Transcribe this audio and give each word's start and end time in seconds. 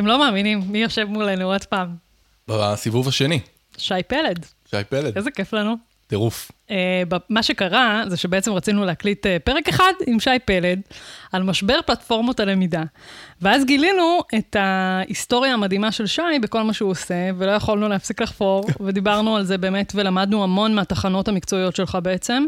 אתם 0.00 0.08
לא 0.08 0.18
מאמינים, 0.18 0.62
מי 0.66 0.78
יושב 0.78 1.04
מולנו 1.04 1.52
עוד 1.52 1.64
פעם? 1.64 1.96
בסיבוב 2.48 3.08
השני, 3.08 3.40
שי 3.78 3.94
פלד. 4.08 4.46
שי 4.70 4.84
פלד, 4.88 5.16
איזה 5.16 5.30
כיף 5.30 5.52
לנו. 5.52 5.89
טירוף. 6.10 6.50
אה, 6.70 7.02
מה 7.28 7.42
שקרה 7.42 8.02
זה 8.08 8.16
שבעצם 8.16 8.52
רצינו 8.52 8.84
להקליט 8.84 9.26
אה, 9.26 9.36
פרק 9.44 9.68
אחד 9.68 9.92
עם 10.06 10.20
שי 10.20 10.30
פלד 10.44 10.80
על 11.32 11.42
משבר 11.42 11.78
פלטפורמות 11.86 12.40
הלמידה. 12.40 12.82
ואז 13.42 13.64
גילינו 13.64 14.18
את 14.38 14.56
ההיסטוריה 14.58 15.54
המדהימה 15.54 15.92
של 15.92 16.06
שי 16.06 16.22
בכל 16.42 16.62
מה 16.62 16.72
שהוא 16.72 16.90
עושה, 16.90 17.30
ולא 17.38 17.50
יכולנו 17.50 17.88
להפסיק 17.88 18.22
לחפור, 18.22 18.64
ודיברנו 18.84 19.36
על 19.36 19.44
זה 19.44 19.58
באמת, 19.58 19.92
ולמדנו 19.94 20.44
המון 20.44 20.74
מהתחנות 20.74 21.28
המקצועיות 21.28 21.76
שלך 21.76 21.98
בעצם, 22.02 22.46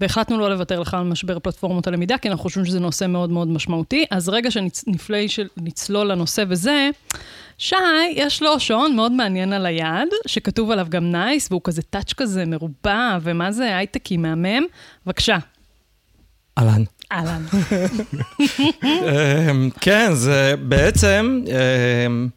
והחלטנו 0.00 0.38
לא 0.38 0.50
לוותר 0.50 0.80
לך 0.80 0.94
על 0.94 1.04
משבר 1.04 1.38
פלטפורמות 1.38 1.86
הלמידה, 1.86 2.18
כי 2.18 2.28
אנחנו 2.28 2.42
חושבים 2.42 2.64
שזה 2.64 2.80
נושא 2.80 3.06
מאוד 3.06 3.30
מאוד 3.30 3.48
משמעותי. 3.48 4.04
אז 4.10 4.28
רגע 4.28 4.50
שנצלול 4.50 6.06
לנושא 6.06 6.44
וזה, 6.48 6.90
שי, 7.58 7.76
יש 8.14 8.42
לו 8.42 8.60
שעון 8.60 8.96
מאוד 8.96 9.12
מעניין 9.12 9.52
על 9.52 9.66
היד, 9.66 10.08
שכתוב 10.26 10.70
עליו 10.70 10.86
גם 10.90 11.10
NICE, 11.10 11.48
והוא 11.50 11.60
כזה 11.64 11.82
touch 11.82 12.12
כזה 12.12 12.44
מרובע, 12.46 13.18
ומה 13.22 13.52
זה 13.52 13.76
הייטקי 13.76 14.16
מהמם. 14.16 14.62
בבקשה, 15.06 15.36
אהלן. 16.58 16.82
אהלן. 17.12 17.42
אמ, 18.84 19.70
כן, 19.80 20.10
זה 20.12 20.54
בעצם, 20.62 21.44
אמ, 22.06 22.28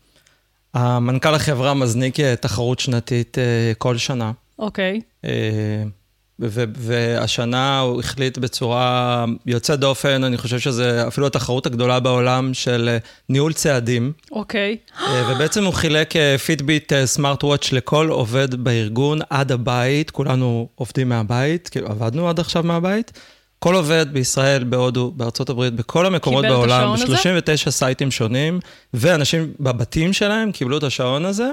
המנכ"ל 0.73 1.35
החברה 1.35 1.73
מזניק 1.73 2.19
אה, 2.19 2.35
תחרות 2.35 2.79
שנתית 2.79 3.37
אה, 3.37 3.71
כל 3.77 3.97
שנה. 3.97 4.31
אוקיי. 4.59 5.01
אה, 5.25 5.29
ו- 5.85 5.96
והשנה 6.39 7.79
הוא 7.79 7.99
החליט 7.99 8.37
בצורה 8.37 9.25
יוצאת 9.45 9.79
דופן, 9.79 10.23
אני 10.23 10.37
חושב 10.37 10.59
שזה 10.59 11.07
אפילו 11.07 11.27
התחרות 11.27 11.65
הגדולה 11.65 11.99
בעולם 11.99 12.53
של 12.53 12.89
אה, 12.91 12.97
ניהול 13.29 13.53
צעדים. 13.53 14.11
אוקיי. 14.31 14.77
אה, 15.01 15.31
ובעצם 15.31 15.63
הוא 15.63 15.73
חילק 15.73 16.13
פידביט 16.45 16.93
סמארט 17.05 17.43
וואץ' 17.43 17.71
לכל 17.71 18.09
עובד 18.09 18.55
בארגון 18.55 19.19
עד 19.29 19.51
הבית, 19.51 20.11
כולנו 20.11 20.67
עובדים 20.75 21.09
מהבית, 21.09 21.69
כאילו 21.69 21.87
עבדנו 21.87 22.29
עד 22.29 22.39
עכשיו 22.39 22.63
מהבית. 22.63 23.11
כל 23.59 23.75
עובד 23.75 24.05
בישראל, 24.11 24.63
בהודו, 24.63 25.11
בארצות 25.15 25.49
הברית, 25.49 25.73
בכל 25.73 26.05
המקומות 26.05 26.45
בעולם, 26.45 26.93
השעון 26.93 27.15
הזה? 27.15 27.33
ב-39 27.41 27.69
סייטים 27.69 28.11
שונים, 28.11 28.59
ואנשים 28.93 29.53
בבתים 29.59 30.13
שלהם 30.13 30.51
קיבלו 30.51 30.77
את 30.77 30.83
השעון 30.83 31.25
הזה, 31.25 31.49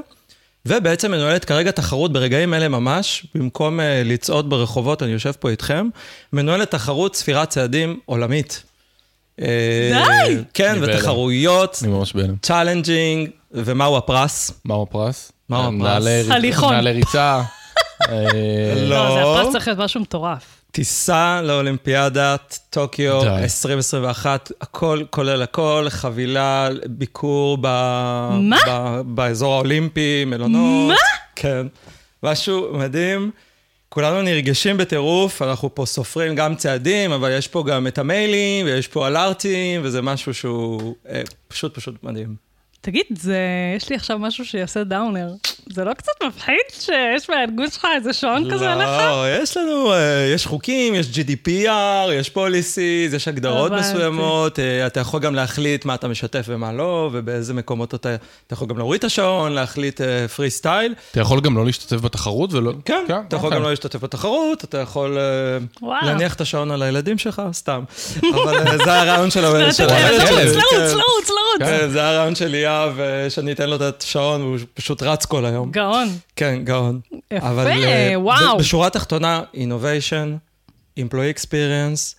ובעצם 0.68 1.10
מנוהלת 1.10 1.44
כרגע 1.44 1.70
תחרות 1.70 2.12
ברגעים 2.12 2.54
אלה 2.54 2.68
ממש, 2.68 3.26
במקום 3.34 3.80
uh, 3.80 3.82
לצעוד 4.04 4.50
ברחובות, 4.50 5.02
אני 5.02 5.12
יושב 5.12 5.32
פה 5.32 5.50
איתכם, 5.50 5.88
מנוהלת 6.32 6.70
תחרות 6.70 7.16
ספירת 7.16 7.48
צעדים 7.48 7.98
עולמית. 8.04 8.62
אה, 9.40 9.46
די! 10.26 10.36
כן. 10.54 10.76
ותחרויות, 10.80 11.78
אני 11.82 11.90
ממש 11.92 12.12
בהלם. 12.12 12.34
challenging, 12.42 13.30
ומהו 13.52 13.96
הפרס? 13.96 14.50
מהו 14.64 14.82
הפרס? 14.82 15.32
מהו 15.48 15.62
הפרס? 15.62 15.80
נעלי 15.82 16.22
ריצה- 16.22 16.34
הליכון. 16.34 16.74
נעלי 16.74 16.92
ריצה. 16.92 17.42
אה, 18.08 18.16
לא. 18.76 18.88
לא, 19.08 19.14
זה 19.14 19.40
הפרס 19.40 19.52
צריך 19.52 19.68
להיות 19.68 19.80
משהו 19.80 20.00
מטורף. 20.00 20.63
טיסה 20.74 21.42
לאולימפיאדת 21.42 22.58
טוקיו 22.70 23.20
די. 23.22 23.28
2021, 23.28 24.52
הכל 24.60 25.02
כולל 25.10 25.42
הכל, 25.42 25.86
חבילה, 25.88 26.68
ביקור 26.86 27.58
ב... 27.60 27.66
מה? 28.40 28.56
ב... 28.66 29.00
באזור 29.04 29.54
האולימפי, 29.54 30.24
מלונות. 30.24 30.88
מה? 30.88 30.94
כן. 31.36 31.66
משהו 32.22 32.72
מדהים. 32.72 33.30
כולנו 33.88 34.22
נרגשים 34.22 34.76
בטירוף, 34.76 35.42
אנחנו 35.42 35.74
פה 35.74 35.86
סופרים 35.86 36.34
גם 36.34 36.56
צעדים, 36.56 37.12
אבל 37.12 37.30
יש 37.38 37.48
פה 37.48 37.64
גם 37.66 37.86
את 37.86 37.98
המיילים, 37.98 38.66
ויש 38.66 38.88
פה 38.88 39.06
אלארטים, 39.06 39.80
וזה 39.84 40.02
משהו 40.02 40.34
שהוא 40.34 40.94
אה, 41.08 41.22
פשוט 41.48 41.74
פשוט 41.74 41.94
מדהים. 42.02 42.43
תגיד, 42.84 43.04
זה... 43.10 43.38
יש 43.76 43.90
לי 43.90 43.96
עכשיו 43.96 44.18
משהו 44.18 44.44
שיעשה 44.44 44.84
דאונר. 44.84 45.28
זה 45.72 45.84
לא 45.84 45.94
קצת 45.94 46.12
מפחיד 46.26 46.56
שיש 46.70 47.30
בארגון 47.30 47.70
שלך 47.70 47.86
איזה 47.96 48.12
שעון 48.12 48.50
כזה 48.50 48.72
עליך? 48.72 48.88
לא, 48.88 49.24
יש 49.42 49.56
לנו, 49.56 49.92
אה, 49.92 50.30
יש 50.34 50.46
חוקים, 50.46 50.94
יש 50.94 51.06
GDPR, 51.06 52.12
יש 52.12 52.30
פוליסיז, 52.30 53.14
יש 53.14 53.28
הגדרות 53.28 53.72
הבנתי. 53.72 53.88
מסוימות, 53.88 54.58
אה, 54.58 54.86
אתה 54.86 55.00
יכול 55.00 55.20
גם 55.20 55.34
להחליט 55.34 55.84
מה 55.84 55.94
אתה 55.94 56.08
משתף 56.08 56.44
ומה 56.48 56.72
לא, 56.72 57.10
ובאיזה 57.12 57.54
מקומות 57.54 57.94
אתה, 57.94 58.14
אתה 58.46 58.54
יכול 58.54 58.68
גם 58.68 58.78
להוריד 58.78 58.98
את 58.98 59.04
השעון, 59.04 59.52
להחליט 59.52 60.00
פרי 60.36 60.50
סטייל. 60.50 60.94
אתה 61.10 61.20
יכול 61.20 61.40
גם 61.40 61.56
לא 61.56 61.66
להשתתף 61.66 62.00
בתחרות 62.00 62.52
ולא... 62.52 62.72
כן, 62.84 63.04
אתה 63.08 63.36
יכול 63.36 63.46
אוקיי. 63.46 63.58
גם 63.58 63.62
לא 63.62 63.70
להשתתף 63.70 64.04
בתחרות, 64.04 64.64
אתה 64.64 64.78
יכול 64.78 65.18
אה, 65.18 65.58
וואו. 65.82 66.06
להניח 66.06 66.34
את 66.34 66.40
השעון 66.40 66.70
על 66.70 66.82
הילדים 66.82 67.18
שלך, 67.18 67.42
סתם. 67.52 67.84
אבל 68.34 68.54
אה, 68.56 68.78
זה 68.84 69.00
הרעיון 69.00 69.30
של 69.30 69.44
הילד 69.44 69.58
לרוץ, 69.58 69.76
שלי. 69.76 69.86
לרוץ, 69.86 71.28
כן. 71.28 71.34
לרוץ. 71.34 71.58
כן, 71.58 71.88
זה 71.90 72.08
הרעיון 72.08 72.34
של 72.34 72.46
ליאב, 72.46 72.73
אה, 73.00 73.30
שאני 73.30 73.52
אתן 73.52 73.68
לו 73.70 73.76
את 73.76 74.02
השעון, 74.02 74.42
והוא 74.42 74.58
פשוט 74.74 75.02
רץ 75.02 75.24
כל 75.24 75.44
היום. 75.44 75.70
גאון. 75.70 76.08
כן, 76.36 76.60
גאון. 76.64 77.00
יפה, 77.30 77.48
אבל, 77.50 77.66
אה, 77.70 78.12
וואו. 78.16 78.58
בשורה 78.58 78.86
התחתונה, 78.86 79.42
innovation, 79.54 80.38
employee 81.00 81.38
experience 81.38 82.14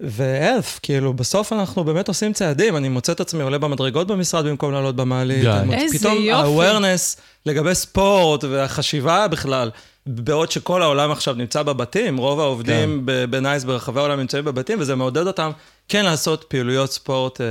ו-health, 0.00 0.78
כאילו, 0.82 1.12
בסוף 1.12 1.52
אנחנו 1.52 1.84
באמת 1.84 2.08
עושים 2.08 2.32
צעדים. 2.32 2.76
אני 2.76 2.88
מוצא 2.88 3.12
את 3.12 3.20
עצמי 3.20 3.42
עולה 3.42 3.58
במדרגות 3.58 4.06
במשרד 4.06 4.44
במקום 4.46 4.72
לעלות 4.72 4.96
במעלית. 4.96 5.44
מוצא- 5.64 5.74
איזה 5.78 5.98
פתאום 5.98 6.14
יופי. 6.20 6.32
ה-awareness 6.66 7.18
לגבי 7.46 7.74
ספורט 7.74 8.44
והחשיבה 8.44 9.28
בכלל, 9.28 9.70
בעוד 10.06 10.50
שכל 10.50 10.82
העולם 10.82 11.10
עכשיו 11.10 11.34
נמצא 11.34 11.62
בבתים, 11.62 12.16
רוב 12.16 12.40
העובדים 12.40 13.02
ב- 13.06 13.24
בנייס 13.24 13.64
ברחבי 13.64 14.00
העולם 14.00 14.20
נמצאים 14.20 14.44
בבתים, 14.44 14.80
וזה 14.80 14.94
מעודד 14.94 15.26
אותם 15.26 15.50
כן 15.88 16.04
לעשות 16.04 16.44
פעילויות 16.48 16.92
ספורט 16.92 17.40
אה, 17.40 17.46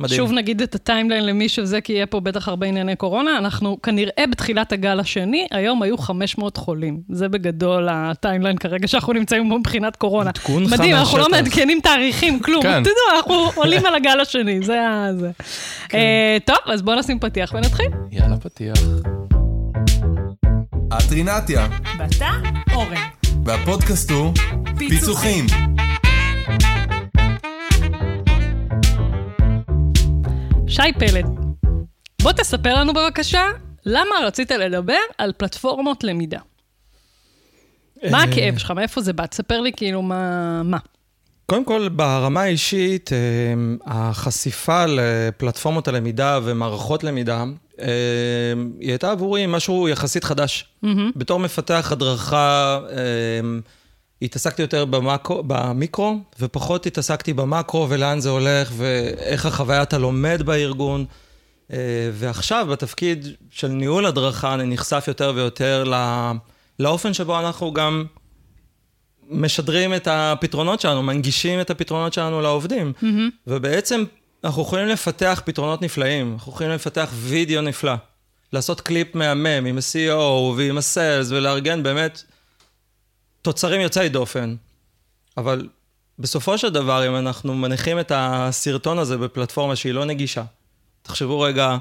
מדהים. 0.00 0.16
שוב 0.16 0.32
נגיד 0.32 0.62
את 0.62 0.74
ה 0.74 0.80
timeline 0.80 1.26
למי 1.26 1.48
שזה, 1.48 1.80
כי 1.80 1.92
יהיה 1.92 2.06
פה 2.06 2.20
בטח 2.20 2.48
הרבה 2.48 2.66
ענייני 2.66 2.96
קורונה. 2.96 3.38
אנחנו 3.38 3.82
כנראה 3.82 4.24
בתחילת 4.30 4.72
הגל 4.72 5.00
השני, 5.00 5.46
היום 5.50 5.82
היו 5.82 5.98
500 5.98 6.56
חולים. 6.56 7.00
זה 7.08 7.28
בגדול 7.28 7.88
ה 7.90 7.97
timeline 7.97 8.56
כרגע 8.56 8.88
שאנחנו 8.88 9.12
נמצאים 9.12 9.48
בו 9.48 9.58
מבחינת 9.58 9.96
קורונה. 9.96 10.30
עדכון 10.30 10.66
חם 10.66 10.74
מדהים, 10.74 10.94
אנחנו 10.94 11.18
לא. 11.18 11.28
מעדכנים 11.30 11.80
תאריכים, 11.82 12.40
כלום. 12.40 12.62
כן. 12.62 12.82
תדעו, 12.82 13.16
אנחנו 13.16 13.50
עולים 13.54 13.86
על 13.86 13.94
הגל 13.94 14.20
השני, 14.20 14.62
זה 14.62 14.80
ה... 14.80 15.08
זה. 15.18 15.30
אה, 15.94 16.36
טוב, 16.44 16.56
אז 16.66 16.82
בואו 16.82 16.98
נשים 16.98 17.18
פתיח 17.18 17.54
ונתחיל. 17.54 17.90
יאללה, 18.10 18.36
פתיח. 18.36 18.76
את 20.98 21.14
רינתיה, 21.14 21.68
ואתה, 21.98 22.30
אורן. 22.74 22.94
והפודקאסט 23.44 24.10
הוא 24.10 24.32
פיצוחים. 24.78 25.46
שי 30.70 30.92
פלד, 30.98 31.26
בוא 32.22 32.32
תספר 32.32 32.74
לנו 32.74 32.92
בבקשה, 32.92 33.42
למה 33.86 34.10
רצית 34.24 34.50
לדבר 34.50 34.98
על 35.18 35.32
פלטפורמות 35.36 36.04
למידה? 36.04 36.38
מה 38.10 38.18
אה, 38.18 38.22
הכאב 38.22 38.58
שלך? 38.58 38.70
מאיפה 38.70 39.00
זה 39.00 39.12
בא? 39.12 39.26
תספר 39.26 39.60
לי 39.60 39.72
כאילו 39.76 40.02
מה... 40.02 40.62
מה. 40.62 40.78
קודם 41.46 41.64
כל, 41.64 41.88
ברמה 41.88 42.42
האישית, 42.42 43.10
אה, 43.12 43.18
החשיפה 43.86 44.84
לפלטפורמות 44.86 45.88
הלמידה 45.88 46.38
ומערכות 46.42 47.04
למידה, 47.04 47.44
אה, 47.80 47.86
היא 48.80 48.90
הייתה 48.90 49.10
עבורי 49.10 49.46
משהו 49.46 49.88
יחסית 49.88 50.24
חדש. 50.24 50.66
בתור 51.16 51.38
מפתח 51.38 51.88
הדרכה, 51.92 52.78
התעסקתי 54.22 54.62
יותר 54.62 54.84
במקרו, 54.84 55.42
במיקרו, 55.46 56.18
ופחות 56.40 56.86
התעסקתי 56.86 57.32
במקרו 57.32 57.86
ולאן 57.90 58.20
זה 58.20 58.30
הולך, 58.30 58.72
ואיך 58.76 59.46
החוויה 59.46 59.82
אתה 59.82 59.98
לומד 59.98 60.42
בארגון. 60.44 61.04
אה, 61.72 61.78
ועכשיו, 62.12 62.66
בתפקיד 62.70 63.26
של 63.50 63.68
ניהול 63.68 64.06
הדרכה, 64.06 64.54
אני 64.54 64.66
נחשף 64.66 65.04
יותר 65.08 65.32
ויותר 65.34 65.84
לא- 65.84 66.32
לאופן 66.78 67.14
שבו 67.14 67.38
אנחנו 67.38 67.72
גם 67.72 68.04
משדרים 69.30 69.94
את 69.94 70.08
הפתרונות 70.10 70.80
שלנו, 70.80 71.02
מנגישים 71.02 71.60
את 71.60 71.70
הפתרונות 71.70 72.12
שלנו 72.12 72.40
לעובדים. 72.40 72.92
Mm-hmm. 72.96 73.06
ובעצם 73.46 74.04
אנחנו 74.44 74.62
יכולים 74.62 74.86
לפתח 74.86 75.42
פתרונות 75.44 75.82
נפלאים, 75.82 76.32
אנחנו 76.32 76.52
יכולים 76.52 76.72
לפתח 76.72 77.10
וידאו 77.14 77.62
נפלא, 77.62 77.94
לעשות 78.52 78.80
קליפ 78.80 79.14
מהמם 79.14 79.66
עם 79.66 79.78
ה-CEO 79.78 80.20
ועם 80.56 80.78
ה-Sales 80.78 81.26
ולארגן 81.28 81.82
באמת 81.82 82.22
תוצרים 83.42 83.80
יוצאי 83.80 84.08
דופן. 84.08 84.54
אבל 85.36 85.68
בסופו 86.18 86.58
של 86.58 86.68
דבר, 86.70 87.06
אם 87.08 87.16
אנחנו 87.16 87.54
מניחים 87.54 88.00
את 88.00 88.12
הסרטון 88.14 88.98
הזה 88.98 89.18
בפלטפורמה 89.18 89.76
שהיא 89.76 89.92
לא 89.94 90.04
נגישה, 90.04 90.42
תחשבו 91.02 91.40
רגע 91.40 91.76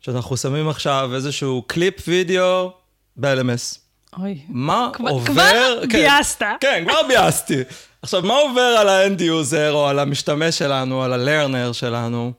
שאנחנו 0.00 0.36
שמים 0.36 0.68
עכשיו 0.68 1.10
איזשהו 1.14 1.62
קליפ 1.66 1.94
וידאו 2.08 2.72
ב-LMS. 3.16 3.78
אוי. 4.18 4.38
מה 4.48 4.90
כבר- 4.92 5.08
עובר... 5.10 5.32
כבר 5.32 5.80
כן, 5.90 5.98
ביאסת. 5.98 6.44
כן, 6.60 6.84
כבר 6.88 7.08
ביאסתי. 7.08 7.58
עכשיו, 8.02 8.22
מה 8.22 8.34
עובר 8.34 8.60
על 8.80 8.88
ה 8.88 8.96
end 8.96 9.20
user, 9.20 9.72
או 9.72 9.88
על 9.88 9.98
המשתמש 9.98 10.58
שלנו, 10.58 11.02
על 11.02 11.12
ה 11.12 11.19
learner 11.19 11.72
שלנו? 11.72 12.32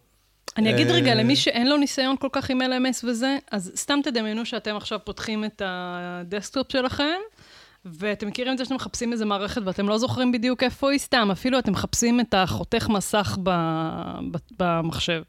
אני 0.58 0.70
אגיד 0.74 0.88
אה, 0.90 0.94
רגע, 0.96 1.16
למי 1.16 1.36
שאין 1.36 1.70
לו 1.70 1.78
ניסיון 1.78 2.16
כל 2.20 2.28
כך 2.31 2.50
עם 2.50 2.62
LMS 2.62 3.06
וזה, 3.10 3.38
אז 3.52 3.72
סתם 3.75 4.00
תדמיינו 4.04 4.46
שאתם 4.46 4.75
עכשיו 4.75 5.00
פותחים 5.04 5.46
את 5.46 5.62
ה 5.66 5.79
desktop 5.79 6.72
שלכם, 6.72 7.16
ואתם 7.86 8.28
מכירים 8.28 8.54
את 8.54 8.58
זה 8.58 8.66
שאתם 8.66 8.76
מחפשים 8.76 9.12
איזה 9.12 9.26
מערכת 9.26 9.62
ואתם 9.66 9.90
לא 9.90 9.98
זוכרים 9.98 10.32
בדיוק 10.32 10.64
איפה 10.64 10.92
היא 10.92 11.00
סתם, 11.00 11.30
אפילו 11.32 11.60
אתם 11.60 11.72
מחפשים 11.72 12.20
את 12.20 12.34
החותך 12.34 12.90
מסך 12.90 13.38
ב, 13.44 13.50
ב, 14.32 14.38
במחשב. 14.60 15.22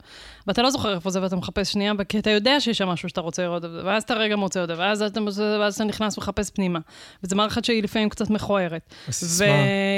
ואתה 0.46 0.62
לא 0.62 0.70
זוכר 0.70 0.94
איפה 0.94 1.10
זה 1.10 1.22
ואתה 1.22 1.36
מחפש 1.36 1.72
שנייה, 1.72 1.92
כי 2.08 2.18
אתה 2.18 2.30
יודע 2.30 2.60
שיש 2.60 2.78
שם 2.78 2.88
משהו 2.88 3.08
שאתה 3.08 3.20
רוצה 3.20 3.42
לראות, 3.42 3.62
ואז 3.84 4.02
אתה 4.02 4.14
רגע 4.14 4.36
מוצא 4.36 4.62
אותו, 4.62 4.78
ואז 4.78 5.02
אתה, 5.02 5.20
ואז 5.60 5.74
אתה 5.74 5.84
נכנס 5.84 6.18
ומחפש 6.18 6.50
פנימה. 6.50 6.78
וזו 7.22 7.36
מערכת 7.36 7.64
שהיא 7.64 7.82
לפעמים 7.82 8.08
קצת 8.08 8.30
מכוערת. 8.30 8.94
הסיסמה. 9.08 9.46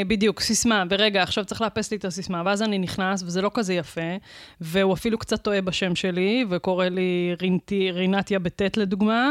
בדיוק, 0.09 0.41
סיסמה, 0.41 0.85
ורגע, 0.91 1.23
עכשיו 1.23 1.45
צריך 1.45 1.63
לאפס 1.63 1.91
לי 1.91 1.97
את 1.97 2.05
הסיסמה, 2.05 2.43
ואז 2.47 2.63
אני 2.63 2.79
נכנס, 2.79 3.23
וזה 3.23 3.43
לא 3.43 3.51
כזה 3.55 3.75
יפה, 3.75 4.17
והוא 4.61 4.95
אפילו 4.95 5.19
קצת 5.19 5.43
טועה 5.43 5.61
בשם 5.61 5.95
שלי, 5.95 6.45
וקורא 6.51 6.87
לי 6.87 7.35
רינתי, 7.43 7.91
רינתיה 7.91 8.39
בטית 8.39 8.77
לדוגמה, 8.77 9.31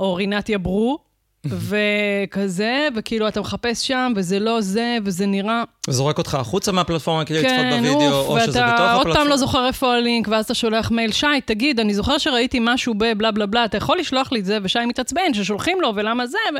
או 0.00 0.14
רינתיה 0.14 0.58
ברו. 0.58 1.11
וכזה, 1.46 2.88
וכאילו 2.94 3.28
אתה 3.28 3.40
מחפש 3.40 3.86
שם, 3.86 4.12
וזה 4.16 4.38
לא 4.38 4.60
זה, 4.60 4.98
וזה 5.04 5.26
נראה... 5.26 5.64
וזורק 5.88 6.18
אותך 6.18 6.34
החוצה 6.34 6.72
מהפלטפורמה 6.72 7.24
כדי 7.24 7.38
לצפות 7.38 7.56
כן, 7.56 7.82
בווידאו, 7.82 8.18
אוף, 8.18 8.28
או 8.28 8.40
שזה 8.40 8.50
בתוך 8.50 8.70
ואתה 8.70 8.92
עוד 8.92 9.00
הפלטפורמה. 9.00 9.14
פעם 9.14 9.28
לא 9.28 9.36
זוכר 9.36 9.66
איפה 9.66 9.94
הלינק, 9.94 10.28
ואז 10.28 10.44
אתה 10.44 10.54
שולח 10.54 10.90
מייל, 10.90 11.12
שי, 11.12 11.26
תגיד, 11.44 11.80
אני 11.80 11.94
זוכר 11.94 12.18
שראיתי 12.18 12.58
משהו 12.60 12.94
בבלה 12.94 13.30
בלה 13.30 13.46
בלה, 13.46 13.64
אתה 13.64 13.76
יכול 13.76 13.98
לשלוח 13.98 14.32
לי 14.32 14.40
את 14.40 14.44
זה, 14.44 14.58
ושי 14.62 14.78
מתעצבן, 14.86 15.34
ששולחים 15.34 15.80
לו, 15.80 15.92
ולמה 15.96 16.26
זה, 16.26 16.38
ו... 16.54 16.58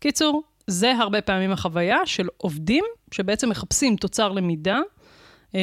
קיצור, 0.00 0.42
זה 0.66 0.92
הרבה 0.92 1.20
פעמים 1.20 1.52
החוויה 1.52 1.98
של 2.04 2.28
עובדים 2.36 2.84
שבעצם 3.10 3.48
מחפשים 3.48 3.96
תוצר 3.96 4.28
למידה, 4.28 4.78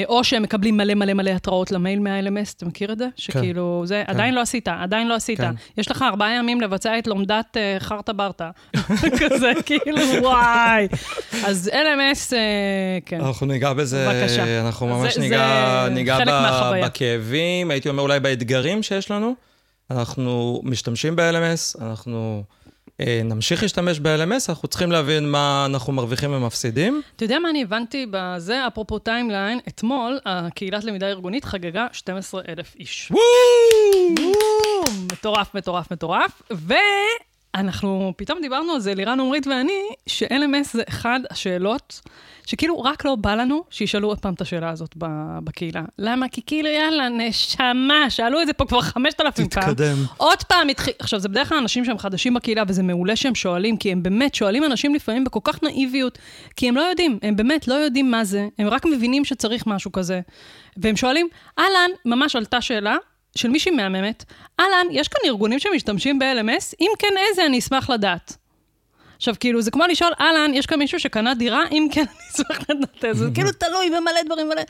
או 0.07 0.24
שהם 0.24 0.44
מקבלים 0.44 0.78
מלא 0.78 0.94
מלא 0.94 1.13
מלא 1.13 1.30
התראות 1.30 1.72
למייל 1.72 2.00
מה-LMS, 2.00 2.54
אתה 2.57 2.66
מכיר 2.66 2.92
את 2.92 2.98
זה? 2.98 3.07
שכאילו, 3.16 3.81
זה, 3.86 4.04
עדיין 4.07 4.34
לא 4.34 4.42
עשית, 4.42 4.68
עדיין 4.68 5.07
לא 5.07 5.16
עשית. 5.16 5.42
כן. 5.42 5.51
יש 5.78 5.92
לך 5.92 6.01
ארבעה 6.01 6.34
ימים 6.36 6.62
לבצע 6.62 7.00
את 7.00 7.07
לומדת 7.07 7.57
אה, 7.57 7.75
חרטה 7.80 8.13
ברטה. 8.13 8.50
כזה, 9.19 9.51
כאילו, 9.66 9.98
וואי. 10.22 10.88
אז 11.45 11.69
LMS, 11.74 12.34
אה, 12.34 12.39
כן. 13.06 13.22
אנחנו 13.22 13.45
ניגע 13.48 13.74
בזה, 13.74 14.07
בבקשה. 14.10 14.62
אנחנו 14.62 14.88
ממש 14.88 15.13
זה- 15.13 15.19
ניגע, 15.22 15.81
זה 15.88 15.89
ניגע 15.94 16.18
ב- 16.19 16.24
מהחוויה. 16.30 16.86
בכאבים, 16.86 17.72
הייתי 17.72 17.89
אומר 17.89 18.04
אולי 18.04 18.19
באתגרים 18.19 18.84
שיש 18.84 19.12
לנו. 19.12 19.36
אנחנו 19.92 20.62
משתמשים 20.63 21.16
ב-LMS, 21.16 21.81
אנחנו 21.81 22.44
אה, 22.51 22.56
נמשיך 23.26 23.62
להשתמש 23.62 24.00
ב-LMS, 24.00 24.50
אנחנו 24.50 24.68
צריכים 24.68 24.92
להבין 24.92 25.32
מה 25.32 25.66
אנחנו 25.66 25.94
מרוויחים 25.94 26.34
ומפסידים. 26.34 27.02
אתה 27.16 27.26
יודע 27.26 27.40
מה 27.40 27.50
אני 27.50 27.62
הבנתי 27.62 28.06
בזה? 28.12 28.68
אפרופו 28.68 29.00
timeline, 29.00 29.60
אתמול 29.68 30.20
הקהילת 30.26 30.84
למידה 30.84 31.08
ארגונית 31.08 31.46
חגגה 31.46 31.88
12,000 31.92 32.76
איש. 32.80 33.12
בום! 33.12 35.08
מטורף, 35.12 35.56
מטורף, 35.56 35.92
מטורף. 35.92 36.42
ואנחנו 37.56 38.14
פתאום 38.18 38.40
דיברנו 38.42 38.72
על 38.72 38.80
זה, 38.80 38.94
לירן 38.94 39.20
עמרית 39.20 39.48
ואני, 39.48 39.82
ש-LMS 40.08 40.68
זה 40.74 40.84
אחד 40.90 41.20
השאלות 41.30 42.02
שכאילו 42.48 42.82
רק 42.82 43.06
לא 43.06 43.16
בא 43.16 43.36
לנו 43.36 43.64
שישאלו 43.70 44.08
עוד 44.08 44.20
פעם 44.20 44.34
את 44.34 44.42
השאלה 44.42 44.70
הזאת 44.70 44.96
בקהילה. 45.44 45.82
למה? 45.98 46.28
כי 46.28 46.42
כאילו, 46.46 46.70
יאללה, 46.70 47.10
נשמה, 47.10 48.10
שאלו 48.10 48.42
את 48.42 48.48
זה 48.48 48.54
פה 48.54 48.66
כבר 48.66 48.82
5,000 48.82 49.48
פעם. 49.48 49.64
תתקדם. 49.64 49.96
עוד 50.18 50.44
פעם 50.44 50.70
התחיל, 50.70 50.94
עכשיו, 51.00 51.20
זה 51.20 51.30
בדרך 51.30 51.50
כלל 51.50 51.58
אנשים 51.58 51.86
שהם 51.86 51.98
חדשים 51.98 52.34
בקהילה, 52.34 52.64
וזה 52.68 52.84
מעולה 52.84 53.16
שהם 53.16 53.36
שואלים, 53.36 53.78
כי 53.78 53.92
הם 53.92 54.04
באמת 54.04 54.36
שואלים 54.36 54.64
אנשים 54.64 54.96
לפעמים 54.96 55.24
בכל 55.24 55.40
כך 55.44 55.64
נאיביות, 55.64 56.18
כי 56.56 56.70
הם 56.70 56.76
לא 56.76 56.82
יודעים, 56.82 57.20
הם 57.22 57.36
באמת 57.36 57.68
לא 57.68 57.74
יודעים 57.74 58.12
מה 58.12 58.24
זה, 58.24 58.48
הם 58.60 58.68
רק 58.68 58.86
מבינים 58.86 59.26
שצריך 59.26 59.68
משהו 59.68 59.92
כזה. 59.92 60.22
והם 60.78 60.96
שואלים, 60.96 61.28
אהלן, 61.60 61.90
ממש 62.06 62.36
עלתה 62.36 62.62
שאלה 62.62 62.96
של 63.36 63.50
מישהי 63.50 63.72
מהממת, 63.72 64.24
אהלן, 64.60 64.88
יש 64.92 65.08
כאן 65.08 65.22
ארגונים 65.26 65.60
שמשתמשים 65.60 66.20
ב-LMS? 66.20 66.76
אם 66.82 66.92
כן, 67.00 67.14
איזה, 67.30 67.46
אני 67.46 67.60
אשמח 67.60 67.90
לדעת. 67.90 68.38
עכשיו, 69.18 69.36
כאילו, 69.40 69.62
זה 69.62 69.72
כמו 69.72 69.84
לשאול, 69.90 70.12
אהלן, 70.19 70.52
יש 70.54 70.66
כאן 70.66 70.80
מישהו 70.80 71.00
שקנה 71.00 71.34
דירה? 71.34 71.62
אם 71.72 71.88
כן, 71.92 72.02
אני 72.02 72.46
אשמח 72.46 72.69
לדעת. 72.69 73.16
זה 73.18 73.25
כאילו 73.36 73.52
תלוי 73.52 73.90
במלא 73.90 74.24
דברים 74.25 74.50
מלא. 74.50 74.62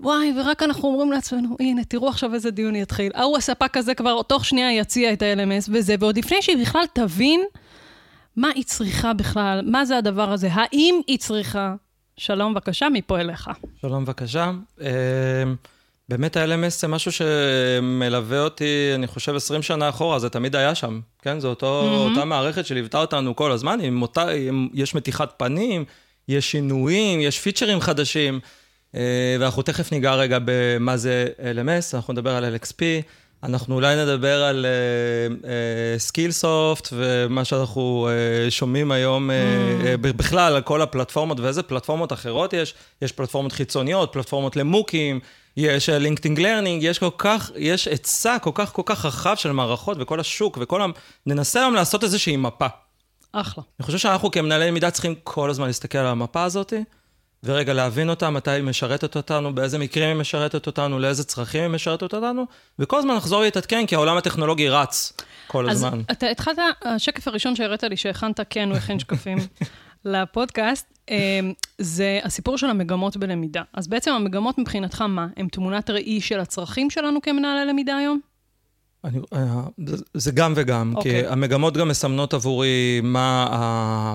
וואי, 0.00 0.32
ורק 0.36 0.62
אנחנו 0.62 0.88
אומרים 0.88 1.12
לעצמנו, 1.12 1.56
הנה, 1.60 1.84
תראו 1.84 2.08
עכשיו 2.08 2.34
איזה 2.34 2.50
דיון 2.50 2.76
יתחיל. 2.76 3.12
ההוא 3.14 3.36
הספק 3.36 3.76
הזה 3.76 3.94
כבר 3.94 4.22
תוך 4.22 4.44
שנייה 4.44 4.72
יציע 4.72 5.12
את 5.12 5.22
ה-LMS 5.22 5.68
וזה, 5.72 5.94
ועוד 6.00 6.18
לפני 6.18 6.42
שהיא 6.42 6.58
בכלל 6.58 6.84
תבין 6.92 7.40
מה 8.36 8.48
היא 8.54 8.64
צריכה 8.64 9.12
בכלל, 9.12 9.60
מה 9.66 9.84
זה 9.84 9.96
הדבר 9.96 10.32
הזה, 10.32 10.48
האם 10.52 11.00
היא 11.06 11.18
צריכה. 11.18 11.74
שלום, 12.16 12.54
בבקשה, 12.54 12.88
מפה 12.88 13.20
אליך. 13.20 13.50
שלום, 13.80 14.04
בבקשה. 14.04 14.50
באמת 16.08 16.36
ה-LMS 16.36 16.80
זה 16.80 16.88
משהו 16.88 17.12
שמלווה 17.12 18.40
אותי, 18.40 18.90
אני 18.94 19.06
חושב, 19.06 19.34
20 19.34 19.62
שנה 19.62 19.88
אחורה, 19.88 20.18
זה 20.18 20.28
תמיד 20.28 20.56
היה 20.56 20.74
שם, 20.74 21.00
כן? 21.22 21.40
זו 21.40 21.48
אותו, 21.48 21.82
אותה 22.10 22.24
מערכת 22.24 22.66
שליוותה 22.66 23.00
אותנו 23.00 23.36
כל 23.36 23.52
הזמן, 23.52 23.80
עם 23.82 24.02
אותה, 24.02 24.28
עם, 24.28 24.68
יש 24.74 24.94
מתיחת 24.94 25.34
פנים, 25.36 25.84
יש 26.28 26.50
שינויים, 26.50 27.20
יש 27.20 27.38
פיצ'רים 27.38 27.80
חדשים, 27.80 28.40
אה, 28.94 29.36
ואנחנו 29.40 29.62
תכף 29.62 29.92
ניגע 29.92 30.14
רגע 30.14 30.38
במה 30.44 30.96
זה 30.96 31.26
LMS, 31.38 31.94
אנחנו 31.96 32.12
נדבר 32.12 32.30
על 32.30 32.56
LXP, 32.56 32.82
אנחנו 33.42 33.74
אולי 33.74 33.96
נדבר 33.96 34.42
על 34.42 34.66
Skillsoft 35.98 36.88
ומה 36.92 37.44
שאנחנו 37.44 38.08
אה, 38.10 38.50
שומעים 38.50 38.92
היום, 38.92 39.30
אה, 39.30 39.36
אה, 39.86 39.96
בכלל, 39.96 40.54
על 40.54 40.62
כל 40.62 40.82
הפלטפורמות 40.82 41.40
ואיזה 41.40 41.62
פלטפורמות 41.62 42.12
אחרות 42.12 42.52
יש. 42.52 42.74
יש 43.02 43.12
פלטפורמות 43.12 43.52
חיצוניות, 43.52 44.12
פלטפורמות 44.12 44.56
למוקים, 44.56 45.20
יש 45.58 45.88
LinkedIn 45.88 46.40
Learning, 46.40 46.82
יש 46.82 46.98
כל 46.98 47.10
כך, 47.18 47.50
יש 47.56 47.88
היצע 47.88 48.38
כל 48.38 48.50
כך 48.54 48.72
כל 48.72 48.82
כך 48.86 49.04
רחב 49.04 49.34
של 49.34 49.52
מערכות 49.52 49.96
וכל 50.00 50.20
השוק 50.20 50.58
וכל 50.60 50.82
ה... 50.82 50.86
ננסה 51.26 51.60
היום 51.60 51.74
לעשות 51.74 52.04
איזושהי 52.04 52.36
מפה. 52.36 52.66
אחלה. 53.32 53.64
אני 53.80 53.86
חושב 53.86 53.98
שאנחנו 53.98 54.30
כמנהלי 54.30 54.68
למידה 54.68 54.90
צריכים 54.90 55.14
כל 55.24 55.50
הזמן 55.50 55.66
להסתכל 55.66 55.98
על 55.98 56.06
המפה 56.06 56.42
הזאת, 56.42 56.72
ורגע 57.44 57.72
להבין 57.72 58.10
אותה, 58.10 58.30
מתי 58.30 58.50
היא 58.50 58.62
משרתת 58.62 59.16
אותנו, 59.16 59.54
באיזה 59.54 59.78
מקרים 59.78 60.08
היא 60.08 60.16
משרתת 60.16 60.66
אותנו, 60.66 60.98
לאיזה 60.98 61.24
צרכים 61.24 61.62
היא 61.62 61.68
משרתת 61.68 62.14
אותנו, 62.14 62.46
וכל 62.78 62.98
הזמן 62.98 63.16
לחזור 63.16 63.42
להתעדכן, 63.42 63.86
כי 63.86 63.94
העולם 63.94 64.16
הטכנולוגי 64.16 64.68
רץ 64.68 65.12
כל 65.46 65.70
אז 65.70 65.76
הזמן. 65.76 66.00
אתה 66.10 66.26
התחלת, 66.26 66.58
השקף 66.84 67.28
הראשון 67.28 67.56
שהראית 67.56 67.82
לי, 67.82 67.96
שהכנת, 67.96 68.40
כן, 68.50 68.68
הוא 68.68 68.76
הכין 68.76 68.98
שקפים 68.98 69.38
לפודקאסט, 70.04 70.98
אה, 71.10 71.40
זה 71.78 72.18
הסיפור 72.24 72.58
של 72.58 72.66
המגמות 72.70 73.16
בלמידה. 73.16 73.62
אז 73.74 73.88
בעצם 73.88 74.10
המגמות 74.12 74.58
מבחינתך 74.58 75.02
מה? 75.02 75.26
הן 75.36 75.48
תמונת 75.48 75.90
ראי 75.90 76.20
של 76.20 76.40
הצרכים 76.40 76.90
שלנו 76.90 77.22
כמנהלי 77.22 77.64
למידה 77.70 77.96
היום? 77.96 78.20
אני, 79.04 79.18
אה, 79.32 79.60
זה- 80.14 80.32
גם 80.32 80.52
וגם, 80.56 80.92
אוקיי. 80.96 81.22
כי 81.22 81.28
המגמות 81.28 81.76
גם 81.76 81.88
מסמנות 81.88 82.34
עבורי 82.34 83.00
מה, 83.02 83.46
ה- 83.50 84.14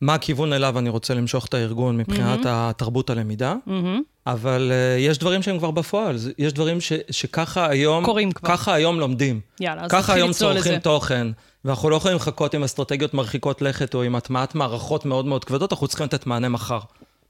מה 0.00 0.14
הכיוון 0.14 0.52
אליו 0.52 0.78
אני 0.78 0.88
רוצה 0.88 1.14
למשוך 1.14 1.46
את 1.46 1.54
הארגון 1.54 1.96
מבחינת 1.96 2.40
התרבות 2.46 3.10
הלמידה, 3.10 3.54
מהמם. 3.66 4.02
אבל 4.26 4.72
אה, 4.72 4.98
יש 4.98 5.18
דברים 5.18 5.42
שהם 5.42 5.58
כבר 5.58 5.70
בפועל, 5.70 6.16
יש 6.38 6.52
דברים 6.52 6.80
ש, 6.80 6.92
שככה 7.10 7.70
היום, 7.70 8.04
קורים 8.04 8.32
כבר. 8.32 8.48
ככה 8.48 8.74
היום 8.74 9.00
לומדים. 9.00 9.40
יאללה, 9.60 9.82
אז 9.82 9.90
ככה 9.90 9.98
נתחיל 9.98 10.16
היום 10.16 10.30
לצלול 10.30 10.52
צורכים 10.52 10.72
לזה. 10.72 10.80
תוכן, 10.80 11.26
ואנחנו 11.64 11.90
לא 11.90 11.96
יכולים 11.96 12.16
לחכות 12.16 12.54
עם 12.54 12.64
אסטרטגיות 12.64 13.14
מרחיקות 13.14 13.62
לכת 13.62 13.94
או 13.94 14.02
עם 14.02 14.16
הטמעת 14.16 14.54
מערכות 14.54 15.04
מאוד 15.04 15.26
מאוד 15.26 15.44
כבדות, 15.44 15.72
אנחנו 15.72 15.88
צריכים 15.88 16.06
לתת 16.06 16.26
מענה 16.26 16.48
מחר. 16.48 16.78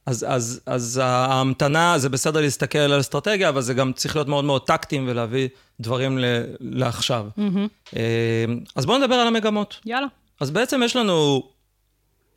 אז, 0.06 0.26
אז, 0.28 0.60
אז 0.66 1.00
ההמתנה, 1.04 1.98
זה 1.98 2.08
בסדר 2.08 2.40
להסתכל 2.40 2.78
על 2.78 3.00
אסטרטגיה, 3.00 3.48
אבל 3.48 3.60
זה 3.60 3.74
גם 3.74 3.92
צריך 3.92 4.16
להיות 4.16 4.28
מאוד 4.28 4.44
מאוד 4.44 4.62
טקטיים 4.62 5.04
ולהביא 5.08 5.48
דברים 5.80 6.18
ל, 6.18 6.24
לעכשיו. 6.60 7.26
אה, 7.96 8.44
אז 8.76 8.86
בואו 8.86 8.98
נדבר 8.98 9.14
על 9.14 9.26
המגמות. 9.26 9.80
יאללה. 9.86 10.06
אז 10.40 10.50
בעצם 10.50 10.80
יש 10.84 10.96
לנו, 10.96 11.42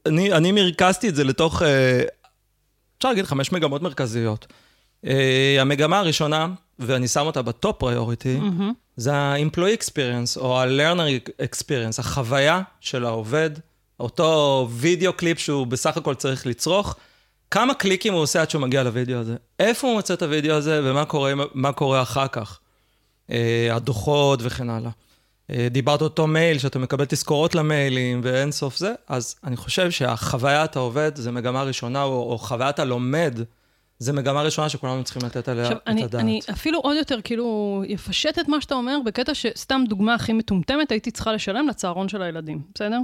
אני, 0.06 0.34
אני 0.34 0.52
מרכזתי 0.52 1.10
את 1.10 1.16
זה 1.16 1.24
לתוך, 1.24 1.62
אה, 1.62 2.02
אפשר 3.00 3.10
להגיד 3.10 3.26
חמש 3.26 3.52
מגמות 3.52 3.82
מרכזיות. 3.82 4.48
אה, 5.06 5.58
המגמה 5.60 6.00
הראשונה, 6.00 6.48
ואני 6.80 7.08
שם 7.08 7.26
אותה 7.26 7.42
ב 7.42 7.51
top 7.51 7.80
priority, 7.80 8.40
זה 8.98 9.14
ה-employee 9.14 9.82
experience 9.82 10.40
או 10.40 10.60
ה-learner 10.62 11.30
experience, 11.42 12.00
החוויה 12.00 12.62
של 12.80 13.06
העובד, 13.06 13.50
אותו 14.00 14.68
וידאו 14.72 15.14
קליפ 15.14 15.40
שהוא 15.40 15.68
בסך 15.68 15.98
הכל 15.98 16.16
צריך 16.16 16.48
לצרוך. 16.48 16.96
כמה 17.52 17.74
קליקים 17.74 18.14
הוא 18.14 18.22
עושה 18.22 18.42
עד 18.42 18.50
שהוא 18.50 18.62
מגיע 18.62 18.84
לוידאו 18.84 19.18
הזה? 19.18 19.36
איפה 19.60 19.88
הוא 19.88 19.96
מוצא 19.96 20.14
את 20.14 20.22
הוידאו 20.22 20.56
הזה 20.56 20.82
ומה 20.84 21.06
קורה, 21.06 21.34
קורה 21.76 22.02
אחר 22.02 22.28
כך? 22.28 22.60
אה, 23.32 23.70
הדוחות 23.72 24.40
וכן 24.44 24.70
הלאה. 24.70 24.92
אה, 25.54 25.68
דיברת 25.72 26.02
אותו 26.02 26.28
מייל, 26.28 26.58
שאתה 26.60 26.80
מקבל 26.80 27.06
תזכורות 27.06 27.56
למיילים 27.56 28.22
ואין 28.24 28.52
סוף 28.52 28.78
זה, 28.78 28.94
אז 29.08 29.36
אני 29.44 29.58
חושב 29.58 29.92
שהחוויית 29.92 30.76
העובד 30.76 31.12
זה 31.16 31.32
מגמה 31.32 31.64
ראשונה, 31.64 32.04
או, 32.04 32.32
או 32.32 32.38
חוויית 32.38 32.80
הלומד, 32.80 33.40
זה 34.00 34.14
מגמה 34.14 34.42
ראשונה 34.42 34.70
שכולנו 34.70 35.04
צריכים 35.04 35.22
לתת 35.26 35.50
עליה 35.50 35.64
עכשיו, 35.64 35.78
את 35.78 35.88
אני, 35.88 36.04
הדעת. 36.04 36.22
אני 36.22 36.40
אפילו 36.52 36.80
עוד 36.80 36.98
יותר 36.98 37.22
כאילו 37.22 37.84
יפשט 37.88 38.40
את 38.40 38.48
מה 38.48 38.62
שאתה 38.62 38.76
אומר, 38.76 38.98
בקטע 39.06 39.34
שסתם 39.34 39.84
דוגמה 39.90 40.14
הכי 40.14 40.34
מטומטמת, 40.34 40.92
הייתי 40.92 41.12
צריכה 41.12 41.34
לשלם 41.34 41.68
לצהרון 41.68 42.10
של 42.10 42.22
הילדים, 42.22 42.62
בסדר? 42.76 43.00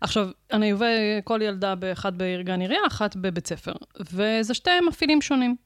עכשיו, 0.00 0.28
אני 0.52 0.70
עובד 0.70 0.96
כל 1.24 1.40
ילדה 1.42 1.74
באחד 1.74 2.18
בעיר 2.18 2.42
גן 2.42 2.60
עירייה, 2.60 2.80
אחת 2.86 3.16
בבית 3.16 3.46
ספר, 3.46 3.72
וזה 4.12 4.54
שתי 4.54 4.70
מפעילים 4.88 5.22
שונים. 5.22 5.56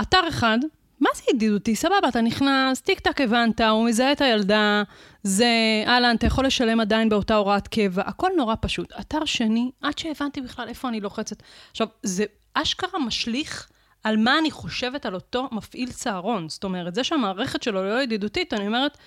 אתר 0.00 0.20
אחד 0.28 0.58
מה 1.02 1.08
זה 1.14 1.22
ידידותי? 1.34 1.76
סבבה, 1.76 2.08
אתה 2.08 2.20
נכנס, 2.20 2.80
טיק 2.80 3.00
טק 3.00 3.20
הבנת, 3.20 3.60
הוא 3.60 3.86
מזהה 3.86 4.12
את 4.12 4.20
הילדה, 4.20 4.82
זה, 5.22 5.46
אהלן, 5.86 6.16
אתה 6.16 6.26
יכול 6.26 6.46
לשלם 6.46 6.80
עדיין 6.80 7.08
באותה 7.08 7.34
הוראת 7.34 7.68
קבע, 7.68 8.02
הכל 8.06 8.28
נורא 8.36 8.54
פשוט. 8.60 8.92
אתר 9.00 9.24
שני, 9.24 9.70
עד 9.82 9.98
שהבנתי 9.98 10.40
בכלל 10.40 10.68
איפה 10.68 10.88
אני 10.88 11.00
לוחצת. 11.00 11.42
עכשיו, 11.70 11.86
זה 12.02 12.24
אשכרה 12.54 13.00
משליך 13.06 13.68
על 14.04 14.16
מה 14.16 14.38
אני 14.38 14.50
חושבת 14.50 15.06
על 15.06 15.14
אותו 15.14 15.48
מפעיל 15.52 15.92
צהרון. 15.92 16.48
זאת 16.48 16.64
אומרת, 16.64 16.94
זה 16.94 17.04
שהמערכת 17.04 17.62
שלו 17.62 17.82
לא 17.84 18.02
ידידותית, 18.02 18.54
אני 18.54 18.66
אומרת, 18.66 18.98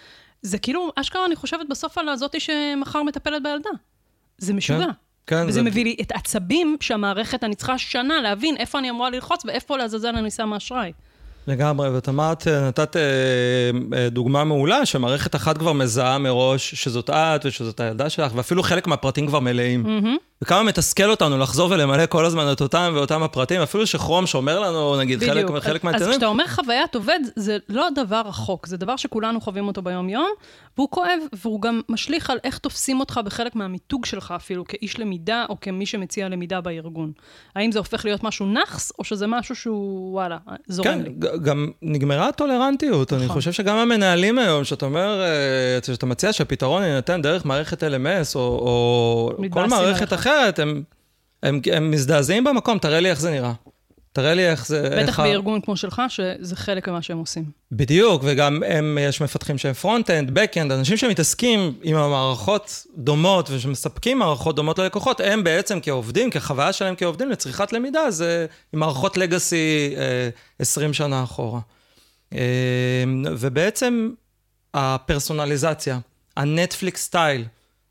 זה 0.41 0.57
כאילו, 0.57 0.89
אשכרה 0.95 1.25
אני 1.25 1.35
חושבת 1.35 1.67
בסוף 1.69 1.97
על 1.97 2.09
הזאתי 2.09 2.39
שמחר 2.39 3.03
מטפלת 3.03 3.43
בילדה. 3.43 3.69
זה 4.37 4.53
משוגע. 4.53 4.87
כן, 5.27 5.43
וזה 5.43 5.51
זה- 5.51 5.61
מביא 5.61 5.83
לי 5.83 5.95
את 6.01 6.11
עצבים 6.11 6.77
שהמערכת, 6.81 7.43
אני 7.43 7.55
צריכה 7.55 7.77
שנה 7.77 8.21
להבין 8.21 8.57
איפה 8.57 8.79
אני 8.79 8.89
אמורה 8.89 9.09
ללחוץ 9.09 9.45
ואיפה 9.45 9.77
לעזאזל 9.77 10.15
אני 10.15 10.31
שמה 10.31 10.57
אשראי. 10.57 10.91
לגמרי, 11.47 11.89
ואת 11.89 12.09
אמרת, 12.09 12.47
נתת 12.47 12.95
אה, 12.95 13.01
אה, 13.97 14.09
דוגמה 14.09 14.43
מעולה, 14.43 14.85
שמערכת 14.85 15.35
אחת 15.35 15.57
כבר 15.57 15.73
מזהה 15.73 16.17
מראש 16.17 16.75
שזאת 16.75 17.09
את 17.09 17.45
ושזאת 17.45 17.79
הילדה 17.79 18.09
שלך, 18.09 18.31
ואפילו 18.35 18.63
חלק 18.63 18.87
מהפרטים 18.87 19.27
כבר 19.27 19.39
מלאים. 19.39 19.83
וכמה 20.41 20.63
מתסכל 20.63 21.09
אותנו 21.09 21.37
לחזור 21.37 21.71
ולמלא 21.71 22.05
כל 22.05 22.25
הזמן 22.25 22.51
את 22.51 22.61
אותם 22.61 22.91
ואותם 22.95 23.23
הפרטים, 23.23 23.61
אפילו 23.61 23.87
שכרום 23.87 24.27
שומר 24.27 24.59
לנו, 24.59 24.95
נגיד, 24.99 25.19
חלק, 25.19 25.45
בדיוק. 25.45 25.57
חלק 25.63 25.81
אז 25.81 25.83
מהנתונים. 25.85 26.11
כשאתה 26.11 26.25
אומר 26.25 26.47
חוויית 26.47 26.95
עובד, 26.95 27.19
זה 27.35 27.57
לא 27.69 27.87
דבר 27.95 28.21
רחוק, 28.25 28.67
זה 28.67 28.77
דבר 28.77 28.95
שכולנו 28.95 29.41
חווים 29.41 29.67
אותו 29.67 29.81
ביום-יום, 29.81 30.29
והוא 30.77 30.89
כואב, 30.91 31.19
והוא 31.33 31.61
גם 31.61 31.81
משליך 31.89 32.29
על 32.29 32.37
איך 32.43 32.57
תופסים 32.57 32.99
אותך 32.99 33.19
בחלק 33.25 33.55
מהמיתוג 33.55 34.05
שלך 34.05 34.33
אפילו, 34.35 34.65
כאיש 34.65 34.99
למידה 34.99 35.45
או 35.49 35.59
כמי 35.61 35.85
שמציע 35.85 36.29
למידה 36.29 36.61
בארגון. 36.61 37.11
האם 37.55 37.71
זה 37.71 37.79
הופך 37.79 38.05
להיות 38.05 38.23
משהו 38.23 38.45
נאחס, 38.45 38.91
או 38.99 39.03
שזה 39.03 39.27
משהו 39.27 39.55
שהוא, 39.55 40.13
וואלה, 40.13 40.37
זורם 40.67 40.87
כן, 40.87 41.01
לי. 41.01 41.09
ג- 41.09 41.43
גם 41.43 41.71
נגמרה 41.81 42.27
הטולרנטיות. 42.27 43.13
אני 43.13 43.25
נכון. 43.25 43.35
חושב 43.35 43.51
שגם 43.51 43.77
המנהלים 43.77 44.39
היום, 44.39 44.63
שאתה 44.63 44.85
אומר, 44.85 45.21
אה, 45.21 45.79
שאתה 45.93 46.05
מציע 46.05 46.33
שהפתרון 46.33 46.83
יינתן 46.83 47.21
דרך 47.21 47.45
מערכת 47.45 47.83
LMS, 47.83 48.35
או, 48.35 48.41
או 48.41 49.31
כל 49.51 49.65
מערכת 49.65 50.11
עליך. 50.11 50.24
אחרת, 50.27 50.59
הם, 50.59 50.83
הם, 51.43 51.59
הם 51.73 51.91
מזדעזעים 51.91 52.43
במקום, 52.43 52.77
תראה 52.77 52.99
לי 52.99 53.09
איך 53.09 53.19
זה 53.19 53.31
נראה. 53.31 53.53
תראה 54.11 54.33
לי 54.33 54.49
איך 54.49 54.67
זה... 54.67 54.89
בטח 54.89 55.07
איך 55.07 55.19
ה- 55.19 55.23
בארגון 55.23 55.61
כמו 55.61 55.77
שלך, 55.77 56.01
שזה 56.09 56.55
חלק 56.55 56.89
ממה 56.89 57.01
שהם 57.01 57.17
עושים. 57.17 57.43
בדיוק, 57.71 58.21
וגם 58.25 58.63
הם, 58.67 58.97
יש 59.01 59.21
מפתחים 59.21 59.57
שהם 59.57 59.73
front-end, 59.73 60.31
back-end, 60.31 60.71
אנשים 60.71 60.97
שמתעסקים 60.97 61.73
עם 61.83 61.95
המערכות 61.95 62.85
דומות 62.97 63.49
ושמספקים 63.49 64.19
מערכות 64.19 64.55
דומות 64.55 64.79
ללקוחות, 64.79 65.19
הם 65.19 65.43
בעצם 65.43 65.79
כעובדים, 65.81 66.29
כחוויה 66.29 66.73
שלהם 66.73 66.95
כעובדים 66.97 67.29
לצריכת 67.31 67.73
למידה, 67.73 68.11
זה 68.11 68.45
עם 68.73 68.79
מערכות 68.79 69.17
legacy 69.17 69.93
אה, 69.97 70.29
20 70.59 70.93
שנה 70.93 71.23
אחורה. 71.23 71.59
אה, 72.33 72.39
ובעצם 73.37 74.09
הפרסונליזציה, 74.73 75.99
ה 76.37 76.45
Netflix 76.45 77.01
style, 77.03 77.45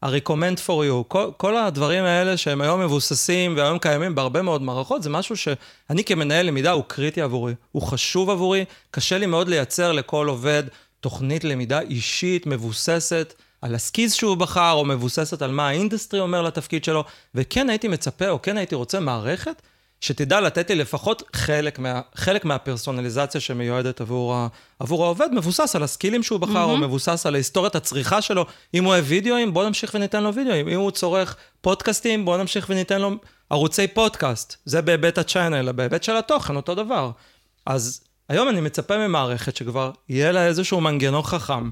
ה-recommend 0.04 0.58
for 0.66 0.68
you, 0.90 1.04
כל, 1.08 1.30
כל 1.36 1.56
הדברים 1.56 2.04
האלה 2.04 2.36
שהם 2.36 2.60
היום 2.60 2.80
מבוססים 2.80 3.56
והיום 3.56 3.78
קיימים 3.78 4.14
בהרבה 4.14 4.42
מאוד 4.42 4.62
מערכות, 4.62 5.02
זה 5.02 5.10
משהו 5.10 5.36
שאני 5.36 6.04
כמנהל 6.04 6.46
למידה 6.46 6.72
הוא 6.72 6.84
קריטי 6.86 7.20
עבורי, 7.20 7.54
הוא 7.72 7.82
חשוב 7.82 8.30
עבורי, 8.30 8.64
קשה 8.90 9.18
לי 9.18 9.26
מאוד 9.26 9.48
לייצר 9.48 9.92
לכל 9.92 10.28
עובד 10.28 10.62
תוכנית 11.00 11.44
למידה 11.44 11.80
אישית, 11.80 12.46
מבוססת 12.46 13.34
על 13.62 13.74
ה 13.74 13.80
skills 13.80 14.14
שהוא 14.14 14.36
בחר, 14.36 14.72
או 14.72 14.84
מבוססת 14.84 15.42
על 15.42 15.50
מה 15.50 15.68
ה 15.68 15.74
industry 15.74 16.20
אומר 16.20 16.42
לתפקיד 16.42 16.84
שלו, 16.84 17.04
וכן 17.34 17.70
הייתי 17.70 17.88
מצפה, 17.88 18.28
או 18.28 18.42
כן 18.42 18.56
הייתי 18.56 18.74
רוצה 18.74 19.00
מערכת 19.00 19.62
שתדע 20.04 20.40
לתת 20.40 20.70
לי 20.70 20.76
לפחות 20.76 21.22
חלק, 21.36 21.78
מה, 21.78 22.00
חלק 22.14 22.44
מהפרסונליזציה 22.44 23.40
שמיועדת 23.40 24.00
עבור, 24.00 24.34
ה, 24.34 24.48
עבור 24.78 25.04
העובד, 25.04 25.28
מבוסס 25.32 25.76
על 25.76 25.82
הסקילים 25.82 26.22
שהוא 26.22 26.40
בחר, 26.40 26.52
mm-hmm. 26.52 26.70
או 26.70 26.76
מבוסס 26.76 27.26
על 27.26 27.34
היסטוריית 27.34 27.74
הצריכה 27.74 28.22
שלו. 28.22 28.46
אם 28.74 28.84
הוא 28.84 28.92
אוהב 28.92 29.04
וידאוים, 29.08 29.54
בוא 29.54 29.64
נמשיך 29.64 29.94
וניתן 29.94 30.22
לו 30.22 30.34
וידאוים. 30.34 30.68
אם 30.68 30.80
הוא 30.80 30.90
צורך 30.90 31.36
פודקאסטים, 31.60 32.24
בוא 32.24 32.36
נמשיך 32.36 32.66
וניתן 32.70 33.00
לו 33.00 33.10
ערוצי 33.50 33.86
פודקאסט. 33.86 34.56
זה 34.64 34.82
בהיבט 34.82 35.18
ה 35.18 35.24
channel, 35.24 35.72
בהיבט 35.72 36.02
של 36.02 36.16
התוכן, 36.16 36.56
אותו 36.56 36.74
דבר. 36.74 37.10
אז 37.66 38.00
היום 38.28 38.48
אני 38.48 38.60
מצפה 38.60 39.08
ממערכת 39.08 39.56
שכבר 39.56 39.90
יהיה 40.08 40.32
לה 40.32 40.46
איזשהו 40.46 40.80
מנגנון 40.80 41.22
חכם, 41.22 41.70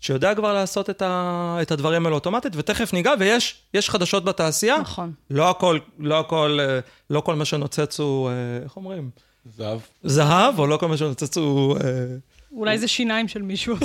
שיודע 0.00 0.34
כבר 0.34 0.52
לעשות 0.54 0.90
את, 0.90 1.02
ה, 1.02 1.58
את 1.62 1.70
הדברים 1.70 2.06
האלה 2.06 2.14
אוטומטית, 2.14 2.52
ותכף 2.56 2.92
ניגע, 2.92 3.12
ויש 3.18 3.54
יש 3.74 3.90
חדשות 3.90 4.24
בתעשייה. 4.24 4.78
נכון. 4.78 5.12
לא 5.30 5.50
הכל, 5.50 5.78
לא 5.98 6.20
הכל, 6.20 6.58
אה, 6.60 6.78
לא 7.10 7.20
כל 7.20 7.34
מה 7.34 7.44
שנוצץ 7.44 8.00
הוא, 8.00 8.28
אה, 8.28 8.34
איך 8.64 8.76
אומרים? 8.76 9.10
זהב. 9.56 9.78
זהב, 10.02 10.58
או 10.58 10.66
לא 10.66 10.76
כל 10.76 10.88
מה 10.88 10.96
שנוצץ 10.96 11.36
הוא... 11.36 11.76
אה, 11.76 11.80
אולי 12.52 12.78
זה 12.78 12.88
שיניים 12.88 13.28
של 13.28 13.42
מישהו. 13.42 13.76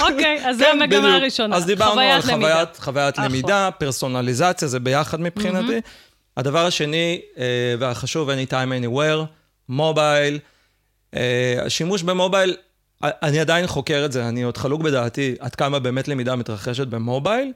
אוקיי, 0.00 0.48
אז 0.48 0.56
זה 0.56 0.64
כן, 0.64 0.70
המגמה 0.70 1.00
בדיוק. 1.00 1.14
הראשונה. 1.14 1.56
אז 1.56 1.66
דיברנו 1.66 2.00
על 2.00 2.20
חוויית 2.20 2.24
למידה. 2.24 2.48
חוויית, 2.48 2.76
חוויית 2.76 3.14
אחלה. 3.14 3.28
למידה, 3.28 3.70
פרסונליזציה, 3.78 4.68
זה 4.68 4.80
ביחד 4.80 5.20
מבחינתי. 5.20 5.80
הדבר 6.36 6.66
השני, 6.66 7.20
והחשוב, 7.78 8.30
anytime, 8.30 8.84
anywhere, 8.84 9.24
מובייל. 9.68 10.38
השימוש 11.64 12.02
במובייל, 12.02 12.56
אני 13.02 13.40
עדיין 13.40 13.66
חוקר 13.66 14.02
את 14.04 14.12
זה, 14.12 14.28
אני 14.28 14.42
עוד 14.42 14.56
חלוק 14.56 14.82
בדעתי 14.82 15.34
עד 15.40 15.54
כמה 15.54 15.78
באמת 15.78 16.08
למידה 16.08 16.36
מתרחשת 16.36 16.86
במובייל. 16.86 17.52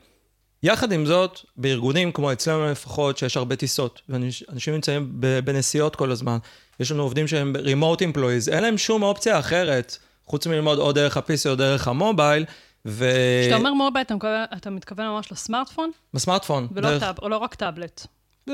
יחד 0.63 0.93
עם 0.93 1.07
זאת, 1.07 1.39
בארגונים 1.57 2.13
כמו 2.13 2.33
אצלנו 2.33 2.67
לפחות, 2.71 3.19
שיש 3.19 3.37
הרבה 3.37 3.57
טיסות, 3.57 4.01
ואנשים 4.09 4.75
נמצאים 4.75 5.13
בנסיעות 5.45 5.97
כל 5.97 6.11
הזמן, 6.11 6.39
יש 6.81 6.93
לנו 6.93 7.03
עובדים 7.03 7.29
שהם 7.29 7.53
remote 7.57 7.99
employees, 8.01 8.53
אין 8.53 8.63
להם 8.63 8.79
שום 8.79 9.03
אופציה 9.03 9.39
אחרת, 9.39 9.97
חוץ 10.27 10.47
מללמוד 10.47 10.79
או 10.79 10.93
דרך 10.93 11.17
ה-PC 11.17 11.49
או 11.49 11.55
דרך 11.55 11.89
המובייל, 11.89 12.45
ו... 12.87 13.11
כשאתה 13.43 13.57
אומר 13.57 13.73
מובייל, 13.75 14.05
אתה 14.05 14.15
מתכוון- 14.15 14.45
אתה 14.57 14.71
מתכוון 14.71 15.07
ממש 15.07 15.33
לסמארטפון, 15.33 15.91
בסמארטפון. 16.15 16.69
ולא 16.73 16.91
דרך... 16.91 17.03
טאב- 17.03 17.19
או 17.23 17.29
לא 17.29 17.37
רק 17.37 17.55
טאבלט. 17.55 18.07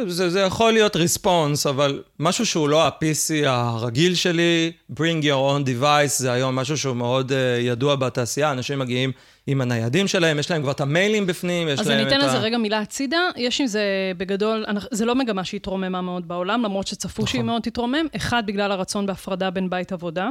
זה, 0.08 0.30
זה 0.30 0.40
יכול 0.40 0.72
להיות 0.72 0.96
ריספונס, 0.96 1.66
אבל 1.66 2.02
משהו 2.18 2.46
שהוא 2.46 2.68
לא 2.68 2.86
ה-PC 2.86 3.46
הרגיל 3.46 4.14
שלי, 4.14 4.72
bring 4.92 5.22
your 5.22 5.50
own 5.50 5.66
device, 5.66 6.18
זה 6.18 6.32
היום 6.32 6.56
משהו 6.56 6.78
שהוא 6.78 6.96
מאוד 6.96 7.30
uh, 7.30 7.34
ידוע 7.60 7.96
בתעשייה, 7.96 8.50
אנשים 8.50 8.78
מגיעים 8.78 9.12
עם 9.46 9.60
הניידים 9.60 10.08
שלהם, 10.08 10.38
יש 10.38 10.50
להם 10.50 10.62
כבר 10.62 10.70
את 10.70 10.80
המיילים 10.80 11.26
בפנים, 11.26 11.68
יש 11.68 11.80
אז 11.80 11.88
להם 11.88 11.98
אני 11.98 12.08
את 12.08 12.12
אתן 12.12 12.20
לזה 12.20 12.38
ה... 12.38 12.40
רגע 12.40 12.58
מילה 12.58 12.78
הצידה. 12.78 13.20
יש 13.36 13.60
עם 13.60 13.66
זה 13.66 13.82
בגדול, 14.16 14.64
זה 14.90 15.04
לא 15.04 15.14
מגמה 15.14 15.44
שהתרוממה 15.44 16.00
מאוד 16.00 16.28
בעולם, 16.28 16.62
למרות 16.62 16.86
שצפו 16.86 17.26
שהיא 17.26 17.40
נכון. 17.40 17.46
מאוד 17.46 17.62
תתרומם. 17.62 18.06
אחד, 18.16 18.42
בגלל 18.46 18.72
הרצון 18.72 19.06
בהפרדה 19.06 19.50
בין 19.50 19.70
בית 19.70 19.92
עבודה. 19.92 20.28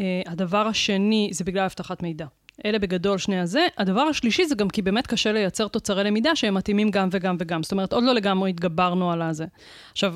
אה, 0.00 0.04
הדבר 0.26 0.66
השני, 0.66 1.28
זה 1.32 1.44
בגלל 1.44 1.64
אבטחת 1.64 2.02
מידע. 2.02 2.26
אלה 2.64 2.78
בגדול 2.78 3.18
שני 3.18 3.40
הזה. 3.40 3.66
הדבר 3.78 4.00
השלישי 4.00 4.46
זה 4.46 4.54
גם 4.54 4.68
כי 4.68 4.82
באמת 4.82 5.06
קשה 5.06 5.32
לייצר 5.32 5.68
תוצרי 5.68 6.04
למידה 6.04 6.36
שהם 6.36 6.54
מתאימים 6.54 6.90
גם 6.90 7.08
וגם 7.12 7.36
וגם. 7.38 7.62
זאת 7.62 7.72
אומרת, 7.72 7.92
עוד 7.92 8.04
לא 8.04 8.12
לגמרי 8.14 8.50
התגברנו 8.50 9.12
על 9.12 9.22
הזה. 9.22 9.46
עכשיו, 9.92 10.14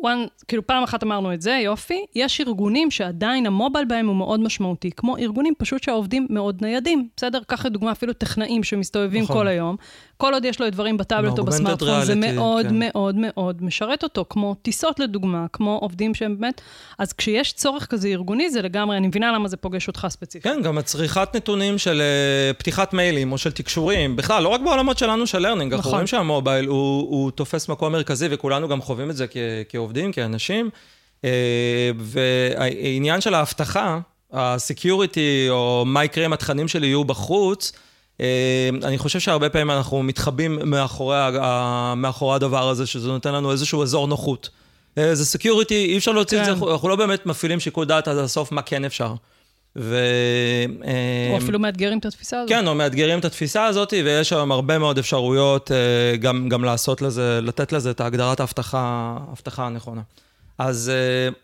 one, 0.00 0.28
כאילו 0.48 0.66
פעם 0.66 0.82
אחת 0.82 1.02
אמרנו 1.02 1.34
את 1.34 1.42
זה, 1.42 1.50
יופי. 1.50 2.04
יש 2.14 2.40
ארגונים 2.40 2.90
שעדיין 2.90 3.46
המובייל 3.46 3.84
בהם 3.84 4.06
הוא 4.06 4.16
מאוד 4.16 4.40
משמעותי, 4.40 4.90
כמו 4.96 5.16
ארגונים 5.16 5.54
פשוט 5.58 5.82
שהעובדים 5.82 6.26
מאוד 6.30 6.62
ניידים, 6.62 7.08
בסדר? 7.16 7.40
קח 7.46 7.66
לדוגמה 7.66 7.92
אפילו 7.92 8.12
טכנאים 8.12 8.62
שמסתובבים 8.62 9.22
נכון. 9.22 9.36
כל 9.36 9.46
היום. 9.46 9.76
כל 10.20 10.34
עוד 10.34 10.44
יש 10.44 10.60
לו 10.60 10.66
את 10.66 10.72
דברים 10.72 10.96
בטאבלט 10.96 11.38
או 11.38 11.44
בסמארטפון, 11.44 12.04
זה 12.04 12.14
מאוד 12.14 12.66
כן. 12.66 12.78
מאוד 12.78 13.14
מאוד 13.18 13.64
משרת 13.64 14.02
אותו, 14.02 14.24
כמו 14.30 14.54
טיסות 14.62 15.00
לדוגמה, 15.00 15.46
כמו 15.52 15.78
עובדים 15.82 16.14
שהם 16.14 16.40
באמת... 16.40 16.60
אז 16.98 17.12
כשיש 17.12 17.52
צורך 17.52 17.86
כזה 17.86 18.08
ארגוני, 18.08 18.50
זה 18.50 18.62
לגמרי, 18.62 18.96
אני 18.96 19.06
מבינה 19.06 19.32
למה 19.32 19.48
זה 19.48 19.56
פוגש 19.56 19.88
אותך 19.88 20.06
ספציפית. 20.10 20.52
כן, 20.52 20.62
גם 20.62 20.78
הצריכת 20.78 21.28
נתונים 21.36 21.78
של 21.78 22.02
uh, 22.02 22.58
פתיחת 22.58 22.92
מיילים 22.94 23.32
או 23.32 23.38
של 23.38 23.52
תקשורים, 23.52 24.16
בכלל, 24.16 24.42
לא 24.42 24.48
רק 24.48 24.60
בעולמות 24.60 24.98
שלנו 24.98 25.26
של 25.26 25.38
learning, 25.38 25.72
אנחנו 25.72 25.80
נכון. 25.88 25.92
רואים 25.92 26.06
שהמובייל 26.06 26.66
הוא, 26.66 27.00
הוא 27.10 27.30
תופס 27.30 27.68
מקום 27.68 27.92
מרכזי, 27.92 28.26
וכולנו 28.30 28.68
גם 28.68 28.82
חווים 28.82 29.10
את 29.10 29.16
זה 29.16 29.26
כ- 29.26 29.36
כעובדים, 29.68 30.12
כאנשים. 30.12 30.70
Uh, 31.20 31.24
והעניין 31.98 33.20
של 33.20 33.34
האבטחה, 33.34 33.98
ה 34.32 34.43
security, 34.43 35.46
או 35.50 35.84
מה 35.86 36.04
יקרה 36.04 36.26
אם 36.26 36.32
התכנים 36.32 36.68
שלי 36.68 36.86
יהיו 36.86 37.04
בחוץ, 37.04 37.72
אני 38.82 38.98
חושב 38.98 39.20
שהרבה 39.20 39.48
פעמים 39.48 39.70
אנחנו 39.70 40.02
מתחבאים 40.02 40.58
מאחורי, 40.64 41.16
מאחורי 41.96 42.36
הדבר 42.36 42.68
הזה, 42.68 42.86
שזה 42.86 43.08
נותן 43.08 43.34
לנו 43.34 43.52
איזשהו 43.52 43.82
אזור 43.82 44.08
נוחות. 44.08 44.48
אה, 44.98 45.14
זה 45.14 45.24
security, 45.26 45.84
אי 45.84 45.98
אפשר 45.98 46.12
להוציא 46.12 46.40
את 46.40 46.46
כן. 46.46 46.58
זה, 46.58 46.66
אנחנו 46.72 46.88
לא 46.88 46.96
באמת 46.96 47.26
מפעילים 47.26 47.60
שיקול 47.60 47.86
דעת 47.86 48.08
עד 48.08 48.16
הסוף 48.16 48.52
מה 48.52 48.62
כן 48.62 48.84
אפשר. 48.84 49.14
ו... 49.76 49.96
או 50.80 50.84
אה, 51.34 51.38
אפילו 51.38 51.58
מאתגרים 51.58 51.98
את 51.98 52.06
התפיסה 52.06 52.40
הזאת. 52.40 52.48
כן, 52.48 52.66
או 52.66 52.74
מאתגרים 52.74 53.18
את 53.18 53.24
התפיסה 53.24 53.64
הזאת, 53.64 53.92
ויש 54.04 54.32
היום 54.32 54.52
הרבה 54.52 54.78
מאוד 54.78 54.98
אפשרויות 54.98 55.72
אה, 55.72 56.16
גם, 56.16 56.48
גם 56.48 56.64
לעשות 56.64 57.02
לזה, 57.02 57.40
לתת 57.42 57.72
לזה 57.72 57.90
את 57.90 58.00
הגדרת 58.00 58.40
האבטחה 58.40 59.66
הנכונה. 59.66 60.02
אז 60.58 60.92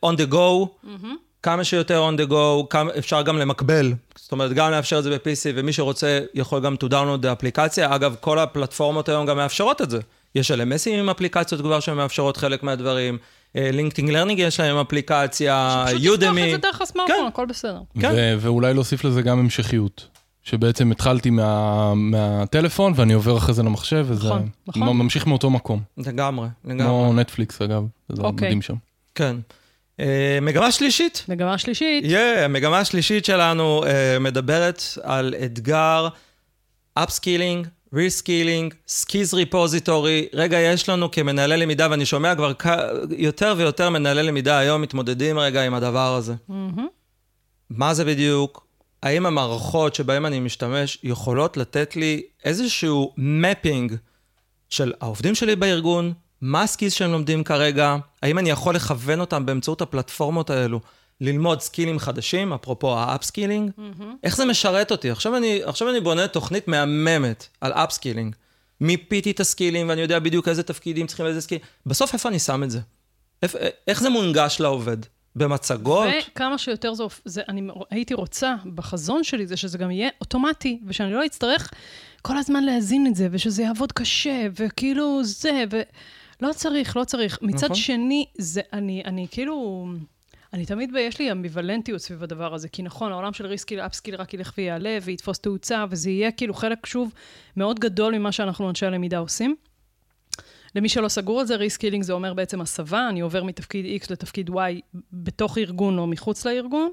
אה, 0.02 0.10
on 0.10 0.14
the 0.14 0.32
go, 0.32 0.86
כמה 1.42 1.64
שיותר 1.64 2.10
on 2.10 2.20
the 2.20 2.30
go, 2.30 2.66
כמה, 2.70 2.90
אפשר 2.98 3.22
גם 3.22 3.38
למקבל. 3.38 3.92
זאת 4.16 4.32
אומרת, 4.32 4.52
גם 4.52 4.70
לאפשר 4.70 4.98
את 4.98 5.02
זה 5.04 5.10
ב-PC, 5.10 5.52
ומי 5.54 5.72
שרוצה 5.72 6.20
יכול 6.34 6.60
גם 6.60 6.74
to 6.84 6.86
download 6.86 7.20
את 7.20 7.24
האפליקציה. 7.24 7.94
אגב, 7.94 8.14
כל 8.20 8.38
הפלטפורמות 8.38 9.08
היום 9.08 9.26
גם 9.26 9.36
מאפשרות 9.36 9.82
את 9.82 9.90
זה. 9.90 10.00
יש 10.34 10.50
LMS 10.50 10.74
ים 10.74 10.90
עם 10.98 11.08
אפליקציות 11.08 11.60
כבר 11.60 11.80
שמאפשרות 11.80 12.36
חלק 12.36 12.62
מהדברים. 12.62 13.18
לינקדאין 13.54 14.10
learning 14.10 14.38
יש 14.38 14.60
להם 14.60 14.76
אפליקציה, 14.76 15.84
יודמי. 15.98 16.28
לפתוח 16.28 16.44
את 16.44 16.50
זה 16.50 16.56
דרך 16.56 16.80
הסמארטפון, 16.80 17.26
הכל 17.26 17.46
בסדר. 17.46 17.80
כן. 18.00 18.12
ו- 18.16 18.34
ואולי 18.40 18.74
להוסיף 18.74 19.04
לזה 19.04 19.22
גם 19.22 19.38
המשכיות. 19.38 20.08
שבעצם 20.42 20.90
התחלתי 20.90 21.30
מה, 21.30 21.94
מהטלפון 21.94 22.92
ואני 22.96 23.12
עובר 23.12 23.36
אחרי 23.36 23.54
זה 23.54 23.62
למחשב, 23.62 24.06
וזה 24.08 24.28
נכון, 24.28 24.48
נכון. 24.66 24.96
ממשיך 24.96 25.26
מאותו 25.26 25.50
מקום. 25.50 25.80
לגמרי, 25.98 26.48
לגמרי. 26.64 26.84
כמו 26.84 27.12
נטפליקס 27.14 27.62
אגב, 27.62 27.86
זה 28.08 28.22
אוקיי. 28.22 28.46
מדהים 28.48 28.62
שם. 28.62 28.74
כן. 29.14 29.36
אה, 30.00 30.38
מגמה 30.42 30.72
שלישית. 30.72 31.24
מגמה 31.28 31.58
שלישית, 31.58 32.04
yeah, 32.04 32.38
המגמה 32.38 32.78
השלישית 32.78 33.24
שלנו 33.24 33.82
uh, 33.84 34.18
מדברת 34.20 34.82
על 35.02 35.34
אתגר 35.44 36.08
upskilling, 36.94 37.66
reskilling, 37.94 38.74
skills 38.88 39.34
repository. 39.34 40.26
רגע, 40.34 40.58
יש 40.58 40.88
לנו 40.88 41.10
כמנהלי 41.10 41.56
למידה, 41.56 41.88
ואני 41.90 42.06
שומע 42.06 42.34
כבר 42.34 42.54
כ... 42.54 42.66
יותר 43.16 43.54
ויותר 43.56 43.90
מנהלי 43.90 44.22
למידה 44.22 44.58
היום 44.58 44.82
מתמודדים 44.82 45.38
רגע 45.38 45.62
עם 45.62 45.74
הדבר 45.74 46.14
הזה. 46.14 46.34
מהמם. 46.48 46.86
מה 47.70 47.94
זה 47.94 48.04
בדיוק? 48.04 48.66
האם 49.02 49.26
המערכות 49.26 49.94
שבהן 49.94 50.24
אני 50.24 50.40
משתמש 50.40 50.98
יכולות 51.02 51.56
לתת 51.56 51.96
לי 51.96 52.22
איזשהו 52.44 53.12
mapping 53.16 53.96
של 54.68 54.92
העובדים 55.00 55.34
שלי 55.34 55.56
בארגון, 55.56 56.12
מה 56.40 56.62
ה 56.62 56.67
skills 56.67 56.92
שהם 56.92 57.12
לומדים 57.12 57.44
כרגע, 57.44 57.96
האם 58.22 58.38
אני 58.38 58.50
יכול 58.50 58.74
לכוון 58.74 59.20
אותם 59.20 59.46
באמצעות 59.46 59.82
הפלטפורמות 59.82 60.50
האלו 60.50 60.80
ללמוד 61.20 61.60
skill 61.60 61.88
ים 61.88 61.98
חדשים, 61.98 62.52
אפרופו 62.52 62.98
ה 62.98 63.04
upskilling, 63.04 63.70
איך 64.24 64.36
זה 64.36 64.44
משרת 64.44 64.90
אותי? 64.90 65.10
עכשיו 65.10 65.36
אני, 65.36 65.60
עכשיו 65.64 65.90
אני 65.90 66.00
בונה 66.00 66.28
תוכנית 66.28 66.68
מהממת 66.68 67.48
על 67.60 67.72
upskilling. 67.72 68.36
מיפיתי 68.80 69.30
את 69.30 69.40
ה 69.40 69.46
skill 69.46 69.76
ים 69.76 69.88
ואני 69.88 70.00
יודע 70.00 70.18
בדיוק 70.18 70.48
איזה 70.48 70.62
תפקידים 70.62 71.06
צריכים 71.06 71.26
ואיזה 71.26 71.40
skill 71.40 71.55
ים. 71.55 71.64
בסוף 71.86 72.14
איפה 72.14 72.28
אני 72.28 72.38
שם 72.38 72.62
את 72.62 72.70
זה? 72.70 72.80
איך, 73.42 73.56
איך 73.88 74.02
זה 74.02 74.10
מונגש 74.10 74.56
לעובד? 74.60 74.96
במצגות? 75.36 76.08
וכמה 76.32 76.58
שיותר 76.58 76.94
זה, 76.94 77.04
זה, 77.24 77.42
אני 77.48 77.68
הייתי 77.90 78.14
רוצה, 78.14 78.54
בחזון 78.74 79.24
שלי, 79.24 79.46
זה 79.46 79.56
שזה 79.56 79.78
גם 79.78 79.90
יהיה 79.90 80.08
אוטומטי, 80.20 80.80
ושאני 80.86 81.12
לא 81.12 81.26
אצטרך 81.26 81.70
כל 82.22 82.36
הזמן 82.36 82.64
להזין 82.64 83.06
את 83.06 83.14
זה, 83.14 83.28
ושזה 83.30 83.62
יעבוד 83.62 83.92
קשה, 83.92 84.46
וכאילו 84.56 85.20
זה, 85.24 85.64
ולא 86.40 86.52
צריך, 86.52 86.96
לא 86.96 87.04
צריך. 87.04 87.38
מצד 87.42 87.64
נכון. 87.64 87.76
שני, 87.76 88.26
זה, 88.38 88.60
אני, 88.72 89.02
אני 89.04 89.26
כאילו... 89.30 89.86
אני 90.52 90.66
תמיד, 90.66 90.90
יש 90.98 91.18
לי 91.18 91.32
אמביוולנטיות 91.32 92.00
סביב 92.00 92.22
הדבר 92.22 92.54
הזה, 92.54 92.68
כי 92.68 92.82
נכון, 92.82 93.12
העולם 93.12 93.32
של 93.32 93.46
reskill, 93.46 93.80
upskill 93.80 94.14
רק 94.14 94.34
ילך 94.34 94.52
ויעלה 94.58 94.98
ויתפוס 95.02 95.38
תאוצה, 95.38 95.84
וזה 95.90 96.10
יהיה 96.10 96.30
כאילו 96.32 96.54
חלק, 96.54 96.86
שוב, 96.86 97.12
מאוד 97.56 97.80
גדול 97.80 98.18
ממה 98.18 98.32
שאנחנו 98.32 98.68
אנשי 98.68 98.86
הלמידה 98.86 99.18
עושים. 99.18 99.56
למי 100.76 100.88
שלא 100.88 101.08
סגור 101.08 101.40
על 101.40 101.46
זה, 101.46 101.56
reskilling 101.56 102.04
זה 102.04 102.12
אומר 102.12 102.34
בעצם 102.34 102.60
הסבה, 102.60 103.08
אני 103.08 103.20
עובר 103.20 103.44
מתפקיד 103.44 104.02
X 104.02 104.06
לתפקיד 104.10 104.50
Y 104.50 104.54
בתוך 105.12 105.58
ארגון 105.58 105.98
או 105.98 106.06
מחוץ 106.06 106.46
לארגון. 106.46 106.90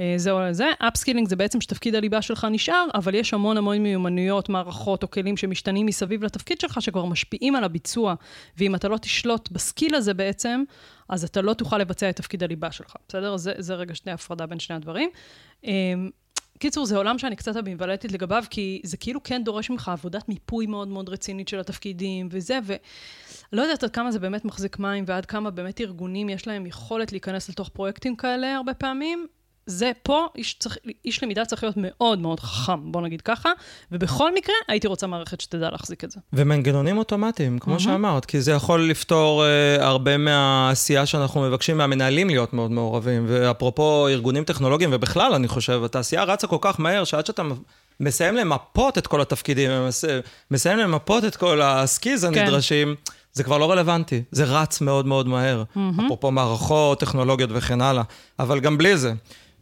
אה, 0.00 0.14
זה 0.16 0.30
או 0.30 0.52
זה. 0.52 0.70
upskilling 0.78 1.28
זה 1.28 1.36
בעצם 1.36 1.60
שתפקיד 1.60 1.94
הליבה 1.94 2.22
שלך 2.22 2.46
נשאר, 2.50 2.86
אבל 2.94 3.14
יש 3.14 3.34
המון 3.34 3.56
המון 3.56 3.78
מיומנויות, 3.78 4.48
מערכות 4.48 5.02
או 5.02 5.10
כלים 5.10 5.36
שמשתנים 5.36 5.86
מסביב 5.86 6.24
לתפקיד 6.24 6.60
שלך, 6.60 6.82
שכבר 6.82 7.04
משפיעים 7.04 7.56
על 7.56 7.64
הביצוע. 7.64 8.14
ואם 8.58 8.74
אתה 8.74 8.88
לא 8.88 8.96
תשלוט 8.96 9.48
בסקיל 9.52 9.94
הזה 9.94 10.14
בעצם, 10.14 10.62
אז 11.08 11.24
אתה 11.24 11.42
לא 11.42 11.54
תוכל 11.54 11.78
לבצע 11.78 12.10
את 12.10 12.16
תפקיד 12.16 12.42
הליבה 12.42 12.72
שלך, 12.72 12.94
בסדר? 13.08 13.36
זה, 13.36 13.52
זה 13.58 13.74
רגע 13.74 13.94
שני 13.94 14.12
הפרדה 14.12 14.46
בין 14.46 14.58
שני 14.58 14.76
הדברים. 14.76 15.10
קיצור, 16.62 16.86
זה 16.86 16.96
עולם 16.96 17.18
שאני 17.18 17.36
קצת 17.36 17.56
אמביוולנטית 17.56 18.12
לגביו, 18.12 18.44
כי 18.50 18.80
זה 18.84 18.96
כאילו 18.96 19.22
כן 19.22 19.44
דורש 19.44 19.70
ממך 19.70 19.88
עבודת 19.88 20.28
מיפוי 20.28 20.66
מאוד 20.66 20.88
מאוד 20.88 21.08
רצינית 21.08 21.48
של 21.48 21.60
התפקידים 21.60 22.28
וזה, 22.30 22.58
ולא 22.64 23.62
יודעת 23.62 23.82
עד 23.82 23.90
כמה 23.90 24.10
זה 24.10 24.18
באמת 24.18 24.44
מחזיק 24.44 24.78
מים, 24.78 25.04
ועד 25.06 25.26
כמה 25.26 25.50
באמת 25.50 25.80
ארגונים 25.80 26.28
יש 26.28 26.46
להם 26.46 26.66
יכולת 26.66 27.12
להיכנס 27.12 27.48
לתוך 27.48 27.68
פרויקטים 27.68 28.16
כאלה 28.16 28.56
הרבה 28.56 28.74
פעמים. 28.74 29.26
זה 29.66 29.92
פה, 30.02 30.26
איש, 30.36 30.56
צריך, 30.58 30.76
איש 31.04 31.22
למידה 31.22 31.44
צריך 31.44 31.62
להיות 31.62 31.76
מאוד 31.78 32.18
מאוד 32.18 32.40
חכם, 32.40 32.92
בוא 32.92 33.00
נגיד 33.00 33.20
ככה, 33.20 33.50
ובכל 33.92 34.34
מקרה, 34.34 34.54
הייתי 34.68 34.86
רוצה 34.86 35.06
מערכת 35.06 35.40
שתדע 35.40 35.70
להחזיק 35.70 36.04
את 36.04 36.10
זה. 36.10 36.20
ומנגנונים 36.32 36.98
אוטומטיים, 36.98 37.58
כמו 37.58 37.72
מהמם. 37.72 37.84
שאמרת, 37.84 38.24
כי 38.24 38.40
זה 38.40 38.52
יכול 38.52 38.90
לפתור 38.90 39.44
uh, 39.44 39.82
הרבה 39.82 40.16
מהעשייה 40.16 41.06
שאנחנו 41.06 41.40
מבקשים 41.42 41.78
מהמנהלים 41.78 42.28
להיות 42.28 42.52
מאוד 42.52 42.70
מעורבים. 42.70 43.24
ואפרופו 43.28 44.08
ארגונים 44.08 44.44
טכנולוגיים, 44.44 44.90
ובכלל, 44.92 45.34
אני 45.34 45.48
חושב, 45.48 45.82
התעשייה 45.84 46.24
רצה 46.24 46.46
כל 46.46 46.58
כך 46.60 46.80
מהר, 46.80 47.04
שעד 47.04 47.26
שאתה 47.26 47.42
מסיים 48.00 48.34
למפות 48.36 48.98
את 48.98 49.06
כל 49.06 49.20
התפקידים, 49.20 49.70
מס- 49.88 50.04
מסיים 50.50 50.78
למפות 50.78 51.24
את 51.24 51.36
כל 51.36 51.62
הסקיז 51.62 52.24
הנדרשים, 52.24 52.94
זה 53.32 53.44
כבר 53.44 53.58
לא 53.58 53.70
רלוונטי. 53.70 54.22
זה 54.30 54.44
רץ 54.44 54.80
מאוד 54.80 55.06
מאוד 55.06 55.28
מהר. 55.28 55.62
אפרופו 56.06 56.30
מערכות, 56.30 57.00
טכנולוגיות 57.00 57.50
וכן 57.52 57.80
הלאה. 57.80 58.02
אבל 58.38 58.60
גם 58.60 58.78
בלי 58.78 58.96
זה. 58.96 59.12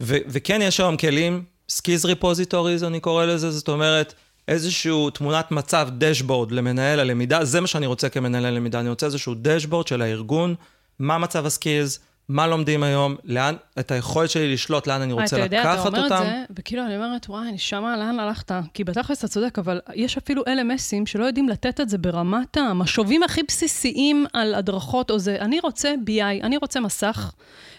ו- 0.01 0.17
וכן, 0.27 0.63
יש 0.63 0.81
היום 0.81 0.97
כלים, 0.97 1.45
skills 1.69 2.05
repositories, 2.05 2.85
אני 2.85 3.01
קורא 3.01 3.25
לזה, 3.25 3.51
זאת 3.51 3.69
אומרת, 3.69 4.15
איזשהו 4.49 5.11
תמונת 5.11 5.51
מצב, 5.51 5.89
dashboard 5.99 6.53
למנהל 6.53 7.01
הלמידה, 7.01 7.45
זה 7.45 7.61
מה 7.61 7.67
שאני 7.67 7.87
רוצה 7.87 8.09
כמנהל 8.09 8.45
הלמידה, 8.45 8.81
אני 8.81 8.89
רוצה 8.89 9.07
איזשהו 9.07 9.35
dashboard 9.37 9.87
של 9.87 10.03
הארגון, 10.03 10.55
מה 10.99 11.19
מצב 11.19 11.47
ה 11.47 11.53
skills, 11.53 12.01
מה 12.31 12.47
לומדים 12.47 12.83
היום, 12.83 13.16
לאן, 13.25 13.55
את 13.79 13.90
היכולת 13.90 14.31
שלי 14.31 14.53
לשלוט 14.53 14.87
לאן 14.87 15.01
אני 15.01 15.12
רוצה 15.12 15.37
אתה 15.37 15.45
יודע, 15.45 15.62
אתה 15.62 15.73
לקחת 15.73 15.87
אומר 15.87 16.05
אותם. 16.05 16.14
את 16.14 16.27
זה, 16.27 16.45
וכאילו 16.57 16.87
אני 16.87 16.97
אומרת, 16.97 17.29
וואי, 17.29 17.53
נשמה, 17.53 17.97
לאן 17.97 18.21
הלכת? 18.21 18.53
כי 18.75 18.85
בתכלס 18.85 19.19
אתה 19.19 19.29
צודק, 19.29 19.59
אבל 19.59 19.81
יש 19.95 20.16
אפילו 20.16 20.43
LMS 20.43 20.81
ים 20.81 21.07
שלא 21.07 21.25
יודעים 21.25 21.49
לתת 21.49 21.81
את 21.81 21.88
זה 21.88 21.99
ברמת 21.99 22.57
המשובים 22.57 23.23
הכי 23.23 23.43
בסיסיים 23.43 24.27
על 24.33 24.55
הדרכות 24.55 25.11
או 25.11 25.19
זה. 25.19 25.37
אני 25.40 25.61
רוצה 25.61 25.95
BI, 26.07 26.43
אני 26.43 26.57
רוצה 26.57 26.81
מסך, 26.81 27.33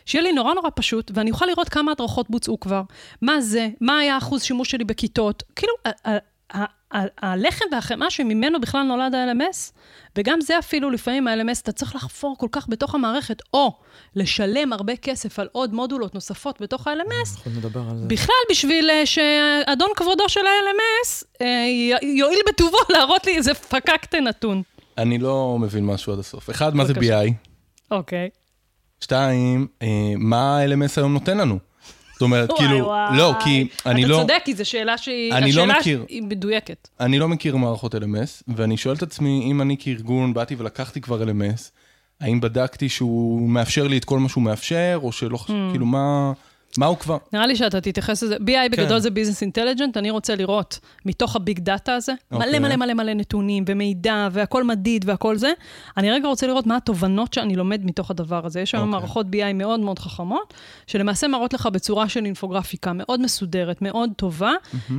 שיהיה 0.05 0.23
לי 0.23 0.31
נורא 0.31 0.53
נורא 0.53 0.69
פשוט, 0.75 1.11
ואני 1.13 1.31
אוכל 1.31 1.45
לראות 1.45 1.69
כמה 1.69 1.91
הדרכות 1.91 2.29
בוצעו 2.29 2.59
כבר, 2.59 2.81
מה 3.21 3.41
זה, 3.41 3.69
מה 3.81 3.97
היה 3.99 4.17
אחוז 4.17 4.43
שימוש 4.43 4.71
שלי 4.71 4.83
בכיתות. 4.83 5.43
כאילו, 5.55 5.73
הלחם 7.21 7.65
והחמאה 7.71 8.09
שממנו 8.09 8.61
בכלל 8.61 8.83
נולד 8.83 9.15
ה-LMS, 9.15 9.71
וגם 10.17 10.41
זה 10.41 10.59
אפילו 10.59 10.89
לפעמים 10.89 11.27
ה-LMS, 11.27 11.59
אתה 11.63 11.71
צריך 11.71 11.95
לחפור 11.95 12.35
כל 12.37 12.47
כך 12.51 12.69
בתוך 12.69 12.95
המערכת, 12.95 13.41
או 13.53 13.71
לשלם 14.15 14.73
הרבה 14.73 14.95
כסף 14.95 15.39
על 15.39 15.47
עוד 15.51 15.73
מודולות 15.73 16.15
נוספות 16.15 16.61
בתוך 16.61 16.87
ה-LMS. 16.87 17.49
בכלל 18.07 18.35
בשביל 18.51 18.89
אה, 18.89 19.05
שאדון 19.05 19.89
כבודו 19.95 20.29
של 20.29 20.39
ה-LMS 20.39 21.25
אה, 21.41 21.47
יואיל 22.01 22.39
בטובו 22.47 22.77
להראות 22.93 23.25
לי 23.25 23.37
איזה 23.37 23.53
פקקטה 23.53 24.19
נתון. 24.19 24.61
אני 24.97 25.17
לא 25.17 25.57
מבין 25.61 25.85
משהו 25.85 26.13
עד 26.13 26.19
הסוף. 26.19 26.49
אחד, 26.49 26.75
מה 26.75 26.85
זה. 26.85 26.93
BI? 26.93 27.31
אוקיי. 27.91 28.29
שתיים, 28.99 29.67
אה, 29.81 29.87
מה 30.17 30.57
ה-LMS 30.59 30.93
היום 30.97 31.13
נותן 31.13 31.37
לנו? 31.37 31.59
זאת 32.21 32.25
אומרת, 32.25 32.49
וואי, 32.49 32.59
כאילו, 32.67 32.85
וואי. 32.85 33.17
לא, 33.17 33.33
כי 33.43 33.67
אני 33.85 34.05
לא... 34.05 34.15
אתה 34.15 34.21
צודק, 34.21 34.41
כי 34.45 34.55
זו 34.55 34.65
שאלה 34.69 34.97
שהיא... 34.97 35.33
אני 35.33 35.51
לא 35.51 35.61
השאלה 35.63 35.79
מכיר. 35.79 36.05
היא 36.09 36.23
מדויקת. 36.23 36.87
אני 36.99 37.19
לא 37.19 37.27
מכיר 37.27 37.57
מערכות 37.57 37.95
LMS, 37.95 38.43
ואני 38.47 38.77
שואל 38.77 38.95
את 38.95 39.03
עצמי, 39.03 39.47
אם 39.51 39.61
אני 39.61 39.75
כארגון 39.79 40.33
באתי 40.33 40.55
ולקחתי 40.57 41.01
כבר 41.01 41.23
LMS, 41.23 41.61
האם 42.21 42.41
בדקתי 42.41 42.89
שהוא 42.89 43.49
מאפשר 43.49 43.87
לי 43.87 43.97
את 43.97 44.05
כל 44.05 44.19
מה 44.19 44.29
שהוא 44.29 44.43
מאפשר, 44.43 44.99
או 45.03 45.11
שלא 45.11 45.37
חשוב, 45.37 45.55
Hmm. 45.55 45.71
כאילו, 45.71 45.85
מה, 45.85 46.31
מה 46.77 46.85
הוא 46.85 46.97
כבר? 46.97 47.17
נראה 47.33 47.47
לי 47.47 47.55
שאתה 47.55 47.81
תתייחס 47.81 48.23
לזה. 48.23 48.35
BI 48.35 48.69
בגדול 48.71 48.99
זה 48.99 49.09
business 49.09 49.41
intelligent, 49.41 49.97
אני 49.97 50.09
רוצה 50.09 50.35
לראות 50.35 50.79
מתוך 51.05 51.35
ה 51.35 51.41
big 51.41 51.59
data 51.59 51.95
הזה, 51.95 52.13
מלא 52.31 52.45
אוקיי. 52.45 52.59
מלא 52.59 52.75
מלא 52.75 52.93
מלא 52.93 53.13
נתונים 53.13 53.63
ומידע 53.67 54.27
והכל 54.31 54.63
מדיד 54.63 55.05
והכל 55.07 55.37
זה. 55.37 55.51
אני 55.97 56.11
רגע 56.11 56.27
רוצה 56.27 56.47
לראות 56.47 56.67
מה 56.67 56.77
התובנות 56.77 57.33
שאני 57.33 57.55
לומד 57.55 57.85
מתוך 57.85 58.11
הדבר 58.11 58.45
הזה. 58.45 58.59
יש 58.61 58.75
היום 58.75 58.87
אוקיי. 58.87 58.99
מערכות 58.99 59.25
BI 59.25 59.53
מאוד 59.53 59.79
מאוד 59.79 59.99
חכמות, 59.99 60.53
שלמעשה 60.87 61.27
מראות 61.27 61.53
לך 61.53 61.65
בצורה 61.65 62.09
של 62.09 62.25
אינפוגרפיקה 62.25 62.91
מאוד 62.93 63.21
מסודרת, 63.21 63.81
מאוד 63.81 64.09
טובה, 64.15 64.51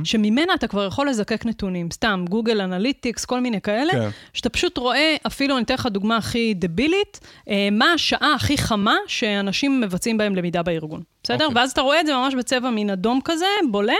שממנה 0.03 0.53
אתה 0.53 0.67
כבר 0.67 0.85
יכול 0.85 1.09
לזקק 1.09 1.45
נתונים. 1.45 1.91
סתם, 1.91 2.25
גוגל 2.29 2.61
אנליטיקס, 2.61 3.25
כל 3.25 3.39
מיני 3.39 3.61
כאלה, 3.61 3.93
כן. 3.93 4.09
שאתה 4.33 4.49
פשוט 4.49 4.77
רואה, 4.77 5.15
אפילו 5.27 5.57
אני 5.57 5.63
אתן 5.63 5.73
לך 5.73 5.85
דוגמה 5.85 6.17
הכי 6.17 6.53
דבילית, 6.53 7.19
אה, 7.49 7.69
מה 7.71 7.85
השעה 7.93 8.33
הכי 8.35 8.57
חמה 8.57 8.95
שאנשים 9.07 9.81
מבצעים 9.81 10.17
בהם 10.17 10.35
למידה 10.35 10.63
בארגון. 10.63 11.03
בסדר? 11.23 11.45
אוקיי. 11.45 11.55
ואז 11.63 11.71
אתה 11.71 11.81
רואה 11.81 11.99
את 11.99 12.05
זה 12.05 12.13
ממש 12.13 12.35
בצבע 12.35 12.69
מין 12.69 12.89
אדום 12.89 13.19
כזה, 13.25 13.45
בולט, 13.71 13.95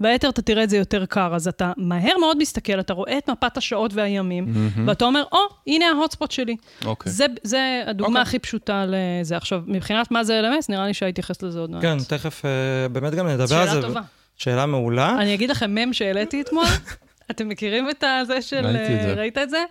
והיתר 0.00 0.28
אתה 0.28 0.42
תראה 0.42 0.64
את 0.64 0.70
זה 0.70 0.76
יותר 0.76 1.06
קר. 1.06 1.34
אז 1.34 1.48
אתה 1.48 1.72
מהר 1.76 2.18
מאוד 2.20 2.38
מסתכל, 2.38 2.80
אתה 2.80 2.92
רואה 2.92 3.18
את 3.18 3.30
מפת 3.30 3.56
השעות 3.56 3.94
והימים, 3.94 4.46
ואתה 4.86 5.04
אומר, 5.04 5.24
או, 5.32 5.38
הנה 5.66 5.84
ההוטספוט 5.86 6.30
שלי. 6.30 6.56
אוקיי. 6.84 7.12
זה, 7.12 7.26
זה 7.42 7.82
הדוגמה 7.86 8.08
אוקיי. 8.08 8.22
הכי 8.22 8.38
פשוטה 8.38 8.84
לזה. 8.88 9.36
עכשיו, 9.36 9.62
מבחינת 9.66 10.10
מה 10.10 10.24
זה 10.24 10.40
LMS, 10.40 10.66
נראה 10.68 10.86
לי 10.86 10.94
שאתייחס 10.94 11.42
לזה 11.42 11.58
עוד 11.58 11.70
מעט. 11.70 11.82
כן, 11.82 11.98
תכף 12.08 12.44
אה, 12.44 12.88
באמת 12.88 13.14
גם 13.14 13.26
נדבר 13.26 13.56
על 13.56 13.66
זה. 13.66 13.72
שאלה 13.72 13.82
טובה. 13.82 14.00
שאלה 14.36 14.66
מעולה. 14.66 15.16
אני 15.18 15.34
אגיד 15.34 15.50
לכם 15.50 15.74
מם 15.74 15.92
שהעליתי 15.92 16.40
אתמול, 16.40 16.64
אתם 17.30 17.48
מכירים 17.48 17.90
את 17.90 18.04
הזה 18.06 18.42
של... 18.42 18.66
ראיתי 18.66 18.94
את 18.94 18.98
אה, 19.00 19.02
זה. 19.02 19.14
ראית 19.14 19.38
את 19.38 19.50
זה? 19.50 19.64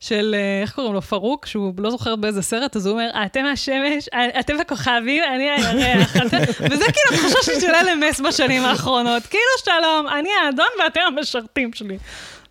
של, 0.00 0.34
אה, 0.38 0.62
איך 0.62 0.72
קוראים 0.74 0.94
לו? 0.94 1.02
פרוק, 1.02 1.46
שהוא 1.46 1.74
לא 1.78 1.90
זוכר 1.90 2.16
באיזה 2.16 2.42
סרט, 2.42 2.76
אז 2.76 2.86
הוא 2.86 2.92
אומר, 2.92 3.10
אתם 3.26 3.44
השמש, 3.52 4.08
אה, 4.14 4.40
אתם 4.40 4.60
הכוכבים, 4.60 5.24
אני 5.34 5.50
הירח. 5.50 6.16
אתם-" 6.16 6.36
וזה 6.70 6.84
כאילו 6.84 7.16
התחושה 7.26 7.38
שלי 7.42 7.60
של 7.60 7.66
LMS 7.72 8.28
בשנים 8.28 8.62
האחרונות. 8.64 9.22
כאילו, 9.22 9.42
שלום, 9.64 10.06
אני 10.18 10.28
האדון 10.46 10.66
ואתם 10.84 11.00
המשרתים 11.06 11.70
שלי. 11.72 11.98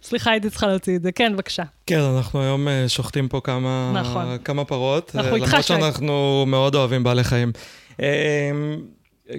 סליחה, 0.04 0.32
הייתי 0.32 0.50
צריכה 0.50 0.68
להוציא 0.68 0.96
את 0.96 1.04
זה. 1.04 1.12
כן, 1.12 1.34
בבקשה. 1.34 1.64
כן, 1.86 2.00
אנחנו 2.00 2.42
היום 2.42 2.68
שוחטים 2.88 3.28
פה 3.28 3.42
כמה, 3.44 3.92
נכון. 3.96 4.38
כמה 4.46 4.66
פרות. 4.66 5.12
אנחנו 5.16 5.36
איתך, 5.36 5.48
למרות 5.48 5.62
שי. 5.64 5.68
שאנחנו 5.68 6.44
מאוד 6.48 6.76
אוהבים 6.76 7.04
בעלי 7.04 7.24
חיים. 7.24 7.52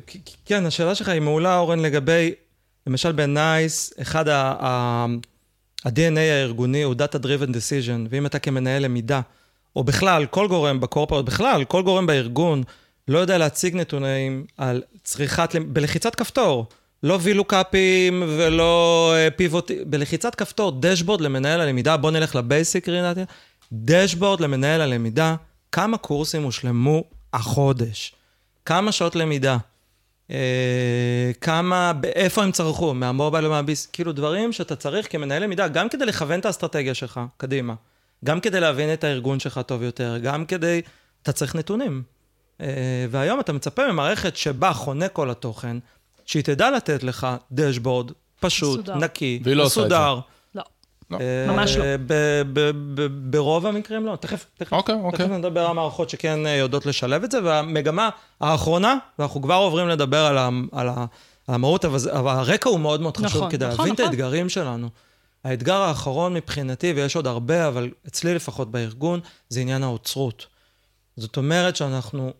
כ- 0.06 0.16
כן, 0.46 0.66
השאלה 0.66 0.94
שלך 0.94 1.08
היא 1.08 1.20
מעולה, 1.20 1.58
אורן, 1.58 1.78
לגבי, 1.78 2.32
למשל 2.86 3.12
בנייס, 3.12 3.92
אחד 4.02 4.28
ה-DNA 4.28 6.18
הארגוני 6.18 6.82
הוא 6.82 6.94
Data 6.94 7.18
Driven 7.18 7.50
Decision, 7.50 8.08
ואם 8.10 8.26
אתה 8.26 8.38
כמנהל 8.38 8.84
למידה, 8.84 9.20
או 9.76 9.84
בכלל, 9.84 10.26
כל 10.26 10.48
גורם 10.48 10.80
בקורפורט, 10.80 11.24
בכלל, 11.24 11.64
כל 11.64 11.82
גורם 11.82 12.06
בארגון, 12.06 12.62
לא 13.08 13.18
יודע 13.18 13.38
להציג 13.38 13.76
נתונים 13.76 14.46
על 14.56 14.82
צריכת, 15.04 15.54
בלחיצת 15.68 16.14
כפתור, 16.14 16.66
לא 17.02 17.18
וילוקאפים 17.22 18.22
ולא 18.26 19.12
אה, 19.16 19.28
פיבוטים, 19.30 19.78
בלחיצת 19.86 20.34
כפתור, 20.34 20.72
דשבורד 20.80 21.20
למנהל 21.20 21.60
הלמידה, 21.60 21.96
בוא 21.96 22.10
נלך 22.10 22.36
לבייסיק, 22.36 22.88
רינתיה, 22.88 23.24
דשבורד 23.72 24.40
למנהל 24.40 24.80
הלמידה, 24.80 25.34
כמה 25.72 25.98
קורסים 25.98 26.42
הושלמו 26.42 27.04
החודש, 27.32 28.14
כמה 28.64 28.92
שעות 28.92 29.16
למידה, 29.16 29.56
כמה, 31.40 31.92
איפה 32.04 32.42
הם 32.42 32.52
צרכו, 32.52 32.94
מהמובייל 32.94 33.46
ומהביס, 33.46 33.86
כאילו 33.86 34.12
דברים 34.12 34.52
שאתה 34.52 34.76
צריך 34.76 35.12
כמנהל 35.12 35.42
למידה, 35.42 35.68
גם 35.68 35.88
כדי 35.88 36.06
לכוון 36.06 36.40
את 36.40 36.46
האסטרטגיה 36.46 36.94
שלך 36.94 37.20
קדימה, 37.36 37.74
גם 38.24 38.40
כדי 38.40 38.60
להבין 38.60 38.92
את 38.92 39.04
הארגון 39.04 39.40
שלך 39.40 39.60
טוב 39.66 39.82
יותר, 39.82 40.18
גם 40.22 40.44
כדי, 40.44 40.80
אתה 41.22 41.32
צריך 41.32 41.54
נתונים. 41.54 42.02
אה, 42.60 42.66
והיום 43.10 43.40
אתה 43.40 43.52
מצפה 43.52 43.92
ממערכת 43.92 44.36
שבה 44.36 44.72
חונה 44.72 45.08
כל 45.08 45.30
התוכן, 45.30 45.76
שהיא 46.26 46.44
תדע 46.44 46.70
לתת 46.70 47.02
לך 47.02 47.26
דשבורד 47.52 48.10
פשוט, 48.40 48.80
מסודר. 48.80 48.96
נקי, 48.96 49.40
והיא 49.44 49.56
לא 49.56 49.62
עושה 49.62 49.84
את 49.84 49.88
זה. 49.88 49.96
לא. 51.12 51.18
אה, 51.20 51.52
ממש 51.52 51.76
לא. 51.76 51.84
ברוב 53.30 53.66
המקרים 53.66 54.06
לא. 54.06 54.16
תכף, 54.16 54.46
תכף, 54.58 54.72
אוקיי, 54.72 54.94
תכף 54.94 55.04
אוקיי. 55.04 55.38
נדבר 55.38 55.66
על 55.66 55.72
מערכות 55.72 56.10
שכן 56.10 56.46
אה, 56.46 56.54
יודעות 56.54 56.86
לשלב 56.86 57.24
את 57.24 57.30
זה, 57.30 57.44
והמגמה 57.44 58.08
האחרונה, 58.40 58.96
ואנחנו 59.18 59.42
כבר 59.42 59.54
עוברים 59.54 59.88
לדבר 59.88 60.24
על, 60.24 60.38
ה, 60.38 60.48
על, 60.72 60.88
ה, 60.88 61.04
על 61.46 61.54
המהות, 61.54 61.84
אבל, 61.84 61.98
הרקע 62.12 62.70
הוא 62.70 62.80
מאוד 62.80 63.00
מאוד 63.00 63.16
חשוב, 63.16 63.36
נכון, 63.36 63.50
כדי 63.50 63.66
נכון, 63.66 63.78
להבין 63.78 63.94
את 63.94 64.00
נכון. 64.00 64.10
האתגרים 64.10 64.48
שלנו. 64.48 64.88
האתגר 65.44 65.76
האחרון 65.76 66.34
מבחינתי, 66.34 66.92
ויש 66.96 67.16
עוד 67.16 67.26
הרבה, 67.26 67.68
אבל 67.68 67.90
אצלי 68.06 68.34
לפחות 68.34 68.70
בארגון, 68.70 69.20
זה 69.48 69.60
עניין 69.60 69.82
האוצרות. 69.82 70.46
זאת 71.16 71.36
אומרת 71.36 71.76
שאנחנו 71.76 72.32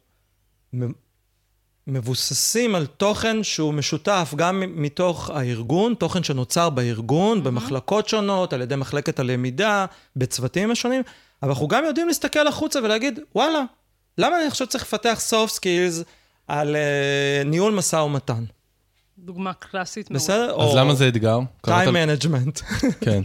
מבוססים 1.86 2.74
על 2.74 2.86
תוכן 2.86 3.42
שהוא 3.42 3.74
משותף 3.74 4.34
גם 4.36 4.62
מתוך 4.66 5.30
הארגון, 5.30 5.94
תוכן 5.94 6.22
שנוצר 6.22 6.70
בארגון, 6.70 7.42
במחלקות 7.42 8.08
שונות, 8.08 8.52
על 8.52 8.62
ידי 8.62 8.76
מחלקת 8.76 9.18
הלמידה, 9.18 9.86
בצוותים 10.16 10.70
השונים, 10.70 11.02
אבל 11.42 11.50
אנחנו 11.50 11.68
גם 11.68 11.84
יודעים 11.84 12.08
להסתכל 12.08 12.46
החוצה 12.46 12.78
ולהגיד, 12.82 13.20
וואלה, 13.34 13.62
למה 14.18 14.38
אני 14.38 14.46
עכשיו 14.46 14.66
צריך 14.66 14.84
לפתח 14.84 15.18
soft 15.30 15.50
skills 15.50 16.04
על 16.48 16.76
uh, 16.76 17.48
ניהול 17.48 17.72
משא 17.72 17.96
ומתן? 17.96 18.44
דוגמה 19.18 19.52
קלאסית 19.52 20.10
מאוד. 20.10 20.22
בסדר? 20.22 20.62
אז 20.62 20.74
למה 20.76 20.94
זה 20.94 21.08
אתגר? 21.08 21.38
time 21.66 21.70
management. 21.70 22.62
כן. 23.04 23.20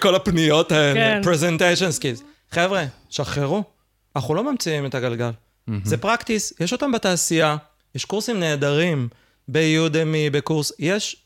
כל 0.00 0.14
הפניות 0.14 0.72
האלה, 0.72 1.22
כן. 1.22 1.30
presentation 1.30 1.98
skills. 2.00 2.22
חבר'ה, 2.50 2.84
שחררו, 3.10 3.64
אנחנו 4.16 4.34
לא 4.34 4.50
ממציאים 4.52 4.86
את 4.86 4.94
הגלגל. 4.94 5.30
זה 5.84 5.96
פרקטיס, 5.96 6.52
יש 6.60 6.72
אותם 6.72 6.92
בתעשייה, 6.92 7.56
יש 7.94 8.04
קורסים 8.04 8.40
נהדרים 8.40 9.08
ביודמי, 9.48 10.30
בקורס, 10.30 10.72
יש, 10.78 11.24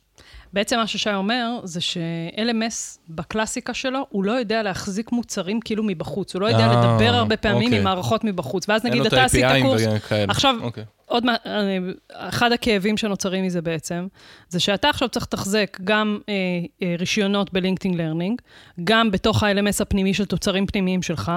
בעצם 0.52 0.76
מה 0.76 0.87
ששי 0.87 1.14
אומר, 1.14 1.61
זה 1.64 1.81
ש-LMS 1.81 2.98
בקלאסיקה 3.09 3.74
שלו, 3.74 4.07
הוא 4.09 4.24
לא 4.24 4.33
יודע 4.33 4.62
להחזיק 4.62 5.12
מוצרים 5.12 5.61
כאילו 5.61 5.83
מבחוץ. 5.83 6.35
הוא 6.35 6.42
לא 6.42 6.46
יודע 6.46 6.66
אה, 6.66 6.66
לדבר 6.66 7.14
הרבה 7.14 7.37
פעמים 7.37 7.62
אוקיי. 7.62 7.78
עם 7.78 7.85
מערכות 7.85 8.24
מבחוץ. 8.24 8.68
ואז 8.68 8.85
אין 8.85 8.92
נגיד, 8.92 9.02
לו 9.02 9.09
את 9.09 9.12
אתה 9.12 9.24
עשית 9.24 9.44
ה-API 9.44 9.62
קורס... 9.62 9.83
וכאלה. 9.96 10.33
עכשיו, 10.33 10.54
אוקיי. 10.61 10.85
עוד 11.09 11.25
מה, 11.25 11.37
אני- 11.47 11.81
אחד 12.11 12.53
הכאבים 12.53 12.97
שנוצרים 12.97 13.44
מזה 13.44 13.62
בעצם, 13.62 14.07
זה 14.49 14.61
שאתה 14.61 14.88
עכשיו 14.88 15.09
צריך 15.09 15.27
לתחזק 15.27 15.79
גם 15.85 16.18
אה, 16.29 16.35
אה, 16.83 16.94
רישיונות 16.99 17.53
בלינקדאין 17.53 17.97
learning, 17.98 18.40
גם 18.85 19.11
בתוך 19.11 19.42
ה-LMS 19.42 19.83
הפנימי 19.83 20.14
של 20.14 20.25
תוצרים 20.25 20.66
פנימיים 20.66 21.03
שלך, 21.03 21.33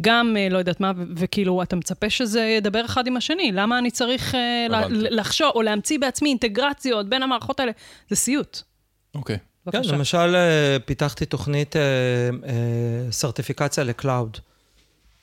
גם 0.00 0.36
אה, 0.38 0.48
לא 0.50 0.58
יודעת 0.58 0.80
מה, 0.80 0.92
ו- 0.96 1.02
וכאילו, 1.16 1.62
אתה 1.62 1.76
מצפה 1.76 2.10
שזה 2.10 2.40
ידבר 2.40 2.84
אחד 2.84 3.06
עם 3.06 3.16
השני. 3.16 3.50
למה 3.52 3.78
אני 3.78 3.90
צריך 3.90 4.34
אה, 4.34 4.66
לה-. 4.70 4.82
לחשוב 4.90 5.50
או 5.54 5.62
להמציא 5.62 5.98
בעצמי 5.98 6.28
אינטגרציות 6.28 7.08
בין 7.08 7.22
המערכות 7.22 7.60
האלה? 7.60 7.72
זה 8.10 8.16
סיוט. 8.16 8.60
אוקיי. 9.14 9.36
כן, 9.36 9.78
בבקשה. 9.78 9.92
למשל, 9.92 10.34
אה, 10.34 10.76
פיתחתי 10.84 11.26
תוכנית 11.26 11.76
אה, 11.76 11.82
אה, 12.48 12.52
certification 13.12 13.84
ל 13.84 13.91
cloud. 13.91 14.36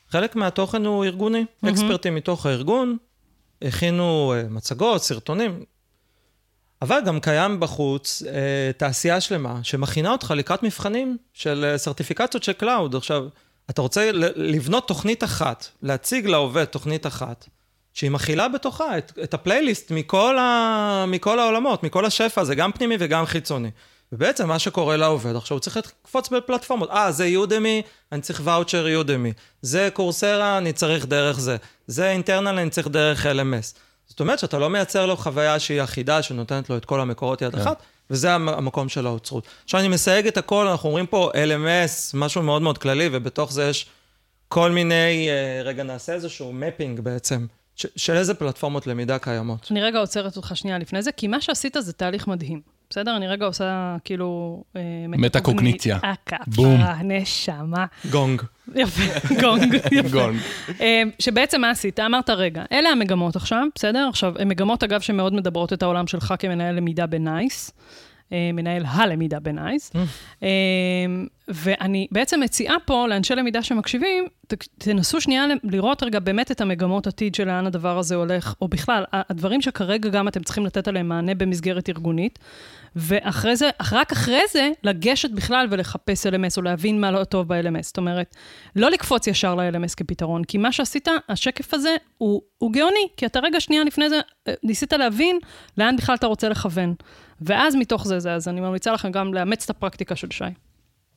חלק 0.09 0.35
מהתוכן 0.35 0.85
הוא 0.85 1.05
ארגוני, 1.05 1.45
expert 1.65 2.03
ים 2.03 2.15
מתוך 2.15 2.45
הארגון, 2.45 2.97
הכינו 3.61 4.33
אה, 4.35 4.43
מצגות, 4.49 5.03
סרטונים, 5.03 5.63
אבל 6.81 6.99
גם 7.05 7.19
קיים 7.19 7.59
בחוץ 7.59 8.23
אה, 8.27 8.71
תעשייה 8.77 9.21
שלמה 9.21 9.59
שמכינה 9.63 10.11
אותך 10.11 10.33
לקראת 10.35 10.63
מבחנים 10.63 11.17
של 11.33 11.65
אה, 11.71 11.77
certification 11.77 12.35
ות 12.35 12.43
של 12.43 12.53
cloud. 12.53 12.95
עכשיו, 12.95 13.25
אתה 13.69 13.81
רוצה 13.81 14.11
לבנות 14.35 14.87
תוכנית 14.87 15.23
אחת, 15.23 15.67
להציג 15.81 16.27
לעובד 16.27 16.65
תוכנית 16.65 17.07
אחת, 17.07 17.49
שהיא 17.93 18.11
מכילה 18.11 18.47
בתוכה 18.47 18.97
את, 18.97 19.11
את 19.23 19.33
הפלייליסט 19.33 19.91
מכל, 19.91 20.37
ה, 20.37 21.05
מכל 21.07 21.39
העולמות, 21.39 21.83
מכל 21.83 22.05
השפע 22.05 22.41
הזה, 22.41 22.55
גם 22.55 22.71
פנימי 22.71 22.95
וגם 22.99 23.25
חיצוני. 23.25 23.69
ובעצם 24.13 24.47
מה 24.47 24.59
שקורה 24.59 24.97
לעובד, 24.97 25.35
עכשיו 25.35 25.55
הוא 25.57 25.61
צריך 25.61 25.77
לקפוץ 25.77 26.29
בפלטפורמות. 26.29 26.89
אה, 26.89 27.11
זה 27.11 27.25
יודמי, 27.25 27.81
אני 28.11 28.21
צריך 28.21 28.41
ואוצ'ר 28.43 28.87
יודמי. 28.87 29.33
זה 29.61 29.89
קורסרה, 29.93 30.57
אני 30.57 30.73
צריך 30.73 31.05
דרך 31.05 31.39
זה. 31.39 31.57
זה 31.87 32.09
אינטרנל, 32.11 32.59
אני 32.59 32.69
צריך 32.69 32.87
דרך 32.87 33.25
LMS. 33.25 33.77
זאת 34.07 34.19
אומרת 34.19 34.39
שאתה 34.39 34.59
לא 34.59 34.69
מייצר 34.69 35.05
לו 35.05 35.17
חוויה 35.17 35.59
שהיא 35.59 35.83
אחידה, 35.83 36.21
שנותנת 36.21 36.69
לו 36.69 36.77
את 36.77 36.85
כל 36.85 36.99
המקורות 37.01 37.41
יד 37.41 37.55
אחת, 37.55 37.77
וזה 38.09 38.33
המ- 38.33 38.49
המקום 38.49 38.89
של 38.89 39.05
האוצרות. 39.07 39.47
עכשיו 39.63 39.79
אני 39.79 39.87
מסייג 39.87 40.27
את 40.27 40.37
הכל, 40.37 40.67
אנחנו 40.67 40.89
אומרים 40.89 41.05
פה 41.05 41.31
LMS, 41.33 41.91
משהו 42.13 42.41
מאוד 42.41 42.61
מאוד 42.61 42.77
כללי, 42.77 43.09
ובתוך 43.11 43.51
זה 43.51 43.63
יש 43.69 43.85
כל 44.47 44.71
מיני, 44.71 45.29
אה, 45.29 45.61
רגע, 45.63 45.83
נעשה 45.83 46.13
איזשהו 46.13 46.53
מפינג 46.53 46.99
בעצם, 46.99 47.45
של 47.75 48.13
איזה 48.15 48.33
פלטפורמות 48.33 48.87
למידה 48.87 49.19
קיימות. 49.19 49.67
אני 49.71 49.81
רגע 49.81 49.99
עוצרת 49.99 50.35
אותך 50.37 50.51
שנייה 50.55 50.77
לפני 50.77 51.01
זה, 51.01 51.11
כי 51.11 51.27
מה 51.27 51.41
שעשית 51.41 51.77
זה 51.79 51.93
תהליך 51.93 52.27
מדהים. 52.27 52.61
בסדר? 52.93 53.15
אני 53.15 53.27
רגע 53.27 53.45
עושה 53.45 53.95
כאילו... 54.03 54.63
אה, 54.75 54.81
מטה-קוגניציה. 55.07 55.99
בום. 56.47 56.81
נשמה. 57.03 57.85
גונג. 58.11 58.41
יפה, 58.75 59.35
גונג, 59.41 59.73
יפה. 59.91 60.09
גונג. 60.09 60.37
אה, 60.81 61.03
שבעצם 61.19 61.61
מה 61.61 61.69
עשית? 61.69 61.99
אמרת, 61.99 62.29
רגע, 62.29 62.63
אלה 62.71 62.89
המגמות 62.89 63.35
עכשיו, 63.35 63.65
בסדר? 63.75 64.07
עכשיו, 64.09 64.33
הן 64.39 64.47
מגמות, 64.47 64.83
אגב, 64.83 65.01
שמאוד 65.01 65.33
מדברות 65.33 65.73
את 65.73 65.83
העולם 65.83 66.07
שלך 66.07 66.33
כמנהל 66.39 66.75
למידה 66.75 67.05
בנייס. 67.05 67.71
אה, 68.33 68.49
מנהל 68.53 68.83
הלמידה 68.85 69.39
בנייס. 69.39 69.91
אה, 70.43 70.49
ואני 71.47 72.07
בעצם 72.11 72.39
מציעה 72.39 72.75
פה 72.85 73.07
לאנשי 73.07 73.35
למידה 73.35 73.63
שמקשיבים, 73.63 74.27
תנסו 74.77 75.21
שנייה 75.21 75.45
לראות 75.63 76.03
רגע 76.03 76.19
באמת 76.19 76.51
את 76.51 76.61
המגמות 76.61 77.07
עתיד 77.07 77.35
של 77.35 77.47
לאן 77.47 77.65
הדבר 77.65 77.97
הזה 77.97 78.15
הולך, 78.15 78.53
או 78.61 78.67
בכלל, 78.67 79.03
הדברים 79.13 79.61
שכרגע 79.61 80.09
גם 80.09 80.27
אתם 80.27 80.43
צריכים 80.43 80.65
לתת 80.65 80.87
עליהם 80.87 81.09
מענה 81.09 81.35
במסגרת 81.35 81.89
ארגונית, 81.89 82.39
ואחרי 82.95 83.55
זה, 83.55 83.69
רק 83.91 84.11
אחרי 84.11 84.41
זה, 84.51 84.69
לגשת 84.83 85.31
בכלל 85.31 85.67
ולחפש 85.69 86.27
LMS, 86.27 86.57
או 86.57 86.61
להבין 86.61 87.01
מה 87.01 87.11
לא 87.11 87.23
טוב 87.23 87.47
ב-LMS. 87.47 87.83
זאת 87.83 87.97
אומרת, 87.97 88.35
לא 88.75 88.91
לקפוץ 88.91 89.27
ישר 89.27 89.55
ל-LMS 89.55 89.95
כפתרון, 89.97 90.43
כי 90.43 90.57
מה 90.57 90.71
שעשית, 90.71 91.07
השקף 91.29 91.73
הזה, 91.73 91.95
הוא, 92.17 92.41
הוא 92.57 92.73
גאוני, 92.73 93.07
כי 93.17 93.25
אתה 93.25 93.39
רגע 93.39 93.59
שנייה 93.59 93.83
לפני 93.83 94.09
זה, 94.09 94.19
אה, 94.47 94.53
ניסית 94.63 94.93
להבין 94.93 95.39
לאן 95.77 95.95
בכלל 95.95 96.15
אתה 96.15 96.27
רוצה 96.27 96.49
לכוון. 96.49 96.93
ואז 97.41 97.75
מתוך 97.75 98.07
זה, 98.07 98.19
זה, 98.19 98.33
אז 98.33 98.47
אני 98.47 98.61
ממליצה 98.61 98.91
לכם 98.91 99.11
גם 99.11 99.33
לאמץ 99.33 99.63
את 99.63 99.69
הפרקטיקה 99.69 100.15
של 100.15 100.27
שי. 100.31 100.43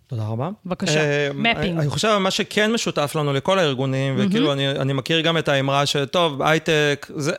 תודה 0.06 0.26
רבה. 0.26 0.50
בבקשה, 0.66 1.00
אה, 1.00 1.30
mapping. 1.30 1.58
אני 1.58 1.72
אני 1.72 1.88
חושב 1.88 2.18
מה 2.18 2.30
שכן 2.30 2.72
משותף 2.72 3.12
לנו 3.14 3.32
לכל 3.32 3.58
הארגונים, 3.58 4.14
וכאילו 4.18 4.52
אני, 4.52 4.70
אני 4.70 4.92
מכיר 4.92 5.20
גם 5.20 5.38
את 5.38 5.48
האמרה 5.48 5.86
שטוב, 5.86 6.42
הייטק, 6.42 7.06
זה... 7.16 7.32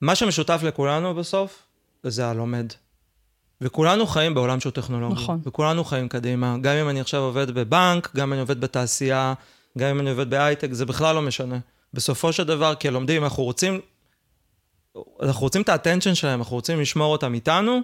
מה 0.00 0.14
שמשותף 0.14 0.60
לכולנו 0.64 1.14
בסוף, 1.14 1.66
זה 2.02 2.26
הלומד. 2.26 2.66
וכולנו 3.60 4.06
חיים 4.06 4.34
בעולם 4.34 4.60
שהוא 4.60 4.70
טכנולוגי. 4.70 5.14
נכון. 5.14 5.40
וכולנו 5.44 5.84
חיים 5.84 6.08
קדימה. 6.08 6.56
גם 6.60 6.76
אם 6.76 6.88
אני 6.88 7.00
עכשיו 7.00 7.20
עובד 7.20 7.50
בבנק, 7.50 8.10
גם 8.16 8.28
אם 8.28 8.32
אני 8.32 8.40
עובד 8.40 8.60
בתעשייה, 8.60 9.34
גם 9.78 9.88
אם 9.88 10.00
אני 10.00 10.10
עובד 10.10 10.30
בהייטק, 10.30 10.72
זה 10.72 10.86
בכלל 10.86 11.14
לא 11.14 11.22
משנה. 11.22 11.58
בסופו 11.94 12.32
של 12.32 12.44
דבר, 12.44 12.74
כלומדים, 12.74 13.24
אנחנו 13.24 13.44
רוצים, 13.44 13.80
אנחנו 15.22 15.42
רוצים 15.42 15.62
את 15.62 15.68
האטנשן 15.68 16.14
שלהם, 16.14 16.38
אנחנו 16.38 16.56
רוצים 16.56 16.80
לשמור 16.80 17.12
אותם 17.12 17.34
איתנו, 17.34 17.80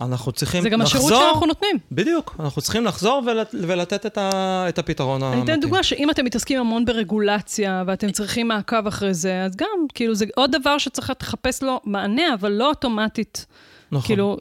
אנחנו 0.00 0.32
צריכים 0.32 0.62
זה 0.62 0.68
גם 0.68 0.80
לחזור... 0.80 1.06
השירות 1.06 1.22
שאנחנו 1.30 1.46
נותנים. 1.46 1.78
בדיוק, 1.92 2.36
אנחנו 2.40 2.62
צריכים 2.62 2.84
לחזור 2.84 3.22
ולת, 3.26 3.54
ולתת 3.62 4.06
את, 4.06 4.18
ה, 4.18 4.64
את 4.68 4.78
הפתרון 4.78 5.22
אני 5.22 5.36
המתאים. 5.36 5.54
אתן 5.54 5.60
דוגמה 5.60 5.82
שאם 5.82 6.10
אתם 6.10 6.24
מתעסקים 6.24 6.60
המון 6.60 6.84
ברגולציה 6.84 7.84
ואתם 7.86 8.10
צריכים 8.10 8.48
מעקב 8.48 8.86
אחרי 8.86 9.14
זה, 9.14 9.42
אז 9.42 9.56
גם, 9.56 9.86
כאילו, 9.94 10.14
זה 10.14 10.24
עוד 10.34 10.56
דבר 10.56 10.78
שצריך 10.78 11.12
לחפש 11.20 11.62
לו 11.62 11.80
מענה, 11.84 12.34
אבל 12.34 12.52
לא 12.52 12.68
אוטומטית. 12.68 13.46
נכון. 13.92 14.06
כאילו, 14.06 14.36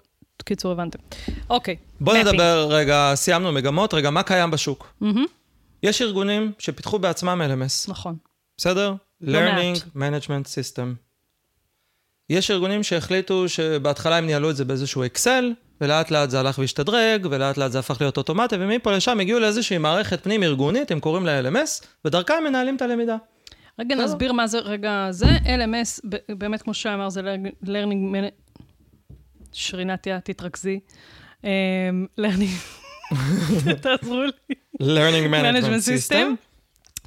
קיצור, 0.45 0.71
הבנתם. 0.71 0.99
אוקיי. 1.49 1.75
בוא 1.99 2.13
mapping. 2.13 2.17
נדבר 2.17 2.67
רגע, 2.69 3.12
סיימנו 3.15 3.51
מגמות, 3.51 3.93
רגע, 3.93 4.10
מה 4.10 4.23
קיים 4.23 4.51
בשוק? 4.51 4.93
מהמם, 5.01 5.25
יש 5.84 6.01
ארגונים 6.01 6.51
שפיתחו 6.60 6.99
בעצמם 6.99 7.41
LMS, 7.41 7.91
נכון. 7.91 8.15
בסדר? 8.58 8.93
לא 9.21 9.39
Learning 9.39 9.77
Management 9.97 10.45
System. 10.45 10.86
יש 12.29 12.51
ארגונים 12.51 12.84
שהחליטו 12.84 13.49
שבהתחלה 13.49 14.17
הם 14.17 14.25
ניהלו 14.25 14.49
את 14.49 14.55
זה 14.55 14.65
באיזשהו 14.65 15.05
אקסל, 15.05 15.53
ולאט 15.81 16.12
לאט 16.12 16.29
זה 16.29 16.39
הלך 16.39 16.60
והשתדרג, 16.60 17.27
ולאט 17.31 17.58
לאט 17.58 17.71
זה 17.71 17.79
הפך 17.79 18.01
להיות 18.01 18.17
אוטומטי, 18.17 18.55
ומפה 18.60 18.91
לשם 18.91 19.19
הגיעו 19.19 19.39
לאיזושהי 19.39 19.77
מערכת 19.77 20.23
פנים 20.23 20.43
ארגונית, 20.43 20.91
הם 20.91 20.99
קוראים 20.99 21.25
לה 21.25 21.41
LMS, 21.41 21.86
ודרכה 22.05 22.38
הם 22.38 22.43
מנהלים 22.43 22.75
את 22.75 22.81
הלמידה. 22.81 23.17
רגע. 23.79 23.95
נסביר 23.95 24.34
מה 24.34 24.47
זה 24.47 24.60
רגע 24.60 25.08
זה. 25.10 25.25
LMS, 25.27 26.08
באמת, 26.29 26.62
כמו 26.62 26.73
שאמר, 26.73 27.10
זה 27.10 27.21
learning- 27.63 28.13
שרינתיה, 29.55 30.19
תתרכזי. 30.19 30.79
אמ, 31.43 31.49
learning... 32.19 32.55
תעזרו 33.81 34.23
לי. 34.23 34.55
Learning 34.81 35.31
Management 35.31 35.87
System. 35.87 36.55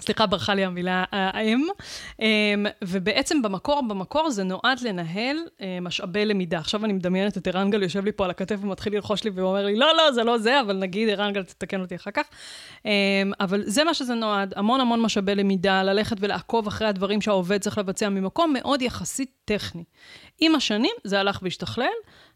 סליחה, 0.01 0.27
ברחה 0.27 0.55
לי 0.55 0.65
המילה 0.65 1.05
האם. 1.13 1.67
אמ, 2.21 2.67
ובעצם 2.85 3.43
במקור, 3.43 3.83
במקור 3.89 4.31
זה 4.31 4.45
נועד 4.45 4.81
לנהל 4.83 5.37
אה, 5.61 5.79
משאבי 5.81 6.25
למידה. 6.25 6.59
עכשיו 6.59 6.85
אני 6.85 6.93
מדמיינת 6.93 7.39
את 7.39 7.47
ערנגל 7.47 7.83
יושב 7.83 8.05
לי 8.05 8.13
פה 8.13 8.25
על 8.25 8.31
הכתף 8.31 8.57
ומתחיל 8.61 8.95
ללחוש 8.95 9.25
לי 9.25 9.31
והוא 9.31 9.49
אומר 9.49 9.67
לי, 9.67 9.77
לא, 9.77 9.97
לא, 9.97 10.13
זה 10.13 10.25
לא 10.25 10.39
זה, 10.39 10.61
אבל 10.61 10.77
נגיד, 10.77 11.09
ערנגל, 11.09 11.43
תתקן 11.43 11.81
אותי 11.81 11.97
אחר 11.97 12.11
כך. 12.11 12.27
אמ, 12.85 12.91
אבל 13.41 13.63
זה 13.67 13.85
מה 13.85 13.95
שזה 13.95 14.15
נועד, 14.15 14.55
המון 14.57 14.81
המון 14.81 15.03
משאבי 15.03 15.35
למידה, 15.35 15.83
ללכת 15.83 16.17
ולעקוב 16.21 16.67
אחרי 16.67 16.89
הדברים 16.89 17.21
שהעובד 17.21 17.61
צריך 17.61 17.79
לבצע 17.79 18.09
ממקום 18.09 18.53
מאוד 18.53 18.83
יחסית 18.83 19.31
טכני. 19.45 19.85
עם 20.41 20.55
השנים 20.55 20.95
זה 21.05 21.21
הלך 21.21 21.39
והשתכלל, 21.43 21.87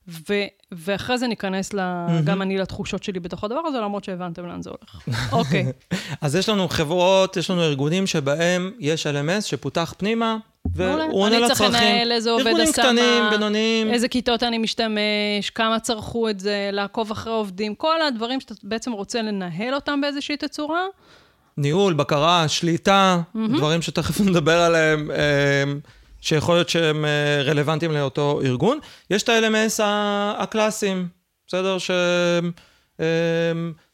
ו- 0.09 0.33
ואחרי 0.73 1.19
זה 1.19 1.27
ניכנס, 1.27 1.75
ל- 1.75 2.07
גם 2.25 2.43
אני 2.43 2.59
לתחושות 2.59 3.03
שלי 3.03 3.21
בתוך 3.21 3.45
הדבר 3.45 3.61
הזה, 3.67 3.79
למרות 3.79 4.05
שהבנתם 4.05 4.47
לאן 4.47 4.63
זה 4.63 4.71
הולך. 4.71 5.09
אוקיי. 5.33 5.67
אז 6.21 6.37
יש 6.37 6.49
לנו 6.49 6.69
חברות, 6.69 7.37
יש 7.37 7.51
לנו 7.51 7.63
ארגונים 7.63 8.07
שבהם 8.07 8.71
יש 8.79 9.07
LMS 9.07 9.41
שפותח 9.41 9.95
פנימה. 9.99 10.37
והוא 10.75 11.23
עונה 11.23 11.37
אני 11.37 11.45
לצרכים. 11.45 11.71
צריך 11.71 11.83
לנהל 11.83 12.13
איזה 12.13 12.31
עובד 12.31 12.47
ארגונים 12.47 12.69
עשה 12.69 12.83
קטנים, 12.83 13.25
בינוניים. 13.31 13.91
איזה 13.93 14.09
כיתות 14.09 14.43
אני 14.43 14.59
משתמש, 14.59 15.51
כמה 15.55 15.81
צרכו 15.81 16.29
את 16.29 16.41
זה, 16.41 16.71
לעקוב 16.73 17.11
אחרי 17.11 17.33
עובדים, 17.33 17.75
כל 17.75 18.03
הדברים 18.03 18.41
שאתה 18.41 18.55
בעצם 18.63 18.93
רוצה 18.93 19.23
לנהל 19.23 19.75
אותם 19.75 20.01
באיזושהי 20.01 20.37
תצורה. 20.37 20.83
ניהול, 21.57 21.93
בקרה, 21.95 22.49
שליטה, 22.49 23.21
דברים 23.35 23.83
שתכף 23.83 24.21
נדבר 24.27 24.61
עליהם, 24.61 25.11
אה, 25.11 25.73
שיכול 26.23 26.55
להיות 26.55 26.69
שהם 26.69 27.05
אה, 27.05 27.43
רלוונטיים 27.43 27.93
לאותו 27.93 28.41
ארגון. 28.45 28.79
יש 29.11 29.23
את 29.23 29.29
ה-LMS 29.29 29.83
הקלאסיים, 30.39 31.09
בסדר? 31.47 31.79
ש... 31.79 31.91
אה, 33.01 33.07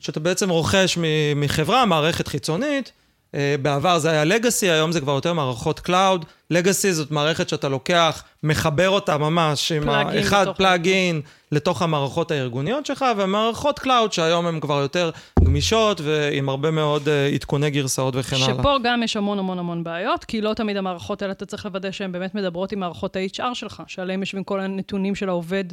שאתה 0.01 0.21
בעצם 0.21 0.51
רוכש 0.51 0.99
מחברה, 1.37 1.87
מערכת 1.87 2.29
חיצונית. 2.29 2.93
אה, 3.35 3.55
בעבר 3.63 3.99
זה 3.99 4.11
היה 4.11 4.25
legacy, 4.25 4.71
היום 4.71 4.93
זה 4.93 5.01
כבר 5.01 5.13
יותר 5.13 5.33
מערכות 5.33 5.81
cloud. 5.81 6.25
legacy 6.51 6.93
זאת 6.93 7.11
מערכת 7.11 7.49
שאתה 7.49 7.69
לוקח, 7.69 8.23
מחבר 8.43 8.89
אותה 8.89 9.19
ממש 9.19 9.73
עם 9.73 9.89
האחד 9.89 10.47
plugin 10.57 11.21
לתוך 11.53 11.83
המערכות 11.83 12.31
הארגוניות 12.31 12.87
שלך, 12.87 13.05
ומערכות 13.17 13.79
cloud 13.79 14.13
שהיום 14.13 14.47
הן 14.47 14.61
כבר 14.61 14.81
יותר 14.81 15.11
גמישות 15.45 16.01
ועם 16.01 16.49
הרבה 16.49 16.71
מאוד 16.71 17.09
אה, 17.09 17.27
עדכוני 17.27 17.71
גרסאות 17.71 18.15
וכן 18.17 18.37
הלאה. 18.37 18.57
שפה 18.59 18.77
גם 18.85 19.03
יש 19.03 19.17
המון 19.17 19.39
המון 19.39 19.59
המון 19.59 19.85
בעיות, 19.85 20.25
כי 20.25 20.41
לא 20.41 20.55
תמיד 20.55 20.77
המערכות 20.77 21.23
האלה, 21.23 21.33
אתה 21.33 21.47
צריך 21.47 21.67
לוודא 21.67 21.91
שהן 21.91 22.13
באמת 22.13 22.35
מדברות 22.35 22.73
עם 22.73 22.81
מערכות 22.81 23.17
ה-HR 23.17 23.55
שלך, 23.55 23.83
שעליהן 23.87 24.21
יושבים 24.21 24.45
כל 24.45 24.61
הנתונים 24.61 25.15
של 25.15 25.29
העובד, 25.29 25.65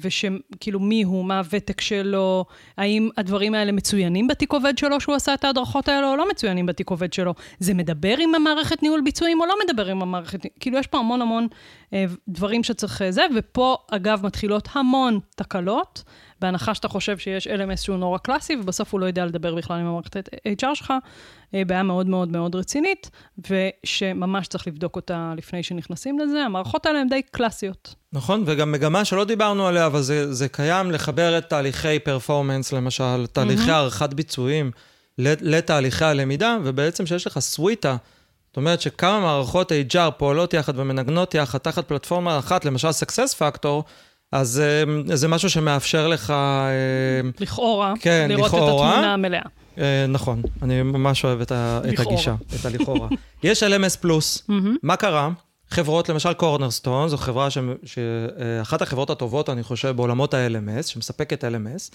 ושכאילו 0.00 0.80
מי 0.80 1.02
הוא, 1.02 1.24
מה 1.24 1.38
הוותק 1.38 1.80
שלו, 1.80 2.44
האם 2.76 3.08
הדברים 3.16 3.54
האלה 3.54 3.72
מצוינים 3.72 4.28
בתיק 4.28 4.52
עובד 4.52 4.78
שלו, 4.78 5.00
שהוא 5.00 5.14
עשה 5.14 5.34
את 5.34 5.44
ההדרכות 5.44 5.88
האלה, 5.88 6.10
או 6.10 6.16
לא 6.16 6.28
מצוינים 6.30 6.66
בתיק 6.66 6.90
עובד 6.90 7.12
שלו. 7.12 7.34
זה 7.58 7.74
מדבר 7.74 8.14
עם 8.18 8.34
המערכת 8.34 8.82
ניהול 8.82 9.00
ביצועים, 9.00 9.40
או 9.40 9.46
לא 9.46 9.54
מדבר 9.64 9.86
עם 9.86 10.02
המערכת, 10.02 10.40
כאילו 10.60 10.78
יש 10.78 10.86
פה 10.86 10.98
המון 10.98 11.22
המון 11.22 11.46
אה, 11.92 12.04
דברים 12.28 12.64
שצריך 12.64 13.02
אה, 13.02 13.12
זה, 13.12 13.22
ופה, 13.36 13.76
אגב, 13.90 14.26
מתחילות 14.26 14.68
המון 14.72 15.20
תקלות. 15.36 16.04
בהנחה 16.40 16.74
שאתה 16.74 16.88
חושב 16.88 17.18
שיש 17.18 17.46
LMS 17.46 17.76
שהוא 17.76 17.96
נורא 17.96 18.18
קלאסי, 18.18 18.56
ובסוף 18.56 18.92
הוא 18.92 19.00
לא 19.00 19.06
יודע 19.06 19.26
לדבר 19.26 19.54
בכלל 19.54 19.80
עם 19.80 19.86
המערכת 19.86 20.28
HR 20.62 20.74
שלך, 20.74 20.92
אה, 21.54 21.64
בעיה 21.64 21.82
מאוד 21.82 22.06
מאוד 22.06 22.32
מאוד 22.32 22.54
רצינית, 22.54 23.10
ושממש 23.50 24.46
צריך 24.46 24.66
לבדוק 24.66 24.96
אותה 24.96 25.32
לפני 25.36 25.62
שנכנסים 25.62 26.18
לזה. 26.18 26.38
המערכות 26.38 26.86
האלה 26.86 27.00
הן 27.00 27.08
די 27.08 27.22
קלאסיות. 27.22 27.94
נכון, 28.12 28.42
וגם 28.46 28.72
מגמה 28.72 29.04
שלא 29.04 29.24
דיברנו 29.24 29.66
עליה, 29.66 29.86
אבל 29.86 30.00
זה, 30.00 30.32
זה 30.32 30.48
קיים 30.48 30.90
לחבר 30.90 31.38
את 31.38 31.48
תהליכי 31.48 31.98
פרפורמנס, 31.98 32.72
למשל, 32.72 33.26
תהליכי 33.26 33.70
הערכת 33.70 34.14
ביצועים, 34.14 34.70
לתהליכי 35.18 36.04
הלמידה, 36.04 36.56
ובעצם 36.64 37.06
שיש 37.06 37.26
לך 37.26 37.38
סוויטה, 37.38 37.96
זאת 38.48 38.56
אומרת 38.56 38.80
שכמה 38.80 39.20
מערכות 39.20 39.72
HR 39.72 40.10
פועלות 40.10 40.54
יחד 40.54 40.78
ומנגנות 40.78 41.34
יחד 41.34 41.58
תחת 41.58 41.88
פלטפורמה 41.88 42.38
אחת, 42.38 42.64
למשל 42.64 42.88
Success 42.88 43.38
Factor, 43.38 43.82
אז 44.32 44.60
אה, 44.60 45.16
זה 45.16 45.28
משהו 45.28 45.50
שמאפשר 45.50 46.08
לך... 46.08 46.30
אה, 46.30 47.30
לכאורה, 47.40 47.94
כן, 48.00 48.26
לראות 48.28 48.46
לכאורה. 48.46 48.88
את 48.90 48.94
התמונה 48.94 49.14
המלאה. 49.14 49.42
אה, 49.78 50.06
נכון, 50.08 50.42
אני 50.62 50.82
ממש 50.82 51.24
אוהב 51.24 51.40
את, 51.40 51.52
ה, 51.52 51.80
את. 51.92 52.00
הגישה, 52.00 52.34
את 52.60 52.64
הלכאורה. 52.64 53.08
יש 53.42 53.62
LMS 53.62 53.98
פלוס, 54.00 54.48
מה 54.82 54.96
קרה? 54.96 55.30
חברות, 55.70 56.08
למשל 56.08 56.32
קורנרסטון, 56.32 57.08
זו 57.08 57.16
חברה 57.16 57.50
ש- 57.50 57.58
שאחת 57.84 58.82
החברות 58.82 59.10
הטובות, 59.10 59.50
אני 59.50 59.62
חושב, 59.62 59.88
בעולמות 59.88 60.34
ה-LMS, 60.34 60.82
שמספקת 60.86 61.44
LMS, 61.44 61.94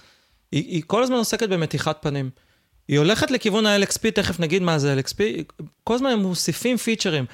היא, 0.51 0.63
היא 0.67 0.83
כל 0.87 1.03
הזמן 1.03 1.15
עוסקת 1.15 1.49
במתיחת 1.49 1.97
פנים. 2.01 2.29
היא 2.87 2.97
הולכת 2.97 3.31
לכיוון 3.31 3.65
ה-LXP, 3.65 4.11
תכף 4.13 4.39
נגיד 4.39 4.61
מה 4.61 4.79
זה 4.79 4.95
LXP, 4.99 5.21
כל 5.83 5.95
הזמן 5.95 6.09
הם 6.09 6.19
מוסיפים 6.19 6.77
פיצ'רים. 6.77 7.25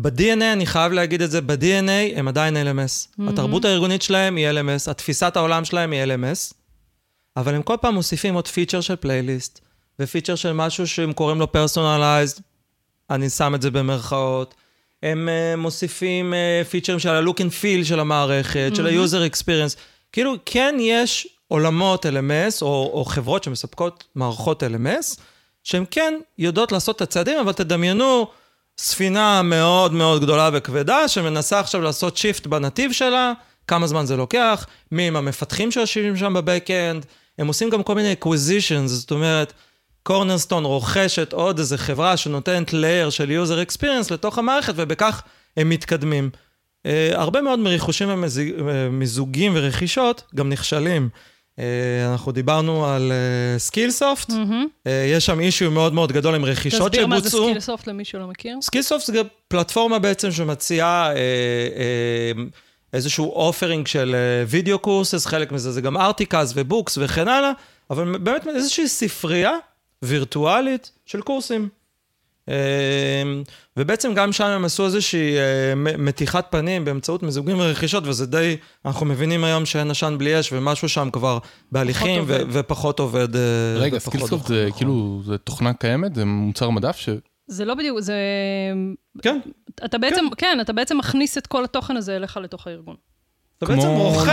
ב-DNA, 0.00 0.52
אני 0.52 0.66
חייב 0.66 0.92
להגיד 0.92 1.22
את 1.22 1.30
זה, 1.30 1.40
ב-DNA 1.40 2.18
הם 2.18 2.28
עדיין 2.28 2.56
LMS. 2.56 3.22
התרבות 3.28 3.64
הארגונית 3.64 4.02
שלהם 4.02 4.36
היא 4.36 4.50
LMS, 4.50 4.90
התפיסת 4.90 5.36
העולם 5.36 5.64
שלהם 5.64 5.92
היא 5.92 6.04
LMS, 6.04 6.54
אבל 7.36 7.54
הם 7.54 7.62
כל 7.62 7.76
פעם 7.80 7.94
מוסיפים 7.94 8.34
עוד 8.34 8.48
פיצ'ר 8.48 8.80
של 8.80 8.96
פלייליסט, 8.96 9.60
ופיצ'ר 9.98 10.34
של 10.34 10.52
משהו 10.52 10.86
שהם 10.86 11.12
קוראים 11.12 11.38
לו 11.38 11.52
personalized, 11.52 12.40
אני 13.10 13.30
שם 13.30 13.54
את 13.54 13.62
זה 13.62 13.70
במרכאות. 13.70 14.54
הם 15.02 15.28
uh, 15.28 15.56
מוסיפים 15.56 16.32
uh, 16.32 16.68
פיצ'רים 16.68 16.98
של 16.98 17.08
ה-look 17.08 17.36
and 17.36 17.62
feel 17.62 17.84
של 17.84 18.00
המערכת, 18.00 18.70
של 18.74 18.86
ה-user 18.86 19.32
experience. 19.32 19.76
כאילו, 20.12 20.34
כן 20.46 20.76
יש 20.80 21.28
עולמות 21.48 22.06
LMS, 22.06 22.62
או, 22.62 22.90
או 22.92 23.04
חברות 23.04 23.44
שמספקות 23.44 24.04
מערכות 24.14 24.62
LMS, 24.62 25.20
שהן 25.62 25.84
כן 25.90 26.14
יודעות 26.38 26.72
לעשות 26.72 26.96
את 26.96 27.02
הצעדים, 27.02 27.38
אבל 27.38 27.52
תדמיינו 27.52 28.26
ספינה 28.78 29.42
מאוד 29.42 29.92
מאוד 29.92 30.22
גדולה 30.22 30.50
וכבדה, 30.52 31.08
שמנסה 31.08 31.60
עכשיו 31.60 31.80
לעשות 31.80 32.16
shift 32.16 32.46
בנתיב 32.46 32.92
שלה, 32.92 33.32
כמה 33.66 33.86
זמן 33.86 34.06
זה 34.06 34.16
לוקח, 34.16 34.66
מי 34.92 35.02
הם 35.02 35.16
המפתחים 35.16 35.70
שיושבים 35.70 36.16
שם 36.16 36.34
ב-back-end, 36.34 37.06
הם 37.38 37.46
עושים 37.46 37.70
גם 37.70 37.82
כל 37.82 37.94
מיני 37.94 38.14
acquisitions, 38.20 38.86
זאת 38.86 39.10
אומרת, 39.10 39.52
Cornerstone 40.02 40.64
רוכשת 40.64 41.32
עוד 41.32 41.58
איזה 41.58 41.78
חברה 41.78 42.16
שנותנת 42.16 42.70
layer 42.70 43.10
של 43.10 43.42
user 43.44 43.70
experience 43.70 44.14
לתוך 44.14 44.38
המערכת, 44.38 44.72
ובכך 44.76 45.22
הם 45.56 45.68
מתקדמים. 45.68 46.30
Uh, 46.86 46.90
הרבה 47.12 47.40
מאוד 47.40 47.58
מרכישות 47.58 48.08
ומיזוגים 48.58 49.52
ורכישות 49.56 50.22
גם 50.34 50.48
נכשלים. 50.48 51.08
Uh, 51.58 51.60
אנחנו 52.12 52.32
דיברנו 52.32 52.86
על 52.86 53.12
Skillsoft, 53.58 54.30
uh, 54.30 54.32
uh, 54.32 54.88
יש 55.16 55.26
שם 55.26 55.40
issue 55.40 55.70
מאוד 55.70 55.94
מאוד 55.94 56.12
גדול 56.12 56.34
עם 56.34 56.44
רכישות 56.44 56.92
תסביר 56.92 57.06
מה 57.06 57.20
זה 57.20 57.28
שבוצעו. 57.28 57.48
Skillsoft 57.48 57.86
למי 57.86 58.04
שלא 58.04 58.26
מכיר. 58.26 58.58
Skillsoft 58.62 59.06
זה 59.06 59.22
פלטפורמה 59.48 59.98
בעצם 59.98 60.32
שמציעה 60.32 61.10
אה, 61.10 61.16
אה, 61.16 62.42
איזשהו 62.92 63.32
offering 63.32 63.86
של 63.86 64.16
video 64.48 64.78
courses, 64.78 65.26
חלק 65.26 65.52
מזה 65.52 65.72
זה 65.72 65.80
גם 65.80 65.96
articles 65.96 66.52
ו-books 66.56 66.98
וכן 67.00 67.28
הלאה, 67.28 67.50
אבל 67.90 68.18
באמת 68.18 68.46
איזושהי 68.46 68.88
ספרייה 68.88 69.52
וירטואלית 70.02 70.90
של 71.06 71.20
קורסים. 71.20 71.68
אה, 72.48 73.40
ובעצם 73.76 74.14
גם 74.14 74.32
שם 74.32 74.44
הם 74.44 74.64
עשו 74.64 74.84
איזושהי 74.84 75.36
אה, 75.36 75.74
מתיחת 75.98 76.46
פנים 76.50 76.84
באמצעות 76.84 77.22
מיזוגים 77.22 77.60
ורכישות, 77.60 78.06
וזה 78.06 78.26
די, 78.26 78.56
אנחנו 78.84 79.06
מבינים 79.06 79.44
היום 79.44 79.66
שאין 79.66 79.90
עשן 79.90 80.14
בלי 80.18 80.40
אש, 80.40 80.52
ומשהו 80.52 80.88
שם 80.88 81.08
כבר 81.12 81.38
בהליכים 81.72 82.24
ו-. 82.26 82.42
ופחות 82.50 82.98
עובד. 83.00 83.36
אה, 83.36 83.42
רגע, 83.76 83.98
Skillsoft 83.98 84.44
נכון. 84.44 84.56
זה 84.56 84.68
כאילו, 84.76 85.22
זה 85.24 85.38
תוכנה 85.38 85.72
קיימת? 85.72 86.14
זה 86.14 86.24
מוצר 86.24 86.70
מדף 86.70 86.96
ש... 86.96 87.08
זה 87.50 87.64
לא 87.64 87.74
בדיוק, 87.74 88.00
זה... 88.00 88.14
כן, 89.22 89.38
אתה 89.84 89.98
בעצם, 89.98 90.24
כן, 90.36 90.58
אתה 90.60 90.72
בעצם 90.72 90.98
מכניס 90.98 91.38
את 91.38 91.46
כל 91.46 91.64
התוכן 91.64 91.96
הזה 91.96 92.16
אליך 92.16 92.36
לתוך 92.36 92.66
הארגון. 92.66 92.96
אתה 93.58 93.66
כמו- 93.66 93.76
בעצם 93.76 93.88
רוכש... 93.88 94.28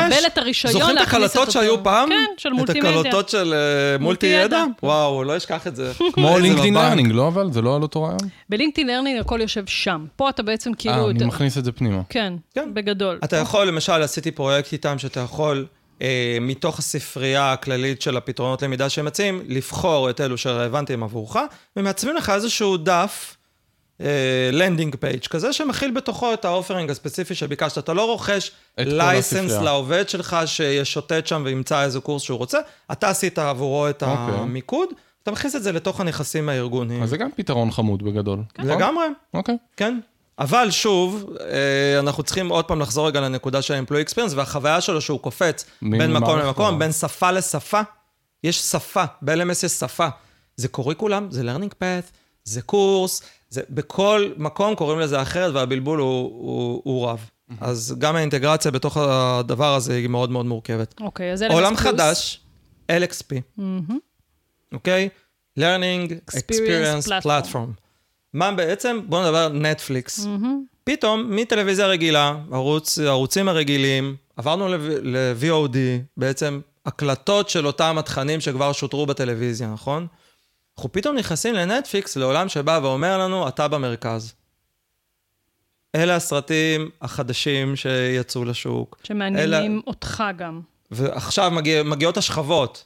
את 0.65 0.71
זוכרים 0.71 0.97
את 0.97 1.01
את 1.01 1.07
הקלטות 1.07 1.35
אותו- 1.37 1.51
שהיו 1.51 1.83
פעם? 1.83 2.09
כן, 2.09 2.15
של 2.37 2.49
את 2.49 2.53
מולטימדיה. 2.53 2.99
הקלטות 2.99 3.29
של 3.29 3.53
אה, 3.53 3.97
מולטי. 3.99 4.25
ידע? 4.27 4.63
וואו, 4.83 5.23
לא 5.23 5.37
אשכח 5.37 5.67
את 5.67 5.75
זה. 5.75 5.91
כמו 6.13 6.39
LinkedIn. 6.39 6.73
Learning, 6.73 7.11
לא 7.11 7.27
אבל? 7.27 7.51
זה 7.51 7.61
לא 7.61 7.75
על 7.75 7.81
אותו 7.81 8.03
רעיון? 8.03 8.17
ב-LinkedIn 8.49 8.87
Learning 8.87 9.19
הכל 9.19 9.41
יושב 9.41 9.63
שם. 9.65 10.05
פה 10.15 10.29
אתה 10.29 10.43
בעצם 10.43 10.69
אה, 10.71 10.75
כאילו... 10.75 11.09
אני 11.09 11.17
אתה- 11.17 11.25
מכניס 11.25 11.57
את 11.57 11.65
זה 11.65 11.71
פנימה. 11.71 12.01
כן, 12.09 12.33
כן. 12.55 12.73
בגדול. 12.73 13.19
אתה 13.23 13.37
יכול, 13.37 13.67
למשל, 13.67 14.01
עשיתי 14.01 14.31
פרויקט 14.31 14.73
איתם 14.73 14.97
שאתה 14.99 15.19
יכול, 15.19 15.65
אה, 16.01 16.37
מתוך 16.41 16.79
הספרייה 16.79 17.51
הכללית 17.53 18.01
של 18.01 18.17
הפתרונות 18.17 18.61
למידה 18.61 18.89
שהם 18.89 19.05
מציעים, 19.05 19.41
לבחור 19.47 20.09
את 20.09 20.21
אלו 20.21 20.37
שרלוונטיים 20.37 21.03
עבורך, 21.03 21.37
ומעצבים 21.77 22.15
לך 22.15 22.29
איזשהו 22.29 22.77
דף, 22.77 23.35
landing 24.51 24.95
page 24.95 25.27
כזה, 25.27 25.53
שמכיל 25.53 25.91
בתוכו 25.91 26.33
את 26.33 26.45
ה-offering 26.45 26.89
הספציפי 26.89 27.35
שביקשת. 27.35 27.77
אתה 27.77 27.93
לא 27.93 28.05
רוכש 28.05 28.51
license. 28.77 29.51
לעובד 29.51 30.09
שלך 30.09 30.37
שישוטט 30.45 31.27
שם 31.27 31.41
וימצא 31.45 31.83
איזה 31.83 31.99
קורס 31.99 32.21
שהוא 32.21 32.37
רוצה, 32.37 32.59
אתה 32.91 33.09
עשית 33.09 33.39
עבורו 33.39 33.89
את 33.89 34.03
אוקיי. 34.03 34.15
המיקוד, 34.15 34.89
אתה 35.23 35.31
מכניס 35.31 35.55
את 35.55 35.63
זה 35.63 35.71
לתוך 35.71 36.01
הנכסים 36.01 36.49
הארגוניים. 36.49 37.03
אז 37.03 37.09
זה 37.09 37.17
גם 37.17 37.29
פתרון 37.35 37.71
חמוד 37.71 38.03
בגדול. 38.03 38.39
נכון? 38.57 38.71
לגמרי. 38.71 39.05
אוקיי. 39.33 39.57
כן. 39.77 39.99
אבל 40.39 40.71
שוב, 40.71 41.29
אה, 41.39 41.99
אנחנו 41.99 42.23
צריכים 42.23 42.49
עוד 42.49 42.65
פעם 42.65 42.79
לחזור 42.81 43.07
רגע 43.07 43.21
לנקודה 43.21 43.61
של 43.61 43.73
ה-employee 43.73 44.09
experience, 44.09 44.35
והחוויה 44.35 44.81
שלו 44.81 45.01
שהוא 45.01 45.19
קופץ 45.19 45.65
בין 45.81 46.13
מקום 46.13 46.39
למקום, 46.39 46.79
בין 46.79 46.91
שפה 46.91 47.31
לשפה. 47.31 47.81
יש 48.43 48.61
שפה, 48.61 49.03
ב-LMS 49.21 49.65
יש 49.65 49.71
שפה. 49.71 50.07
זה 50.55 50.67
קוריקולם, 50.67 51.27
זה 51.31 51.41
learning 51.41 51.73
path, 51.73 52.11
זה 52.45 52.61
קורס, 52.61 53.21
זה, 53.49 53.61
בכל 53.69 54.31
מקום 54.37 54.75
קוראים 54.75 54.99
לזה 54.99 55.21
אחרת, 55.21 55.53
והבלבול 55.53 55.99
הוא, 55.99 56.07
הוא, 56.21 56.81
הוא 56.83 57.07
רב. 57.07 57.29
אז 57.61 57.95
גם 57.97 58.15
האינטגרציה 58.15 58.71
בתוך 58.71 58.97
הדבר 58.97 59.75
הזה 59.75 59.93
היא 59.93 60.07
מאוד 60.07 60.31
מאוד 60.31 60.45
מורכבת. 60.45 60.95
אוקיי, 61.01 61.33
אז 61.33 61.43
LMS 61.43 61.53
עולם. 61.53 61.75
חדש, 61.75 62.41
LXP, 62.91 63.61
אוקיי? 64.73 65.09
Learning 65.59 66.11
Experience 66.31 66.37
Experience 66.37 67.07
Platform. 67.07 67.53
Platform. 67.53 67.79
מה 68.33 68.51
בעצם? 68.51 68.99
בואו 69.05 69.23
נדבר 69.23 69.37
על 69.37 69.51
נטפליקס. 69.53 70.27
פתאום, 70.83 71.35
מטלוויזיה 71.35 71.87
רגילה, 71.87 72.35
ערוץ, 72.51 72.99
הערוצים 72.99 73.49
הרגילים, 73.49 74.15
עברנו 74.37 74.67
ל-VOD, 75.01 75.77
בעצם 76.17 76.61
הקלטות 76.85 77.49
של 77.49 77.67
אותם 77.67 77.97
התכנים 77.97 78.41
שכבר 78.41 78.71
שודרו 78.71 79.05
בטלוויזיה, 79.05 79.67
נכון? 79.73 80.07
אנחנו 80.77 80.91
פתאום 80.91 81.15
נכנסים 81.15 81.55
לנטפליקס, 81.55 82.17
לעולם 82.17 82.49
שבא 82.49 82.79
ואומר 82.83 83.17
לנו, 83.17 83.47
אתה 83.47 83.67
במרכז. 83.67 84.33
אלה 85.95 86.15
הסרטים 86.15 86.89
החדשים 87.01 87.75
שיצאו 87.75 88.45
לשוק. 88.45 88.99
שמעניינים 89.03 89.81
אותך 89.87 90.23
גם. 90.37 90.61
ועכשיו 90.91 91.51
מגיע, 91.51 91.83
מגיעות 91.83 92.17
השכבות. 92.17 92.85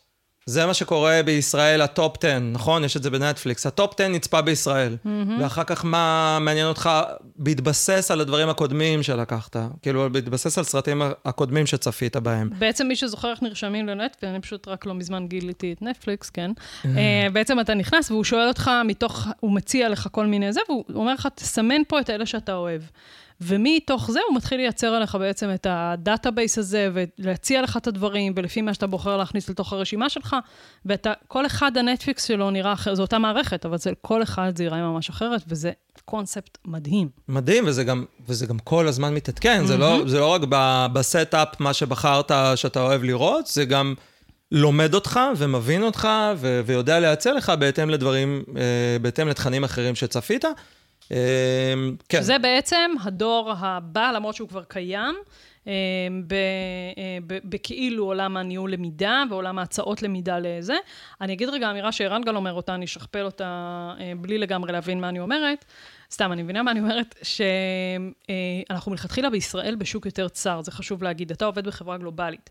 זה 0.50 0.66
מה 0.66 0.74
שקורה 0.74 1.22
בישראל, 1.26 1.82
ה-top 1.82 2.18
10, 2.18 2.40
נכון? 2.40 2.84
יש 2.84 2.98
את 2.98 3.04
זה 3.04 3.10
בנטפליקס. 3.10 3.66
ה-top 3.66 3.94
10 3.94 4.08
נצפה 4.08 4.42
בישראל. 4.42 4.98
Mm-hmm. 5.06 5.42
ואחר 5.42 5.64
כך 5.64 5.86
מה 5.86 6.38
מעניין 6.42 6.68
אותך? 6.68 6.90
בהתבסס 7.36 8.12
על 8.12 8.22
הדברים 8.22 8.50
הקודמים 8.50 9.04
שלקחת. 9.04 9.56
כאילו, 9.82 10.10
בהתבסס 10.12 10.58
על 10.58 10.64
סרטים 10.64 11.02
הקודמים 11.26 11.66
שצפית 11.66 12.18
בהם. 12.18 12.50
בעצם 12.60 12.88
מי 12.88 12.96
שזוכר 12.96 13.32
איך 13.32 13.44
נרשמים 13.44 13.88
לנטפליקס, 13.88 14.24
אני 14.24 14.42
פשוט 14.42 14.68
רק 14.68 14.86
לא 14.86 14.94
מזמן 14.94 15.28
גיליתי 15.28 15.74
את 15.74 15.82
נטפליקס, 15.82 16.30
כן? 16.30 16.52
אה, 16.86 17.28
בעצם 17.34 17.60
אתה 17.60 17.74
נכנס 17.74 18.12
והוא 18.12 18.24
שואל 18.24 18.48
אותך 18.48 18.72
מתוך, 18.86 19.28
הוא 19.40 19.52
מציע 19.52 19.90
לך 19.90 20.08
כל 20.12 20.26
מיני 20.26 20.54
זה, 20.54 20.62
והוא 20.70 20.84
אומר 20.96 21.14
לך, 21.14 21.28
תסמן 21.36 21.82
פה 21.88 22.00
את 22.00 22.10
אלה 22.10 22.26
שאתה 22.26 22.54
אוהב. 22.54 22.82
ומתוך 23.42 24.12
זה 24.12 24.20
הוא 24.30 24.38
מתחיל 24.38 24.58
לייצר 24.58 24.88
עליך 24.88 25.16
בעצם 25.16 25.50
את 25.54 25.68
ה-database 25.70 26.58
הזה, 26.58 26.90
ולהציע 26.94 27.62
לך 27.62 27.78
את 27.78 27.88
הדברים, 27.88 28.34
ולפי 28.36 28.62
מה 28.62 28.74
שאתה 28.74 28.88
בוחר 28.88 29.18
להכניס 29.18 29.50
לתוך 29.50 29.74
הרשימה 29.74 30.10
שלך, 30.10 30.36
ואתה, 30.86 31.14
כל 31.28 31.46
אחד 31.46 31.78
הנטפליקס 31.78 32.24
שלו 32.24 32.52
נראה 32.52 32.74
אחרת, 32.74 32.96
זו 32.96 33.02
אותה 33.02 33.20
מערכת, 33.20 33.66
אבל 33.66 33.78
זה, 33.78 33.92
כל 34.02 34.24
אחד 34.24 34.52
זה 34.58 34.64
ייראה 34.64 34.82
ממש 34.82 35.10
אחרת, 35.10 35.42
וזה 35.48 35.72
קונספט 36.06 36.58
מדהים. 36.66 37.10
מדהים, 37.28 37.64
וזה 37.68 37.84
גם, 37.84 38.06
וזה 38.28 38.46
גם 38.46 38.60
כל 38.60 38.88
הזמן 38.88 39.14
מתעדכן. 39.14 39.66
זה, 39.66 39.78
לא, 39.78 40.02
זה 40.06 40.20
לא 40.20 40.28
רק 40.34 40.42
ב- 40.50 40.88
ב-setup, 40.94 41.48
מה 41.60 41.74
שבחרת 41.74 42.32
שאתה 42.56 42.82
אוהב 42.82 43.04
לראות, 43.04 43.48
זה 43.48 43.66
גם 43.66 43.94
לומד 44.52 44.94
אותך 44.94 45.20
ומבין 45.38 45.84
אותך 45.84 46.08
ו- 46.38 46.62
ויודע 46.66 47.00
לייצר 47.00 47.34
לך 47.34 47.50
בהתאם 47.50 47.90
לדברים, 47.90 48.44
אה, 48.58 48.62
בהתאם 49.02 49.28
לתכנים 49.28 49.64
אחרים 49.64 49.96
שצפית. 49.96 50.46
אה, 51.12 51.74
כן. 52.10 52.22
זה 52.22 52.40
בעצם 52.40 52.92
הדור 53.04 53.54
הבא, 53.60 54.12
למרות 54.16 54.36
שהוא 54.36 54.50
כבר 54.50 54.64
קיים, 54.64 55.16
ב- 56.28 56.34
אה, 56.98 57.18
בכאילו 57.28 58.06
עולם 58.06 58.38
הניהול 58.38 58.72
למידה 58.72 59.24
ועולם 59.30 59.60
ההצעות 59.60 60.04
למידה 60.04 60.40
לזה. 60.40 60.76
אני 61.22 61.34
אגיד 61.34 61.50
רגע 61.50 61.72
אמירה 61.72 61.92
שערן 61.92 62.22
גל 62.22 62.36
אומר 62.36 62.54
אותה, 62.54 62.76
אני 62.76 62.86
אשכפל 62.86 63.26
אותה 63.26 63.46
אה, 64.00 64.14
בלי 64.18 64.38
לגמרי 64.38 64.72
להבין 64.72 65.00
מה 65.02 65.10
אני 65.10 65.20
אומרת. 65.20 65.66
סתם, 66.12 66.32
אני 66.32 66.44
מבינה 66.44 66.64
מה 66.64 66.72
אני 66.72 66.80
אומרת, 66.80 67.16
שאנחנו 67.24 68.92
מלכתחילה 68.92 69.30
בישראל 69.30 69.76
בשוק 69.76 70.06
יותר 70.06 70.28
צר, 70.30 70.62
זה 70.62 70.72
חשוב 70.72 71.04
להגיד. 71.04 71.32
אתה 71.32 71.46
עובד 71.46 71.68
בחברה 71.68 71.98
גלובלית. 71.98 72.50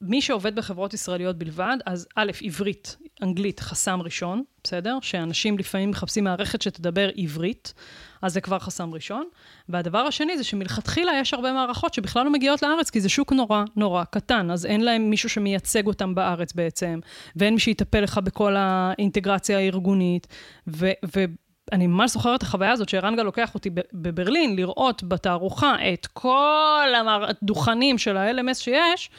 מי 0.00 0.22
שעובד 0.22 0.54
בחברות 0.54 0.94
ישראליות 0.94 1.38
בלבד, 1.38 1.76
אז 1.86 2.08
א', 2.16 2.30
עברית, 2.42 2.96
אנגלית, 3.22 3.60
חסם 3.60 4.02
ראשון, 4.02 4.42
בסדר? 4.64 4.98
שאנשים 5.02 5.58
לפעמים 5.58 5.90
מחפשים 5.90 6.24
מערכת 6.24 6.62
שתדבר 6.62 7.10
עברית, 7.16 7.74
אז 8.22 8.32
זה 8.32 8.40
כבר 8.40 8.58
חסם 8.58 8.94
ראשון. 8.94 9.28
והדבר 9.68 9.98
השני 9.98 10.38
זה 10.38 10.44
שמלכתחילה 10.44 11.12
יש 11.20 11.34
הרבה 11.34 11.52
מערכות 11.52 11.94
שבכלל 11.94 12.24
לא 12.24 12.32
מגיעות 12.32 12.62
לארץ, 12.62 12.90
כי 12.90 13.00
זה 13.00 13.08
שוק 13.08 13.32
נורא 13.32 13.64
נורא 13.76 14.04
קטן, 14.04 14.50
אז 14.50 14.66
אין 14.66 14.80
להם 14.84 15.10
מישהו 15.10 15.28
שמייצג 15.28 15.86
אותם 15.86 16.14
בארץ 16.14 16.52
בעצם, 16.52 17.00
ואין 17.36 17.54
מי 17.54 17.60
שיטפל 17.60 18.00
לך 18.00 18.18
בכל 18.18 18.54
האינטגרציה 18.58 19.58
הארגונית, 19.58 20.26
ו... 20.68 20.90
אני 21.72 21.86
ממש 21.86 22.10
זוכרת 22.12 22.38
את 22.38 22.42
החוויה 22.42 22.72
הזאת 22.72 22.88
שערן 22.88 23.16
גל 23.16 23.22
לוקח 23.22 23.54
אותי 23.54 23.70
בברלין, 23.92 24.56
לראות 24.56 25.02
בתערוכה 25.02 25.74
את 25.92 26.06
כל 26.06 26.92
הדוכנים 27.28 27.98
של 27.98 28.16
ה-LMS 28.16 28.54
שיש, 28.54 29.10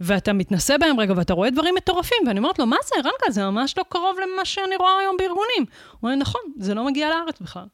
ואתה 0.00 0.32
מתנסה 0.32 0.78
בהם 0.78 1.00
רגע, 1.00 1.14
ואתה 1.16 1.34
רואה 1.34 1.50
דברים 1.50 1.74
מטורפים, 1.74 2.18
ואני 2.26 2.38
אומרת 2.38 2.58
לו, 2.58 2.66
מה 2.66 2.76
זה, 2.84 2.94
גל, 3.02 3.32
זה 3.32 3.44
ממש 3.44 3.78
לא 3.78 3.84
קרוב 3.88 4.16
למה 4.22 4.44
שאני 4.44 4.76
רואה 4.76 4.98
היום 5.00 5.16
בארגונים. 5.18 5.64
הוא 5.90 5.98
אומר, 6.02 6.14
נכון, 6.14 6.40
זה 6.58 6.74
לא 6.74 6.84
מגיע 6.86 7.10
לארץ 7.10 7.40
בכלל. 7.40 7.66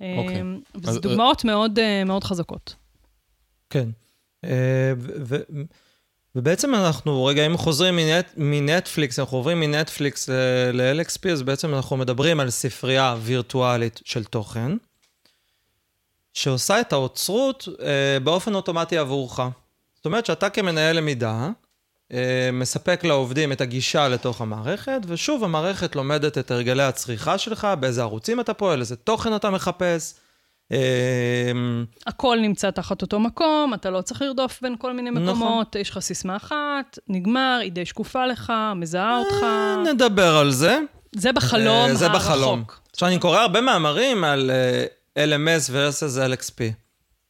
אוקיי. 0.00 0.40
אמ, 0.40 0.60
אז- 0.74 0.80
וזה 0.88 1.00
דוגמאות 1.00 1.44
מאוד, 1.44 1.78
אה, 1.78 2.04
מאוד 2.04 2.24
חזקות. 2.24 2.74
כן. 3.70 3.88
אה, 4.44 4.92
ו- 4.98 5.12
ו- 5.20 5.62
ובעצם 6.36 6.74
אנחנו, 6.74 7.24
רגע, 7.24 7.46
אם 7.46 7.56
חוזרים 7.56 7.96
מנט, 7.96 8.26
מנטפליקס, 8.36 9.18
אנחנו 9.18 9.36
עוברים 9.36 9.60
מנטפליקס 9.60 10.28
ל-LXP, 10.72 11.28
אז 11.32 11.42
בעצם 11.42 11.74
אנחנו 11.74 11.96
מדברים 11.96 12.40
על 12.40 12.50
ספרייה 12.50 13.16
וירטואלית 13.20 14.00
של 14.04 14.24
תוכן, 14.24 14.72
שעושה 16.32 16.80
את 16.80 16.92
האוצרות 16.92 17.68
אה, 17.82 18.20
באופן 18.20 18.54
אוטומטי 18.54 18.98
עבורך. 18.98 19.40
זאת 19.96 20.04
אומרת 20.04 20.26
שאתה 20.26 20.50
כמנהל 20.50 20.96
למידה, 20.96 21.50
אה, 22.12 22.50
מספק 22.52 23.04
לעובדים 23.04 23.52
את 23.52 23.60
הגישה 23.60 24.08
לתוך 24.08 24.40
המערכת, 24.40 25.00
ושוב, 25.06 25.44
המערכת 25.44 25.96
לומדת 25.96 26.38
את 26.38 26.50
הרגלי 26.50 26.82
הצריכה 26.82 27.38
שלך, 27.38 27.68
באיזה 27.80 28.02
ערוצים 28.02 28.40
אתה 28.40 28.54
פועל, 28.54 28.80
איזה 28.80 28.96
תוכן 28.96 29.36
אתה 29.36 29.50
מחפש. 29.50 30.14
אה, 30.72 31.52
הכל 32.06 32.38
נמצא 32.42 32.70
תחת 32.70 33.02
אותו 33.02 33.20
מקום, 33.20 33.74
אתה 33.74 33.90
לא 33.90 34.00
צריך 34.00 34.22
לרדוף 34.22 34.58
בין 34.62 34.74
כל 34.78 34.92
מיני 34.92 35.10
נכון. 35.10 35.24
מקומות, 35.24 35.76
יש 35.76 35.90
לך 35.90 35.98
סיסמה 35.98 36.36
אחת, 36.36 36.98
נגמר, 37.08 37.58
היא 37.62 37.72
די 37.72 37.84
שקופה 37.84 38.26
לך, 38.26 38.52
מזהה 38.76 39.18
אותך. 39.18 39.46
נדבר 39.92 40.36
על 40.36 40.50
זה. 40.50 40.78
זה 41.16 41.32
בחלום 41.32 41.88
אה, 41.88 41.94
זה 41.94 42.06
הרחוק. 42.06 42.22
בחלום. 42.22 42.64
עכשיו, 42.92 43.08
אני 43.08 43.18
קורא 43.18 43.38
הרבה 43.38 43.60
מאמרים 43.60 44.24
על 44.24 44.50
אה, 44.50 45.26
LMS 45.26 45.70
versus 45.70 46.18
LXP. 46.32 46.72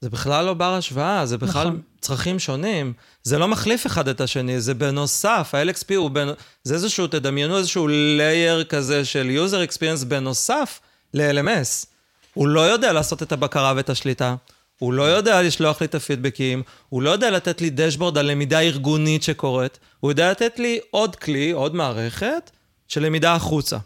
זה 0.01 0.11
בכלל 0.11 0.45
לא 0.45 0.55
בר 0.55 0.75
השוואה, 0.75 1.27
זה 1.27 1.39
בכלל 1.39 1.67
נכון. 1.67 1.81
צרכים 2.01 2.39
שונים. 2.39 2.93
זה 3.23 3.39
לא 3.39 3.49
מחליף 3.49 3.87
אחד 3.87 4.09
את 4.09 4.21
השני, 4.21 4.61
זה 4.61 4.75
בנוסף, 4.75 5.55
ה-LXP 5.55 5.95
הוא 5.97 6.11
בין... 6.11 6.29
זה 6.65 6.75
איזשהו, 6.75 7.07
תדמיינו 7.07 7.59
איזשהו 7.59 7.89
layer 7.89 8.65
כזה 8.65 9.05
של 9.05 9.31
user 9.37 9.71
experience 9.71 10.05
בנוסף 10.05 10.81
ל-LMS. 11.15 11.94
הוא 12.35 12.49
לא 12.49 12.61
יודע 12.61 12.93
לעשות 12.93 13.23
את 13.23 13.33
הבקרה 13.33 13.73
ואת 13.77 13.91
השליטה. 13.91 14.35
הוא 14.79 14.93
לא 14.93 15.03
יודע 15.03 15.43
לשלוח 15.43 15.81
לי 15.81 15.87
את 15.87 15.95
הפידבקים, 15.95 16.63
הוא 16.89 17.03
לא 17.03 17.11
יודע 17.11 17.31
לתת 17.31 17.61
לי 17.61 17.71
דשבורד 17.71 18.19
על 18.19 18.27
למידה 18.31 18.61
ארגונית 18.61 19.23
שקורית, 19.23 19.79
הוא 20.01 20.11
יודע 20.11 20.31
לתת 20.31 20.59
לי 20.59 20.79
עוד 20.91 21.17
כלי, 21.17 21.51
עוד 21.51 21.75
מערכת, 21.75 22.51
של 22.89 23.03
למידה 23.07 23.35
החוצה. 23.35 23.77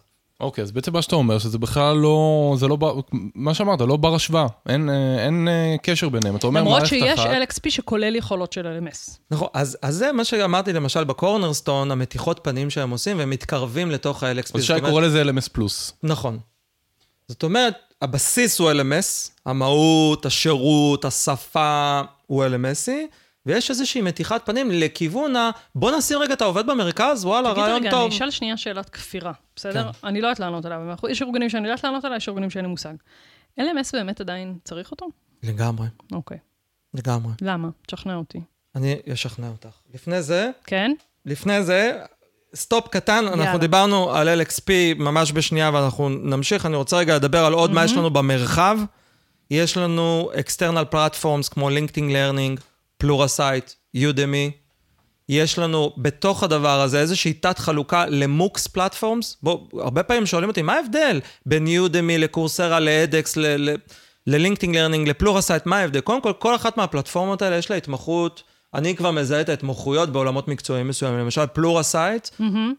אוקיי, 0.40 0.62
אז 0.64 0.72
בעצם 0.72 0.92
מה 0.92 1.02
שאתה 1.02 1.16
אומר, 1.16 1.38
שזה 1.38 1.58
בכלל 1.58 1.96
לא, 1.96 2.54
זה 2.58 2.68
לא, 2.68 2.76
בר- 2.76 3.00
מה 3.34 3.54
שאמרת, 3.54 3.80
לא 3.80 3.96
בר 3.96 4.14
השוואה. 4.14 4.46
אין, 4.68 4.90
אה, 4.90 5.24
אין 5.24 5.48
אה, 5.48 5.76
קשר 5.82 6.08
ביניהם. 6.08 6.36
אתה 6.36 6.46
אומר 6.46 6.60
למרות 6.60 6.76
מערכת 6.78 6.88
שיש 6.88 7.18
אחת, 7.18 7.30
LXP 7.30 7.70
שכולל 7.70 8.16
יכולות 8.16 8.52
של 8.52 8.66
LMS. 8.80 9.10
נכון, 9.30 9.48
אז, 9.54 9.78
אז 9.82 9.94
זה 9.94 10.12
מה 10.12 10.24
שאמרתי 10.24 10.72
למשל 10.72 11.04
בקורנרסטון, 11.04 11.90
המתיחות 11.90 12.40
פנים 12.42 12.70
שהם 12.70 12.90
עושים, 12.90 13.18
והם 13.18 13.30
מתקרבים 13.30 13.90
לתוך 13.90 14.22
ה-LXP. 14.22 14.50
אז 14.54 14.62
שי 14.62 14.80
קורא 14.80 15.02
לזה 15.02 15.22
LMS 15.22 15.48
פלוס. 15.52 15.92
נכון. 16.02 16.38
זאת 17.28 17.42
אומרת, 17.42 17.74
הבסיס 18.02 18.58
הוא 18.58 18.70
LMS, 18.72 19.30
המהות, 19.46 20.26
השירות, 20.26 21.04
השפה 21.04 22.00
הוא 22.26 22.44
LMSי, 22.44 22.90
ויש 23.46 23.70
איזושהי 23.70 24.00
מתיחת 24.00 24.46
פנים 24.46 24.70
לכיוון 24.70 25.36
ה... 25.36 25.50
בוא 25.74 25.96
נשים 25.98 26.18
רגע 26.18 26.34
את 26.34 26.42
העובד 26.42 26.66
במרכז, 26.66 27.24
וואלה, 27.24 27.50
תגיד 27.52 27.62
רעיון 27.62 27.80
רגע, 27.80 27.90
טוב. 27.90 28.00
אני 28.06 28.16
אשאל 28.16 28.30
שנייה 28.30 28.56
שאלת 28.56 28.90
כפירה, 28.90 29.32
בסדר? 29.56 29.90
אני 30.04 30.20
לא 30.20 30.26
יודעת 30.26 30.40
לענות 30.40 30.66
אנחנו- 30.66 31.08
יש 31.08 31.22
ארגונים 31.22 31.50
שאני 31.50 31.68
יודעת 31.68 31.84
לענות 31.84 32.04
עליה, 32.04 32.16
יש 32.16 32.28
ארגונים 32.28 32.50
שאין 32.50 32.64
לי 32.64 32.70
מושג. 32.70 32.94
LMS 33.60 33.90
באמת 33.92 34.20
עדיין 34.20 34.58
צריך 34.64 34.90
אותו? 34.90 35.06
לגמרי, 35.42 35.86
אוקיי. 36.12 36.38
לגמרי. 36.94 37.32
למה? 37.42 37.68
תשכנע 37.86 38.14
אותי. 38.14 38.40
אני 38.74 38.96
אשכנע 39.12 39.48
אותך. 39.48 39.76
לפני 39.94 40.22
זה, 40.22 40.50
כן? 40.64 40.92
לפני 41.26 41.62
זה, 41.62 42.00
סטופ 42.54 42.88
קטן, 42.88 43.24
יאללה. 43.24 43.44
אנחנו 43.44 43.58
דיברנו 43.58 44.10
על 44.10 44.42
LXP 44.42 44.70
ממש 44.96 45.32
בשנייה 45.32 45.70
ואנחנו 45.74 46.08
נמשיך. 46.08 46.66
אני 46.66 46.76
רוצה 46.76 46.96
רגע 46.96 47.16
לדבר 47.16 47.44
על 47.44 47.52
עוד 47.52 47.70
מה 47.70 47.84
יש 47.84 47.92
לנו 47.92 48.10
במרחב. 48.10 48.78
יש 49.50 49.76
לנו 49.76 50.30
external 50.34 50.94
platforms 50.94 51.48
כמו 51.50 51.70
LinkedIn 51.70 52.12
Learning, 52.12 52.60
Pluralsight, 53.02 53.96
Udemy. 53.96 54.50
יש 55.28 55.58
לנו 55.58 55.92
בתוך 55.96 56.42
הדבר 56.42 56.80
הזה 56.80 57.00
איזושהי 57.00 57.32
תת-חלוקה 57.32 58.06
ל-MOOCs 58.06 58.66
platforms. 58.66 59.36
בוא, 59.42 59.80
הרבה 59.82 60.02
פעמים 60.02 60.26
שואלים 60.26 60.48
אותי, 60.48 60.62
מה 60.62 60.74
ההבדל 60.74 61.20
בין 61.46 61.66
Udemy 61.66 62.18
ל-Coursera, 62.18 62.80
ל-edX, 62.80 63.38
ל-LinkedIn 64.26 64.74
Learning, 64.74 65.08
ל-Pluralsight, 65.08 65.66
מה 65.66 65.78
ההבדל? 65.78 66.00
קודם 66.00 66.20
כל, 66.20 66.32
כל 66.38 66.54
אחת 66.54 66.76
מהפלטפורמות 66.76 67.42
האלה 67.42 67.56
יש 67.56 67.70
לה 67.70 67.76
התמחות, 67.76 68.42
אני 68.78 68.96
כבר 68.96 69.10
מזהה 69.10 69.40
את 69.40 69.48
ההתמחויות 69.48 70.10
בעולמות 70.10 70.48
מקצועיים 70.48 70.88
מסוימים. 70.88 71.18
למשל, 71.20 71.46
Pluralsight, 71.46 72.28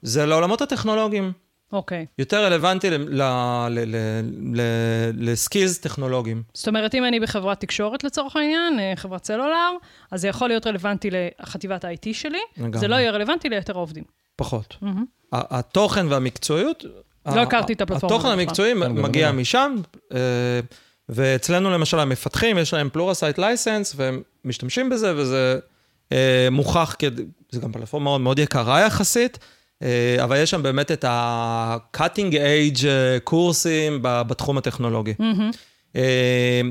זה 0.01 0.25
לעולמות 0.25 0.61
הטכנולוגיים. 0.61 1.31
אוקיי. 1.73 2.05
יותר 2.19 2.45
רלוונטי 2.45 2.89
ל- 2.89 2.93
ל- 2.93 3.21
ל- 3.69 3.79
ל- 3.85 4.61
ל- 4.61 5.29
ל-skills 5.31 5.79
טכנולוגיים. 5.79 6.43
זאת 6.53 6.67
אומרת, 6.67 6.95
אם 6.95 7.05
אני 7.05 7.19
בחברת 7.19 7.59
תקשורת 7.59 8.03
לצורך 8.03 8.35
העניין, 8.35 8.79
אה, 8.79 8.93
חברת 8.95 9.25
סלולר, 9.25 9.71
אז 10.11 10.21
זה 10.21 10.27
יכול 10.27 10.47
להיות 10.47 10.67
רלוונטי 10.67 11.09
לחטיבת 11.11 11.85
ה-IT 11.85 12.13
שלי, 12.13 12.37
לגמרי. 12.57 12.79
זה 12.79 12.87
לא 12.87 12.95
יהיה 12.95 13.11
רלוונטי 13.11 13.49
ליתר 13.49 13.73
העובדים. 13.77 14.03
פחות. 14.35 14.77
ה- 14.83 15.59
התוכן 15.59 16.07
והמקצועיות... 16.07 16.83
לא 17.35 17.41
הכרתי 17.41 17.73
את 17.73 17.81
הפלטפורמה 17.81 18.15
התוכן. 18.15 18.31
המקצועי 18.31 18.73
כן, 18.73 18.91
מגיע 18.91 19.31
לא. 19.31 19.37
משם, 19.37 19.75
אה, 20.13 20.19
ואצלנו 21.09 21.69
למשל 21.71 21.99
המפתחים, 21.99 22.57
יש 22.57 22.73
להם 22.73 22.89
Pluralsight 22.93 23.37
license, 23.37 23.93
והם 23.97 24.21
משתמשים 24.45 24.89
בזה, 24.89 25.13
וזה 25.15 25.59
מוכח, 26.51 26.95
כד- 26.99 27.11
זה 27.51 27.59
גם 27.61 27.71
פלטפורמה 27.71 28.03
מאוד, 28.03 28.21
מאוד 28.21 28.39
יקרה 28.39 28.81
יחסית, 28.81 29.39
אה, 29.83 30.17
אבל 30.23 30.37
יש 30.37 30.49
שם 30.49 30.63
באמת 30.63 30.91
את 30.91 31.03
ה- 31.07 31.35
cutting 31.35 32.31
edge 32.33 32.85
אה, 32.85 33.17
קורסים 33.23 33.99
בתחום 34.01 34.57
הטכנולוגי. 34.57 35.13
אה, 35.95 36.61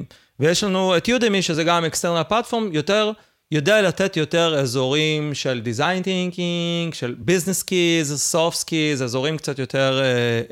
ויש 0.40 0.64
לנו 0.64 0.96
את 0.96 1.08
Udemy, 1.08 1.42
שזה 1.42 1.64
גם 1.64 1.84
external 1.84 2.30
platform, 2.32 2.62
יותר, 2.72 3.10
יודע 3.52 3.82
לתת 3.82 4.16
יותר 4.16 4.54
אזורים 4.58 5.34
של 5.34 5.62
design 5.64 6.04
thinking, 6.04 6.94
של 6.96 7.14
business 7.26 7.62
skills, 7.64 8.34
soft 8.34 8.54
skills, 8.64 9.02
אזורים 9.04 9.36
קצת 9.36 9.58
יותר 9.58 10.00
אה, 10.02 10.04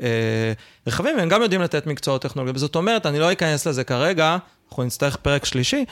אה, 0.07 0.53
רחבים, 0.87 1.17
והם 1.17 1.29
גם 1.29 1.41
יודעים 1.41 1.61
לתת 1.61 1.87
מקצועות 1.87 2.21
טכנולוגיים. 2.21 2.57
זאת 2.57 2.75
אומרת, 2.75 3.05
אני 3.05 3.19
לא 3.19 3.31
אכנס 3.31 3.67
לזה 3.67 3.83
כרגע, 3.83 4.37
אנחנו 4.69 4.83
נצטרך 4.83 5.15
פרק 5.15 5.45
שלישי, 5.45 5.85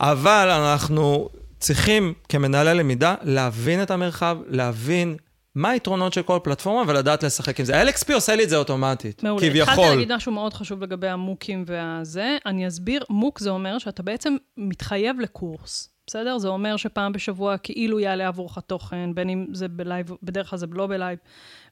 אבל 0.00 0.48
אנחנו 0.50 1.28
צריכים 1.62 2.14
כמנהלי 2.28 2.74
למידה 2.74 3.14
להבין 3.22 3.82
את 3.82 3.90
המרחב, 3.90 4.38
להבין 4.46 5.16
מה 5.54 5.70
היתרונות 5.70 6.12
של 6.12 6.22
כל 6.22 6.38
פלטפורמה 6.42 6.90
ולדעת 6.90 7.22
לשחק 7.22 7.60
עם 7.60 7.66
זה. 7.66 7.80
ה-LXP 7.80 8.14
עושה 8.14 8.36
לי 8.36 8.44
את 8.44 8.48
זה 8.48 8.56
אוטומטית, 8.56 9.22
מעולה. 9.22 9.40
כביכול. 9.40 9.72
התחלתי 9.72 9.88
להגיד 9.88 10.12
משהו 10.12 10.32
מאוד 10.32 10.54
חשוב 10.54 10.82
לגבי 10.82 11.08
ה-MOOCים 11.08 11.64
והזה. 11.66 12.36
אני 12.46 12.68
אסביר, 12.68 13.04
MOOC 13.10 13.38
זה 13.38 13.50
אומר 13.50 13.78
שאתה 13.78 14.02
בעצם 14.02 14.36
מתחייב 14.56 15.20
לקורס. 15.20 15.88
בסדר? 16.06 16.38
זה 16.38 16.48
אומר 16.48 16.76
שפעם 16.76 17.12
בשבוע 17.12 17.58
כאילו 17.58 18.00
יעלה 18.00 18.28
עבורך 18.28 18.58
תוכן, 18.58 19.14
בין 19.14 19.28
אם 19.28 19.46
זה 19.52 19.68
בלייב, 19.68 20.06
בדרך 20.22 20.50
כלל 20.50 20.58
זה 20.58 20.66
לא 20.72 20.86
בלייב, 20.86 21.18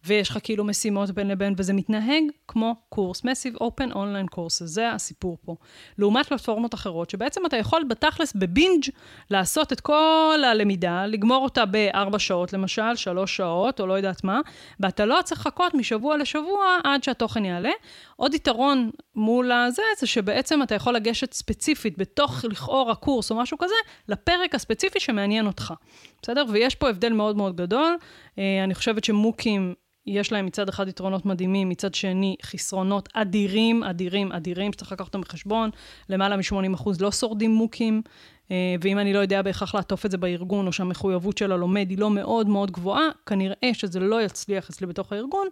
ויש 0.04 0.30
לך 0.30 0.38
כאילו 0.42 0.64
משימות 0.64 1.10
בין 1.10 1.28
לבין, 1.28 1.54
וזה 1.56 1.72
מתנהג 1.72 2.22
כמו 2.48 2.74
קורס, 2.88 3.20
Massive 3.20 3.58
Open 3.62 3.92
Online 3.92 4.36
Courses, 4.36 4.64
זה 4.64 4.92
הסיפור 4.92 5.38
פה. 5.44 5.56
לעומת 5.98 6.26
פלטפורמות 6.26 6.74
אחרות, 6.74 7.10
שבעצם 7.10 7.46
אתה 7.46 7.56
יכול 7.56 7.84
בתכלס, 7.88 8.32
בבינג', 8.32 8.84
לעשות 9.30 9.72
את 9.72 9.80
כל 9.80 10.40
הלמידה, 10.50 11.06
לגמור 11.06 11.44
אותה 11.44 11.66
בארבע 11.66 12.18
שעות 12.18 12.52
למשל, 12.52 12.96
שלוש 12.96 13.36
שעות, 13.36 13.80
או 13.80 13.86
לא 13.86 13.94
יודעת 13.94 14.24
מה, 14.24 14.40
ואתה 14.80 15.04
לא 15.04 15.18
צריך 15.24 15.40
לחכות 15.40 15.74
משבוע 15.74 16.16
לשבוע 16.16 16.78
עד 16.84 17.02
שהתוכן 17.02 17.44
יעלה. 17.44 17.70
עוד 18.16 18.34
יתרון 18.34 18.90
מול 19.14 19.52
הזה, 19.52 19.82
זה 19.98 20.06
שבעצם 20.06 20.62
אתה 20.62 20.74
יכול 20.74 20.94
לגשת 20.94 21.32
ספציפית 21.32 21.98
בתוך 21.98 22.44
לכאורה 22.44 22.94
קורס 22.94 23.30
או 23.30 23.36
משהו 23.36 23.58
כזה, 23.58 23.74
לפרק 24.08 24.54
הספציפי 24.54 25.00
שמעניין 25.00 25.46
אותך. 25.46 25.74
בסדר? 26.22 26.44
ויש 26.48 26.74
פה 26.74 26.88
הבדל 26.88 27.12
מאוד 27.12 27.36
מאוד 27.36 27.56
גדול. 27.56 27.96
אה, 28.38 28.64
אני 28.64 28.74
חושבת 28.74 29.04
ש 29.04 29.20
MOOC 29.20 29.51
ים, 29.51 29.74
יש 30.10 30.32
להם 30.32 30.46
מצד 30.46 30.68
אחד 30.68 30.88
יתרונות 30.88 31.26
מדהימים, 31.26 31.68
מצד 31.68 31.94
שני 31.94 32.36
חסרונות 32.42 33.08
אדירים, 33.14 33.82
אדירים, 33.82 34.32
אדירים, 34.32 34.72
שצריך 34.72 34.92
לקחת 34.92 35.06
אותם 35.06 35.20
בחשבון. 35.20 35.70
למעלה 36.08 36.36
מ-80% 36.36 36.90
לא 37.00 37.12
שורדים 37.12 37.50
MOOC 37.50 37.80
ים, 37.80 38.02
אה, 38.50 38.74
ואם 38.80 38.98
אני 38.98 39.12
לא 39.12 39.18
יודע 39.18 39.42
בהכרח 39.42 39.74
לעטוף 39.74 40.06
את 40.06 40.10
זה 40.10 40.18
בארגון, 40.18 40.66
או 40.66 40.72
שהמחויבות 40.72 41.38
של 41.38 41.52
הלומד 41.52 41.90
היא 41.90 41.98
לא 41.98 42.10
מאוד 42.10 42.48
מאוד 42.48 42.70
גבוהה, 42.70 43.08
כנראה 43.26 43.70
שזה 43.72 44.00
לא 44.00 44.22
יצליח 44.22 44.70
אצלי 44.70 44.86
בתוך 44.86 45.12
הארגון, 45.12 45.46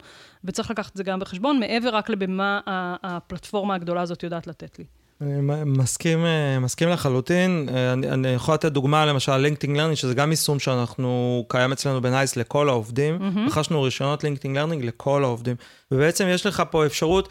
וצריך 0.44 0.70
לקחת 0.70 0.92
את 0.92 0.96
זה 0.96 1.04
גם 1.04 1.20
בחשבון, 1.20 1.61
מעבר 1.61 1.88
רק 1.88 2.11
לבמה 2.11 2.61
הפלטפורמה 3.02 3.74
הגדולה 3.74 4.00
הזאת 4.00 4.22
יודעת 4.22 4.46
לתת 4.46 4.78
לי. 4.78 4.84
אני 5.20 5.40
מסכים, 5.66 6.24
אה, 6.24 6.58
מסכים 6.58 6.88
לחלוטין. 6.88 7.68
אה, 7.74 7.92
אני, 7.92 8.10
אני 8.10 8.28
יכול 8.28 8.54
לתת 8.54 8.72
דוגמה, 8.72 9.06
למשל, 9.06 9.36
LinkedIn 9.36 9.76
Learning, 9.76 9.96
שזה 9.96 10.14
גם 10.14 10.30
יישום 10.30 10.58
שאנחנו, 10.58 11.44
קיים 11.48 11.72
אצלנו 11.72 12.02
בנייס 12.02 12.36
לכל 12.36 12.68
העובדים. 12.68 13.18
רכשנו 13.46 13.82
רישיונות 13.82 14.24
LinkedIn 14.24 14.55
Learning 14.55 14.84
לכל 14.84 15.24
העובדים. 15.24 15.56
ובעצם 15.90 16.26
יש 16.28 16.46
לך 16.46 16.62
פה 16.70 16.86
אפשרות 16.86 17.28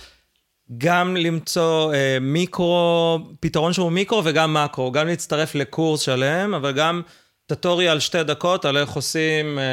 גם 0.78 1.18
למצוא 1.18 1.94
אה, 1.94 2.18
מיקרו, 2.22 3.20
פתרון 3.40 3.74
שהוא 3.74 3.92
מיקרו 3.92 4.22
וגם 4.26 4.54
מקרו, 4.54 4.92
גם 4.92 5.08
להצטרף 5.08 5.56
לקורס 5.56 6.02
שלם, 6.02 6.54
אבל 6.54 6.72
גם 6.72 7.02
tutorial 7.46 8.00
שתי 8.00 8.24
דקות 8.24 8.66
על 8.66 8.78
איך 8.78 8.90
עושים 8.90 9.60
אה, 9.60 9.64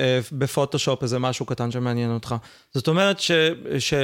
אה, 0.00 0.20
בפוטושופ 0.32 1.02
איזה 1.02 1.18
משהו 1.18 1.46
קטן 1.46 1.70
שמעניין 1.70 2.10
אותך. 2.10 2.34
זאת 2.74 2.88
אומרת 2.88 3.20
ש... 3.20 3.30
ש 3.78 3.94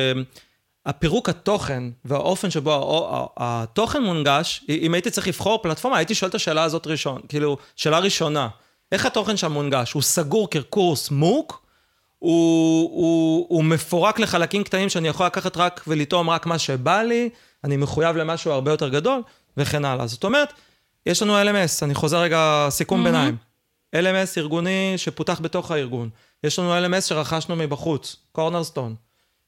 הפירוק 0.86 1.28
התוכן 1.28 1.82
והאופן 2.04 2.50
שבו 2.50 3.30
התוכן 3.36 4.02
מונגש, 4.02 4.64
אם 4.68 4.94
הייתי 4.94 5.10
צריך 5.10 5.28
לבחור 5.28 5.62
פלטפורמה, 5.62 5.96
הייתי 5.96 6.14
שואל 6.14 6.30
את 6.30 6.34
השאלה 6.34 6.62
הזאת 6.62 6.86
ראשון, 6.86 7.20
כאילו, 7.28 7.56
שאלה 7.76 7.98
ראשונה, 7.98 8.48
איך 8.92 9.06
התוכן 9.06 9.36
שם 9.36 9.52
מונגש? 9.52 9.92
הוא 9.92 10.02
סגור 10.02 10.50
כקורס 10.50 11.10
מוק? 11.10 11.66
הוא, 12.18 12.90
הוא, 12.92 13.46
הוא 13.48 13.64
מפורק 13.64 14.18
לחלקים 14.18 14.64
קטנים 14.64 14.88
שאני 14.88 15.08
יכול 15.08 15.26
לקחת 15.26 15.56
רק 15.56 15.84
ולטעום 15.86 16.30
רק 16.30 16.46
מה 16.46 16.58
שבא 16.58 17.02
לי, 17.02 17.28
אני 17.64 17.76
מחויב 17.76 18.16
למשהו 18.16 18.52
הרבה 18.52 18.70
יותר 18.70 18.88
גדול, 18.88 19.22
וכן 19.56 19.84
הלאה. 19.84 20.06
זאת 20.06 20.24
אומרת, 20.24 20.52
יש 21.06 21.22
לנו 21.22 21.42
LMS, 21.42 21.82
אני 21.82 21.94
חוזר 21.94 22.18
רגע, 22.20 22.66
סיכום 22.70 23.00
mm-hmm. 23.00 23.04
ביניים. 23.04 23.36
LMS 23.96 24.38
ארגוני 24.38 24.94
שפותח 24.96 25.40
בתוך 25.40 25.70
הארגון. 25.70 26.10
יש 26.44 26.58
לנו 26.58 26.86
LMS 26.86 27.00
שרכשנו 27.00 27.56
מבחוץ, 27.56 28.16
קורנרסטון. 28.32 28.94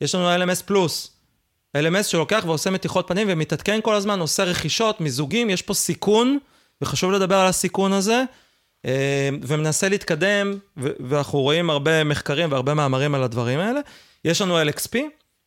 יש 0.01 0.14
לנו 0.14 0.45
LMS 0.45 0.62
פלוס. 0.64 1.17
LMS 1.78 2.02
שלוקח 2.02 2.42
ועושה 2.46 2.70
מתיחות 2.70 3.08
פנים 3.08 3.26
ומתעדכן 3.30 3.80
כל 3.82 3.94
הזמן, 3.94 4.20
עושה 4.20 4.44
רכישות, 4.44 5.00
מיזוגים, 5.00 5.50
יש 5.50 5.62
פה 5.62 5.74
סיכון, 5.74 6.38
וחשוב 6.82 7.12
לדבר 7.12 7.36
על 7.36 7.46
הסיכון 7.46 7.92
הזה, 7.92 8.22
אה, 8.84 9.28
ומנסה 9.42 9.88
להתקדם, 9.88 10.58
ואנחנו 10.76 11.40
רואים 11.40 11.70
הרבה 11.70 12.04
מחקרים 12.04 12.52
והרבה 12.52 12.74
מאמרים 12.74 13.14
על 13.14 13.22
הדברים 13.22 13.58
האלה. 13.58 13.80
יש 14.24 14.40
לנו 14.40 14.62
LXP, 14.62 14.96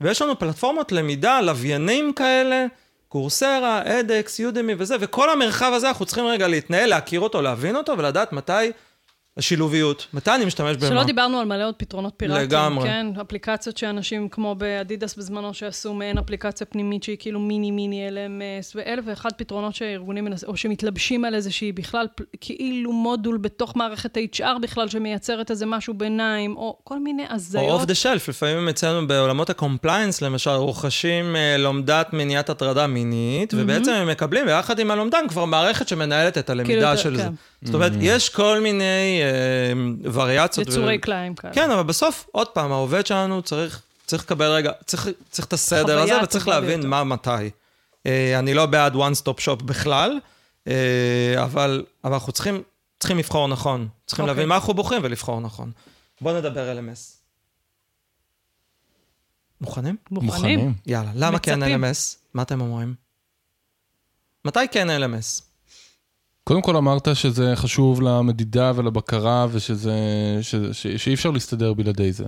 ויש 0.02 0.22
לנו 0.22 0.40
פלטפורמות 0.40 0.92
למידה, 0.92 1.42
לוויינים 1.42 2.14
כאלה, 2.14 2.66
Coursera, 3.08 3.82
edX, 3.86 4.40
Udemy 4.40 4.74
וזה, 4.78 4.96
וכל 5.00 5.30
המרחב 5.30 5.72
הזה 5.76 5.88
אנחנו 5.88 6.06
צריכים 6.06 6.26
רגע 6.26 6.48
להתנהל, 6.48 6.90
להכיר 6.90 7.20
אותו, 7.20 7.42
להבין 7.42 7.76
אותו, 7.76 7.98
ולדעת 7.98 8.34
מתי 8.34 8.72
השילוביות, 9.38 10.08
מתי 10.14 10.36
אני 10.36 10.46
משתמש 10.46 10.78
במה. 10.78 10.88
שלא 10.88 11.04
דיברנו 11.04 11.40
על 11.40 11.46
מלא 11.46 11.68
עוד 11.68 11.76
פתרונות 11.76 12.14
פיראטיים, 12.18 12.44
לגמרי. 12.48 12.88
כן? 12.90 13.08
אפליקציות 13.22 13.78
שאנשים 13.78 14.30
כמו 14.30 14.56
באדידס 14.56 15.16
בזמנו 15.16 15.54
שעשו 15.54 15.94
מעין 15.94 16.18
אפליקציה 16.18 16.68
פנימית 16.68 17.04
שהיא 17.04 17.18
כאילו 17.20 17.40
מיני 17.40 17.72
מיני 17.72 18.10
LMS, 18.10 18.72
ואלף 18.76 19.04
ואחד 19.08 19.30
פתרונות 19.38 19.76
שארגונים 19.76 20.26
מנסים, 20.26 20.50
או 20.50 20.58
שמתלבשים 20.58 21.26
על 21.26 21.36
איזושהי 21.36 21.72
בכלל, 21.72 22.08
פ- 22.16 22.22
כאילו 22.42 22.92
מודול 22.94 23.38
בתוך 23.38 23.76
מערכת 23.76 24.18
ה-HR 24.18 24.60
בכלל 24.62 24.88
שמייצרת 24.88 25.52
איזה 25.52 25.66
משהו 25.66 25.94
ביניים, 25.94 26.58
או 26.58 26.78
כל 26.84 27.00
מיני 27.00 27.24
או 27.24 27.34
הזיות. 27.34 27.70
off 27.70 27.86
the 27.86 27.96
shelf, 27.96 28.30
לפעמים 28.30 28.70
אצלנו 28.70 29.08
בעולמות 29.08 29.50
ה 29.50 29.56
compliance, 29.56 30.22
למשל, 30.22 30.52
רוכשים 30.52 31.36
אה, 31.36 31.58
לומדת 31.58 32.14
מניעת 32.14 32.50
הטרדה 32.50 32.88
מינית, 32.88 33.54
ובעצם 33.58 33.92
הם 33.92 34.08
מקבלים 34.08 34.46
ביחד 34.46 34.80
עם 34.80 34.92
הלומדן 34.92 35.28
כבר 35.30 35.46
מערכת 35.46 35.88
שמנהלת 35.88 36.38
את 36.38 36.50
הלמידה 36.50 36.96
כאילו, 36.96 36.98
של 36.98 37.18
זה. 37.18 37.28
כן. 37.62 37.66
זאת 37.66 37.76
אומרת, 37.76 37.92
יש 38.00 38.30
כל 38.30 38.60
מיני 38.60 39.22
אה, 39.24 40.12
וריאציות. 40.14 40.68
יצורי 40.68 40.98
כלאיים 40.98 41.36
כאלה. 41.36 41.54
כן, 41.54 41.72
אבל 41.72 41.84
בסוף, 41.84 42.28
עוד 42.32 42.48
פעם, 42.48 42.72
העובד 42.72 43.06
שלנו 43.06 43.42
צריך, 43.42 43.82
צריך 44.06 44.24
לקבל 44.24 44.46
רגע, 44.52 44.72
צריך, 44.86 45.10
צריך 45.30 45.48
את 45.48 45.54
הסדר 45.54 46.00
הזה, 46.00 46.24
וצריך 46.24 46.48
להבין 46.48 46.80
ביותר. 46.80 46.88
מה 46.88 47.04
מתי. 47.04 47.50
אה, 48.06 48.40
אני 48.40 48.54
לא 48.54 48.66
בעד 48.66 48.94
one 48.96 49.24
stop 49.24 49.40
shop 49.46 49.64
בכלל, 49.64 50.20
אה, 50.68 51.44
אבל, 51.44 51.86
אבל 52.04 52.14
אנחנו 52.14 52.32
צריכים, 52.32 52.64
צריכים 53.00 53.18
לבחור 53.18 53.48
נכון. 53.48 53.88
צריכים 54.06 54.24
אוקיי. 54.24 54.36
להבין 54.36 54.50
מה 54.50 54.56
אנחנו 54.56 54.74
בוחרים 54.74 55.02
ולבחור 55.04 55.42
נכון. 55.42 55.72
בואו 56.22 56.38
נדבר 56.38 56.78
LMS. 56.78 57.22
מוכנים? 59.62 59.96
מוכנים. 60.12 60.74
יאללה, 60.86 61.12
למה 61.16 61.40
כן 61.40 61.60
מצפים. 61.60 61.84
LMS? 61.84 62.18
מה 62.34 62.42
אתם 62.42 62.62
אומרים? 62.62 62.96
מתי 64.46 64.60
כן 64.72 64.88
LMS? 64.90 65.51
קודם 66.44 66.62
כל 66.62 66.76
אמרת 66.76 67.08
שזה 67.14 67.52
חשוב 67.56 68.02
למדידה 68.02 68.72
ולבקרה 68.76 69.48
ושזה, 69.52 69.94
ש, 70.42 70.56
ש, 70.72 70.88
שאי 70.88 71.14
אפשר 71.14 71.32
להסתדר 71.32 71.74
בלעדי 71.74 72.12
זה. 72.12 72.26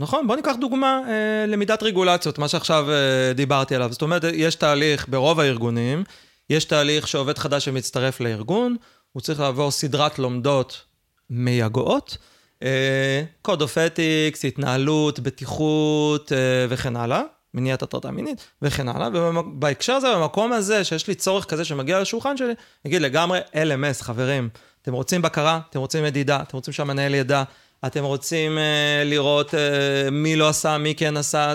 נכון, 0.00 0.26
בוא 0.26 0.36
ניקח 0.36 0.52
דוגמה, 0.60 1.00
אה, 1.08 1.46
למידת 1.46 1.82
רגולציות, 1.82 2.38
מה 2.38 2.48
שעכשיו 2.48 2.90
אה, 2.90 3.32
דיברתי 3.32 3.74
עליו. 3.74 3.92
זאת 3.92 4.02
אומרת, 4.02 4.24
יש 4.34 4.54
תהליך 4.54 5.08
ברוב 5.08 5.40
הארגונים, 5.40 6.04
יש 6.50 6.64
תהליך 6.64 7.08
שעובד 7.08 7.38
חדש 7.38 7.64
שמצטרף 7.64 8.20
לארגון, 8.20 8.76
הוא 9.12 9.20
צריך 9.20 9.40
לעבור 9.40 9.70
סדרת 9.70 10.18
לומדות 10.18 10.82
מייגעות, 11.30 12.16
אה, 12.62 13.24
Code 13.48 13.60
of 13.60 13.74
Ethics, 13.74 14.46
התנהלות, 14.48 15.20
בטיחות 15.20 16.32
אה, 16.32 16.66
וכן 16.68 16.96
הלאה, 16.96 17.22
מניעת 17.54 17.82
הטרדה 17.82 18.10
מינית 18.10 18.46
וכן 18.62 18.88
הלאה, 18.88 19.08
ובהקשר 19.14 19.92
הזה, 19.92 20.14
במקום 20.14 20.52
הזה, 20.52 20.84
שיש 20.84 21.08
לי 21.08 21.14
צורך 21.14 21.44
כזה 21.44 21.64
שמגיע 21.64 22.00
לשולחן 22.00 22.36
שלי, 22.36 22.54
נגיד 22.84 23.02
לגמרי 23.02 23.40
LMS, 23.52 24.02
חברים, 24.02 24.48
אתם 24.82 24.92
רוצים 24.92 25.22
בקרה, 25.22 25.60
אתם 25.70 25.78
רוצים 25.78 26.04
מדידה, 26.04 26.42
אתם 26.42 26.56
רוצים 26.56 26.74
שהמנהל 26.74 27.14
ידע, 27.14 27.42
אתם 27.86 28.04
רוצים 28.04 28.58
אה, 28.58 29.02
לראות 29.04 29.54
אה, 29.54 30.10
מי 30.10 30.36
לא 30.36 30.48
עשה, 30.48 30.78
מי 30.78 30.94
כן 30.94 31.16
עשה, 31.16 31.54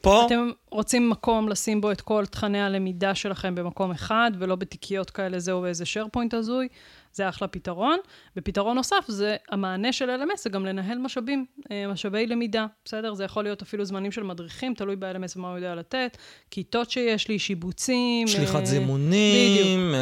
פה... 0.00 0.26
אתם 0.26 0.50
רוצים 0.70 1.10
מקום 1.10 1.48
לשים 1.48 1.80
בו 1.80 1.92
את 1.92 2.00
כל 2.00 2.26
תכני 2.26 2.62
הלמידה 2.62 3.14
שלכם 3.14 3.54
במקום 3.54 3.90
אחד, 3.90 4.30
ולא 4.38 4.56
בתיקיות 4.56 5.10
כאלה, 5.10 5.38
זהו 5.38 5.60
באיזה 5.60 5.84
SharePoint 5.84 6.36
הזוי, 6.36 6.68
זה 7.12 7.28
אחלה 7.28 7.48
פתרון. 7.48 7.98
ופתרון 8.36 8.76
נוסף 8.76 9.04
זה, 9.08 9.36
המענה 9.50 9.92
של 9.92 10.10
LMS 10.10 10.42
זה 10.42 10.50
גם 10.50 10.66
לנהל 10.66 10.98
משאבים, 10.98 11.44
אה, 11.70 11.86
משאבי 11.88 12.26
למידה, 12.26 12.66
בסדר? 12.84 13.14
זה 13.14 13.24
יכול 13.24 13.42
להיות 13.44 13.62
אפילו 13.62 13.84
זמנים 13.84 14.12
של 14.12 14.22
מדריכים, 14.22 14.74
תלוי 14.74 14.96
ב-LMS 14.96 15.32
ומה 15.36 15.48
הוא 15.48 15.56
יודע 15.56 15.74
לתת, 15.74 16.16
כיתות 16.50 16.90
שיש 16.90 17.28
לי, 17.28 17.38
שיבוצים. 17.38 18.28
שליחת 18.28 18.60
אה, 18.60 18.66
זימונים, 18.66 19.94
אה, 19.94 19.98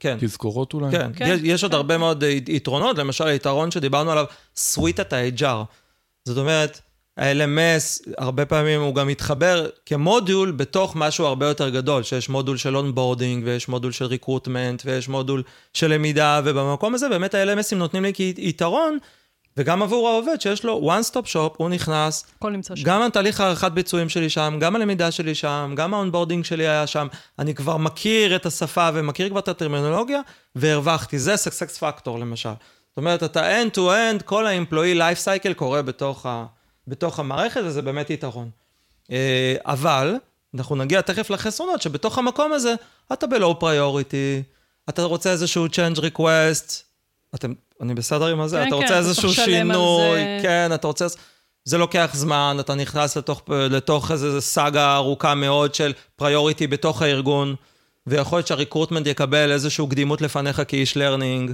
כן. 0.00 0.16
תזכורות 0.20 0.74
אולי? 0.74 0.90
כן, 0.90 1.10
כן, 1.16 1.26
יש, 1.28 1.40
יש 1.44 1.62
עוד 1.62 1.72
כן. 1.72 1.76
הרבה 1.76 1.98
מאוד 1.98 2.22
י- 2.22 2.44
יתרונות, 2.48 2.98
למשל 2.98 3.26
היתרון 3.26 3.70
שדיברנו 3.70 4.10
עליו, 4.10 4.24
סוויטת 4.56 5.12
ה-HR. 5.12 5.64
זאת 6.24 6.38
אומרת, 6.38 6.80
ה-LMS, 7.20 8.12
הרבה 8.18 8.46
פעמים 8.46 8.80
הוא 8.80 8.94
גם 8.94 9.06
מתחבר 9.06 9.66
כמודול 9.86 10.50
בתוך 10.50 10.96
משהו 10.96 11.26
הרבה 11.26 11.46
יותר 11.46 11.68
גדול, 11.68 12.02
שיש 12.02 12.28
מודול 12.28 12.56
של 12.56 12.76
onboarding, 12.76 13.42
ויש 13.46 13.68
מודול 13.68 13.92
של 13.92 14.04
recruitment, 14.04 14.82
ויש 14.86 15.08
מודול 15.08 15.42
של 15.74 15.94
למידה, 15.94 16.40
ובמקום 16.44 16.94
הזה 16.94 17.08
באמת 17.08 17.34
ה-LMS 17.34 17.63
ים 17.63 17.74
נותנים 17.76 18.02
לי 18.02 18.14
כיתרון, 18.14 18.98
וגם 19.56 19.82
עבור 19.82 20.08
העובד 20.08 20.40
שיש 20.40 20.64
לו 20.64 20.90
one 20.92 21.12
stop 21.12 21.26
shop, 21.32 21.54
הוא 21.56 21.68
נכנס, 21.68 22.24
הכל 22.38 22.50
נמצא 22.50 22.76
שם. 22.76 22.84
גם 22.84 23.02
התהליך 23.02 23.40
הערכת 23.40 23.72
ביצועים 23.72 24.08
שלי 24.08 24.30
שם, 24.30 24.56
גם 24.60 24.76
הלמידה 24.76 25.10
שלי 25.10 25.34
שם, 25.34 25.72
גם 25.76 25.94
ה 25.94 25.98
onboarding 25.98 26.44
שלי 26.44 26.68
היה 26.68 26.86
שם. 26.86 27.06
אני 27.38 27.54
כבר 27.54 27.76
מכיר 27.76 28.36
את 28.36 28.46
השפה 28.46 28.88
ומכיר 28.94 29.28
כבר 29.28 29.38
את 29.38 29.48
הטרמינולוגיה, 29.48 30.20
והרווחתי. 30.56 31.18
זה 31.18 31.34
success 31.34 31.80
factor 31.80 32.10
למשל. 32.10 32.48
זאת 32.88 32.96
אומרת, 32.96 33.22
אתה 33.22 33.62
end 33.62 33.76
to 33.76 33.78
end, 33.78 34.22
כל 34.24 34.46
ה-employee 34.46 34.98
life 34.98 35.24
cycle 35.24 35.54
קורה 35.54 35.82
בתוך, 35.82 36.26
ה, 36.26 36.46
בתוך 36.90 37.18
המערכת, 37.18 37.60
וזה 37.64 37.82
באמת 37.82 38.10
יתרון. 38.10 38.50
אה, 39.10 39.54
אבל, 39.64 40.14
אנחנו 40.54 40.76
נגיע 40.76 41.00
תכף 41.00 41.30
לחסרונות, 41.30 41.82
שבתוך 41.82 42.18
המקום 42.18 42.52
הזה, 42.52 42.74
אתה 43.12 43.26
ב-low 43.26 43.62
priority, 43.62 44.42
אתה 44.88 45.02
רוצה 45.02 45.30
איזשהו 45.30 45.66
change 45.66 45.98
request, 45.98 46.82
אתם, 47.34 47.52
אני 47.80 47.94
בסדר 47.94 48.26
עם 48.26 48.40
הזה? 48.40 48.56
כן, 48.56 48.68
אתה 48.68 48.76
כן, 48.76 48.82
רוצה 48.82 48.98
איזשהו 48.98 49.32
שינוי, 49.32 50.20
זה. 50.20 50.38
כן, 50.42 50.70
אתה 50.74 50.86
רוצה... 50.86 51.06
זה 51.64 51.78
לוקח 51.78 52.10
זמן, 52.12 52.56
אתה 52.60 52.74
נכנס 52.74 53.16
לתוך, 53.16 53.42
לתוך 53.48 54.10
איזו 54.10 54.40
סאגה 54.40 54.96
ארוכה 54.96 55.34
מאוד 55.34 55.74
של 55.74 55.92
פריוריטי 56.16 56.66
בתוך 56.66 57.02
הארגון, 57.02 57.54
ויכול 58.06 58.38
להיות 58.38 58.46
שה 58.46 58.59
recruitment 58.59 59.06
יקבל 59.06 59.52
איזושהי 59.52 59.84
קדימות 59.90 60.20
לפניך 60.20 60.62
כאיש 60.68 60.96
learning, 60.96 61.52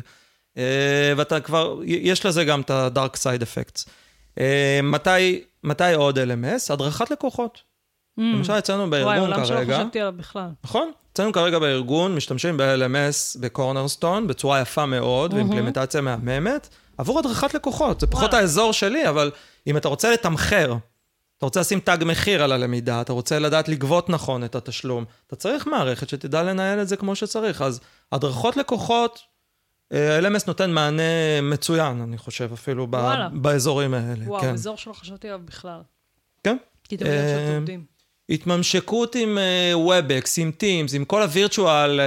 אה, 0.58 1.12
ואתה 1.16 1.40
כבר, 1.40 1.80
יש 1.84 2.26
לזה 2.26 2.44
גם 2.44 2.60
את 2.60 2.70
ה-dark 2.70 3.16
side 3.16 3.42
effects. 3.42 3.88
אה, 4.38 4.80
מתי, 4.82 5.44
מתי 5.64 5.94
עוד 5.94 6.18
LMS? 6.18 6.72
הדרכת 6.72 7.10
לקוחות. 7.10 7.60
Mm. 8.20 8.22
למשל 8.22 8.52
אצלנו 8.52 8.78
וואי, 8.78 8.90
בארגון 8.90 9.18
עולם 9.18 9.44
שלא 9.44 9.56
כרגע, 9.56 9.78
חשבתי 9.78 10.00
עליו 10.00 10.12
בכלל. 10.16 10.48
נכון? 10.64 10.90
אצלנו 11.12 11.32
כרגע 11.32 11.58
בארגון 11.58 12.14
משתמשים 12.14 12.56
ב-LMS 12.56 13.40
ב 13.40 13.47
Cornerstone 13.47 14.26
בצורה 14.26 14.60
יפה 14.60 14.86
מאוד, 14.86 15.34
ואימפלמנטציה 15.34 16.00
מהממת, 16.00 16.68
עבור 16.98 17.18
הדרכת 17.18 17.54
לקוחות. 17.54 18.00
זה 18.00 18.06
פחות 18.06 18.24
וואלה. 18.24 18.38
האזור 18.38 18.72
שלי, 18.72 19.08
אבל 19.08 19.30
אם 19.66 19.76
אתה 19.76 19.88
רוצה 19.88 20.12
לתמחר, 20.12 20.74
אתה 21.38 21.46
רוצה 21.46 21.60
לשים 21.60 21.80
תג 21.80 21.98
מחיר 22.06 22.42
על 22.42 22.52
הלמידה, 22.52 23.00
אתה 23.00 23.12
רוצה 23.12 23.38
לדעת 23.38 23.68
לגבות 23.68 24.10
נכון 24.10 24.44
את 24.44 24.54
התשלום, 24.54 25.04
אתה 25.26 25.36
צריך 25.36 25.66
מערכת 25.66 26.08
שתדע 26.08 26.42
לנהל 26.42 26.80
את 26.80 26.88
זה 26.88 26.96
כמו 26.96 27.14
שצריך. 27.14 27.62
אז 27.62 27.80
הדרכות 28.12 28.56
לקוחות, 28.56 29.20
אה, 29.92 30.16
ה-LMS 30.16 30.42
נותן 30.46 30.70
מענה 30.70 31.40
מצוין, 31.42 32.00
אני 32.00 32.18
חושב, 32.18 32.50
אפילו 32.52 32.88
וואלה. 32.90 33.28
באזורים 33.32 33.94
האלה. 33.94 34.24
וואו, 34.26 34.40
כן. 34.40 34.52
אזור 34.52 34.76
שלא 34.76 34.92
חשבתי 34.92 35.28
עליו 35.28 35.40
בכלל. 35.44 35.80
כן. 36.44 36.56
כי 36.84 36.96
תמיד 36.96 37.12
חושבת 37.12 37.48
אה, 37.50 37.56
עובדים. 37.56 37.84
התממשקות 38.30 39.14
עם 39.14 39.38
WebEx, 39.86 40.28
עם 40.36 40.50
Teams, 40.60 40.96
עם 40.96 41.04
כל 41.04 41.22
הווירטואל 41.22 42.00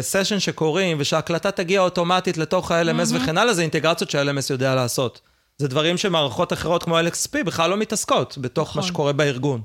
סשן 0.00 0.38
שקורים, 0.38 0.96
ושההקלטה 1.00 1.50
תגיע 1.50 1.80
אוטומטית 1.80 2.36
לתוך 2.36 2.70
ה-LMS 2.70 3.16
וכן 3.16 3.38
הלאה, 3.38 3.54
זה 3.54 3.62
אינטגרציות 3.62 4.10
שה-LMS 4.10 4.46
יודע 4.50 4.74
לעשות. 4.74 5.20
זה 5.58 5.68
דברים 5.68 5.96
שמערכות 5.96 6.52
אחרות 6.52 6.82
כמו 6.82 7.00
LXP 7.00 7.44
בכלל 7.44 7.70
לא 7.70 7.76
מתעסקות 7.76 8.38
בתוך 8.40 8.68
נכון. 8.68 8.82
מה 8.82 8.88
שקורה 8.88 9.12
בארגון. 9.12 9.60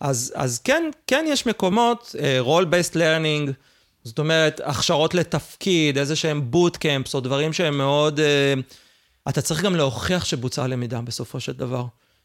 אז, 0.00 0.32
אז 0.36 0.58
כן, 0.58 0.90
כן 1.06 1.24
יש 1.28 1.46
מקומות, 1.46 2.14
uh, 2.18 2.46
role-based 2.46 2.94
learning, 2.94 3.52
זאת 4.04 4.18
אומרת, 4.18 4.60
הכשרות 4.64 5.14
לתפקיד, 5.14 5.98
איזה 5.98 6.16
שהם 6.16 6.50
bootcamps, 6.52 7.14
או 7.14 7.20
דברים 7.20 7.52
שהם 7.52 7.78
מאוד... 7.78 8.20
Uh, 8.20 8.62
אתה 9.28 9.42
צריך 9.42 9.62
גם 9.62 9.76
להוכיח 9.76 10.24
שבוצעה 10.24 10.66
למידה 10.66 11.00
בסופו 11.00 11.40
של 11.40 11.52
דבר. 11.52 11.84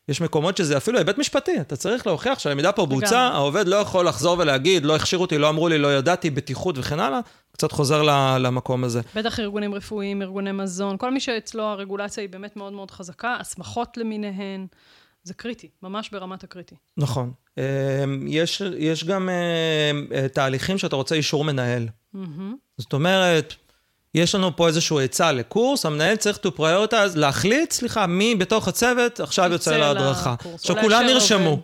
יש 0.10 0.22
מקומות 0.22 0.58
שזה 0.58 0.78
אפילו 0.78 0.98
היבט 0.98 1.18
משפטי, 1.18 1.62
אתה 1.62 1.76
צריך 1.76 2.08
להוכיח 2.08 2.40
שהלמידה 2.40 2.72
פה 2.72 2.86
בוצעה. 2.86 3.28
העובד 3.28 3.68
לא 3.68 3.76
יכול 3.76 4.08
לחזור 4.08 4.40
ולהגיד, 4.40 4.86
לא 4.86 4.96
הכשירו 4.96 5.22
אותי, 5.22 5.38
לא 5.38 5.50
אמרו 5.50 5.68
לי, 5.68 5.78
לא 5.78 5.98
ידעתי, 5.98 6.30
בטיחות 6.30 6.78
וכן 6.78 7.00
הלאה, 7.00 7.20
קצת 7.52 7.72
חוזר 7.72 8.02
למקום 8.38 8.84
הזה. 8.84 9.02
בטח 9.16 9.40
ארגונים 9.40 9.74
רפואיים, 9.74 10.22
ארגוני 10.22 10.52
מזון, 10.52 10.98
כל 10.98 11.12
מי 11.12 11.20
שאצלו 11.20 11.64
הרגולציה 11.64 12.22
היא 12.22 12.30
באמת 12.30 12.56
מאוד 12.56 12.74
מאוד 12.74 12.92
חזקה, 12.92 13.36
הסמכות 13.40 13.98
למיניהן, 13.98 14.68
זה 15.24 15.34
קריטי, 15.34 15.70
ממש 15.84 16.10
ברמת 16.10 16.44
הקריטי. 16.44 16.76
נכון. 16.98 17.32
אה, 17.58 17.64
יש, 18.28 18.62
יש 18.78 19.04
גם 19.04 19.30
אה, 19.30 20.18
אה, 20.18 20.28
תהליכים 20.28 20.78
שאתה 20.78 20.96
רוצה 20.96 21.16
אישור 21.16 21.44
מנהל. 21.44 21.88
מהמם. 22.14 22.56
זאת 22.78 22.94
אומרת, 22.94 23.54
יש 24.16 24.36
לנו 24.36 24.56
פה 24.56 24.68
איזשהו 24.68 25.00
היצע 25.00 25.32
לקורס, 25.32 25.86
המנהל 25.86 26.16
צריך 26.16 26.40
to 26.46 26.50
prioritize, 26.60 27.16
להחליט, 27.16 27.72
סליחה, 27.72 28.08
מי 28.08 28.36
בתוך 28.36 28.68
הצוות 28.68 29.20
עכשיו 29.20 29.52
יוצא 29.52 29.78
להדרכה. 29.78 30.36
עכשיו, 30.54 30.76
כולם 30.82 31.06
נרשמו. 31.06 31.60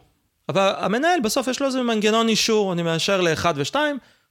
אבל 0.49 0.73
המנהל, 0.77 1.19
בסוף 1.19 1.47
יש 1.47 1.61
לו 1.61 1.67
איזה 1.67 1.81
מנגנון 1.81 2.27
אישור, 2.27 2.73
אני 2.73 2.83
מאשר 2.83 3.21
ל-1 3.21 3.45
ו-2, 3.55 3.75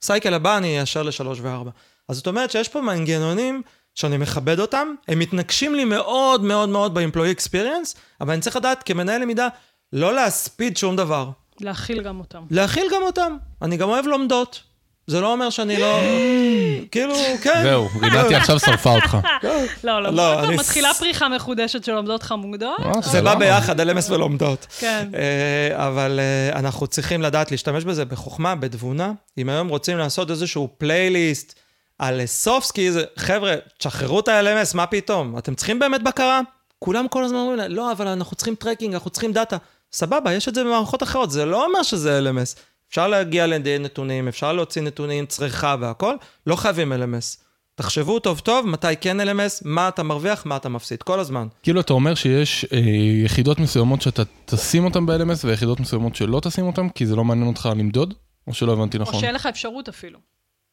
סייקל 0.02 0.34
הבא 0.34 0.56
אני 0.56 0.80
אאשר 0.80 1.02
ל-3 1.02 1.26
ו-4. 1.42 1.68
אז 2.08 2.16
זאת 2.16 2.26
אומרת 2.26 2.50
שיש 2.50 2.68
פה 2.68 2.80
מנגנונים 2.80 3.62
שאני 3.94 4.16
מכבד 4.16 4.60
אותם, 4.60 4.94
הם 5.08 5.18
מתנגשים 5.18 5.74
לי 5.74 5.84
מאוד 5.84 6.44
מאוד 6.44 6.68
מאוד 6.68 6.98
ב-employee 6.98 7.38
experience, 7.38 7.98
אבל 8.20 8.32
אני 8.32 8.40
צריך 8.40 8.56
לדעת 8.56 8.82
כמנהל 8.82 9.22
למידה, 9.22 9.48
לא 9.92 10.14
להספיד 10.14 10.76
שום 10.76 10.96
דבר. 10.96 11.30
להכיל 11.64 12.02
גם 12.02 12.18
אותם. 12.18 12.42
להכיל 12.50 12.86
גם 12.94 13.02
אותם. 13.02 13.36
אני 13.62 13.76
גם 13.76 13.88
אוהב 13.88 14.06
לומדות. 14.06 14.60
זה 15.06 15.20
לא 15.20 15.32
אומר 15.32 15.50
שאני 15.50 15.78
לא... 15.80 15.98
כאילו, 16.92 17.14
כן. 17.42 17.60
זהו, 17.62 17.88
רינתי 18.02 18.34
עכשיו 18.34 18.58
שרפה 18.60 18.90
אותך. 18.94 19.16
לא, 19.84 20.02
לא, 20.02 20.44
אני- 20.44 20.56
מתחילה 20.56 20.94
פריחה 20.94 21.28
מחודשת 21.28 21.84
של 21.84 21.92
לומדות 21.92 22.22
חמודות. 22.22 22.80
אה, 22.80 22.92
זה 23.02 23.22
בא. 23.22 23.34
ביחד, 23.34 23.80
LMS 23.80 24.10
ולומדות. 24.12 24.66
כן. 24.78 25.08
אה, 25.14 25.86
אבל 25.86 26.20
אה, 26.20 26.58
אנחנו 26.58 26.86
צריכים 26.86 27.22
לדעת 27.22 27.50
להשתמש 27.50 27.84
בזה 27.84 28.04
בחוכמה, 28.04 28.54
בתבונה. 28.54 29.12
אם 29.38 29.48
היום 29.48 29.68
רוצים 29.68 29.98
לעשות 29.98 30.30
איזשהו 30.30 30.68
פלייליסט 30.78 31.54
על 31.98 32.20
soft 32.44 32.64
skills, 32.64 32.98
חבר'ה, 33.16 33.54
תשחררו 33.78 34.20
את 34.20 34.28
ה-LMS, 34.28 34.76
מה 34.76 34.86
פתאום? 34.86 35.38
אתם 35.38 35.54
צריכים 35.54 35.78
באמת 35.78 36.02
בקרה? 36.02 36.40
כולם 36.78 37.08
כל 37.08 37.24
הזמן 37.24 37.38
אומרים, 37.38 37.58
לא, 37.72 37.92
אבל 37.92 38.06
אנחנו 38.08 38.36
צריכים 38.36 38.54
tracking, 38.54 38.94
אנחנו 38.94 39.10
צריכים 39.10 39.32
data. 39.32 39.56
סבבה, 39.92 40.32
יש 40.32 40.48
את 40.48 40.54
זה 40.54 40.64
במערכות 40.64 41.02
אחרות, 41.02 41.30
זה 41.30 41.44
לא 41.44 41.66
אומר 41.66 41.82
שזה 41.82 42.20
LMS. 42.20 42.58
אפשר 42.88 43.08
להגיע 43.08 43.46
לידי 43.46 43.78
נתונים, 43.78 44.28
אפשר 44.28 44.52
להוציא 44.52 44.82
נתונים, 44.82 45.26
צריכה 45.26 45.76
והכל, 45.80 46.14
לא 46.46 46.56
חייבים 46.56 46.92
LMS. 46.92 47.42
תחשבו 47.74 48.18
טוב 48.18 48.38
טוב, 48.38 48.66
מתי 48.66 48.96
כן 49.00 49.20
LMS, 49.20 49.62
מה 49.64 49.88
אתה 49.88 50.02
מרוויח, 50.02 50.46
מה 50.46 50.56
אתה 50.56 50.68
מפסיד, 50.68 51.02
כל 51.02 51.20
הזמן. 51.20 51.46
כאילו 51.62 51.80
אתה 51.80 51.92
אומר 51.92 52.14
שיש 52.14 52.64
אה, 52.72 52.78
יחידות 53.24 53.58
מסוימות 53.58 54.02
שאתה 54.02 54.22
תשים 54.44 54.84
אותן 54.84 55.06
ב-LMS 55.06 55.44
ויחידות 55.44 55.80
מסוימות 55.80 56.14
שלא 56.14 56.40
תשים 56.40 56.66
אותן, 56.66 56.88
כי 56.88 57.06
זה 57.06 57.16
לא 57.16 57.24
מעניין 57.24 57.48
אותך 57.48 57.68
למדוד? 57.76 58.14
או 58.46 58.54
שלא 58.54 58.72
הבנתי 58.72 58.96
או 58.96 59.02
נכון? 59.02 59.20
שאין 59.20 59.34
לך 59.34 59.46
אפשרות 59.46 59.88
אפילו. 59.88 60.18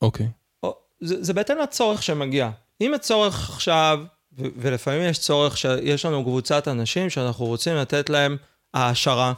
אוקיי. 0.02 0.28
או, 0.64 0.76
זה, 1.02 1.24
זה 1.24 1.34
בהתאם 1.34 1.58
לצורך 1.64 2.04
שמגיע. 2.04 2.50
אם 2.82 2.94
הצורך 2.94 3.50
עכשיו, 3.50 4.00
ו- 4.38 4.48
ולפעמים 4.58 5.02
יש 5.02 5.20
צורך 5.20 5.58
שיש 5.58 6.06
לנו 6.06 6.24
קבוצת 6.24 6.68
אנשים 6.68 7.10
שאנחנו 7.10 7.46
רוצים 7.46 7.76
לתת 7.76 8.10
להם 8.10 8.38
העשרה, 8.74 9.34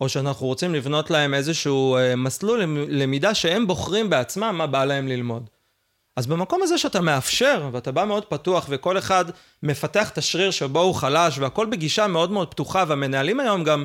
או 0.00 0.08
שאנחנו 0.08 0.46
רוצים 0.46 0.74
לבנות 0.74 1.10
להם 1.10 1.34
איזשהו 1.34 1.96
אה, 1.96 2.16
מסלול 2.16 2.62
למ- 2.62 2.88
למידה 2.88 3.34
שהם 3.34 3.66
בוחרים 3.66 4.10
בעצמם 4.10 4.54
מה 4.58 4.66
בא 4.66 4.84
להם 4.84 5.08
ללמוד. 5.08 5.50
אז 6.16 6.26
במקום 6.26 6.62
הזה 6.62 6.78
שאתה 6.78 7.00
מאפשר, 7.00 7.68
ואתה 7.72 7.92
בא 7.92 8.04
מאוד 8.04 8.24
פתוח, 8.24 8.66
וכל 8.68 8.98
אחד 8.98 9.24
מפתח 9.62 10.10
את 10.10 10.18
השריר 10.18 10.50
שבו 10.50 10.80
הוא 10.80 10.94
חלש, 10.94 11.38
והכל 11.38 11.66
בגישה 11.66 12.06
מאוד 12.06 12.30
מאוד 12.30 12.50
פתוחה, 12.50 12.84
והמנהלים 12.88 13.40
היום 13.40 13.64
גם, 13.64 13.84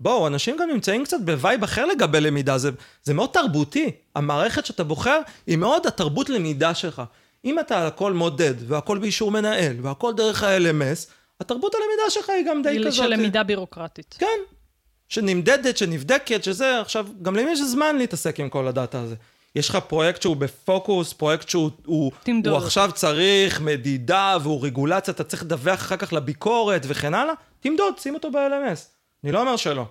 בואו, 0.00 0.26
אנשים 0.26 0.56
גם 0.60 0.68
נמצאים 0.72 1.04
קצת 1.04 1.16
ב 1.24 1.32
vibe 1.32 1.62
אחר 1.62 1.86
לגבי 1.86 2.20
למידה, 2.20 2.58
זה, 2.58 2.70
זה 3.02 3.14
מאוד 3.14 3.30
תרבותי. 3.32 3.90
המערכת 4.14 4.66
שאתה 4.66 4.84
בוחר 4.84 5.20
היא 5.46 5.56
מאוד 5.56 5.86
התרבות 5.86 6.30
למידה 6.30 6.74
שלך. 6.74 7.02
אם 7.44 7.60
אתה 7.60 7.86
הכל 7.86 8.12
מודד, 8.12 8.54
והכל 8.66 8.98
באישור 8.98 9.30
מנהל, 9.30 9.76
והכל 9.82 10.12
דרך 10.16 10.42
ה-LMS, 10.42 11.10
התרבות 11.40 11.74
הלמידה 11.74 12.10
שלך 12.10 12.30
היא 12.30 12.46
גם 12.46 12.62
די 12.62 12.72
גיל 12.72 12.86
כזאת. 12.86 12.94
של 12.94 13.06
למידה 13.06 13.42
בירוקרטית. 13.42 14.16
כן. 14.18 14.38
שנמדדת, 15.08 15.76
שנבדקת, 15.76 16.44
שזה, 16.44 16.80
עכשיו, 16.80 17.06
גם 17.22 17.36
למי 17.36 17.50
יש 17.50 17.60
זמן 17.62 17.96
להתעסק 17.96 18.40
עם 18.40 18.48
כל 18.48 18.68
הדאטה 18.68 19.00
הזה? 19.00 19.14
יש 19.54 19.68
לך 19.68 19.76
פרויקט 19.76 20.22
שהוא 20.22 20.36
בפוקוס, 20.36 21.12
פרויקט 21.12 21.48
שהוא 21.48 21.70
הוא. 21.86 22.12
הוא 22.46 22.56
עכשיו 22.56 22.90
צריך 22.94 23.60
מדידה 23.60 24.36
והוא 24.42 24.64
רגולציה, 24.64 25.14
אתה 25.14 25.24
צריך 25.24 25.42
לדווח 25.42 25.78
אחר 25.78 25.96
כך 25.96 26.12
לביקורת 26.12 26.82
וכן 26.86 27.14
הלאה, 27.14 27.34
תמדוד, 27.60 27.98
שים 27.98 28.14
אותו 28.14 28.30
ב-LMS. 28.30 28.78
אני 29.24 29.32
לא 29.32 29.40
אומר 29.40 29.56
שלא. 29.56 29.84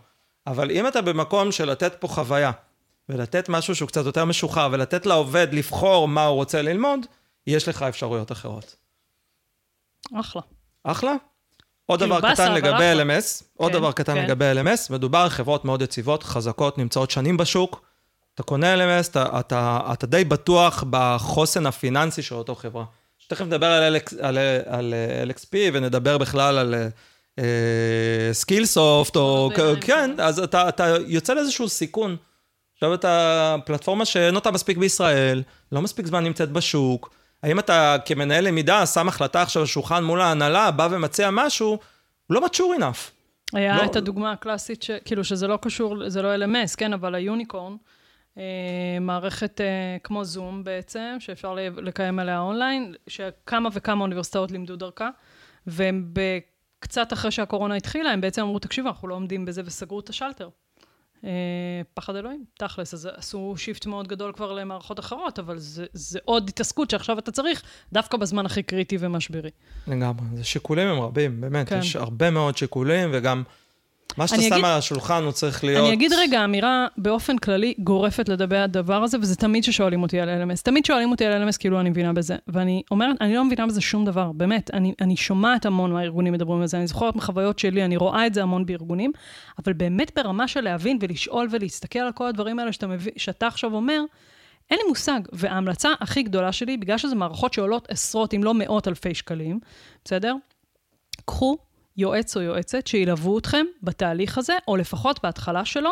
אבל 0.47 0.71
אם 0.71 0.87
אתה 0.87 1.01
במקום 1.01 1.51
של 1.51 1.71
לתת 1.71 1.95
פה 1.99 2.07
חוויה, 2.07 2.51
ולתת 3.09 3.49
משהו 3.49 3.75
שהוא 3.75 3.87
קצת 3.87 4.05
יותר 4.05 4.25
משוחרר, 4.25 4.69
ולתת 4.71 5.05
לעובד 5.05 5.47
לבחור 5.51 6.07
מה 6.07 6.25
הוא 6.25 6.35
רוצה 6.35 6.61
ללמוד, 6.61 7.05
יש 7.47 7.67
לך 7.67 7.81
אפשרויות 7.81 8.31
אחרות. 8.31 8.75
אחלה. 10.13 10.41
אחלה. 10.83 11.15
עוד 11.87 11.99
דבר 11.99 12.33
קטן 12.33 12.53
לגבי. 12.53 12.93
LMS, 12.93 13.43
עוד 13.57 13.71
כן, 13.71 13.77
דבר 13.77 13.91
קטן 13.91 14.13
כן. 14.13 14.23
לגבי 14.23 14.45
LMS, 14.61 14.93
מדובר 14.93 15.19
על 15.19 15.29
חברות 15.29 15.65
מאוד 15.65 15.81
יציבות, 15.81 16.23
חזקות, 16.23 16.77
נמצאות 16.77 17.11
שנים 17.11 17.37
בשוק. 17.37 17.81
אתה 18.35 18.43
קונה 18.43 18.75
LMS, 18.75 19.07
אתה, 19.09 19.39
אתה, 19.39 19.79
אתה 19.93 20.07
די 20.07 20.23
בטוח 20.23 20.83
בחוסן 20.89 21.65
הפיננסי 21.65 22.21
של 22.21 22.35
אותו 22.35 22.55
חברה. 22.55 22.83
שתכף 23.17 23.45
נדבר 23.45 23.67
על, 23.67 23.95
LX, 23.95 24.15
על, 24.21 24.37
על 24.65 24.93
אה, 24.93 25.23
LXP 25.23 25.55
ונדבר 25.73 26.17
בכלל 26.17 26.57
על 26.57 26.75
Skillsoft, 28.31 29.15
או 29.15 29.21
עוד 29.21 29.53
דברים 29.53 29.75
כן, 29.75 30.13
כאלה. 30.15 30.27
אז 30.27 30.39
אתה, 30.39 30.69
אתה 30.69 30.95
יוצא 31.07 31.33
לאיזשהו 31.33 31.69
סיכון. 31.69 32.15
עכשיו 32.73 32.93
אתה 32.93 33.55
פלטפורמה 33.65 34.05
שאין 34.05 34.35
אותה 34.35 34.51
מספיק 34.51 34.77
בישראל, 34.77 35.43
לא 35.71 35.81
מספיק 35.81 36.07
זמן 36.07 36.23
נמצאת 36.23 36.51
בשוק. 36.51 37.16
האם 37.43 37.59
אתה 37.59 37.95
כמנהל 38.05 38.47
למידה 38.47 38.85
שם 38.85 39.07
החלטה 39.07 39.41
עכשיו 39.41 39.61
על 39.61 39.65
שולחן 39.65 40.03
מול 40.03 40.21
ההנהלה, 40.21 40.71
בא 40.71 40.87
ומציע 40.91 41.29
משהו, 41.31 41.67
הוא 41.67 41.79
לא 42.29 42.41
mature 42.45 42.79
enough. 42.79 43.11
היה 43.53 43.77
לא- 43.77 43.83
את 43.85 43.95
הדוגמה 43.95 44.31
הקלאסית, 44.31 44.83
ש... 44.83 44.91
כאילו 45.05 45.23
שזה 45.23 45.47
לא 45.47 45.57
קשור, 45.61 46.09
זה 46.09 46.21
לא 46.21 46.35
LMS, 46.35 46.77
כן, 46.77 46.93
אבל 46.93 47.15
היוניקורן, 47.15 47.75
אה, 48.37 48.43
מערכת 49.01 49.61
אה, 49.61 49.97
כמו 50.03 50.25
זום 50.25 50.63
בעצם, 50.63 51.15
שאפשר 51.19 51.55
לקיים 51.77 52.19
עליה 52.19 52.39
אונליין, 52.39 52.93
שכמה 53.07 53.69
וכמה 53.73 54.01
אוניברסיטאות 54.01 54.51
לימדו 54.51 54.75
דרכה, 54.75 55.09
והם 55.67 56.13
קצת 56.79 57.13
אחרי 57.13 57.31
שהקורונה 57.31 57.75
התחילה, 57.75 58.11
הם 58.11 58.21
בעצם 58.21 58.41
אמרו, 58.41 58.59
תקשיבו, 58.59 58.87
אנחנו 58.87 59.07
לא 59.07 59.15
עומדים 59.15 59.45
בזה, 59.45 59.61
וסגרו 59.65 59.99
את 59.99 60.09
השלטר. 60.09 60.49
אה, 61.27 61.31
פחד 61.93 62.15
אלוהים, 62.15 62.43
תכלס, 62.57 62.93
אז 62.93 63.09
עשו 63.15 63.53
shift 63.57 63.85
מאוד 63.85 64.07
גדול 64.07 64.33
כבר 64.33 64.53
למערכות 64.53 64.99
אחרות, 64.99 65.39
אבל 65.39 65.57
זה, 65.57 65.85
זה 65.93 66.19
עוד 66.25 66.49
התעסקות 66.49 66.89
שעכשיו 66.89 67.19
אתה 67.19 67.31
צריך, 67.31 67.63
דווקא 67.93 68.17
בזמן 68.17 68.45
הכי 68.45 68.63
קריטי 68.63 68.97
ומשברי. 68.99 69.49
לגמרי, 69.87 70.25
זה 70.33 70.43
שיקולים 70.43 70.87
הם 70.87 70.99
רבים, 70.99 71.41
באמת, 71.41 71.69
כן. 71.69 71.79
יש 71.79 71.95
הרבה 71.95 72.31
מאוד 72.31 72.57
שיקולים, 72.57 73.09
וגם 73.13 73.43
מה 74.17 74.27
שאתה 74.27 74.41
שם 74.41 74.53
אגיד- 74.53 74.65
על 74.65 74.71
השולחן 74.71 75.23
הוא 75.23 75.31
צריך 75.31 75.63
להיות... 75.63 75.85
אני 75.85 75.93
אגיד 75.93 76.13
רגע 76.13 76.43
אמירה 76.43 76.87
באופן 76.97 77.37
כללי 77.37 77.73
גורפת 77.79 78.29
לגבי 78.29 78.57
הדבר 78.57 79.03
הזה, 79.03 79.17
וזה 79.21 79.35
תמיד 79.35 79.63
ששואלים 79.63 80.03
אותי 80.03 80.19
על 80.19 80.29
LMS. 80.29 80.61
תמיד 80.63 80.85
שואלים 80.85 81.11
אותי 81.11 81.25
על 81.25 81.49
LMS 81.49 81.57
כאילו 81.57 81.79
אני 81.79 81.89
מבינה 81.89 82.13
בזה. 82.13 82.35
ואני 82.47 82.81
אומרת, 82.91 83.15
אני 83.21 83.35
לא 83.35 83.45
מבינה 83.45 83.67
בזה 83.67 83.81
שום 83.81 84.05
דבר, 84.05 84.31
באמת. 84.31 84.71
אני, 84.73 84.93
אני 85.01 85.17
שומעת 85.17 85.65
המון 85.65 85.91
מהארגונים 85.91 86.33
מדברים 86.33 86.61
על 86.61 86.67
זה, 86.67 86.77
אני 86.77 86.87
זוכרת 86.87 87.15
מחוויות 87.15 87.59
שלי, 87.59 87.85
אני 87.85 87.97
רואה 87.97 88.27
את 88.27 88.33
זה 88.33 88.41
המון 88.41 88.65
בארגונים, 88.65 89.11
אבל 89.63 89.73
באמת 89.73 90.11
ברמה 90.15 90.47
של 90.47 90.61
להבין 90.61 90.97
ולשאול 91.01 91.47
ולהסתכל 91.51 91.99
על 91.99 92.11
כל 92.11 92.27
הדברים 92.27 92.59
האלה 92.59 92.71
שאתה, 92.73 92.87
מביא, 92.87 93.11
שאתה 93.17 93.47
עכשיו 93.47 93.73
אומר, 93.73 94.01
אין 94.71 94.79
לי 94.83 94.89
מושג. 94.89 95.19
וההמלצה 95.33 95.89
הכי 95.99 96.23
גדולה 96.23 96.51
שלי, 96.51 96.77
בגלל 96.77 96.97
שזה 96.97 97.15
מערכות 97.15 97.53
שעולות 97.53 97.87
עשרות, 97.91 98.33
אם 98.33 98.43
לא 98.43 98.53
מאות 98.53 98.87
אלפי 98.87 99.13
שקלים, 99.13 99.59
בסדר? 100.05 100.35
קחו 101.25 101.57
יועץ 101.97 102.37
או 102.37 102.41
יועצת 102.41 102.87
שילוו 102.87 103.37
אתכם 103.37 103.65
בתהליך 103.83 104.37
הזה, 104.37 104.53
או 104.67 104.77
לפחות 104.77 105.19
בהתחלה 105.23 105.65
שלו, 105.65 105.91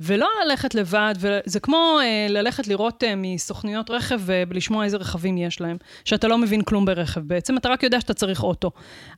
ולא 0.00 0.28
ללכת 0.44 0.74
לבד, 0.74 1.14
וזה 1.18 1.60
כמו 1.60 1.98
אה, 2.02 2.26
ללכת 2.28 2.68
לראות 2.68 3.04
אה, 3.04 3.14
מסוכניות 3.16 3.90
רכב 3.90 4.30
אה, 4.30 4.42
ולשמוע 4.48 4.84
איזה 4.84 4.96
רכבים 4.96 5.38
יש 5.38 5.60
להם, 5.60 5.76
שאתה 6.04 6.28
לא 6.28 6.38
מבין 6.38 6.62
כלום 6.62 6.84
ברכב 6.84 7.20
בעצם, 7.20 7.56
אתה 7.56 7.68
רק 7.68 7.82
יודע 7.82 8.00
שאתה 8.00 8.14
צריך 8.14 8.42
אוטו. 8.42 8.70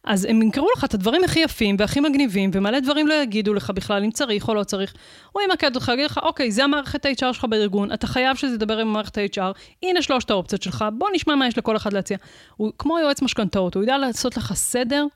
אז 0.05 0.25
הם 0.25 0.43
ימכרו 0.43 0.69
לך 0.77 0.85
את 0.85 0.95
הדברים 0.95 1.25
הכי 1.25 1.41
יפים 1.41 1.77
והכי 1.79 2.01
מגניבים, 2.01 2.51
ומלא 2.55 2.81
דברים 2.81 3.09
לא 3.09 3.15
יגידו 3.15 3.55
לך 3.55 3.71
בכלל 3.71 4.05
אם 4.05 4.11
צריך 4.11 4.49
או 4.49 4.55
לא 4.55 4.65
צריך. 4.65 4.95
הוא 5.33 5.43
ימקד 5.43 5.75
אותך, 5.75 5.91
יגיד 5.95 6.05
לך, 6.05 6.21
אוקיי, 6.23 6.51
זה 6.51 6.65
המערכת 6.65 7.07
ה-HR 7.07 7.33
שלך 7.33 7.45
בארגון, 7.45 7.93
אתה 7.93 8.07
חייב 8.07 8.37
שזה 8.37 8.55
ידבר 8.55 8.79
עם 8.79 8.93
מערכת 8.93 9.19
ה-HR, 9.19 9.59
הנה 9.83 10.03
שלושת 10.03 10.31
האופציות 10.31 10.63
שלך, 10.63 10.85
בוא 10.99 11.09
נשמע 11.15 11.35
מה 11.35 11.47
יש 11.47 11.59
לכל 11.59 11.77
אחד 11.77 11.93
להציע. 11.93 12.17
הוא 12.57 12.73
כמו 12.79 12.99
יועץ 12.99 13.23
משכנתאות, 13.23 13.75
הוא 13.75 13.83
יודע 13.83 13.99
לעשות 13.99 14.37
לך 14.37 14.53
סדר. 14.55 15.07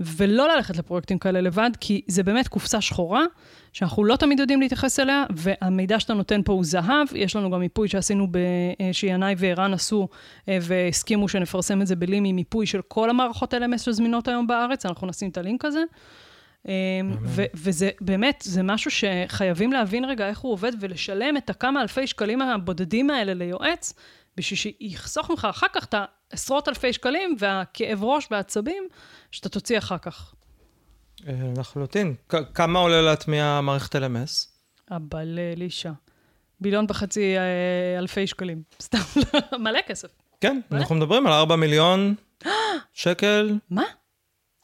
ולא 0.00 0.48
ללכת 0.48 0.76
לפרויקטים 0.76 1.18
כאלה 1.18 1.40
לבד, 1.40 1.70
כי 1.80 2.02
זה 2.06 2.22
באמת 2.22 2.48
קופסה 2.48 2.80
שחורה, 2.80 3.24
שאנחנו 3.72 4.04
לא 4.04 4.16
תמיד 4.16 4.40
יודעים 4.40 4.60
להתייחס 4.60 5.00
אליה, 5.00 5.24
והמידע 5.36 6.00
שאתה 6.00 6.14
נותן 6.14 6.42
פה 6.42 6.52
הוא 6.52 6.64
זהב. 6.64 7.08
יש 7.14 7.36
לנו 7.36 7.50
גם 7.50 7.60
מיפוי 7.60 7.88
שעשינו, 7.88 8.26
ב- 8.30 8.36
אה, 8.80 8.92
שינאי 8.92 9.34
וערן 9.38 9.74
עשו, 9.74 10.08
אה, 10.48 10.58
והסכימו 10.60 11.28
שנפרסם 11.28 11.82
את 11.82 11.86
זה 11.86 11.96
בלימי, 11.96 12.32
מיפוי 12.32 12.66
של 12.66 12.80
כל 12.88 13.10
המערכות 13.10 13.54
LMS 13.54 13.78
שזמינות 13.78 14.28
היום 14.28 14.46
בארץ, 14.46 14.86
אנחנו 14.86 15.06
נשים 15.06 15.30
את 15.30 15.38
הלינק 15.38 15.64
הזה. 15.64 15.82
אה, 16.68 16.72
ו- 17.22 17.44
וזה 17.54 17.90
באמת, 18.00 18.42
זה 18.46 18.62
משהו 18.62 18.90
שחייבים 18.90 19.72
להבין 19.72 20.04
רגע 20.04 20.28
איך 20.28 20.38
הוא 20.38 20.52
עובד, 20.52 20.72
ולשלם 20.80 21.36
את 21.36 21.50
הכמה 21.50 21.82
אלפי 21.82 22.06
שקלים 22.06 22.42
הבודדים 22.42 23.10
האלה 23.10 23.34
ליועץ, 23.34 23.94
בשביל 24.36 24.58
שיחסוך 24.58 25.30
ממך 25.30 25.46
אחר 25.50 25.66
כך 25.72 25.84
את 25.84 25.94
העשרות 26.30 26.68
אלפי 26.68 26.92
שקלים 26.92 27.36
והכאב 27.38 28.04
ראש 28.04 28.28
והעצבים 28.30 28.88
שאתה 29.32 29.48
תוציא 29.48 29.78
אחר 29.78 29.98
כך. 29.98 30.34
אה, 31.28 31.32
לחלוטין. 31.56 32.14
כ- 32.28 32.34
כמה 32.54 32.78
עולה 32.78 33.02
להטמיע 33.02 33.60
מערכת 33.62 33.96
LMS? 33.96 34.46
אבל 34.90 35.38
אה, 35.38 35.52
לישה. 35.56 35.92
ביליון 36.60 36.86
וחצי 36.88 37.36
אה, 37.38 37.42
אלפי 37.98 38.26
שקלים. 38.26 38.62
סתם, 38.82 38.98
מלא 39.58 39.78
כסף. 39.86 40.08
כן? 40.40 40.60
אנחנו 40.72 40.94
מדברים 40.94 41.26
על 41.26 41.32
4 41.32 41.56
מיליון 41.56 42.14
שקל. 42.92 43.54
מה? 43.70 43.82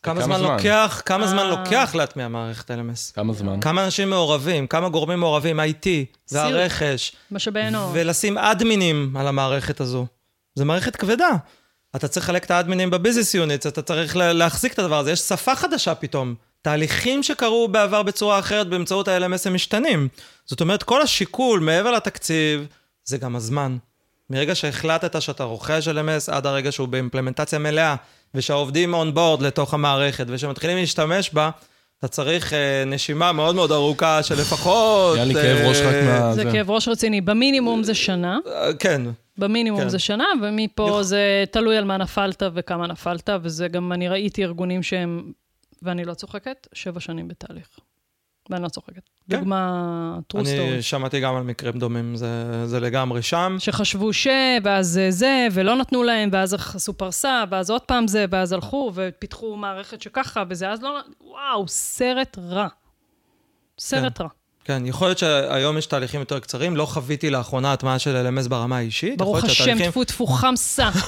כמה 0.03 0.21
זמן 0.23 0.39
זמן? 0.39 0.53
לוקח, 0.57 1.03
כמה 1.05 1.27
זמן 1.27 1.39
אה. 1.39 1.49
לוקח 1.51 1.95
להטמיע 1.95 2.29
מערכת 2.29 2.71
LMS? 2.71 3.15
כמה 3.15 3.33
זמן? 3.33 3.61
כמה 3.61 3.85
אנשים 3.85 4.11
מעורבים, 4.11 4.67
כמה 4.67 4.89
גורמים 4.89 5.21
מעורבים, 5.21 5.61
IT, 5.61 5.87
והרכש, 6.33 7.13
משאבי 7.31 7.63
אנוש. 7.69 7.91
ולשים 7.95 8.39
אדמינים 8.39 9.17
על 9.17 9.27
המערכת 9.27 9.81
הזו. 9.81 10.07
זו 10.55 10.65
מערכת 10.65 10.97
כבדה. 10.97 11.29
אתה 11.97 12.09
צריך 12.09 12.27
לחלק 12.27 12.45
את 12.45 12.51
האדמינים 12.51 12.91
בביזנס 12.91 13.35
יוניטס, 13.35 13.67
אתה 13.67 13.83
צריך 13.83 14.17
לה- 14.17 14.33
להחזיק 14.33 14.73
את 14.73 14.79
הדבר 14.79 14.99
הזה, 14.99 15.13
יש 15.13 15.21
שפה 15.21 15.55
חדשה 15.55 15.95
פתאום. 15.95 16.35
תהליכים 16.63 17.23
שקרו 17.23 17.69
בעבר 17.69 18.03
בצורה 18.03 18.39
אחרת 18.39 18.69
באמצעות 18.69 19.09
ה-LMS 19.09 19.43
הם 19.47 19.55
משתנים. 19.55 20.09
זאת 20.47 20.61
אומרת, 20.61 20.83
כל 20.83 21.03
השיקול 21.03 21.61
מעבר 21.61 21.91
לתקציב, 21.91 22.67
זה 23.05 23.19
גם 23.19 23.37
הזמן. 23.37 23.77
מרגע 24.31 24.55
שהחלטת 24.55 25.23
שאתה 25.23 25.45
רוכש 25.45 25.89
LMS 25.89 26.33
עד 26.33 26.47
הרגע 26.47 26.73
שהוא 26.73 26.89
באימפלמנטציה 26.89 27.59
מלאה, 27.59 27.95
ושהעובדים 28.35 28.95
און 28.95 29.15
בורד 29.15 29.43
לתוך 29.43 29.75
המערכת, 29.75 30.27
ושמתחילים 30.29 30.77
להשתמש 30.77 31.31
בה, 31.33 31.51
אתה 31.99 32.09
צריך 32.09 32.53
אה, 32.53 32.85
נשימה 32.87 33.33
מאוד 33.33 33.55
מאוד 33.55 33.73
ארוכה 33.73 34.23
של 34.23 34.35
לפחות... 34.41 35.15
היה 35.17 35.25
לי 35.25 35.35
כאב 35.35 35.59
ראש 35.69 35.81
רק 35.81 35.95
אה, 35.95 36.21
מה... 36.21 36.35
זה 36.35 36.43
זה. 36.43 36.51
כאב 36.53 36.71
ראש 36.71 36.89
רציני. 36.89 37.21
במינימום 37.21 37.83
זה 37.83 37.95
שנה, 37.95 38.39
אה, 38.47 38.75
כן, 38.79 39.03
במינימום 39.39 39.81
כן. 39.81 39.89
זה 39.89 39.99
שנה, 39.99 40.25
ומפה 40.43 40.87
יכול- 40.89 41.03
זה 41.03 41.45
תלוי 41.51 41.77
על 41.77 41.85
מה 41.85 41.97
נפלת 41.97 42.43
וכמה 42.55 42.87
נפלת, 42.87 43.31
וזה 43.43 43.69
גם, 43.69 43.93
אני 43.93 44.09
ראיתי 44.09 44.45
ארגונים 44.45 44.83
שהם, 44.83 45.33
ואני 45.83 46.05
לא 46.05 46.15
צוחקת, 46.15 46.67
שבע 46.73 47.01
שנים 47.01 47.29
בתהליך. 47.29 47.69
ואני 48.51 48.63
לא 48.63 48.69
צוחקת. 48.69 49.03
כן. 49.31 49.37
דוגמה 49.37 50.19
true 50.33 50.39
אני 50.41 50.79
story. 50.79 50.83
שמעתי 50.83 51.21
גם 51.21 51.37
על 51.37 51.43
מקרים 51.43 51.79
דומים, 51.79 52.17
זה, 52.17 52.67
זה 52.67 52.81
לגמרי 52.81 53.23
שם. 53.23 53.57
שחשבו 53.59 54.13
ש, 54.13 54.27
ואז 54.65 55.01
זה, 55.09 55.47
ולא 55.53 55.77
נתנו 55.77 56.03
להם, 56.03 56.29
ואז 56.33 56.55
עשו 56.55 56.93
פרסה, 56.95 57.45
ואז 57.51 57.71
עוד 57.71 57.83
פעם 57.83 58.09
זה, 58.09 58.25
ואז 58.31 58.53
הלכו, 58.53 58.93
ופיתחו 58.95 59.57
מערכת 59.57 60.03
שככה, 60.03 60.45
וזה 60.49 60.71
אז 60.71 60.83
לא... 60.83 61.01
וואו, 61.21 61.69
סרט 61.69 62.39
רע. 62.39 62.69
סרט 63.79 64.21
רע. 64.21 64.29
כן, 64.65 64.83
יכול 64.87 65.09
להיות 65.09 65.19
שהיום 65.19 65.79
יש 65.79 65.87
תהליכים 65.87 66.21
יותר 66.21 66.39
קצרים, 66.39 66.77
לא 66.77 66.87
חוויתי 66.87 67.31
לאחרונה 67.31 67.73
הטמעה 67.73 67.99
של 67.99 68.27
LMS 68.39 68.49
ברמה 68.49 68.77
האישית. 68.77 69.19
ברוך 69.19 69.45
השם, 69.45 69.55
שהתהליכים- 69.65 69.91
טפו 69.91 70.05
טפו 70.05 70.27
חמסה. 70.27 70.91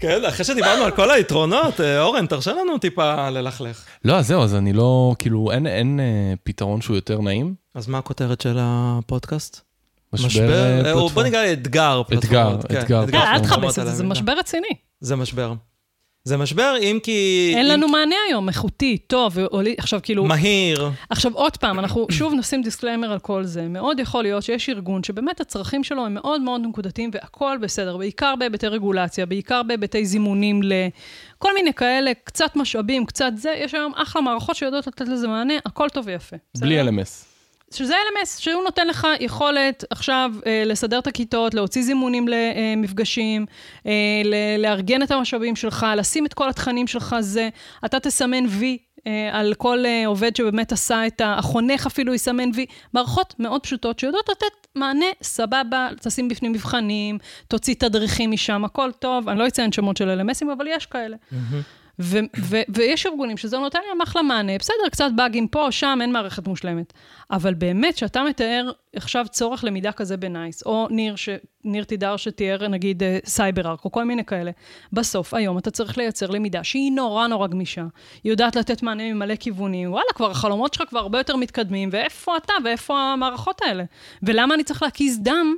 כן, 0.00 0.24
אחרי 0.28 0.44
שדיברנו 0.44 0.84
על 0.84 0.90
כל 0.90 1.10
היתרונות, 1.10 1.80
אה, 1.80 2.00
אורן, 2.02 2.26
תרשה 2.26 2.52
לנו 2.52 2.78
טיפה 2.78 3.30
ללכלך. 3.30 3.84
לא, 4.04 4.16
אז 4.16 4.26
זהו, 4.26 4.42
אז 4.42 4.54
אני 4.54 4.72
לא, 4.72 5.14
כאילו, 5.18 5.50
אין, 5.52 5.66
אין 5.66 6.00
אה, 6.00 6.34
פתרון 6.44 6.80
שהוא 6.80 6.96
יותר 6.96 7.20
נעים. 7.20 7.54
אז 7.74 7.88
מה 7.88 7.98
הכותרת 7.98 8.40
של 8.40 8.56
הפודקאסט? 8.60 9.60
משבר, 10.12 10.52
אה, 10.78 10.84
פלטפורמה. 10.84 11.14
בוא 11.14 11.22
נקרא 11.22 11.52
אתגר 11.52 12.02
פלטפורמות. 12.08 12.64
אתגר, 12.64 12.76
כן, 12.76 13.02
אתגר. 13.02 13.06
כן, 13.06 13.26
אל 13.26 13.38
תכבס 13.38 13.78
את 13.78 13.84
זה, 13.86 13.92
זה. 13.94 14.04
משבר 14.04 14.32
רציני. 14.38 14.68
זה 15.00 15.16
משבר. 15.16 15.52
זה 16.28 16.36
משבר 16.36 16.74
אם 16.82 16.98
כי... 17.02 17.52
אין 17.56 17.66
אם- 17.66 17.72
לנו 17.72 17.88
מענה 17.88 18.14
היום, 18.28 18.48
איכותי, 18.48 18.98
טוב, 19.06 19.32
ועולי- 19.36 19.74
עכשיו 19.78 20.00
כאילו... 20.02 20.24
מהיר. 20.24 20.90
עכשיו 21.10 21.32
עוד 21.34 21.56
פעם, 21.56 21.78
אנחנו 21.78 22.06
שוב 22.18 22.34
נשים 22.34 22.62
disclaimer 22.62 23.12
על 23.12 23.18
כל 23.18 23.44
זה. 23.44 23.68
מאוד 23.68 24.00
יכול 24.00 24.22
להיות 24.22 24.42
שיש 24.42 24.68
ארגון 24.68 25.02
שבאמת 25.04 25.40
הצרכים 25.40 25.84
שלו 25.84 26.06
הם 26.06 26.14
מאוד 26.14 26.40
מאוד 26.40 26.60
נקודתיים 26.64 27.10
והכול 27.12 27.58
בסדר, 27.58 27.96
בעיקר 27.96 28.34
בהיבטי 28.38 28.66
רגולציה, 28.66 29.26
בעיקר 29.26 29.62
בהיבטי 29.62 30.06
זימונים 30.06 30.60
לכל 30.62 31.54
מיני 31.54 31.72
כאלה, 31.74 32.10
קצת 32.24 32.56
משאבים, 32.56 33.06
קצת 33.06 33.32
זה, 33.36 33.54
יש 33.58 33.74
היום 33.74 33.92
אחלה 33.96 34.22
מערכות 34.22 34.56
שיודעות 34.56 34.86
לתת 34.86 35.08
לזה 35.08 35.28
מענה, 35.28 35.54
הכל 35.66 35.88
טוב 35.88 36.04
ויפה. 36.06 36.36
בלי? 36.58 36.80
LMS. 36.82 37.37
שזה 37.74 37.94
LMS, 37.94 38.40
שהוא 38.40 38.64
נותן 38.64 38.86
לך 38.86 39.06
יכולת 39.20 39.84
עכשיו 39.90 40.30
אה, 40.46 40.62
לסדר 40.66 40.98
את 40.98 41.06
הכיתות, 41.06 41.54
להוציא 41.54 41.82
זימונים 41.82 42.26
למפגשים, 42.28 43.46
אה, 43.86 43.92
ל- 44.24 44.62
לארגן 44.62 45.02
את 45.02 45.10
המשאבים 45.10 45.56
שלך, 45.56 45.86
לשים 45.96 46.26
את 46.26 46.34
כל 46.34 46.48
התכנים 46.48 46.86
שלך, 46.86 47.16
זה, 47.20 47.48
אתה 47.84 48.00
תסמן 48.00 48.44
וי. 48.48 48.78
אה, 49.06 49.30
על 49.32 49.54
כל 49.54 49.84
אה, 49.86 50.02
עובד 50.06 50.36
שבאמת 50.36 50.72
עשה 50.72 51.06
את. 51.06 51.22
החונך 51.24 51.86
אפילו 51.86 52.14
יסמן 52.14 52.50
וי. 52.54 52.66
מערכות 52.94 53.34
מאוד 53.38 53.62
פשוטות 53.62 53.98
שיודעות 53.98 54.28
לתת 54.28 54.46
מענה 54.74 55.06
סבבה, 55.22 55.88
תשים 56.00 56.28
בפנים 56.28 56.52
מבחנים, 56.52 57.18
תוציא 57.48 57.74
תדריכים 57.74 58.30
משם, 58.30 58.64
הכל 58.64 58.90
טוב. 58.98 59.28
אני 59.28 59.38
לא 59.38 59.46
אציין 59.46 59.72
שמות 59.72 59.96
של 59.96 60.20
LMSים, 60.20 60.46
אבל 60.56 60.66
יש 60.68 60.86
כאלה. 60.86 61.16
ו- 62.00 62.18
ו- 62.38 62.62
ויש 62.68 63.06
ארגונים 63.06 63.36
שזה 63.36 63.58
נותן 63.58 63.78
להם 63.88 64.00
אחלה 64.00 64.22
מענה, 64.22 64.58
בסדר, 64.58 64.88
קצת 64.90 65.10
באגים 65.16 65.48
פה, 65.48 65.66
שם, 65.70 65.98
אין 66.02 66.12
מערכת 66.12 66.48
מושלמת. 66.48 66.92
אבל 67.30 67.54
באמת, 67.54 67.96
שאתה 67.96 68.22
מתאר 68.22 68.70
עכשיו 68.96 69.26
צורך 69.30 69.64
למידה 69.64 69.92
כזה 69.92 70.16
בנייס, 70.16 70.62
או 70.66 70.86
ניר, 70.90 71.16
ש- 71.16 71.28
ניר 71.64 71.84
תדהר 71.84 72.16
שתיאר 72.16 72.68
נגיד 72.68 73.02
אה, 73.02 73.18
CyberArk, 73.24 73.84
או 73.84 73.92
כל 73.92 74.04
מיני 74.04 74.24
כאלה, 74.24 74.50
בסוף, 74.92 75.34
היום 75.34 75.58
אתה 75.58 75.70
צריך 75.70 75.98
לייצר 75.98 76.30
למידה 76.30 76.64
שהיא 76.64 76.92
נורא 76.92 77.26
נורא 77.26 77.46
גמישה. 77.46 77.84
היא 78.24 78.32
יודעת 78.32 78.56
לתת 78.56 78.82
מענה 78.82 79.12
ממלא 79.12 79.34
כיוונים, 79.36 79.92
וואלה, 79.92 80.12
כבר 80.14 80.30
החלומות 80.30 80.74
שלך 80.74 80.88
כבר 80.88 80.98
הרבה 80.98 81.18
יותר 81.18 81.36
מתקדמים, 81.36 81.88
ואיפה 81.92 82.36
אתה 82.36 82.52
ואיפה 82.64 83.00
המערכות 83.00 83.60
האלה? 83.62 83.84
ולמה 84.22 84.54
אני 84.54 84.64
צריך 84.64 84.82
להקיז 84.82 85.18
דם 85.22 85.54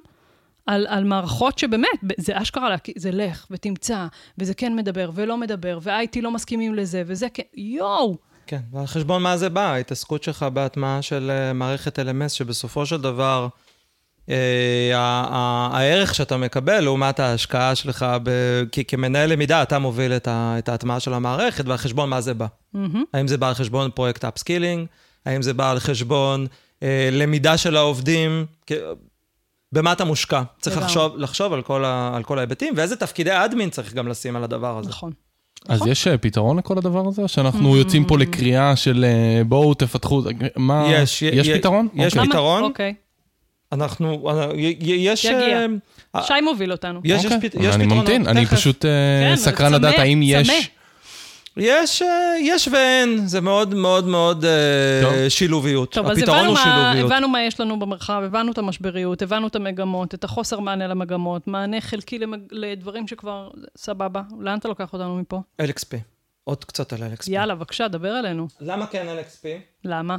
על, 0.66 0.86
על 0.88 1.04
מערכות 1.04 1.58
שבאמת, 1.58 1.88
זה 2.18 2.42
אשכרה, 2.42 2.76
זה 2.96 3.10
לך 3.12 3.46
תמצא, 3.50 4.06
וזה 4.38 4.54
כן 4.54 4.76
מדבר 4.76 5.10
ולא 5.14 5.36
מדבר, 5.36 5.78
ו-IT 5.82 6.20
לא 6.22 6.30
מסכימים 6.30 6.74
לזה, 6.74 7.02
וזה 7.06 7.26
כן, 7.34 7.42
יואו. 7.56 8.16
כן, 8.46 8.60
ועל 8.72 8.86
חשבון 8.86 9.22
מה 9.22 9.36
זה 9.36 9.48
בא? 9.48 9.72
ההתעסקות 9.72 10.22
שלך 10.22 10.42
בהטמעה 10.42 11.02
של 11.02 11.30
אה, 11.30 11.52
מערכת 11.52 11.98
LMS, 11.98 12.28
שבסופו 12.28 12.86
של 12.86 13.00
דבר, 13.00 13.48
אה, 14.28 14.90
הערך 15.72 16.14
שאתה 16.14 16.36
מקבל 16.36 16.80
לעומת 16.80 17.20
ההשקעה 17.20 17.74
שלך, 17.74 18.06
ב- 18.22 18.64
כי 18.72 18.84
כמנהל 18.84 19.32
למידה, 19.32 19.62
אתה 19.62 19.78
מוביל 19.78 20.12
את 20.12 20.28
ה- 20.28 20.54
את 20.58 20.68
ההטמעה 20.68 21.00
של 21.00 21.14
המערכת, 21.14 21.64
ועל 21.68 21.76
חשבון 21.78 22.08
מה 22.08 22.20
זה 22.20 22.34
בא? 22.34 22.46
האם 23.14 23.28
זה 23.28 23.38
בא 23.38 23.48
על 23.48 23.54
חשבון 23.54 23.90
פרויקט 23.94 24.24
upskilling? 24.24 24.86
האם 25.26 25.42
זה 25.42 25.54
בא 25.54 25.70
על 25.70 25.78
חשבון 25.80 26.46
אה, 26.82 27.08
למידה 27.12 27.56
של 27.56 27.76
העובדים? 27.76 28.46
במה 29.72 29.92
אתה 29.92 30.04
מושקע? 30.04 30.42
צריך. 30.60 30.76
לחשוב, 30.76 31.16
לחשוב 31.18 31.52
על, 31.52 31.62
כל 31.62 31.84
ה, 31.84 32.12
על 32.16 32.22
כל 32.22 32.38
ההיבטים, 32.38 32.74
ואיזה 32.76 32.96
תפקידי 32.96 33.30
אדמין 33.44 33.70
צריך 33.70 33.94
גם 33.94 34.08
לשים 34.08 34.36
על 34.36 34.44
הדבר 34.44 34.78
הזה. 34.78 34.88
נכון. 34.88 35.12
אז 35.68 35.86
יש 35.86 36.06
אה, 36.06 36.18
פתרון 36.18 36.58
לכל 36.58 36.78
הדבר 36.78 37.08
הזה? 37.08 37.28
שאנחנו 37.28 37.76
יוצאים 37.76 38.04
פה 38.04 38.18
לקריאה 38.18 38.76
של 38.76 39.04
אה, 39.04 39.44
בואו 39.44 39.74
תפתחו, 39.74 40.22
מה... 40.56 40.86
יש, 40.92 41.22
יש 41.22 41.48
פתרון? 41.48 41.88
יש 41.94 42.16
אוקיי. 42.16 42.28
פתרון? 42.28 42.62
אוקיי. 42.62 42.94
אנחנו, 43.72 44.30
אה, 44.30 44.48
יש... 44.56 45.24
יגיע. 45.24 45.66
אה, 46.14 46.22
שי 46.22 46.34
מוביל 46.44 46.72
אותנו. 46.72 47.00
יש, 47.04 47.24
אוקיי. 47.24 47.50
פת- 47.50 47.54
יש 47.60 47.74
אני 47.74 47.84
פתרונות, 47.84 48.08
ממתין, 48.08 48.26
אני. 48.26 48.46
פשוט 48.46 48.84
אה, 48.84 48.90
כן, 49.30 49.36
סקרן 49.36 49.72
לדעת 49.72 49.98
האם 49.98 50.22
צמא. 50.42 50.52
יש... 50.52 50.70
יש, 51.56 52.02
אה, 52.02 52.34
יש 52.40 52.68
ואין, 52.68 53.26
זה 53.26 53.40
מאוד 53.40 53.74
מאוד 53.74 54.06
מאוד 54.06 54.44
אה, 54.44 55.00
טוב. 55.02 55.28
שילוביות. 55.28 55.92
טוב, 55.92 56.06
אז 56.06 56.18
הפתרון 56.18 56.38
הבנו 56.38 56.48
הוא 56.48 56.58
מה, 56.58 56.62
שילוביות. 56.62 57.12
הבנו 57.12 57.28
מה 57.28 57.42
יש 57.42 57.60
לנו 57.60 57.78
במרחב, 57.78 58.22
הבנו 58.26 58.52
את 58.52 58.58
המשבריות, 58.58 59.22
הבנו 59.22 59.46
את 59.46 59.56
המגמות, 59.56 60.14
את 60.14 60.24
החוסר 60.24 60.60
מענה 60.60 60.86
למגמות, 60.86 61.46
מענה 61.46 61.80
חלקי 61.80 62.18
למג... 62.18 62.40
לדברים 62.50 63.08
שכבר, 63.08 63.50
סבבה. 63.76 64.22
לאן 64.40 64.58
אתה 64.58 64.68
לוקח 64.68 64.92
אותנו 64.92 65.16
מפה? 65.16 65.40
LXP, 65.62 65.96
עוד 66.44 66.64
קצת 66.64 66.92
על 66.92 66.98
LXP. 66.98 67.24
יאללה, 67.26 67.54
בבקשה, 67.54 67.88
דבר 67.88 68.18
אלינו. 68.18 68.48
למה 68.60 68.86
כן 68.86 69.06
LXP? 69.18 69.46
למה? 69.84 70.16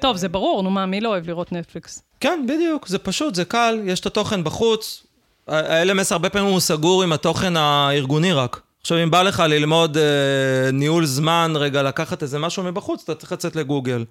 טוב, 0.00 0.16
זה 0.16 0.28
ברור, 0.28 0.62
נו 0.62 0.70
מה, 0.70 0.86
מי 0.86 1.00
לא 1.00 1.08
אוהב 1.08 1.28
לראות 1.28 1.52
נטפליקס? 1.52 2.02
כן, 2.20 2.44
בדיוק, 2.48 2.88
זה 2.88 2.98
פשוט, 2.98 3.34
זה 3.34 3.44
קל, 3.44 3.80
יש 3.84 4.00
את 4.00 4.06
התוכן 4.06 4.44
בחוץ. 4.44 5.06
ה-LMS 5.48 6.08
הרבה 6.10 6.30
פעמים 6.30 6.52
הוא 6.52 6.60
סגור 6.60 7.02
עם 7.02 7.12
התוכן 7.12 7.56
הארגוני 7.56 8.32
רק. 8.32 8.60
עכשיו, 8.88 9.02
אם 9.02 9.10
בא 9.10 9.22
לך 9.22 9.42
ללמוד 9.48 9.96
אה, 9.96 10.70
ניהול 10.72 11.06
זמן, 11.06 11.52
רגע, 11.56 11.82
לקחת 11.82 12.22
איזה 12.22 12.38
משהו 12.38 12.62
מבחוץ, 12.62 13.02
אתה 13.04 13.14
צריך 13.14 13.32
לצאת 13.32 13.56
לגוגל. 13.56 14.04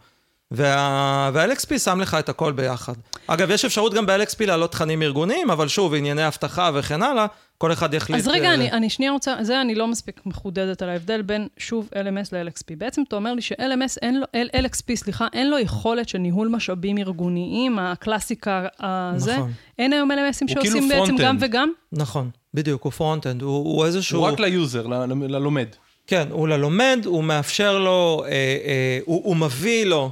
וה... 0.51 1.29
וה-LXP 1.33 1.79
שם 1.79 2.01
לך 2.01 2.13
את 2.13 2.29
הכל 2.29 2.51
ביחד. 2.51 2.93
אגב, 3.27 3.51
יש 3.51 3.65
אפשרות 3.65 3.93
גם 3.93 4.05
ב-LXP 4.05 4.45
להעלות 4.45 4.71
תכנים 4.71 5.01
ארגוניים, 5.01 5.49
אבל 5.49 5.67
שוב, 5.67 5.93
ענייני 5.93 6.27
אבטחה 6.27 6.71
וכן 6.73 7.03
הלאה, 7.03 7.25
כל 7.57 7.71
אחד 7.73 7.93
יחליט... 7.93 8.19
אז 8.19 8.27
רגע, 8.27 8.47
אה, 8.49 8.53
אני, 8.53 8.71
אני 8.71 8.89
שנייה 8.89 9.11
רוצה, 9.11 9.35
זה 9.41 9.61
אני 9.61 9.75
לא 9.75 9.87
מספיק 9.87 10.21
מחודדת 10.25 10.81
על 10.81 10.89
ההבדל 10.89 11.21
בין, 11.21 11.47
שוב, 11.57 11.89
LMS 11.93 12.29
ל-LXP. 12.31 12.75
בעצם 12.77 13.01
אתה 13.07 13.15
אומר 13.15 13.33
לי 13.33 13.41
ש-LMS, 13.41 13.97
אין 14.01 14.19
לו, 14.19 14.25
LXP, 14.57 14.95
סליחה, 14.95 15.27
אין 15.33 15.49
לו 15.49 15.59
יכולת 15.59 16.09
של 16.09 16.17
ניהול 16.17 16.47
משאבים 16.47 16.97
ארגוניים, 16.97 17.79
הקלאסיקה 17.79 18.67
הזה. 18.79 19.33
נכון. 19.37 19.51
אין 19.79 19.93
היום 19.93 20.11
LMS 20.11 20.36
ים 20.36 20.53
שעושים 20.53 20.61
כאילו 20.61 20.87
בעצם. 20.87 21.15
גם 21.17 21.37
וגם? 21.39 21.71
נכון, 21.91 22.29
בדיוק, 22.53 22.83
הוא 22.83 22.91
front-end, 22.91 23.41
הוא, 23.41 23.51
הוא 23.57 23.85
איזשהו... 23.85 24.19
הוא 24.19 24.27
רק 24.27 24.39
ל 24.39 24.47
user, 24.47 24.87
ל- 24.87 24.93
ל- 24.93 25.35
ללומד. 25.35 25.67
כן, 26.07 26.27
הוא 26.31 26.47
ללומד, 26.47 26.99
הוא 27.05 27.23
מאפשר 27.23 27.79
לו, 27.79 28.23
אה, 28.25 28.31
אה, 28.31 28.99
הוא, 29.05 29.21
הוא 29.23 29.35
מביא 29.35 29.85
לו, 29.85 30.11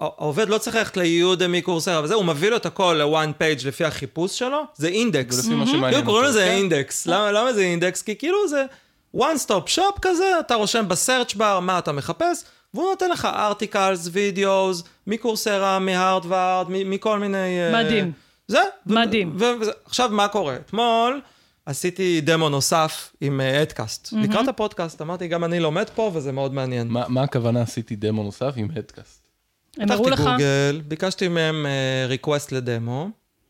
העובד 0.00 0.48
לא 0.48 0.58
צריך 0.58 0.76
ללכת 0.76 0.96
ל 0.96 1.07
Udemy 1.07 1.62
Coursera, 1.62 2.00
וזה, 2.04 2.14
הוא 2.14 2.24
מביא 2.24 2.50
לו 2.50 2.56
את 2.56 2.66
הכל 2.66 3.00
ל-one 3.02 3.42
page 3.42 3.66
לפי 3.66 3.84
החיפוש 3.84 4.38
שלו, 4.38 4.62
זה 4.74 4.88
אינדקס. 4.88 5.34
זה 5.34 5.42
לפי 5.42 5.54
מה 5.54 5.66
שמעניין 5.66 5.90
כאילו 5.92 6.04
קוראים 6.04 6.24
אותו, 6.24 6.30
לזה 6.38 6.44
כן. 6.44 6.50
אינדקס. 6.50 7.06
למה, 7.06 7.32
למה 7.32 7.52
זה 7.52 7.60
אינדקס? 7.60 8.02
כי 8.02 8.16
כאילו 8.16 8.48
זה 8.48 8.64
one 9.16 9.38
stop 9.46 9.76
shop 9.76 10.00
כזה, 10.02 10.32
אתה 10.40 10.54
רושם 10.54 10.88
ב 10.88 10.95
search 10.95 11.34
bar 11.34 11.60
מה 11.60 11.78
אתה 11.78 11.92
מחפש, 11.92 12.44
והוא 12.74 12.90
נותן 12.90 13.10
לך 13.10 13.24
articles, 13.24 14.08
videos, 14.12 14.82
מ 15.06 15.13
Coursera, 15.13 15.78
מ 15.78 15.88
Harvard, 15.88 16.66
מ- 16.70 16.90
מכל 16.90 17.18
מיני... 17.18 17.60
אה, 17.60 17.82
מדהים. 17.84 18.12
זה. 18.48 18.60
מדהים. 18.86 19.36
עכשיו, 19.84 20.08
מה 20.12 20.28
קורה? 20.28 20.54
אתמול 20.56 21.20
עשיתי 21.66 22.20
דמו 22.20 22.48
נוסף 22.48 23.12
עם 23.20 23.40
אה, 23.40 23.62
EdCast. 23.62 24.12
לקראת 24.12 24.48
הפודקאסט, 24.48 25.02
אמרתי, 25.02 25.28
גם 25.28 25.44
אני 25.44 25.60
לומד 25.60 25.90
פה, 25.94 26.10
וזה 26.14 26.32
מאוד 26.32 26.54
מעניין. 26.54 26.88
מה 26.88 27.04
מה 27.08 27.22
הכוונה 27.22 27.62
עשיתי 27.62 27.96
דמו 27.96 28.22
נוסף 28.22 28.52
עם 28.56 28.68
EdCast? 28.76 29.17
הם 29.78 29.90
הראו 29.90 30.04
פתחתי 30.04 30.22
לך, 30.22 30.28
גוגל, 30.28 30.80
ביקשתי 30.88 31.28
מהם 31.28 31.66
request 32.08 32.52
ל 32.52 32.61
demo. 32.61 33.08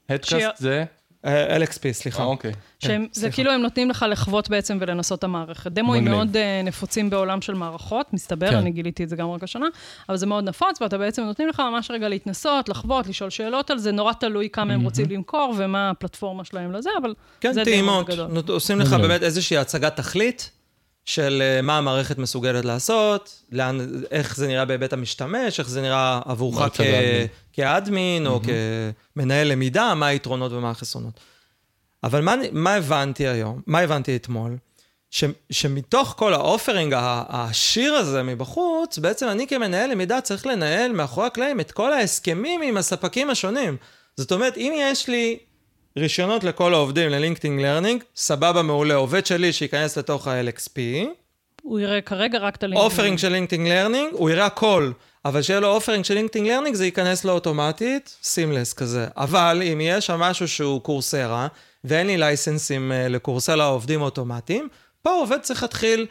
EdCast 0.08 0.56
זה? 0.56 0.84
אה, 1.24 1.56
LXP, 1.58 1.92
סליחה. 1.92 2.22
אה, 2.22 2.26
אוקיי. 2.28 2.52
שהם, 2.78 3.02
כן, 3.02 3.08
זה 3.12 3.20
סליחה. 3.20 3.34
כאילו 3.34 3.52
הם 3.52 3.60
נותנים 3.62 3.90
לך 3.90 4.04
לחוות 4.08 4.50
בעצם 4.50 4.78
ולנסות 4.80 5.18
את 5.18 5.24
המערכת. 5.24 5.72
דמוים. 5.72 6.04
מאוד 6.04 6.36
אה, 6.36 6.66
נפוצים 6.66 7.10
בעולם 7.10 7.40
של 7.40 7.54
מערכות, 7.54 8.12
מסתבר, 8.12 8.50
כן. 8.50 8.56
אני 8.56 8.70
גיליתי 8.70 9.04
את 9.04 9.08
זה 9.08 9.16
גם 9.16 9.30
רק 9.30 9.42
השנה, 9.42 9.66
אבל 10.08 10.16
זה 10.16 10.26
מאוד 10.26 10.44
נפוץ, 10.44 10.82
ואתה 10.82 10.98
בעצם 10.98 11.22
נותנים 11.22 11.48
לך 11.48 11.60
ממש 11.60 11.90
רגע 11.90 12.08
להתנסות, 12.08 12.68
לחוות, 12.68 13.06
לשאול 13.06 13.30
שאלות 13.30 13.70
על 13.70 13.78
זה, 13.78 13.92
נורא 13.92 14.12
תלוי 14.12 14.48
כמה 14.52 14.74
הם 14.74 14.80
רוצים 14.80 15.06
למכור 15.10 15.54
ומה 15.58 15.90
הפלטפורמה 15.90 16.44
שלהם 16.44 16.72
לזה, 16.72 16.90
אבל 17.02 17.14
כן, 17.40 17.52
זה 17.52 17.64
טעימות. 17.64 18.06
דמו 18.06 18.16
בגדול. 18.16 18.26
נות- 18.32 18.48
עושים 18.50 18.80
לך. 18.80 18.92
באמת 18.92 19.22
איזושהי 19.22 19.56
הצגת 19.56 19.96
תכלית 19.96 20.50
של 21.08 21.42
אה, 21.42 21.62
מה 21.62 21.78
המערכת 21.78 22.18
מסוגלת 22.18 22.64
לעשות, 22.64 23.42
לאן, 23.52 23.78
איך 24.10 24.36
זה 24.36 24.46
נראה 24.46 24.64
בהיבט 24.64 24.92
המשתמש, 24.92 25.60
איך 25.60 25.68
זה 25.68 25.82
נראה 25.82 26.20
עבורך 26.24 26.58
כ- 26.74 26.80
אדמין. 26.80 27.26
כאדמין 27.52 28.26
או 28.26 28.40
כמנהל 29.16 29.48
למידה, 29.48 29.94
מה 29.94 30.06
היתרונות 30.06 30.52
ומה 30.52 30.70
החסרונות. 30.70 31.20
אבל 32.04 32.20
מה, 32.20 32.34
מה 32.52 32.74
הבנתי 32.74 33.28
היום? 33.28 33.60
מה 33.66 33.78
הבנתי 33.78 34.16
אתמול? 34.16 34.56
ש, 35.10 35.24
שמתוך 35.50 36.14
כל 36.18 36.34
האופרינג 36.34 36.94
העשיר 36.96 37.92
הזה 37.94 38.22
מבחוץ, 38.22 38.98
בעצם 38.98 39.28
אני 39.28 39.46
כמנהל 39.46 39.90
למידה 39.90 40.20
צריך 40.20 40.46
לנהל 40.46 40.92
מאחורי 40.92 41.26
הקלעים 41.26 41.60
את 41.60 41.72
כל 41.72 41.92
ההסכמים 41.92 42.62
עם 42.62 42.76
הספקים 42.76 43.30
השונים. 43.30 43.76
זאת 44.16 44.32
אומרת, 44.32 44.56
אם 44.56 44.72
יש 44.76 45.08
לי 45.08 45.38
רישיונות 45.98 46.44
לכל 46.44 46.74
העובדים 46.74 47.10
ל 47.10 47.16
LinkedIn 47.16 47.58
Learning, 47.58 48.02
סבבה, 48.16 48.62
מעולה. 48.62 48.94
עובד 48.94 49.26
שלי 49.26 49.52
שייכנס 49.52 49.98
לתוך 49.98 50.28
ה-LXP, 50.28 50.78
הוא 51.62 51.80
יראה 51.80 52.00
כרגע 52.00 52.38
רק 52.38 52.56
את 52.56 52.62
הלינקים. 52.62 52.84
offering 52.84 53.18
של 53.18 53.28
LinkedIn 53.28 53.66
Learning, 53.66 54.12
הוא 54.12 54.30
יראה 54.30 54.46
הכל. 54.46 54.92
אבל 55.24 55.42
שיהיה 55.42 55.60
לו 55.60 55.68
offering 55.68 56.04
של 56.04 56.14
LinkedIn 56.14 56.44
Learning, 56.44 56.76
זה 56.76 56.84
ייכנס 56.84 57.24
לו 57.24 57.32
אוטומטית, 57.32 58.16
seamless 58.22 58.72
כזה. 58.72 59.06
אבל 59.16 59.62
אם 59.72 59.80
יש 59.82 60.06
שם 60.06 60.20
משהו 60.20 60.48
שהוא 60.48 60.80
Coursera, 60.80 61.48
ואין 61.84 62.06
לי 62.06 62.16
license 62.16 62.76
ים 62.76 62.92
אה, 62.92 63.08
ל 63.08 63.14
Coursera 63.14 63.59
ל 63.59 63.64
עובדים 63.64 64.02
אוטומטיים, 64.02 64.68
פה 65.02 65.10
העובד 65.10 65.40
צריך 65.40 65.62
להתחיל, 65.62 66.06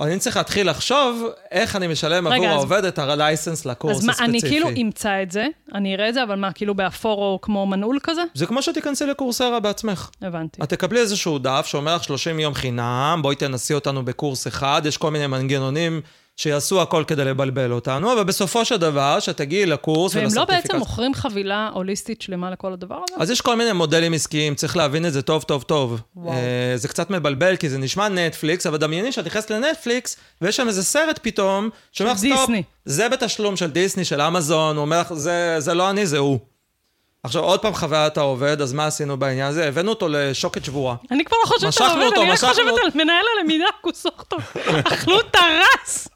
אני 0.00 0.18
צריך 0.18 0.36
להתחיל 0.36 0.70
לחשוב 0.70 1.24
איך 1.50 1.76
אני 1.76 1.86
משלם 1.86 2.28
רגע, 2.28 2.36
עבור 2.36 2.48
אז- 2.48 2.54
העובד 2.54 2.84
את 2.84 2.98
ה 2.98 3.06
license 3.06 3.66
לקורס 3.66 3.96
אז 3.96 4.04
מה, 4.04 4.12
הספציפי. 4.12 4.30
אני 4.30 4.40
כאילו 4.40 4.68
אמצא 4.82 5.22
את 5.22 5.30
זה, 5.30 5.46
אני 5.74 5.94
אראה 5.94 6.08
את 6.08 6.14
זה, 6.14 6.22
אבל 6.22 6.34
מה, 6.34 6.52
כאילו 6.52 6.74
באפור 6.74 7.18
או 7.18 7.38
כמו 7.42 7.66
מנעול 7.66 7.98
כזה? 8.02 8.22
זה 8.34 8.46
כמו 8.46 8.62
שתיכנסי 8.62 9.06
לקורסרה 9.06 9.60
בעצמך. 9.60 10.10
הבנתי. 10.22 10.62
את 10.62 10.68
תקבלי 10.68 11.00
איזשהו 11.00 11.38
דף 11.38 11.66
שאומר 11.66 11.96
לך 11.96 12.04
30 12.04 12.40
יום 12.40 12.54
חינם, 12.54 13.18
בואי 13.22 13.36
תנסי 13.36 13.74
אותנו 13.74 14.04
בקורס 14.04 14.46
אחד, 14.46 14.82
יש 14.84 14.96
כל 14.96 15.10
מיני 15.10 15.26
מנגנונים 15.26 16.00
שיעשו 16.38 16.82
הכל 16.82 17.04
כדי 17.06 17.24
לבלבל 17.24 17.72
אותנו, 17.72 18.12
אבל 18.12 18.24
בסופו 18.24 18.64
של 18.64 18.76
דבר, 18.76 19.20
שתגיעי 19.20 19.66
לקורס 19.66 20.14
והם 20.14 20.24
לא 20.24 20.28
ולסרטיפיקציה- 20.28 20.56
בעצם 20.62 20.76
מוכרים 20.78 21.14
חבילה 21.14 21.70
הוליסטית 21.74 22.22
שלמה 22.22 22.50
לכל 22.50 22.72
הדבר 22.72 22.94
הזה? 23.08 23.22
אז 23.22 23.30
יש 23.30 23.40
כל 23.40 23.56
מיני 23.56 23.72
מודלים 23.72 24.12
עסקיים, 24.12 24.54
צריך 24.54 24.76
להבין 24.76 25.06
את 25.06 25.12
זה 25.12 25.22
טוב 25.22 25.42
טוב 25.42 25.62
טוב. 25.62 26.00
וואו. 26.16 26.32
אה, 26.34 26.72
זה 26.76 26.88
קצת 26.88 27.10
מבלבל, 27.10 27.56
כי 27.56 27.68
זה 27.68 27.78
נשמע 27.78 28.08
נטפליקס, 28.08 28.66
אבל 28.66 28.76
דמייני 28.76 29.12
שאת 29.12 29.26
נכנסת 29.26 29.50
לנטפליקס, 29.50 30.16
ויש 30.42 30.56
שם 30.56 30.68
איזה 30.68 30.84
סרט 30.84 31.18
פתאום, 31.22 31.70
שאומר 31.92 32.12
לך, 32.12 32.18
סטופ, 32.18 32.30
דיסני." 32.40 32.62
זה 32.84 33.08
בתשלום 33.08 33.56
של 33.56 33.70
דיסני, 33.70 34.04
של 34.04 34.20
אמזון, 34.20 34.76
הוא 34.76 34.82
אומר 34.82 35.00
לך, 35.00 35.12
זה, 35.14 35.56
זה 35.58 35.74
לא 35.74 35.90
אני, 35.90 36.06
זה 36.06 36.18
הוא. 36.18 36.38
עכשיו, 37.22 37.42
עוד 37.42 37.60
פעם 37.60 37.74
חוויית 37.74 38.16
העובד, 38.16 38.60
אז 38.60 38.72
מה 38.72 38.86
עשינו 38.86 39.16
בעניין 39.16 39.46
הזה? 39.46 39.68
הבאנו 39.68 39.90
אותו 39.90 40.08
לשוקת 40.08 40.64
שבורה. 40.64 40.96
אני 41.10 41.24
כבר 41.24 41.36
לא 41.42 41.46
חושבת 41.46 41.62
על 41.62 41.68
משכנו 41.68 41.86
עובד, 41.86 42.04
אותו, 42.04 42.22
אני 42.22 42.30
רק 42.30 42.38
חושבת. 42.38 42.66
על 42.66 42.90
מנהל 42.94 43.24
הלמידה, 43.38 43.64
כוסוך 43.84 44.24
טוב. 44.28 44.40
אכלו 44.84 45.22
טרס! 45.22 46.08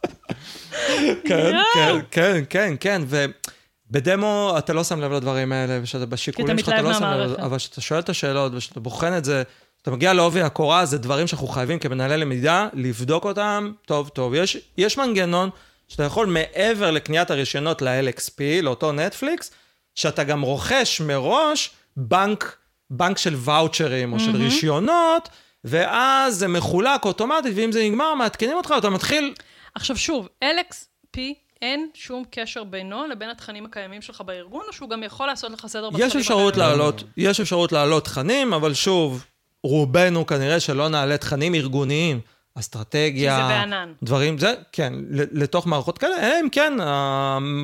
כן. 1.24 1.53
כן, 1.74 1.98
כן, 2.11 2.44
כן, 2.50 2.74
כן, 2.80 3.03
ובדמו 3.07 4.55
אתה 4.59 4.72
לא 4.72 4.84
שם 4.84 5.00
לב 5.00 5.12
לדברים 5.12 5.53
האלה, 5.53 5.78
ושאתה 5.82 6.07
בשיקולים 6.07 6.59
שלך 6.59 6.68
אתה 6.68 6.82
לא 6.82 6.94
שם 6.94 7.05
לב. 7.05 7.32
אבל 7.40 7.59
כשאתה 7.59 7.80
שואל 7.80 8.00
את 8.00 8.09
השאלות 8.09 8.53
וכשאתה 8.55 8.80
בוחן 8.80 9.16
את 9.16 9.24
זה, 9.24 9.42
אתה 9.82 9.90
מגיע 9.90 10.12
לעובי 10.12 10.42
הקורה, 10.42 10.86
זה 10.86 10.98
דברים 10.98 11.26
שאנחנו 11.26 11.46
חייבים 11.46 11.78
כמנהלי 11.78 12.16
למידה, 12.16 12.68
לבדוק 12.72 13.24
אותם 13.24 13.72
טוב 13.86 14.09
טוב. 14.09 14.34
יש, 14.34 14.57
יש 14.78 14.98
מנגנון 14.98 15.50
שאתה 15.88 16.03
יכול 16.03 16.26
מעבר 16.26 16.90
לקניית 16.90 17.30
הרישיונות 17.30 17.82
ל-LXP, 17.82 18.62
לאותו 18.62 18.92
נטפליקס, 18.92 19.50
שאתה 19.95 20.24
גם 20.24 20.43
רוכש 20.43 21.01
מראש 21.01 21.70
בנק, 21.97 22.57
בנק 22.90 23.18
של 23.18 23.34
ואוצ'רים 23.36 24.12
או 24.12 24.20
של 24.20 24.36
רישיונות, 24.36 25.28
ואז 25.64 26.34
זה 26.34 26.49
מחולק 26.49 27.05
אוטומטית, 27.05 27.53
ואם 27.57 27.72
זה 27.72 27.84
נגמר, 27.84 28.14
מעדכנים 28.14 28.57
אותך, 28.57 28.74
אתה 28.78 28.90
מתחיל. 28.90 29.34
עכשיו 29.74 29.97
שוב, 29.97 30.28
LXP, 30.45 31.18
אין 31.62 31.88
שום 31.95 32.24
קשר 32.30 32.64
בינו 32.64 33.07
לבין 33.07 33.30
התכנים 33.30 33.66
הקיימים 33.66 34.03
שלך 34.03 34.20
בארגון, 34.20 34.62
או 34.68 34.72
שהוא 34.72 34.90
גם 34.90 35.03
יכול 35.03 35.26
לעשות 35.26 35.53
לך 35.53 35.66
סדר 35.66 35.90
בתכנים 35.90 36.09
יש 36.09 36.16
אפשרות 36.16 36.53
הקיימים? 36.53 36.78
להעלות, 36.78 37.05
יש 37.16 37.40
אפשרות 37.40 37.72
להעלות 37.72 38.05
תכנים, 38.05 38.55
אבל 38.55 38.74
שוב, 38.74 39.24
רובנו 39.64 40.26
כנראה 40.26 40.61
שלא 40.61 40.88
נעלה 40.88 41.16
תכנים 41.18 41.55
ארגוניים, 41.55 42.20
אסטרטגיה, 42.59 43.48
בענן. 43.48 43.92
דברים, 44.03 44.38
זה, 44.38 44.55
כן, 44.72 44.92
לתוך 45.11 45.66
מערכות 45.66 45.98
כאלה, 45.98 46.16
אלא 46.18 46.34
אם 46.40 46.48
כן, 46.53 46.72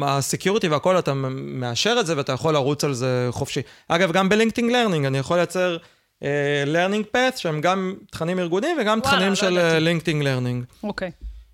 ה 0.02 0.10
security 0.10 0.68
והכל, 0.68 0.98
אתה 0.98 1.14
מאשר 1.14 1.96
את 2.00 2.06
זה 2.06 2.16
ואתה 2.16 2.32
יכול 2.32 2.54
לרוץ 2.54 2.84
על 2.84 2.94
זה 2.94 3.28
חופשי. 3.30 3.60
אגב, 3.88 4.12
גם 4.12 4.28
ב 4.28 4.33
LinkedIn 4.33 4.70
Learning, 4.70 5.06
אני 5.06 5.18
יכול 5.18 5.36
לייצר 5.36 5.76
אה, 6.22 6.62
learning 6.66 7.04
path, 7.12 7.38
שהם 7.38 7.60
גם 7.60 7.94
תכנים 8.10 8.38
ארגוניים 8.38 8.76
וגם 8.80 8.98
וואלה, 8.98 9.16
תכנים 9.16 9.28
לא 9.28 9.34
של 9.34 9.52
ידעתי. 9.52 9.80
LinkedIn 9.80 10.22
Learning. 10.22 10.64
אוקיי. 10.82 11.10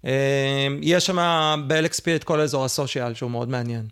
אה, 0.07 0.67
יש 0.83 1.07
שם 1.07 1.19
ב-LXP 1.67 2.17
את 2.17 2.25
כל 2.25 2.41
אזור 2.41 2.65
ה 2.65 2.71
social, 2.71 3.15
שהוא 3.15 3.31
מאוד 3.31 3.49
מעניין. 3.49 3.87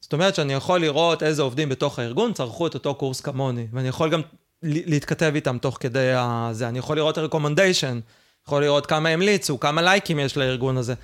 זאת 0.00 0.12
אומרת 0.12 0.34
שאני 0.34 0.52
יכול 0.52 0.80
לראות 0.80 1.22
איזה 1.22 1.42
עובדים 1.42 1.68
בתוך 1.68 1.98
הארגון 1.98 2.32
צרכו 2.32 2.66
את 2.66 2.74
אותו 2.74 2.94
קורס 2.94 3.20
כמוני, 3.20 3.66
ואני 3.72 3.88
יכול 3.88 4.10
גם 4.10 4.20
להתכתב 4.62 5.32
איתם 5.34 5.58
תוך 5.58 5.76
כדי 5.80 6.12
זה. 6.52 6.68
אני 6.68 6.78
יכול 6.78 6.96
לראות 6.96 7.18
recommendation, 7.18 8.00
יכול 8.48 8.62
לראות 8.62 8.86
כמה 8.86 9.08
המליצו, 9.08 9.60
כמה 9.60 9.82
לייקים 9.82 10.18
יש 10.18 10.36
לארגון 10.36 10.76
הזה, 10.76 10.94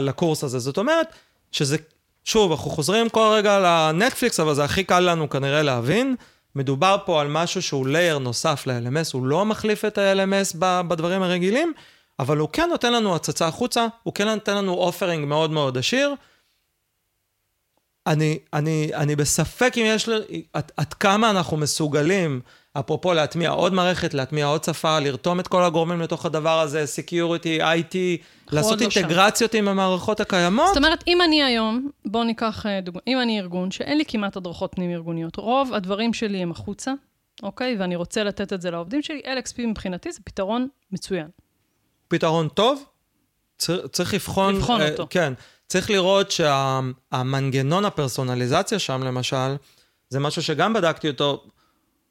לקורס 0.00 0.44
הזה. 0.44 0.58
זאת 0.58 0.78
אומרת 0.78 1.06
שזה, 1.52 1.76
שוב, 2.24 2.52
אנחנו 2.52 2.70
חוזרים 2.70 3.08
כל 3.08 3.32
רגע 3.36 3.58
לנטפליקס, 3.58 4.40
אבל 4.40 4.54
זה 4.54 4.64
הכי 4.64 4.84
קל 4.84 5.00
לנו 5.00 5.30
כנראה 5.30 5.62
להבין. 5.62 6.16
מדובר 6.54 6.96
פה 7.04 7.20
על 7.20 7.28
משהו 7.28 7.62
שהוא 7.62 7.86
layer 7.86 8.18
נוסף 8.18 8.66
ל-LMS, 8.66 9.10
הוא 9.12 9.26
לא 9.26 9.44
מחליף 9.44 9.84
את 9.84 9.98
ה-LMS 9.98 10.56
בדברים 10.58 11.22
הרגילים, 11.22 11.72
אבל 12.18 12.38
הוא 12.38 12.48
כן 12.52 12.68
נותן 12.70 12.92
לנו 12.92 13.16
הצצה 13.16 13.46
החוצה, 13.46 13.86
הוא 14.02 14.14
כן 14.14 14.28
נותן 14.28 14.56
לנו 14.56 14.72
offering 14.72 15.26
מאוד 15.26 15.50
מאוד 15.50 15.78
עשיר. 15.78 16.14
אני, 18.06 18.38
אני, 18.52 18.90
אני 18.94 19.16
בספק 19.16 19.72
אם 19.76 19.84
יש, 19.86 20.08
עד 20.52 20.94
כמה 20.94 21.30
אנחנו 21.30 21.56
מסוגלים, 21.56 22.40
אפרופו 22.78 23.14
להטמיע 23.14 23.50
עוד 23.50 23.72
מערכת, 23.72 24.14
להטמיע 24.14 24.46
עוד 24.46 24.64
שפה, 24.64 24.98
לרתום 24.98 25.40
את 25.40 25.48
כל 25.48 25.64
הגורמים 25.64 26.00
לתוך 26.00 26.26
הדבר 26.26 26.60
הזה, 26.60 26.84
Security, 26.84 27.60
IT, 27.60 27.96
לעשות 28.52 28.80
לא 28.80 28.90
שם. 28.90 29.00
אינטגרציות 29.00 29.54
עם 29.54 29.68
המערכות 29.68 30.20
הקיימות. 30.20 30.66
זאת 30.66 30.76
אומרת, 30.76 31.04
אם 31.06 31.22
אני 31.22 31.42
היום, 31.42 31.90
בואו 32.04 32.24
ניקח 32.24 32.66
אה, 32.66 32.80
דוגמא, 32.80 33.00
אם 33.06 33.20
אני 33.20 33.40
ארגון 33.40 33.70
שאין 33.70 33.98
לי 33.98 34.04
כמעט 34.08 34.36
הדרכות 34.36 34.72
פנים-ארגוניות, 34.74 35.36
רוב 35.36 35.74
הדברים 35.74 36.14
שלי 36.14 36.38
הם 36.38 36.50
החוצה, 36.50 36.92
אוקיי? 37.42 37.76
ואני 37.78 37.96
רוצה 37.96 38.24
לתת 38.24 38.52
את 38.52 38.60
זה 38.60 38.70
לעובדים 38.70 39.02
שלי, 39.02 39.20
LXP 39.24 39.66
מבחינתי 39.66 40.12
זה 40.12 40.18
פתרון 40.24 40.68
מצוין. 40.92 41.26
פתרון 42.08 42.48
טוב, 42.48 42.84
צר, 43.58 43.86
צריך 43.86 44.14
לבחון... 44.14 44.54
לבחון 44.54 44.80
אה, 44.80 44.90
אותו. 44.90 45.06
כן, 45.10 45.32
צריך 45.66 45.90
לראות 45.90 46.30
שהמנגנון 46.30 47.84
הפרסונליזציה 47.84 48.78
שם, 48.78 49.02
למשל, 49.02 49.56
זה 50.08 50.20
משהו 50.20 50.42
שגם 50.42 50.72
בדקתי 50.72 51.08
אותו, 51.08 51.44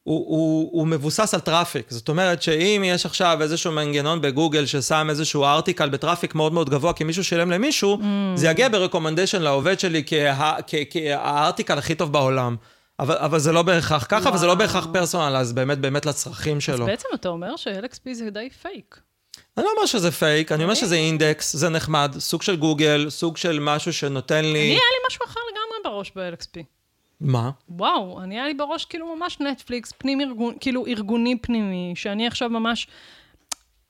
הוא, 0.03 0.25
הוא, 0.27 0.69
הוא 0.71 0.87
מבוסס 0.87 1.33
על 1.33 1.39
traffic. 1.39 1.85
זאת 1.89 2.09
אומרת 2.09 2.41
שאם 2.41 2.81
יש 2.85 3.05
עכשיו 3.05 3.37
איזשהו 3.41 3.71
מנגנון 3.71 4.21
בגוגל 4.21 4.65
ששם 4.65 5.07
איזשהו 5.09 5.43
article 5.43 5.89
ב 5.89 5.95
traffic 5.95 6.35
מאוד 6.35 6.53
מאוד 6.53 6.69
גבוה, 6.69 6.93
כי 6.93 7.03
מישהו 7.03 7.23
שילם 7.23 7.51
למישהו, 7.51 7.97
Mm. 7.97 8.03
זה 8.35 8.47
יגיע 8.47 8.69
ב 8.69 8.74
recommendation 8.74 9.41
לעובד 9.41 9.79
שלי 9.79 10.03
כה- 10.03 10.55
כה 10.89 11.16
article 11.16 11.77
הכי 11.77 11.95
טוב 11.95 12.11
בעולם. 12.13 12.55
אבל, 12.99 13.15
אבל 13.17 13.39
זה 13.39 13.51
לא 13.51 13.61
בהכרח 13.61 14.05
ככה, 14.09 14.29
וזה 14.33 14.47
לא. 14.47 14.55
בהכרח 14.55 14.87
personal, 14.93 15.35
אז 15.35 15.53
באמת 15.53 15.77
באמת 15.79 16.05
לצרכים 16.05 16.57
אז 16.57 16.63
שלו. 16.63 16.85
בעצם 16.85 17.07
אתה 17.13 17.29
אומר 17.29 17.55
ש-LXP 17.55 18.13
זה 18.13 18.29
די 18.29 18.49
פייק. 18.61 18.99
אני 19.57 19.65
לא 19.65 19.71
אומר 19.77 19.85
שזה 19.85 20.11
פייק, 20.11 20.51
אני 20.51 20.63
אומר 20.63 20.73
שזה 20.73 20.95
אינדקס, 20.95 21.55
זה 21.55 21.69
נחמד, 21.69 22.15
סוג 22.19 22.41
של 22.41 22.55
גוגל, 22.55 23.05
סוג 23.09 23.37
של 23.37 23.59
משהו 23.61 23.93
שנותן 23.93 24.35
אני, 24.35 24.53
לי... 24.53 24.59
היה 24.59 24.75
לי 24.75 25.07
משהו 25.07 25.25
אחר 25.25 25.39
לגמרי 25.51 25.95
בראש 25.95 26.11
ב-LXP. 26.15 26.63
מה? 27.23 27.49
וואו, 27.69 28.21
אני 28.21 28.35
היה 28.35 28.47
לי 28.47 28.53
בראש 28.53 28.85
כאילו 28.85 29.15
ממש 29.15 29.39
נטפליקס, 29.39 29.91
פנים 29.91 30.21
ארגון, 30.21 30.53
כאילו 30.59 30.85
ארגוני 30.85 31.37
פנימי, 31.37 31.91
שאני 31.95 32.27
עכשיו 32.27 32.49
ממש... 32.49 32.87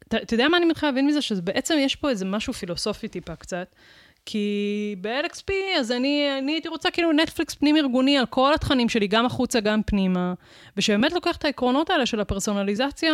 אתה 0.08 0.34
יודע 0.34 0.48
מה 0.48 0.58
אני 0.58 0.66
מתחילה 0.66 0.92
להבין 0.92 1.08
מזה? 1.08 1.22
שבעצם 1.22 1.76
יש 1.80 1.96
פה 1.96 2.10
איזה 2.10 2.26
משהו 2.26 2.54
פילוסופי 2.54 3.08
טיפה 3.08 3.36
קצת. 3.36 3.76
כי 4.26 4.96
ב-LXP, 5.02 5.54
אז 5.80 5.92
אני, 5.92 6.30
אני 6.40 6.52
הייתי 6.52 6.68
רוצה 6.68 6.92
כאילו 6.92 7.12
נטפליקס 7.12 7.54
פנים 7.54 7.78
ארגוני 7.78 8.18
על 8.18 8.26
כל 8.26 8.54
התכנים 8.54 8.90
שלי, 8.90 9.08
גם 9.08 9.26
החוצה, 9.26 9.60
גם 9.60 9.84
פנימה, 9.84 10.34
ושבאמת 10.78 11.14
לוקח 11.14 11.36
את 11.36 11.46
העקרונות 11.46 11.90
האלה 11.90 12.06
של 12.06 12.20
הפרסונליזציה, 12.20 13.14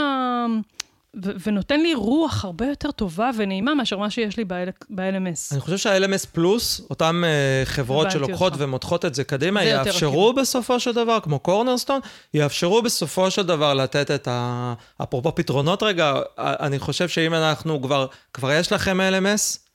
ו- 1.16 1.32
ונותן 1.45 1.80
לי 1.80 1.93
רוח 1.93 2.45
הרבה 2.45 2.66
יותר 2.68 2.91
טובה 2.91 3.30
ונעימה 3.38 3.76
מאשר 3.76 3.97
מה 3.97 4.10
שיש 4.10 4.38
לי 4.38 4.45
ב-LMS. 4.45 5.51
אני 5.51 5.60
חושב 5.60 5.78
שה-LMS 5.78 6.28
פלוס, 6.32 6.82
אותן 6.89 7.22
uh, 7.24 7.66
חברות 7.66 8.05
הבנתי 8.05 8.20
שלוקחות 8.20 8.53
אותך. 8.53 8.64
ומותחות 8.64 9.05
את 9.05 9.16
זה 9.16 9.24
קדימה, 9.24 9.64
זה 9.64 9.70
יותר 9.70 9.88
יאפשרו 9.88 10.34
בסופו 10.34 10.80
של 10.80 10.91
דבר, 10.91 11.20
כמו 11.20 11.39
קורנרסטון, 11.39 11.99
יאפשרו 12.34 12.82
בסופו 12.82 13.32
של 13.32 13.45
דבר 13.45 13.74
לתת 13.74 14.12
את 14.12 14.28
ה... 14.28 14.74
אפרופו 15.03 15.36
פתרונות 15.36 15.84
רגע, 15.84 16.14
אני 16.38 16.80
חושב 16.80 17.07
שאם 17.07 17.34
אנחנו 17.34 17.82
כבר, 17.82 18.07
כבר 18.34 18.51
יש 18.51 18.72
לכם 18.72 18.99
LMS, 19.01 19.70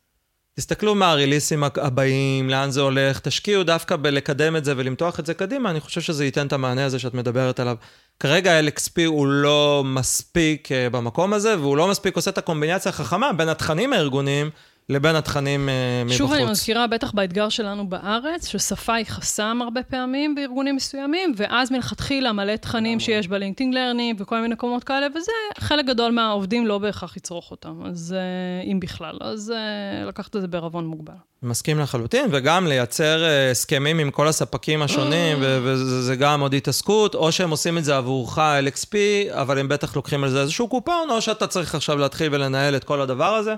תסתכלו 0.57 0.95
מה 0.95 1.11
הריליסים 1.11 1.65
הבאים, 1.65 2.51
לאן 2.51 2.71
זה 2.71 2.81
הולך, 2.81 3.21
תשקיעו 3.21 3.63
דווקא 3.63 3.97
בלקדם 3.97 4.57
את 4.57 4.65
זה 4.65 4.75
ולמתוח 4.77 5.21
את 5.21 5.27
זה 5.27 5.35
קדימה, 5.35 5.71
אני 5.71 5.81
חושב 5.81 6.01
שזה 6.01 6.25
ייתן 6.25 6.47
את 6.47 6.53
המענה 6.53 6.85
הזה 6.85 6.99
שאת 6.99 7.15
מדברת 7.15 7.61
עליו. 7.61 7.77
כרגע 8.21 8.61
LXP 8.61 9.07
הוא 9.07 9.27
לא 9.27 9.83
מספיק 9.85 10.69
אה, 10.69 10.91
במקום 10.93 11.33
הזה, 11.33 11.59
והוא 11.59 11.77
לא 11.77 11.89
מספיק 11.89 12.17
עושה 12.17 12.31
את 12.31 12.39
הקומבינציה 12.39 12.91
החכמה 12.91 13.33
בין 13.33 13.49
התכנים 13.49 13.93
הארגוניים 13.93 14.51
לבין 14.89 15.17
התכנים 15.17 15.69
אה, 15.69 16.05
מבחוץ. 16.05 16.19
שוב 16.19 16.33
אני 16.33 16.45
מזכירה, 16.45 16.87
בטח 16.87 17.13
באתגר 17.13 17.49
שלנו 17.49 17.89
בארץ, 17.89 18.49
ששפה 18.49 18.95
היא 18.95 19.07
חסם 19.07 19.59
הרבה 19.63 19.83
פעמים 19.83 20.35
בארגונים 20.35 20.77
מסוימים, 20.77 21.33
ואז 21.37 21.73
מלכתחילה 21.73 22.33
מלא 22.33 22.57
תכנים 22.57 23.01
שיש 23.01 23.29
ב 23.29 23.34
LinkedIn 23.34 23.73
Learning 23.73 24.21
וכל 24.21 24.41
מיני 24.41 24.55
מקומות 24.55 24.85
כאלה, 24.85 25.07
וזה, 25.15 25.33
חלק 25.59 25.85
גדול 25.85 26.13
מהעובדים 26.13 26.67
לא 26.67 26.79
בהכרח 26.79 27.17
יצרוך 27.17 27.51
אותם, 27.51 27.83
אז 27.87 28.15
אה, 28.17 28.67
אם 28.67 28.81
בכלל, 28.81 29.19
אז 29.21 29.53
אה, 29.57 30.09
לקחת 30.09 30.37
את 30.37 30.41
זה 30.41 30.49
בערבון 30.49 30.87
מוגבל. 30.87 31.15
מסכים 31.45 31.79
לחלוטין, 31.79 32.29
וגם 32.31 32.67
לייצר 32.67 33.25
אה, 33.25 33.51
הסכמים 33.51 33.99
עם 33.99 34.11
כל 34.11 34.29
הספקים 34.29 34.83
השונים, 34.83 35.39
וזה 35.41 36.03
זה 36.03 36.17
גם 36.17 36.41
עוד 36.41 36.55
התעסקות, 36.55 37.15
או 37.15 37.33
שהם 37.33 37.51
עושים 37.51 37.79
את 37.79 37.85
זה 37.85 37.97
עבורך 37.97 38.39
LXP, 38.39 38.95
אבל 39.31 39.59
הם 39.59 39.69
בטח 39.69 39.97
לוקחים 39.97 40.25
על 40.25 40.31
זה 40.31 40.41
איזשהו 40.41 40.69
קופון, 40.69 41.11
או 41.11 41.23
שאתה 41.23 41.47
צריך 41.47 41.75
עכשיו 41.75 41.99
להתחיל 41.99 42.35
ולנהל 42.35 42.77
את 42.77 42.85
כל 42.85 43.01
הדבר 43.01 43.35
הזה, 43.35 43.55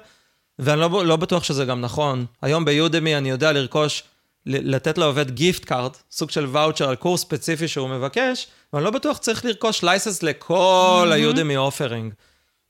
ואני 0.58 0.80
לא, 0.80 1.06
לא 1.06 1.16
בטוח 1.16 1.42
שזה 1.42 1.64
גם 1.64 1.80
נכון. 1.80 2.26
היום 2.42 2.64
ב 2.64 2.73
Udemy 2.73 3.16
אני 3.16 3.30
יודע 3.30 3.52
לרכוש 3.52 4.02
לתת 4.46 4.98
לעובד 4.98 5.30
gift 5.30 5.64
card, 5.64 5.92
סוג 6.10 6.30
של 6.30 6.46
ואוצ'ר 6.52 6.88
על 6.88 6.96
קורס 6.96 7.20
ספציפי 7.20 7.68
שהוא 7.68 7.88
מבקש, 7.88 8.46
ואני 8.72 8.84
לא 8.84 8.90
בטוח 8.90 9.18
צריך 9.18 9.44
לרכוש 9.44 9.82
license 9.82 10.22
לכל 10.22 11.10
ה 11.12 11.20
Udemy 11.20 11.56
offering. 11.56 12.12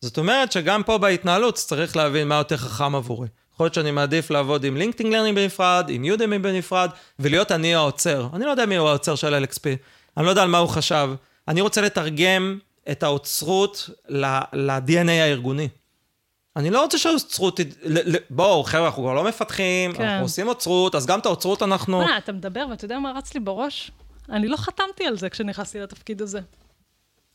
זאת 0.01 0.19
אומרת 0.19 0.53
שגם 0.53 0.83
פה 0.83 0.99
בהתנהלות 0.99 1.55
צריך 1.55 1.97
להבין 1.97 2.29
מה 2.29 2.35
יותר 2.35 2.57
חכם 2.57 2.95
עבורי. 2.95 3.29
יכול 3.55 3.65
להיות 3.65 3.75
שאני 3.75 3.91
מעדיף 3.91 4.31
לעבוד 4.31 4.65
עם 4.65 4.77
LinkedIn 4.77 5.13
Learning 5.13 5.37
בנפרד, 5.37 5.87
עם 5.89 6.05
Udemy 6.05 6.39
בנפרד, 6.39 6.91
ולהיות 7.19 7.53
אני 7.53 7.75
האוצר. 7.75 8.29
אני 8.35 8.45
לא 8.45 8.51
יודע 8.51 8.67
מי 8.67 8.77
הוא 8.77 8.89
האוצר 8.89 9.15
של 9.15 9.45
LXP, 9.45 9.65
אני 10.17 10.25
לא 10.25 10.31
יודע 10.31 10.43
על 10.43 10.49
מה 10.49 10.59
הוא 10.59 10.69
חשב. 10.69 11.11
אני 11.49 11.61
רוצה 11.61 11.81
לתרגם 11.81 12.59
את 12.91 13.03
האוצרות 13.03 13.91
ל-DNA 14.09 15.11
הארגוני. 15.11 15.69
אני 16.57 16.71
לא 16.71 16.83
רוצה 16.83 16.99
שהאוצרות... 16.99 17.61
בואו, 18.31 18.65
חבר'ה, 18.65 18.87
אנחנו 18.87 19.03
כבר 19.03 19.15
לא 19.15 19.25
מפתחים, 19.25 19.93
כן. 19.93 20.03
אנחנו 20.03 20.25
עושים 20.25 20.49
אוצרות, 20.49 20.95
אז 20.95 21.07
גם 21.07 21.19
את 21.19 21.27
האוצרות 21.27 21.63
אנחנו... 21.63 21.99
מה, 21.99 22.19
אתה 22.19 22.33
מדבר 22.33 22.67
ואתה 22.71 22.85
יודע 22.85 22.99
מה 22.99 23.13
רץ 23.17 23.35
לי 23.35 23.41
בראש? 23.41 23.91
אני 24.31 24.49
לא 24.49 24.57
חתמתי 24.57 25.05
על 25.07 25.17
זה 25.17 25.31
כשנכנסתי 25.31 25.81
לתפקיד 25.81 26.23
הזה. 26.23 26.41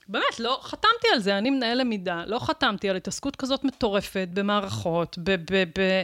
באמת, 0.07 0.39
לא 0.39 0.59
חתמתי 0.61 1.07
על 1.13 1.19
זה, 1.19 1.38
אני 1.38 1.49
מנהל 1.49 1.78
למידה, 1.78 2.24
לא 2.28 2.39
חתמתי 2.39 2.89
על 2.89 2.95
התעסקות 2.95 3.36
כזאת 3.36 3.63
מטורפת 3.63 4.28
במערכות, 4.34 5.17
ב... 5.24 5.36
ב, 5.36 5.63
ב 5.80 6.03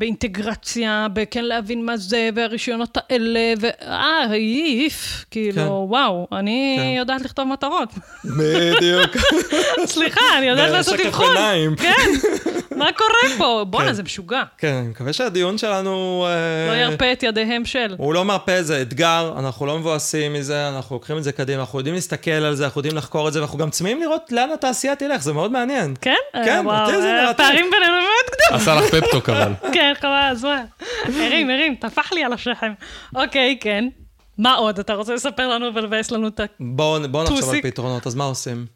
באינטגרציה, 0.00 1.06
בכן 1.12 1.44
להבין 1.44 1.86
מה 1.86 1.96
זה, 1.96 2.30
והרישיונות 2.34 2.98
האלה, 3.00 3.40
ו... 3.60 3.66
אה, 3.82 4.24
העיף, 4.30 5.24
כאילו, 5.30 5.62
כן. 5.62 5.68
וואו, 5.68 6.26
אני 6.32 6.76
כן. 6.80 6.98
יודעת 6.98 7.22
לכתוב 7.22 7.48
מטרות. 7.48 7.88
בדיוק. 8.24 9.16
סליחה, 9.94 10.20
אני 10.38 10.46
יודעת 10.46 10.70
לעשות 10.70 10.94
בשקף 10.94 11.06
אבחון. 11.06 11.36
עיניים. 11.36 11.76
כן, 11.76 12.10
מה 12.80 12.92
קורה 12.92 13.38
פה? 13.38 13.64
בואנה, 13.68 13.88
כן. 13.88 13.92
זה 13.92 14.02
משוגע. 14.02 14.42
כן, 14.58 14.74
אני 14.74 14.88
מקווה 14.88 15.12
שהדיון 15.12 15.58
שלנו... 15.58 16.26
אה, 16.28 16.74
לא 16.74 16.76
ירפה 16.76 17.12
את 17.12 17.22
ידיהם 17.22 17.64
של. 17.64 17.94
הוא 17.98 18.14
לא 18.14 18.24
מרפה, 18.24 18.62
זה 18.62 18.82
אתגר, 18.82 19.34
אנחנו 19.38 19.66
לא 19.66 19.78
מבואסים 19.78 20.32
מזה, 20.32 20.68
אנחנו 20.68 20.96
לוקחים 20.96 21.18
את 21.18 21.24
זה 21.24 21.32
קדימה, 21.32 21.60
אנחנו 21.60 21.78
יודעים 21.78 21.94
להסתכל 21.94 22.30
על 22.30 22.54
זה, 22.54 22.64
אנחנו 22.64 22.78
יודעים 22.78 22.96
לחקור 22.96 23.28
את 23.28 23.32
זה, 23.32 23.40
ואנחנו 23.40 23.58
גם 23.58 23.70
צמאים 23.70 24.00
לראות 24.00 24.32
לאן 24.32 24.50
התעשייה 24.52 24.96
תלך, 24.96 25.22
זה 25.22 25.32
מאוד 25.32 25.52
מעניין. 25.52 25.94
כן? 26.00 26.14
כן, 26.32 26.62
וואו, 26.64 26.86
אותי 26.86 27.02
זה 27.02 27.08
אה, 27.08 27.26
מרתק. 27.26 27.40
הפערים 27.40 27.66
בינינו 27.70 27.92
מאוד 27.92 28.26
גדולים. 28.26 28.62
עשה 28.62 28.74
לך 28.74 28.94
פפטוק 28.94 29.28
אבל. 29.28 29.52
כן, 29.74 29.89
חבל, 29.94 30.28
אז 30.30 30.44
מה? 30.44 30.64
הרים, 31.04 31.50
הרים, 31.50 31.74
טפח 31.74 32.12
לי 32.12 32.24
על 32.24 32.32
השכם. 32.32 32.72
אוקיי, 33.14 33.58
כן. 33.60 33.88
מה 34.38 34.54
עוד? 34.54 34.78
אתה 34.78 34.94
רוצה 34.94 35.14
לספר 35.14 35.48
לנו 35.48 35.74
ולבאס 35.74 36.10
לנו 36.10 36.28
את 36.28 36.40
ה... 36.40 36.44
בואו 36.60 37.08
בוא 37.08 37.24
נחשוב 37.24 37.54
על. 37.54 37.62
פתרונות, 37.62 38.06
אז 38.06 38.14
מה 38.14 38.24
עושים? 38.24 38.66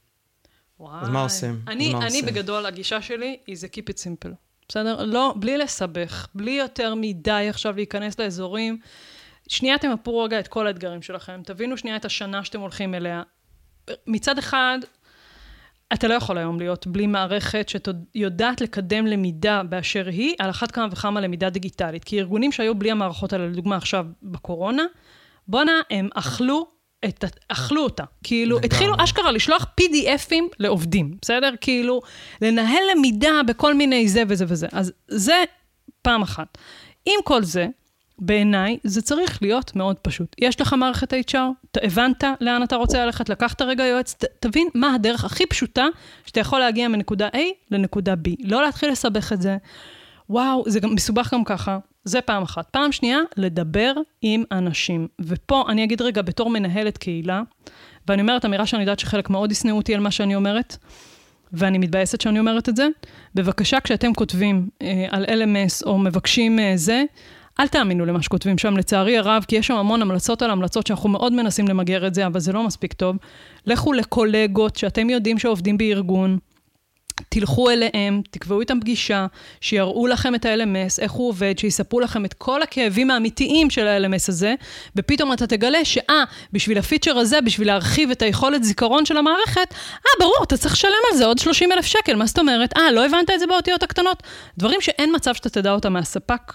וואי. 0.81 1.03
אז 1.03 1.09
מה 1.09 1.23
עושים? 1.23 1.61
אני, 1.69 1.93
עושים? 1.93 2.27
בגדול, 2.27 2.67
הגישה 2.67 3.03
שלי 3.03 3.37
היא 3.47 3.57
זה 3.57 3.67
keep 3.67 3.91
it 3.91 3.97
simple. 3.97 4.31
בסדר? 4.69 5.05
לא, 5.05 5.35
בלי 5.37 5.59
לסבך, 5.59 6.27
בלי 6.35 6.51
יותר 6.51 6.95
מדי 6.95 7.47
עכשיו 7.51 7.77
להיכנס 7.77 8.19
לאזורים. 8.19 8.79
שנייה 9.49 9.79
תמפו 9.79 10.19
רגע 10.19 10.41
את 10.41 10.49
כל 10.49 10.67
האתגרים 10.67 11.03
שלכם, 11.03 11.41
תבינו 11.45 11.77
שנייה 11.77 11.97
את 11.97 12.05
השנה 12.05 12.45
שאתם 12.45 12.61
הולכים 12.61 12.95
אליה. 12.95 13.23
מצד 14.07 14.39
אחד, 14.39 14.79
אתה 15.93 16.09
לא 16.09 16.15
יכול 16.15 16.39
היום 16.39 16.59
להיות 16.59 16.87
בלי 16.87 17.07
מערכת 17.07 17.69
שיודעת 17.69 18.61
לקדם 18.61 19.07
למידה 19.07 19.63
באשר 19.63 20.07
היא, 20.09 20.35
על 20.39 20.51
אחת 20.51 20.71
כמה 20.71 20.87
וכמה 20.91 21.21
למידה 21.21 21.51
דיגיטלית. 21.51 22.05
כי 22.05 22.19
ארגונים 22.21 22.53
שהיו 22.53 22.75
בלי 22.75 22.91
המערכות 22.91 23.33
האלה, 23.33 23.47
לדוגמה 23.47 23.77
עכשיו 23.77 24.07
בקורונה, 24.23 24.83
בואנה, 25.49 25.73
הם 25.91 26.09
אכלו 26.15 26.67
את, 27.05 27.25
אכלו 27.49 27.85
אותה. 27.85 28.05
כאילו, 28.23 28.57
לגמרי. 28.57 28.67
התחילו 28.67 28.95
אשכרה 29.05 29.33
לשלוח 29.33 29.67
PDFים 29.81 30.45
לעובדים, 30.59 31.17
בסדר? 31.23 31.51
כאילו, 31.61 32.01
לנהל 32.43 32.83
למידה 32.93 33.41
בכל 33.47 33.75
מיני 33.75 34.09
זה 34.09 34.23
וזה 34.29 34.45
וזה. 34.49 34.67
אז 34.73 34.93
זה 35.09 35.45
פעם 36.03 36.23
אחת. 36.23 36.59
עם 37.07 37.21
כל 37.25 37.43
זה, 37.43 37.67
בעיניי, 38.19 38.79
זה 38.85 39.03
צריך 39.03 39.43
להיות 39.43 39.77
מאוד 39.77 39.97
פשוט. 39.97 40.37
יש 40.39 40.61
לך 40.61 40.73
מערכת 40.73 41.13
HR, 41.13 41.37
אתה 41.71 41.81
הבנת 41.83 42.25
לאן 42.41 42.63
אתה 42.63 42.77
רוצה 42.77 43.05
ללכת, 43.05 43.29
לקחת 43.29 43.63
רגע 43.63 43.85
יועץ, 43.85 44.15
ת, 44.15 44.25
תבין 44.41 44.69
מה 44.75 44.95
הדרך 44.95 45.25
הכי 45.25 45.47
פשוטה 45.47 45.87
שאתה 46.27 46.41
יכול 46.41 46.59
להגיע 46.59 46.89
מנקודה 46.89 47.29
A 47.29 47.39
לנקודה 47.71 48.15
B. 48.15 48.31
לא 48.45 48.63
להתחיל 48.63 48.91
לסבך 48.91 49.33
את 49.33 49.43
זה. 49.43 49.57
וואו, 50.31 50.65
זה 50.67 50.81
גם 50.81 50.95
מסובך 50.95 51.35
גם 51.35 51.45
ככה. 51.45 51.79
זה 52.05 52.21
פעם 52.21 52.43
אחת. 52.43 52.67
פעם 52.71 52.93
שנייה, 52.93 53.19
לדבר 53.37 53.93
עם 54.23 54.45
אנשים. 54.53 55.09
ופה 55.21 55.65
אני 55.69 55.85
אגיד 55.85 56.03
רגע, 56.03 56.23
בתור 56.23 56.51
מנהלת 56.51 56.99
קהילה, 56.99 57.43
ואני 58.09 58.23
אומרת 58.23 58.45
אמירה 58.45 58.67
שאני 58.67 58.83
יודעת 58.83 58.99
שחלק 58.99 59.31
מאוד 59.31 59.53
ישנאו 59.53 59.77
אותי 59.77 59.95
על 59.95 60.01
מה 60.01 60.11
שאני 60.11 60.35
אומרת, 60.35 60.77
ואני 61.53 61.79
מתבאסת 61.79 62.21
שאני 62.21 62.39
אומרת 62.39 62.69
את 62.69 62.77
זה. 62.77 62.89
בבקשה, 63.35 63.81
כשאתם 63.81 64.15
כותבים 64.15 64.69
אה, 64.83 65.07
על 65.11 65.25
LMS 65.25 65.87
או 65.87 65.99
מבקשים 65.99 66.59
אה, 66.59 66.73
זה, 66.77 67.03
אל 67.61 67.69
תאמינו 67.69 68.05
למה 68.07 68.23
שכותבים 68.23 68.59
שם, 68.59 68.77
לצערי 68.77 69.19
הרב, 69.19 69.45
כי 69.49 69.57
יש 69.57 69.67
שם 69.67 69.75
המון 69.75 70.03
המלצות 70.03 70.43
על 70.43 70.51
המלצות 70.51 70.87
שאנחנו 70.87 71.09
מאוד 71.09 71.33
מנסים 71.33 71.69
למגר 71.69 72.07
את 72.07 72.15
זה, 72.15 72.27
אבל 72.27 72.41
זה 72.41 72.53
לא 72.53 72.63
מספיק 72.63 72.93
טוב. 72.93 73.17
לכו 73.67 73.93
לקולגות 73.93 74.77
שאתם 74.77 75.11
יודעים 75.11 75.39
שעובדים 75.39 75.79
בארגון, 75.79 76.39
תלכו 77.29 77.71
אליהם, 77.71 78.23
תקבעו 78.31 78.61
איתם 78.61 78.81
פגישה, 78.81 79.27
שיראו 79.61 80.07
לכם 80.07 80.35
את 80.35 80.45
ה-LMS, 80.45 80.99
איך 81.03 81.13
הוא 81.13 81.29
עובד, 81.29 81.59
שיספרו 81.59 82.01
לכם 82.01 82.25
את 82.25 82.35
כל 82.35 82.63
הכאבים 82.63 83.11
האמיתיים 83.11 83.71
של 83.71 83.87
ה-LMS 83.87 84.25
הזה, 84.29 84.55
ופתאום 84.97 85.33
אתה 85.33 85.47
תגלה 85.47 85.85
שאה, 85.85 86.25
בשביל 86.53 86.79
הפיצ'ר 86.79 87.19
הזה, 87.19 87.41
בשביל 87.41 87.69
להרחיב 87.69 88.11
את 88.11 88.23
היכולת 88.23 88.65
זיכרון 88.65 89.07
של 89.07 89.17
המערכת, 89.17 89.75
אה, 89.93 90.11
ברור, 90.21 90.43
אתה 90.43 90.57
צריך 90.57 90.75
לשלם 90.75 90.93
על 91.13 91.19
זה 91.19 91.27
עוד 91.27 91.39
30 91.39 91.73
אלף 91.73 91.87
שקל, 91.87 92.17
מה 92.17 92.27
זאת 92.27 92.39
אומרת? 92.39 92.77
אה, 92.77 92.93
לא 92.93 93.07
הבנת 93.07 93.31
את 93.35 93.41
זה 93.41 93.47
באותיות 93.47 93.83
הקטנות? 93.83 94.23
דברים 94.59 94.81
שאין 94.81 95.15
מצב 95.15 95.35
שאתה 95.35 95.51
תדע 95.51 95.73
אותם 95.73 95.93
מהספק. 95.93 96.53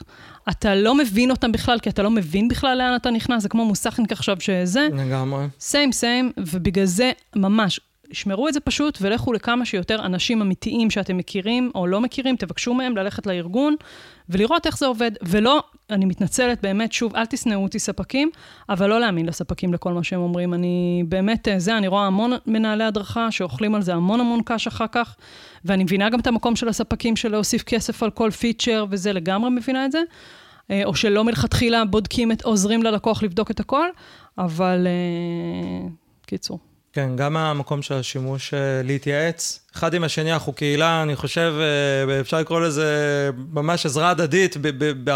אתה 0.50 0.76
לא 0.76 0.96
מבין 0.96 1.32
אותם 1.32 1.52
בכלל, 1.52 1.80
כי 1.80 1.90
אתה 1.90 2.04
לא 2.04 2.10
מבין 2.10 2.48
בכלל 2.48 2.78
לאן 2.78 2.96
אתה 2.96 3.12
נכנס, 3.12 3.44
זה 3.44 3.50
כמו 3.50 3.66
מוסכניק 3.66 4.12
עכשיו 4.12 4.38
שזה. 4.40 4.88
לגמרי. 4.94 5.46
סיים 5.60 5.92
סיים, 5.92 6.32
ובגלל 6.38 6.86
זה 6.86 7.12
ממש, 7.36 7.80
שמרו 8.12 8.48
את 8.48 8.54
זה 8.54 8.60
פשוט 8.60 8.98
ולכו 9.02 9.34
לכמה 9.34 9.66
שיותר 9.66 10.06
אנשים 10.06 10.42
אמיתיים 10.42 10.90
שאתם 10.90 11.18
מכירים 11.18 11.72
או 11.76 11.88
לא 11.88 12.02
מכירים, 12.02 12.36
תבקשו 12.36 12.74
מהם 12.74 12.98
ללכת 12.98 13.28
לארגון 13.28 13.76
ולראות 14.30 14.66
איך 14.66 14.78
זה 14.78 14.86
עובד. 14.86 15.12
ולא, 15.22 15.64
אני 15.90 16.06
מתנצלת, 16.06 16.62
באמת, 16.62 16.94
שוב, 16.94 17.16
אל 17.16 17.26
תשנאו 17.26 17.64
אותי 17.64 17.80
ספקים, 17.80 18.30
אבל 18.70 18.90
לא 18.90 19.00
להאמין 19.00 19.26
לספקים 19.26 19.74
לכל 19.74 19.94
מה 19.94 20.04
שהם 20.04 20.20
אומרים. 20.20 20.54
אני 20.54 21.04
באמת, 21.08 21.48
אה, 21.48 21.60
זה, 21.60 21.78
אני 21.78 21.88
רואה 21.88 22.06
המון 22.06 22.32
מנהלי 22.46 22.84
הדרכה 22.84 23.32
שאוכלים 23.32 23.76
על 23.76 23.82
זה 23.82 23.94
המון 23.94 24.20
המון 24.20 24.42
קש 24.46 24.68
אחר 24.68 24.88
כך, 24.92 25.16
ואני 25.66 25.84
מבינה 25.84 26.10
גם 26.10 26.20
את 26.20 26.28
המקום 26.28 26.56
של 26.56 26.68
הספקים 26.68 27.16
של 27.16 27.32
להוסיף 27.32 27.64
כסף 27.64 28.04
על 28.04 28.10
כל 28.10 28.32
פיצ'ר, 28.32 28.86
וזה 28.90 29.14
לגמרי 29.14 29.50
מבינה 29.50 29.86
את 29.86 29.92
זה. 29.92 30.02
אה, 30.72 30.82
או 30.86 30.96
שלא 30.96 31.24
מלכתחילה 31.24 31.86
בודקים 31.86 32.32
את, 32.32 32.42
עוזרים 32.42 32.84
ללקוח 32.84 33.24
לבדוק 33.24 33.52
את 33.52 33.60
הכל, 33.60 33.88
אבל 34.38 34.88
אה, 34.88 35.88
קיצור. 36.26 36.69
כן, 36.94 37.16
גם 37.16 37.38
המקום 37.38 37.82
של 37.82 37.94
השימוש 37.94 38.54
אה, 38.54 38.60
להתייעץ. 38.84 39.60
אחד 39.76 39.94
עם 39.94 40.04
השני, 40.04 40.34
אנחנו 40.34 40.54
קהילה, 40.54 41.04
אני 41.04 41.16
חושב, 41.16 41.54
אה, 41.60 42.20
אפשר 42.20 42.40
לקרוא 42.40 42.62
לזה 42.62 43.30
ממש 43.54 43.86
עזרה 43.86 44.10
הדדית 44.10 44.58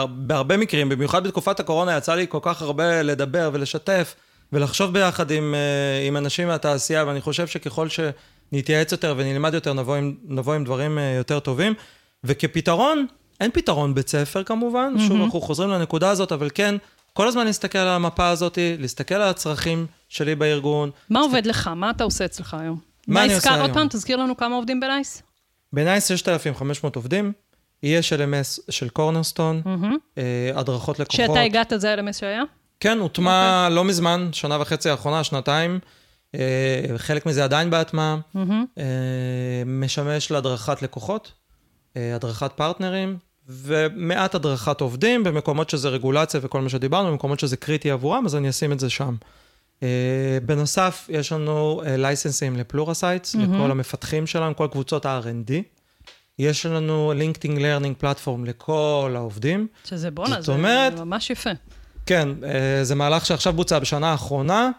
בהרבה 0.09 0.57
מקרים, 0.57 0.89
במיוחד 0.89 1.27
בתקופת 1.27 1.59
הקורונה 1.59 1.97
יצא 1.97 2.15
לי 2.15 2.25
כל 2.29 2.39
כך 2.41 2.61
הרבה 2.61 3.01
לדבר 3.01 3.49
ולשתף 3.53 4.15
ולחשוב 4.53 4.93
ביחד 4.93 5.31
עם, 5.31 5.55
אה, 5.55 6.07
עם 6.07 6.17
אנשים 6.17 6.47
מהתעשייה, 6.47 7.03
ואני 7.07 7.21
חושב 7.21 7.47
שככל 7.47 7.87
שנתייעץ 7.89 8.91
יותר 8.91 9.13
ונלמד 9.17 9.53
יותר, 9.53 9.73
נבוא 9.73 9.95
עם, 9.95 10.15
נבוא 10.27 10.53
עם 10.53 10.63
דברים 10.63 10.99
יותר 11.17 11.39
טובים. 11.39 11.73
וכפתרון, 12.23 13.05
אין 13.39 13.51
פתרון 13.53 13.95
בית 13.95 14.09
ספר 14.09 14.43
כמובן, 14.43 14.93
שוב, 15.07 15.21
אנחנו 15.21 15.41
חוזרים 15.41 15.69
לנקודה 15.69 16.09
הזאת, 16.09 16.31
אבל 16.31 16.49
כן, 16.53 16.75
כל 17.13 17.27
הזמן 17.27 17.45
להסתכל 17.45 17.77
על 17.77 17.87
המפה 17.87 18.29
הזאת, 18.29 18.57
להסתכל 18.79 19.15
על 19.15 19.21
הצרכים 19.29 19.85
שלי 20.09 20.35
בארגון, 20.35 20.89
מה 21.09 21.19
עובד 21.19 21.45
לך? 21.45 21.67
מה 21.75 21.89
אתה 21.89 22.03
עושה 22.03 22.25
אצלך 22.25 22.53
היום? 22.53 22.79
מה 23.07 23.19
אני 23.19 23.27
NICE 23.27 23.37
עושה 23.39 23.49
קאר- 23.49 23.57
עוד 23.61 23.65
היום? 23.65 23.73
פעם, 23.77 23.87
תזכיר 23.87 24.17
לנו 24.17 24.37
כמה 24.37 24.55
עובדים 24.55 24.79
ב 24.79 24.87
NICE. 24.87 25.23
ב 25.73 25.80
NICE 25.80 26.07
6,500 26.07 26.95
עובדים, 26.95 27.31
יש 27.83 28.13
LMS 28.13 28.61
של 28.71 28.89
Cornerstone, 28.89 29.61
אה, 30.17 30.23
הדרכות 30.55 30.99
לקוחות. 30.99 31.25
כשאתה 31.25 31.39
הגעת, 31.41 31.73
זה 31.77 31.93
ה-LMS 31.93 32.13
שהיה? 32.13 32.43
כן, 32.79 32.99
הוטמע 32.99 33.67
לא 33.71 33.83
מזמן, 33.83 34.29
שנה 34.31 34.61
וחצי 34.61 34.89
האחרונה, 34.89 35.23
שנתיים. 35.23 35.79
אה, 36.35 36.39
חלק 36.97 37.25
מזה 37.25 37.43
עדיין 37.43 37.69
בהטמעה. 37.69 38.17
אה, 38.77 38.83
משמש 39.65 40.31
להדרכת 40.31 40.81
לקוחות, 40.81 41.31
הדרכת 41.95 42.51
פרטנרים, 42.55 43.17
ומעט 43.49 44.35
הדרכת 44.35 44.81
עובדים 44.81 45.23
במקומות 45.23 45.69
שזה 45.69 45.89
רגולציה 45.89 46.39
וכל 46.43 46.61
מה 46.61 46.69
שדיברנו, 46.69 47.11
במקומות 47.11 47.39
שזה 47.39 47.57
קריטי 47.57 47.91
עבורם, 47.91 48.25
אז 48.25 48.35
אני 48.35 48.49
אשים 48.49 48.71
את 48.71 48.79
זה 48.79 48.89
שם. 48.89 49.15
אה, 49.83 49.87
בנוסף, 50.45 51.05
יש 51.09 51.31
לנו 51.31 51.81
לייסנסים 51.85 52.55
ל 52.57 52.63
Pluralsight, 52.63 53.35
לכל 53.35 53.71
המפתחים 53.71 54.27
שלנו, 54.27 54.55
כל 54.55 54.67
קבוצות 54.71 55.05
ה-R&D. 55.05 55.51
יש 56.39 56.65
לנו 56.65 57.13
LinkedIn 57.15 57.57
Learning 57.61 57.95
platform 57.97 58.45
לכל 58.45 59.13
העובדים. 59.15 59.67
שזה 59.85 60.11
בואנה, 60.11 60.35
זאת 60.35 60.43
זה 60.45 60.51
אומרת- 60.51 60.99
ממש 60.99 61.29
יפה. 61.29 61.49
כן, 62.05 62.29
אה, 62.43 62.83
זה 62.83 62.95
מהלך 62.95 63.25
שעכשיו 63.25 63.53
בוצע 63.53 63.79
בשנה 63.79 64.11
האחרונה, 64.11 64.69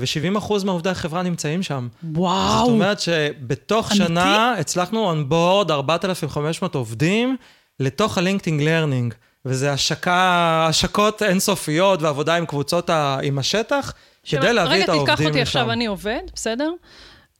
ו-70% 0.00 0.64
מעובדי 0.64 0.90
החברה 0.90 1.22
נמצאים 1.22 1.62
שם. 1.62 1.88
וואו. 2.14 2.58
זאת 2.64 2.68
אומרת 2.68 3.00
שבתוך 3.00 3.90
אמיתי? 3.92 4.04
שנה 4.06 4.54
הצלחנו 4.58 5.12
board 5.30 5.70
4,500 5.70 6.74
עובדים 6.74 7.36
לתוך 7.80 8.18
ה 8.18 8.23
LinkedIn 8.23 8.60
Learning. 8.60 9.14
וזה 9.48 9.72
השקה, 9.72 10.66
השקות 10.68 11.22
אינסופיות 11.22 12.02
ועבודה 12.02 12.36
עם 12.36 12.46
קבוצות, 12.46 12.90
ה, 12.90 13.18
עם 13.22 13.38
השטח, 13.38 13.92
כדי 14.24 14.52
להביא 14.52 14.84
את 14.84 14.88
העובדים 14.88 15.04
לשם. 15.04 15.12
רגע, 15.12 15.16
תיקח 15.16 15.26
אותי 15.26 15.40
עכשיו, 15.40 15.72
אני 15.72 15.86
עובד, 15.86 16.20
בסדר? 16.34 16.72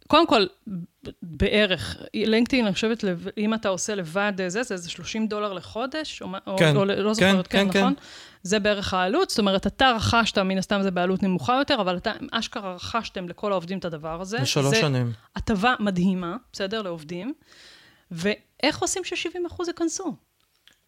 קודם 0.07 0.27
כל, 0.27 0.47
בערך, 1.23 1.97
LinkedIn, 2.15 2.65
אני 2.67 2.75
חושבת, 2.75 3.05
אם 3.39 3.55
אתה 3.55 3.69
עושה 3.69 3.95
לבד 3.95 4.33
זה, 4.49 4.63
זה 4.63 4.75
איזה 4.75 4.91
30 4.91 5.27
דולר 5.27 5.53
לחודש, 5.53 6.23
או, 6.23 6.57
כן, 6.59 6.77
או 6.77 6.85
לא 6.85 6.95
כן, 6.95 7.13
זוכרת, 7.13 7.47
כן, 7.47 7.73
כן, 7.73 7.81
נכון? 7.81 7.95
כן. 7.95 8.01
זה 8.43 8.59
בערך 8.59 8.95
העלות, 8.95 9.31
זאת 9.31 9.39
אומרת, 9.39 9.67
אתה 9.67 9.93
רכשת, 9.97 10.39
מן 10.39 10.59
הסתם 10.59 10.83
זה 10.83 10.91
בעלות 10.91 11.23
נמוכה 11.23 11.57
יותר, 11.59 11.81
אבל 11.81 11.97
אתה 11.97 12.13
אשכרה 12.33 12.75
רכשתם 12.75 13.29
לכל 13.29 13.53
העובדים 13.53 13.79
את 13.79 13.85
הדבר 13.85 14.21
הזה. 14.21 14.39
לשלוש 14.39 14.75
זה 14.75 14.81
שנים. 14.81 15.13
הטבה 15.37 15.75
מדהימה, 15.81 16.37
בסדר? 16.53 16.83
לעובדים. 16.83 17.33
ואיך 18.63 18.79
עושים 18.79 19.05
ש-70% 19.05 19.65
ייכנסו? 19.67 20.15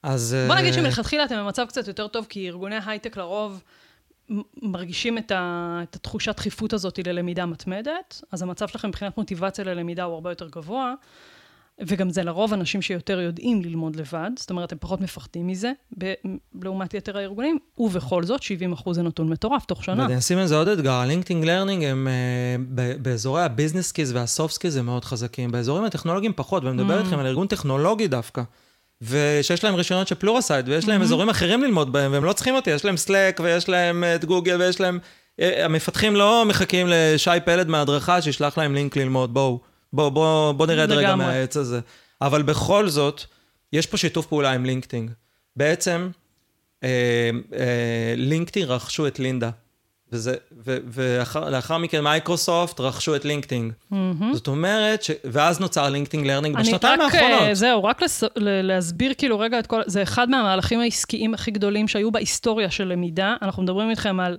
אז... 0.02 0.36
בוא 0.46 0.54
נגיד 0.54 0.72
אה, 0.72 0.72
שמלכתחילה 0.72 1.24
אתם 1.24 1.36
במצב 1.36 1.66
קצת 1.68 1.88
יותר 1.88 2.08
טוב, 2.08 2.26
כי 2.28 2.48
ארגוני 2.48 2.78
הייטק 2.86 3.16
לרוב 3.16 3.62
מרגישים 4.62 5.18
את, 5.18 5.30
ה, 5.30 5.80
את 5.82 5.96
התחושת 5.96 6.36
דחיפות 6.36 6.72
הזאת 6.72 6.98
ללמידה 7.06 7.46
מתמדת, 7.46 8.22
אז 8.32 8.42
המצב 8.42 8.68
שלכם 8.68 8.88
מבחינת 8.88 9.18
מוטיבציה 9.18 9.64
ללמידה 9.64 10.04
הוא 10.04 10.14
הרבה 10.14 10.30
יותר 10.30 10.48
גבוה, 10.48 10.94
וגם 11.86 12.10
זה 12.10 12.22
לרוב 12.22 12.52
אנשים 12.52 12.82
שיותר 12.82 13.20
יודעים 13.20 13.62
ללמוד 13.62 13.96
לבד, 13.96 14.30
זאת 14.38 14.50
אומרת, 14.50 14.72
הם 14.72 14.78
פחות 14.80 15.00
מפחדים 15.00 15.46
מזה, 15.46 15.72
ב- 15.98 16.12
לעומת 16.62 16.94
יתר 16.94 17.16
הארגונים, 17.18 17.58
ובכל 17.78 18.24
זאת, 18.24 18.42
70 18.42 18.72
אחוז 18.72 18.96
זה 18.96 19.02
נתון 19.02 19.28
מטורף 19.28 19.64
תוך 19.64 19.84
שנה. 19.84 20.02
ואני 20.02 20.18
אשים 20.18 20.38
לזה 20.38 20.56
עוד 20.56 20.68
אתגר, 20.68 20.92
ה 20.92 20.98
LinkedIn 20.98 21.44
Learning 21.44 21.84
הם 21.84 22.08
אה, 22.08 22.12
ב- 22.74 23.02
באזורי 23.02 23.42
ה 23.42 23.47
business 23.47 23.86
skills 23.88 24.12
וה 24.12 24.26
soft 24.26 24.54
skills 24.54 24.76
הם 24.76 24.86
מאוד 24.86 25.04
חזקים, 25.04 25.50
באזורים 25.50 25.84
הטכנולוגיים 25.84 26.32
פחות, 26.36 26.64
ואני 26.64 26.76
מדבר 26.82 26.96
Mm. 26.98 27.02
איתכם 27.04 27.18
על 27.18 27.26
ארגון 27.26 27.46
טכנולוגי 27.46 28.08
דווקא. 28.08 28.42
ושיש 29.02 29.64
להם 29.64 29.74
רישיונות 29.74 30.08
של 30.08 30.14
Pluralsight, 30.14 30.68
ויש 30.68 30.84
Mm-hmm. 30.84 30.88
להם 30.88 31.02
אזורים 31.02 31.28
אחרים 31.28 31.62
ללמוד 31.62 31.92
בהם, 31.92 32.12
והם 32.12 32.24
לא 32.24 32.32
צריכים 32.32 32.54
אותי, 32.54 32.70
יש 32.70 32.84
להם 32.84 32.96
Slack, 32.96 33.40
ויש 33.44 33.68
להם 33.68 34.04
אה, 34.04 34.14
את 34.14 34.24
גוגל, 34.24 34.56
ויש 34.60 34.80
להם... 34.80 34.98
אה, 35.40 35.64
המפתחים 35.64 36.16
לא 36.16 36.44
מחכים 36.46 36.86
לשי 36.90 37.30
פלד 37.44 37.68
מההדרכה 37.68 38.22
שישלח 38.22 38.58
להם 38.58 38.74
לינק 38.74 38.96
ללמוד, 38.96 39.34
בואו, 39.34 39.60
בואו, 39.92 40.10
בואו, 40.10 40.54
בואו 40.54 40.68
נרד 40.68 40.92
רגע. 40.92 41.16
מהעץ 41.16 41.56
הזה. 41.56 41.80
אבל 42.20 42.42
בכל 42.42 42.88
זאת, 42.88 43.22
יש 43.72 43.86
פה 43.86 43.96
שיתוף 43.96 44.26
פעולה 44.26 44.52
עם 44.52 44.64
LinkedIn. 44.64 45.08
בעצם, 45.56 46.10
אה, 46.84 47.30
אה, 47.54 48.14
LinkedIn 48.16 48.66
רכשו 48.66 49.06
את 49.06 49.18
Lynda. 49.18 49.50
וזה, 50.12 50.34
ו, 50.64 50.76
ולאחר 50.86 51.78
מכן 51.78 52.00
מייקרוסופט 52.00 52.80
רכשו 52.80 53.16
את 53.16 53.24
LinkedIn. 53.24 53.70
זאת 54.32 54.46
אומרת, 54.46 55.02
ש, 55.02 55.10
ואז 55.24 55.60
נוצר 55.60 55.90
LinkedIn 55.90 56.26
Learning 56.26 56.56
בשנתיים 56.58 57.02
רק, 57.02 57.14
אה, 57.14 57.20
האחרונות. 57.20 57.56
זהו, 57.56 57.84
רק 57.84 58.02
לס... 58.02 58.22
ל- 58.22 58.62
להסביר 58.62 59.12
כאילו 59.18 59.38
רגע 59.38 59.58
את 59.58 59.66
כל... 59.66 59.80
זה 59.86 60.02
אחד 60.02 60.30
מהמהלכים 60.30 60.80
העסקיים 60.80 61.34
הכי 61.34 61.50
גדולים 61.50 61.88
שהיו 61.88 62.10
בהיסטוריה 62.10 62.70
של 62.70 62.84
למידה. 62.84 63.36
אנחנו 63.42 63.62
מדברים 63.62 63.90
איתכם 63.90 64.20
על 64.20 64.38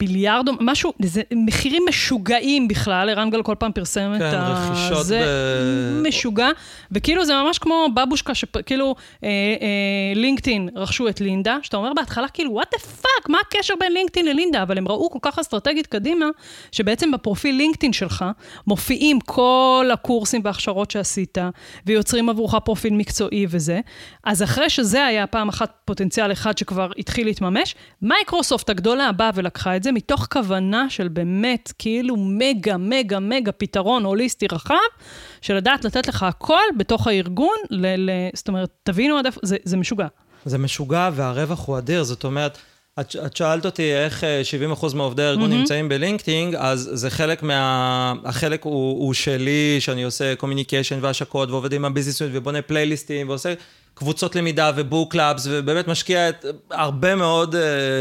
ביליארדו, 0.00 0.52
משהו, 0.60 0.92
זה 1.02 1.22
מחירים 1.32 1.82
משוגעים 1.88 2.68
בכלל, 2.68 3.10
ערן 3.10 3.30
גל 3.30 3.42
כל 3.42 3.54
פעם 3.58 3.72
פרסם 3.72 4.12
כן, 4.18 4.28
את 4.28 4.34
ה... 4.34 4.48
רכישות 4.48 5.06
זה 5.06 5.20
ב- 5.24 6.08
משוגע, 6.08 6.48
וכאילו 6.92 7.24
זה 7.24 7.34
ממש 7.34 7.58
כמו 7.58 7.86
בבושקה, 7.94 8.34
שכאילו 8.34 8.94
אה, 9.24 9.28
אה, 9.28 10.14
LinkedIn 10.14 10.68
רכשו 10.74 11.08
את 11.08 11.20
Lynda, 11.20 11.56
שאתה 11.62 11.76
אומר 11.76 11.92
בהתחלה 11.96 12.28
כאילו, 12.28 12.52
what 12.52 12.68
the 12.72 12.78
fuck, 12.78 13.28
מה 13.28 13.38
הקשר 13.46 13.74
בין 13.80 13.92
LinkedIn 13.92 14.26
ל 14.26 14.31
Lynda? 14.31 14.62
אבל 14.62 14.78
הם 14.78 14.88
ראו 14.88 15.10
כל 15.10 15.18
כך 15.22 15.38
אסטרטגית 15.38 15.86
קדימה, 15.86 16.26
שבעצם 16.72 17.10
בפרופיל 17.10 17.54
LinkedIn 17.54 17.92
שלך 17.92 18.24
מופיעים 18.66 19.20
כל 19.20 19.90
הקורסים 19.92 20.40
וההכשרות 20.44 20.90
שעשית, 20.90 21.38
ויוצרים 21.86 22.28
עבורך 22.28 22.54
פרופיל 22.54 22.94
מקצועי 22.94 23.46
וזה. 23.48 23.80
אז 24.24 24.42
אחרי 24.42 24.70
שזה 24.70 25.06
היה 25.06 25.26
פעם 25.26 25.48
אחת 25.48 25.72
פוטנציאל 25.84 26.32
אחד 26.32 26.58
שכבר 26.58 26.90
התחיל 26.98 27.26
להתממש, 27.26 27.74
מייקרוסופט 28.02 28.70
הגדולה 28.70 29.12
באה 29.12 29.30
ולקחה 29.34 29.61
את 29.66 29.82
זה 29.82 29.92
מתוך 29.92 30.26
כוונה 30.32 30.90
של 30.90 31.08
באמת 31.08 31.72
כאילו 31.78 32.16
מגה, 32.16 32.76
מגה, 32.76 33.20
מגה 33.20 33.52
פתרון 33.52 34.04
הוליסטי 34.04 34.46
רחב, 34.52 34.74
של 35.40 35.54
לדעת 35.54 35.84
לתת 35.84 36.08
לך 36.08 36.22
הכל 36.22 36.62
בתוך 36.78 37.06
הארגון, 37.06 37.56
ל- 37.70 38.10
ל- 38.10 38.28
זאת 38.34 38.48
אומרת, 38.48 38.70
תבינו 38.82 39.18
עד 39.18 39.26
איפה, 39.26 39.40
זה, 39.42 39.56
זה 39.64 39.76
משוגע. 39.76 40.06
זה 40.44 40.58
משוגע 40.58 41.10
והרווח 41.14 41.66
הוא 41.66 41.78
אדיר, 41.78 42.04
זאת 42.04 42.24
אומרת, 42.24 42.58
את, 43.00 43.16
את 43.26 43.36
שאלת 43.36 43.66
אותי 43.66 43.94
איך 43.94 44.24
אה, 44.24 44.42
70% 44.80 44.94
מעובדי 44.94 45.22
הארגון 45.22 45.52
mm-hmm. 45.52 45.54
נמצאים 45.54 45.88
ב 45.88 45.95
LinkedIn, 45.95 46.54
אז 46.58 46.90
זה 46.92 47.10
חלק 47.10 47.42
מה... 47.42 48.14
החלק 48.24 48.64
הוא, 48.64 49.04
הוא 49.06 49.14
שלי, 49.14 49.76
שאני 49.80 50.02
עושה 50.02 50.34
communication 50.34 50.98
והשקות, 51.00 51.50
ועובד 51.50 51.72
עם 51.72 51.84
ה 51.84 51.88
business 51.88 52.22
ובונה 52.22 52.62
פלייליסטים, 52.62 53.28
ועושה 53.28 53.54
קבוצות 54.02 54.36
למידה 54.36 54.70
ו 54.76 54.83
book 54.83 55.12
clubs, 55.12 55.46
ובאמת 55.50 55.88
משקיע 55.88 56.28
את, 56.28 56.44
הרבה 56.70 57.14
מאוד 57.14 57.54
uh, 57.54 57.58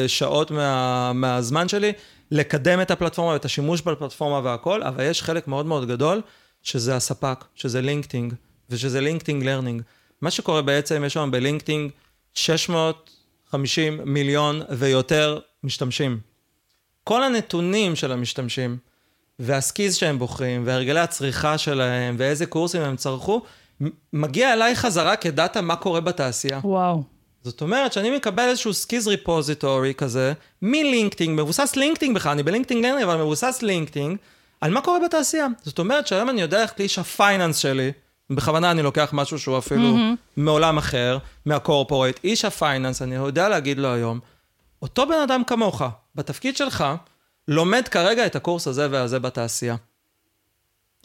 שעות 0.08 0.52
מה, 0.52 1.12
מהזמן 1.14 1.68
שלי 1.68 1.94
לקדם 2.32 2.82
את 2.82 2.92
הפלטפורמה 2.92 3.34
ואת 3.34 3.46
השימוש 3.46 3.82
בפלטפורמה 3.82 4.40
והכל, 4.44 4.84
אבל 4.84 5.04
יש 5.04 5.24
חלק 5.24 5.48
מאוד 5.48 5.66
מאוד 5.66 5.88
גדול, 5.88 6.22
שזה 6.64 6.96
הספק, 6.96 7.46
שזה 7.56 7.82
LinkedIn, 7.82 8.32
ושזה 8.70 9.02
LinkedIn 9.02 9.42
Learning. 9.42 9.82
מה 10.22 10.32
שקורה 10.32 10.62
בעצם, 10.62 11.04
יש 11.06 11.18
לנו 11.18 11.32
ב 11.32 11.38
LinkedIn 11.38 11.90
650 12.34 14.00
מיליון 14.06 14.62
ויותר 14.70 15.40
משתמשים. 15.64 16.20
כל 17.04 17.24
הנתונים 17.24 17.96
של 17.96 18.12
המשתמשים, 18.12 18.78
וה 19.40 19.54
skills 19.54 19.96
שהם 19.96 20.20
בוחרים, 20.20 20.64
והרגלי 20.66 21.00
הצריכה 21.00 21.58
שלהם, 21.58 22.16
ואיזה 22.18 22.46
קורסים 22.46 22.82
הם 22.82 22.96
צרכו, 22.96 23.42
מגיע 24.14 24.54
אליי 24.54 24.76
חזרה 24.76 25.16
כדאטה 25.16 25.62
מה 25.62 25.76
קורה 25.76 26.02
בתעשייה. 26.02 26.60
וואו. 26.64 27.04
זאת 27.44 27.62
אומרת 27.62 27.94
שאני 27.94 28.16
מקבל 28.16 28.44
איזשהו 28.44 28.74
skills 28.74 29.08
repository 29.08 29.94
כזה, 29.94 30.34
מ 30.62 30.69
LinkedIn, 30.69 31.36
מבוסס 31.36 31.76
LinkedIn 31.76 32.14
בכלל, 32.14 32.32
אני 32.32 32.44
ב 32.44 32.48
LinkedIn 32.48 32.82
Learning, 32.84 33.04
אבל 33.04 33.22
מבוסס 33.22 33.60
LinkedIn, 33.62 34.18
על 34.62 34.72
מה 34.72 34.82
קורה 34.82 35.00
בתעשייה. 35.00 35.48
זאת 35.64 35.80
אומרת 35.80 36.08
שהיום 36.08 36.30
אני 36.30 36.42
יודע 36.42 36.62
איך 36.62 36.74
איש 36.80 37.00
ה 37.00 37.07
finance 37.07 37.58
שלי, 37.58 37.92
בכוונה 38.30 38.72
אני 38.72 38.82
לוקח 38.82 39.10
משהו 39.14 39.40
שהוא 39.40 39.58
אפילו 39.58 39.96
mm-hmm. 39.96 40.18
מעולם 40.38 40.78
אחר, 40.78 41.18
מה 41.46 41.58
corporate, 41.58 42.20
איש 42.24 42.46
ה 42.46 42.52
finance, 42.52 43.02
אני 43.02 43.16
יודע 43.16 43.50
להגיד 43.50 43.80
לו 43.80 43.94
היום, 43.94 44.20
אותו 44.82 45.08
בן 45.08 45.22
אדם 45.24 45.44
כמוך, 45.44 45.82
בתפקיד 46.16 46.58
שלך, 46.58 46.86
לומד 47.48 47.88
כרגע 47.88 48.26
את 48.26 48.36
הקורס 48.36 48.68
הזה 48.68 48.88
והזה 48.92 49.20
בתעשייה. 49.20 49.76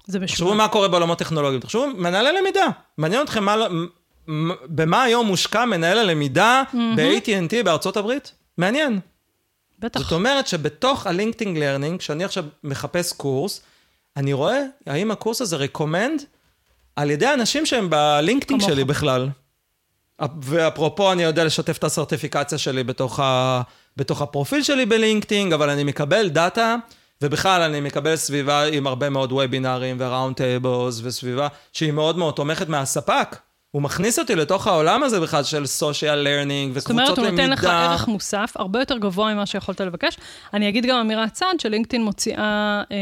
זה 0.06 0.20
תחשבו 0.20 0.46
משוגע. 0.46 0.58
מה 0.58 0.68
קורה 0.68 0.88
בעולמות 0.88 1.18
טכנולוגיים, 1.18 1.60
תחשבו, 1.60 1.86
מנהלי 1.86 2.32
למידה, 2.32 2.66
מעניין 2.98 3.22
אתכם 3.22 3.44
מה, 3.44 3.56
במה 4.66 5.02
היום 5.02 5.26
מושקע 5.26 5.64
מנהל 5.64 5.98
הלמידה 5.98 6.62
ב-AT&T 6.96 7.64
בארצות 7.64 7.96
הברית? 7.96 8.32
מעניין. 8.58 9.00
בטח. 9.78 10.00
זאת 10.00 10.12
אומרת 10.12 10.46
שבתוך 10.46 11.06
ה 11.06 11.12
LinkedIn 11.12 11.56
Learning, 11.56 11.98
כשאני 11.98 12.24
עכשיו 12.24 12.44
מחפש 12.64 13.12
קורס, 13.12 13.62
אני 14.16 14.32
רואה 14.32 14.62
האם 14.86 15.10
הקורס 15.10 15.40
הזה 15.42 15.56
recommended 15.56 16.22
על 16.96 17.10
ידי 17.10 17.34
אנשים 17.34 17.66
שהם 17.66 17.90
כמוך. 18.48 18.62
שלי 18.62 18.84
בכלל. 18.84 19.28
ואפרופו, 20.42 21.12
אני 21.12 21.22
יודע 21.22 21.44
לשתף 21.44 21.78
את 21.78 21.84
הסרטיפיקציה 21.84 22.58
שלי 22.58 22.84
בתוך, 22.84 23.20
ה... 23.20 23.62
בתוך 23.96 24.22
הפרופיל 24.22 24.62
שלי 24.62 24.86
ב 24.86 24.93
LinkedIn, 24.93 25.52
אבל 25.52 25.70
אני 25.70 25.84
מקבל 25.84 26.28
דאטה, 26.28 26.76
ובכלל 27.22 27.62
אני 27.62 27.80
מקבל 27.80 28.16
סביבה 28.16 28.64
עם 28.64 28.86
הרבה 28.86 29.10
מאוד 29.10 29.32
וובינארים 29.32 29.96
ו 30.00 30.06
round 30.06 30.36
tables, 30.36 31.00
וסביבה 31.04 31.48
שהיא 31.72 31.92
מאוד 31.92 32.18
מאוד 32.18 32.34
תומכת 32.34 32.68
מהספק. 32.68 33.36
הוא 33.70 33.82
מכניס 33.82 34.18
אותי 34.18 34.34
לתוך 34.34 34.66
העולם 34.66 35.02
הזה 35.02 35.20
בכלל 35.20 35.42
של 35.44 35.66
social 35.66 36.14
learning 36.18 36.78
זאת 36.78 36.90
אומרת, 36.90 37.04
וקבוצות 37.08 37.18
הוא 37.18 37.26
למידה. 37.26 37.46
נותן 37.48 37.52
לך 37.52 37.64
ערך 37.64 38.08
מוסף, 38.08 38.52
הרבה 38.56 38.78
יותר 38.78 38.98
גבוה 38.98 39.34
ממה 39.34 39.46
שיכולת 39.46 39.80
לבקש. 39.80 40.16
אני 40.54 40.68
אגיד 40.68 40.86
גם 40.86 40.98
אמירת 40.98 41.32
צד, 41.32 41.54
שלינקדאין 41.58 42.04
מוציאה 42.04 42.42
אה, 42.92 42.96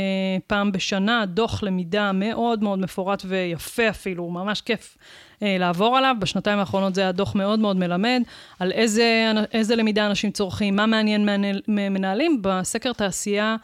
פעם 0.46 0.72
בשנה 0.72 1.24
דוח 1.26 1.62
למידה 1.62 2.12
מאוד 2.12 2.62
מאוד 2.62 2.78
מפורט 2.78 3.22
ויפה 3.28 3.88
אפילו, 3.88 4.30
ממש 4.30 4.60
כיף 4.60 4.96
אה, 5.42 5.56
לעבור 5.58 5.96
עליו. 5.96 6.16
בשנתיים 6.18 6.58
האחרונות 6.58 6.94
זה 6.94 7.00
היה 7.00 7.12
דוח 7.12 7.34
מאוד 7.34 7.58
מאוד 7.58 7.76
מלמד, 7.76 8.22
על 8.58 8.72
איזה, 8.72 9.32
איזה 9.52 9.76
למידה 9.76 10.06
אנשים 10.06 10.30
צורכים, 10.30 10.76
מה 10.76 10.86
מעניין 10.86 11.24
מנהל- 11.26 11.62
מנהלים. 11.68 12.38
בסקר 12.42 12.92
תעשייה, 12.92 13.56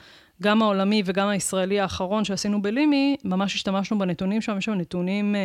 גם 0.42 0.62
העולמי 0.62 1.02
וגם 1.04 1.28
הישראלי 1.28 1.80
האחרון 1.80 2.24
שעשינו 2.24 2.62
בלימי, 2.62 3.16
ממש 3.24 3.54
השתמשנו 3.54 3.98
בנתונים 3.98 4.40
שם, 4.40 4.58
יש 4.58 4.64
שם 4.64 4.74
נתונים 4.74 5.34
אה, 5.34 5.40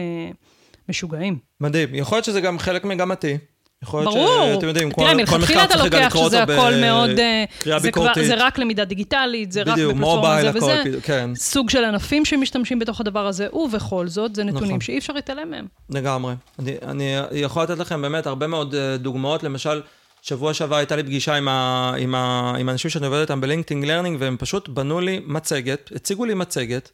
משוגעים. 0.89 1.37
מדהים. 1.61 1.95
יכול 1.95 2.15
להיות 2.15 2.25
שזה 2.25 2.41
גם 2.41 2.59
חלק 2.59 2.85
מגמתי. 2.85 3.37
יכול 3.83 4.01
להיות 4.01 4.13
ברור. 4.13 4.53
שאתם 4.55 4.67
יודעים, 4.67 4.91
כל, 4.91 5.01
תראה, 5.01 5.25
כל 5.25 5.37
מחקר 5.37 5.65
צריך 5.67 5.81
רגע 5.81 6.05
לקרוא 6.05 6.23
אותו. 6.23 6.37
אה, 6.37 6.45
בקריאה 6.45 7.07
זה, 7.07 7.45
כבר, 7.61 7.79
ביקורתית. 7.79 8.25
זה 8.25 8.35
רק 8.37 8.57
למידה 8.57 8.85
דיגיטלית, 8.85 9.51
זה 9.51 9.61
רק 9.61 9.67
בדיוק, 9.67 9.91
בפלטפורמה 9.91 10.15
mobile, 10.15 10.43
זה 10.43 10.49
הכל, 10.49 10.57
וזה. 10.57 10.81
פתאום, 10.85 11.01
כן. 11.01 11.29
סוג 11.35 11.69
של 11.69 11.83
ענפים 11.83 12.25
שמשתמשים 12.25 12.79
בתוך 12.79 13.01
הדבר 13.01 13.27
הזה, 13.27 13.47
ובכל 13.53 14.07
זאת, 14.07 14.35
זה 14.35 14.43
נתונים 14.43 14.69
נכון. 14.69 14.81
שאי 14.81 14.97
אפשר 14.97 15.13
להתעלם 15.13 15.51
מהם. 15.51 15.65
לגמרי. 15.89 16.33
אני, 16.59 16.75
אני 16.83 17.15
יכול 17.31 17.63
לתת 17.63 17.77
לכם 17.77 18.01
באמת 18.01 18.27
הרבה 18.27 18.47
מאוד 18.47 18.75
אה, 18.75 18.97
דוגמאות. 18.97 19.43
למשל, 19.43 19.81
שבוע 20.27 20.53
שעבר 20.53 20.75
הייתה 20.75 20.95
לי 20.95 21.03
פגישה 21.03 21.35
עם, 21.35 21.47
ה, 21.47 21.93
עם, 21.97 22.15
ה, 22.15 22.53
עם 22.59 22.69
האנשים 22.69 22.91
שאני 22.91 23.05
עובד 23.05 23.19
איתם 23.19 23.41
ב 23.41 23.46
LinkedIn 23.46 23.83
Learning, 23.83 24.17
והם 24.19 24.37
פשוט 24.39 24.67
בנו 24.69 24.99
לי 24.99 25.21
מצגת, 25.25 25.91
הציגו 25.95 26.25
לי 26.25 26.33
מצגת, 26.33 26.91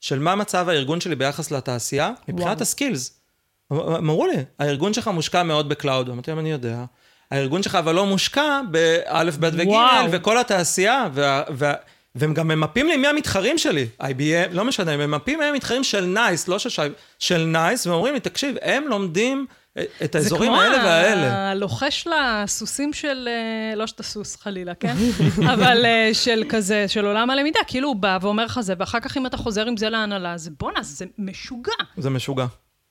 של 0.00 0.18
מה 0.18 0.34
מצב 0.34 0.68
הארגון 0.68 1.00
שלי 1.00 1.14
ביחס 1.14 1.50
לתעשייה, 1.50 2.12
מבחינת. 2.28 2.60
ה 2.60 2.68
skills. 2.68 3.20
הם 3.70 3.78
אמרו 3.94 4.26
לי, 4.26 4.36
הארגון 4.58 4.94
שלך 4.94 5.08
מושקע 5.08 5.42
מאוד 5.42 5.68
ב 5.68 5.74
cloud. 5.74 6.08
אמרתי 6.08 6.30
להם, 6.30 6.38
אני 6.38 6.50
יודע. 6.50 6.84
הארגון 7.30 7.62
שלך 7.62 7.74
אבל 7.74 7.94
לא 7.94 8.06
מושקע 8.06 8.60
באלף, 8.70 9.36
בית 9.36 9.54
וואו. 9.66 10.06
וכל 10.10 10.38
התעשייה, 10.38 11.08
וה, 11.14 11.42
וה, 11.50 11.74
והם 12.14 12.34
גם 12.34 12.48
ממפים 12.48 12.86
לי 12.86 12.96
מי 12.96 13.06
המתחרים 13.06 13.58
שלי. 13.58 13.86
IBM, 14.02 14.50
לא 14.50 14.64
משנה, 14.64 14.92
הם 14.92 15.00
ממפים 15.10 15.38
מי 15.38 15.44
המתחרים 15.44 15.84
של 15.84 16.04
NICE, 16.04 16.48
לא 16.48 16.58
של 16.58 16.68
שי, 16.68 16.82
של 17.18 17.44
NICE, 17.44 17.86
ואומרים 17.86 18.14
לי, 18.14 18.20
תקשיב, 18.20 18.56
הם 18.62 18.84
לומדים 18.88 19.46
את 19.78 20.14
האזורים 20.14 20.52
האלה 20.52 20.76
והאלה. 20.84 21.20
זה 21.20 21.28
כמו 21.28 21.36
הלוחש 21.36 22.06
לסוסים 22.06 22.92
של, 22.92 23.28
אה, 23.28 23.76
לא 23.76 23.86
שאתה 23.86 24.02
סוס 24.02 24.36
חלילה, 24.36 24.74
כן? 24.74 24.96
אבל 25.54 25.84
אה, 25.84 26.10
של 26.12 26.44
כזה, 26.48 26.88
של 26.88 27.06
עולם 27.06 27.30
הלמידה, 27.30 27.60
כאילו 27.66 27.88
הוא 27.88 27.96
בא 27.96 28.18
ואומר 28.20 28.44
לך 28.44 28.60
זה, 28.60 28.74
ואחר 28.78 29.00
כך 29.00 29.16
אם 29.16 29.26
אתה 29.26 29.36
חוזר 29.36 29.66
עם 29.66 29.76
זה 29.76 29.88
להנהלה, 29.88 30.38
זה 30.38 30.50
בואנה, 30.58 30.82
זה 30.82 31.04
משוגע. 31.18 31.72
זה 31.96 32.10
משוגע. 32.10 32.46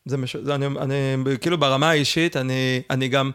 זה 0.06 0.18
משוגע. 0.18 0.45
זה, 0.45 0.56
אני, 0.56 0.65
אני, 0.65 0.95
כאילו 1.41 1.57
ברמה 1.57 1.89
האישית, 1.89 2.38
אני, 2.38 2.81
אני 2.89 3.07
גם... 3.07 3.31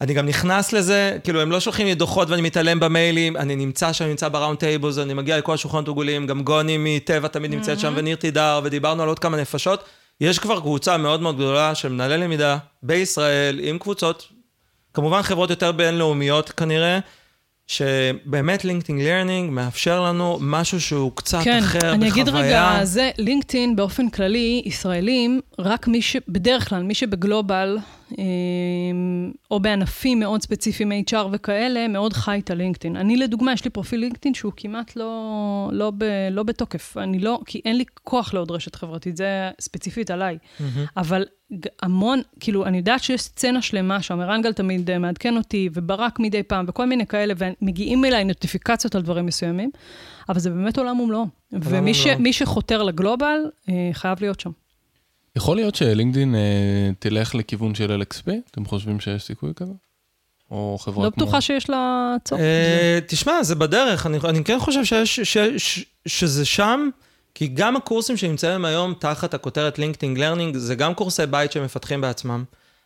אני 0.00 0.14
גם 0.14 0.26
נכנס 0.26 0.72
לזה, 0.72 1.18
כאילו, 1.24 1.40
הם 1.40 1.50
לא 1.50 1.60
שולחים 1.60 1.86
לי 1.86 1.94
דוחות 1.94 2.30
ואני 2.30 2.42
מתעלם 2.42 2.80
במיילים, 2.80 3.36
אני 3.36 3.56
נמצא 3.56 3.92
שם, 3.92 4.04
נמצא 4.04 4.28
ב 4.28 4.33
round 4.33 4.58
tables, 4.58 4.98
אני 4.98 5.14
מגיע 5.14 5.38
לכל 5.38 5.54
השולחנות 5.54 5.88
עגולים, 5.88 6.26
גם 6.26 6.42
גוני 6.42 6.76
מטבע 6.78 7.28
תמיד 7.28 7.50
נמצאת 7.50 7.80
שם, 7.80 7.92
וניר 7.96 8.16
תידר, 8.16 8.60
ודיברנו 8.64 9.02
על 9.02 9.08
עוד 9.08 9.18
כמה 9.18 9.36
נפשות. 9.36 9.84
יש 10.20 10.38
כבר 10.38 10.60
קבוצה 10.60 10.96
מאוד 10.96 11.20
מאוד 11.20 11.36
גדולה 11.36 11.74
של 11.74 11.88
מנהלי 11.88 12.18
למידה 12.18 12.58
בישראל, 12.82 13.60
עם 13.62 13.78
קבוצות, 13.78 14.28
כמובן 14.94 15.22
חברות 15.22 15.50
יותר 15.50 15.72
בינלאומיות 15.72 16.50
כנראה, 16.50 16.98
שבאמת 17.66 18.64
LinkedIn 18.64 18.98
Learning 18.98 19.50
מאפשר 19.50 20.04
לנו 20.04 20.38
משהו 20.40 20.80
שהוא 20.80 21.12
קצת 21.14 21.40
כן, 21.44 21.58
אחר 21.58 21.78
בחוויה. 21.78 21.94
אני 21.94 22.08
אגיד 22.08 22.28
רגע, 22.28 22.80
זה 22.84 23.10
לינקדאין 23.18 23.76
באופן 23.76 24.10
כללי, 24.10 24.62
ישראלים, 24.64 25.40
רק 25.58 25.88
מי 25.88 26.02
ש... 26.02 26.16
בדרך 26.28 26.68
כלל, 26.68 26.82
מי 26.82 26.94
שבגלובל, 26.94 27.78
או 29.50 29.60
בענפים 29.60 30.20
מאוד 30.20 30.42
ספציפיים, 30.42 30.92
HR 30.92 31.26
וכאלה, 31.32 31.88
מאוד 31.88 32.12
חי 32.12 32.38
את 32.44 32.50
הלינקדאין. 32.50 32.96
אני 32.96 33.16
לדוגמה, 33.16 33.52
יש 33.52 33.64
לי 33.64 33.70
פרופיל 33.70 34.00
לינקדאין 34.00 34.34
שהוא 34.34 34.52
כמעט 34.56 34.96
לא, 34.96 35.14
לא, 35.72 35.92
ב, 35.98 36.04
לא 36.30 36.42
בתוקף. 36.42 36.96
אני 36.96 37.18
לא, 37.18 37.40
כי 37.46 37.60
אין 37.64 37.76
לי 37.76 37.84
כוח 38.04 38.34
לעוד 38.34 38.50
רשת 38.50 38.74
חברתית, 38.74 39.16
זה 39.16 39.26
ספציפית 39.60 40.10
עליי. 40.10 40.38
אבל 40.96 41.24
ג- 41.52 41.66
המון, 41.82 42.20
כאילו, 42.40 42.66
אני 42.66 42.76
יודעת 42.76 43.02
שיש 43.02 43.20
סצנה 43.20 43.62
שלמה 43.62 44.02
שם, 44.02 44.20
רנגל 44.20 44.52
תמיד 44.52 44.90
אה, 44.90 44.98
מעדכן 44.98 45.36
אותי, 45.36 45.68
וברק 45.74 46.18
מדי 46.20 46.42
פעם, 46.42 46.64
וכל 46.68 46.86
מיני 46.86 47.06
כאלה, 47.06 47.34
ומגיעים 47.38 48.04
אליי 48.04 48.24
נוטיפיקציות 48.24 48.94
על 48.94 49.02
דברים 49.02 49.26
מסוימים, 49.26 49.70
אבל 50.28 50.38
זה 50.38 50.50
באמת 50.50 50.78
עולם 50.78 51.00
ומלואו. 51.00 51.26
ומי 51.52 51.94
ש, 51.94 52.06
שחותר 52.32 52.82
ל 52.82 52.89
global, 52.89 53.38
אה, 53.68 53.90
חייב 53.92 54.18
להיות 54.20 54.40
שם. 54.40 54.50
יכול 55.38 55.56
להיות 55.56 55.74
ש 55.74 55.86
LinkedIn 55.86 56.34
אה, 56.34 56.90
תלך 56.98 57.34
לכיוון 57.34 57.74
של 57.74 58.02
LXP? 58.02 58.30
אתם 58.50 58.64
חושבים 58.64 59.00
שיש 59.00 59.22
סיכוי 59.22 59.52
כזה? 59.56 59.72
או 60.50 60.78
חברה 60.80 61.04
לא 61.04 61.10
כמו... 61.10 61.24
בטוחה 61.26 61.40
שיש 61.40 61.70
לה 61.70 62.14
צורך. 62.24 62.40
אה, 62.40 62.98
תשמע, 63.06 63.42
זה 63.42 63.54
בדרך, 63.54 64.06
אני, 64.06 64.18
אני 64.24 64.44
כן 64.44 64.58
חושב 64.58 64.84
שיש, 64.84 65.20
ש, 65.20 65.38
ש, 65.56 65.84
שזה 66.06 66.44
שם, 66.44 66.88
כי 67.34 67.46
גם 67.46 67.76
הקורסים 67.76 68.16
שנמצאים 68.16 68.64
היום 68.64 68.94
תחת 68.98 69.34
הכותרת 69.34 69.78
LinkedIn 69.78 70.16
Learning, 70.16 70.56
זה 70.56 70.74
גם 70.74 70.94
קורסי 70.94 71.26
בית 71.26 71.52
שהם 71.52 71.64
מפתחים 71.64 72.00
בעצמם, 72.00 72.44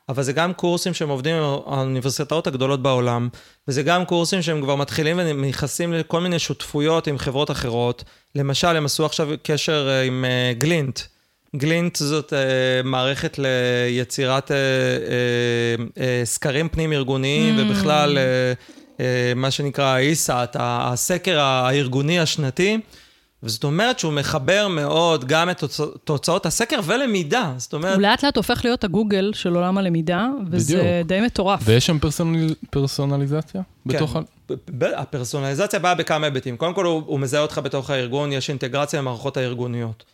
אבל 0.08 0.22
זה 0.22 0.32
גם 0.32 0.52
קורסים 0.52 0.94
שהם 0.94 1.08
עובדים 1.08 1.36
עם 1.36 1.42
האוניברסיטאות 1.42 2.46
הגדולות 2.46 2.82
בעולם, 2.82 3.28
וזה 3.68 3.82
גם 3.82 4.04
קורסים 4.04 4.42
שהם 4.42 4.62
כבר 4.62 4.76
מתחילים 4.76 5.16
ונכנסים 5.18 5.92
לכל 5.92 6.20
מיני 6.20 6.38
שותפויות 6.38 7.06
עם 7.06 7.18
חברות 7.18 7.50
אחרות. 7.50 8.04
למשל, 8.34 8.76
הם 8.76 8.84
עשו 8.84 9.06
עכשיו 9.06 9.28
קשר 9.42 9.88
אה, 9.88 10.02
עם 10.02 10.24
אה, 10.24 10.52
גלינט. 10.58 11.00
גלינט 11.56 11.96
זאת 11.96 12.32
uh, 12.32 12.86
מערכת 12.86 13.38
ליצירת 13.38 14.50
uh, 14.50 14.54
uh, 14.54 15.80
uh, 15.94 15.98
סקרים 16.24 16.68
פנים-ארגוניים, 16.68 17.58
mm. 17.58 17.62
ובכלל 17.62 18.18
uh, 18.18 18.96
uh, 18.96 19.00
מה 19.36 19.50
שנקרא 19.50 19.84
ה-ISAT, 19.84 20.56
הסקר 20.58 21.40
הארגוני 21.40 22.20
השנתי. 22.20 22.78
וזאת 23.42 23.64
אומרת 23.64 23.98
שהוא 23.98 24.12
מחבר 24.12 24.68
מאוד 24.68 25.24
גם 25.24 25.50
את 25.50 25.58
תוצא, 25.58 25.84
תוצאות 26.04 26.46
הסקר 26.46 26.80
ולמידה. 26.84 27.52
זאת 27.56 27.72
אומרת... 27.72 27.94
הוא 27.94 28.02
לאט 28.02 28.24
לאט 28.24 28.36
הופך 28.36 28.60
להיות 28.64 28.84
הגוגל 28.84 29.30
של 29.34 29.54
עולם 29.54 29.78
הלמידה, 29.78 30.28
וזה 30.50 30.74
בדיוק. 30.74 31.06
די 31.06 31.20
מטורף. 31.20 31.60
ויש 31.64 31.86
שם 31.86 31.98
פרסונל... 31.98 32.54
פרסונליזציה? 32.70 33.62
בתוך 33.86 34.16
ה... 34.16 34.20
הפרסונליזציה 34.96 35.78
באה 35.78 35.94
בכמה 35.94 36.26
היבטים. 36.26 36.56
קודם 36.56 36.74
כל, 36.74 36.84
הוא, 36.84 37.02
הוא 37.06 37.20
מזהה 37.20 37.42
אותך 37.42 37.60
בתוך 37.64 37.90
הארגון, 37.90 38.32
יש 38.32 38.50
אינטגרציה 38.50 39.00
למערכות 39.00 39.36
הארגוניות. 39.36 40.04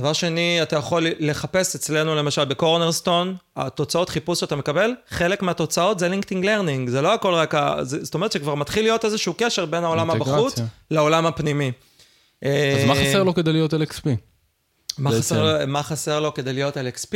דבר 0.00 0.12
שני, 0.12 0.62
אתה 0.62 0.76
יכול 0.76 1.06
לחפש 1.18 1.74
אצלנו, 1.74 2.14
למשל, 2.14 2.44
ב 2.44 2.51
Cornerstone, 2.51 3.36
התוצאות 3.56 4.08
חיפוש 4.08 4.40
שאתה 4.40 4.56
מקבל, 4.56 4.90
חלק 5.08 5.42
מהתוצאות 5.42 5.98
זה 5.98 6.08
LinkedIn 6.08 6.44
Learning, 6.44 6.88
זה 6.88 7.02
לא 7.02 7.14
הכל 7.14 7.34
רק 7.34 7.54
ה... 7.54 7.76
זה, 7.82 8.04
זאת 8.04 8.14
אומרת 8.14 8.32
שכבר 8.32 8.54
מתחיל 8.54 8.84
להיות 8.84 9.04
איזשהו 9.04 9.34
קשר 9.38 9.66
בין 9.66 9.84
העולם. 9.84 10.10
הבחוץ 10.10 10.54
לעולם 10.90 11.26
הפנימי. 11.26 11.72
אז 12.42 12.48
מה 12.86 12.94
חסר 12.94 13.22
לו 13.22 13.34
כדי 13.34 13.52
להיות 13.52 13.74
LXP? 13.74 14.08
מה? 14.98 15.10
חסר, 15.10 15.66
מה 15.66 15.82
חסר 15.82 16.20
לו 16.20 16.34
כדי 16.34 16.52
להיות 16.52 16.76
LXP? 16.76 17.14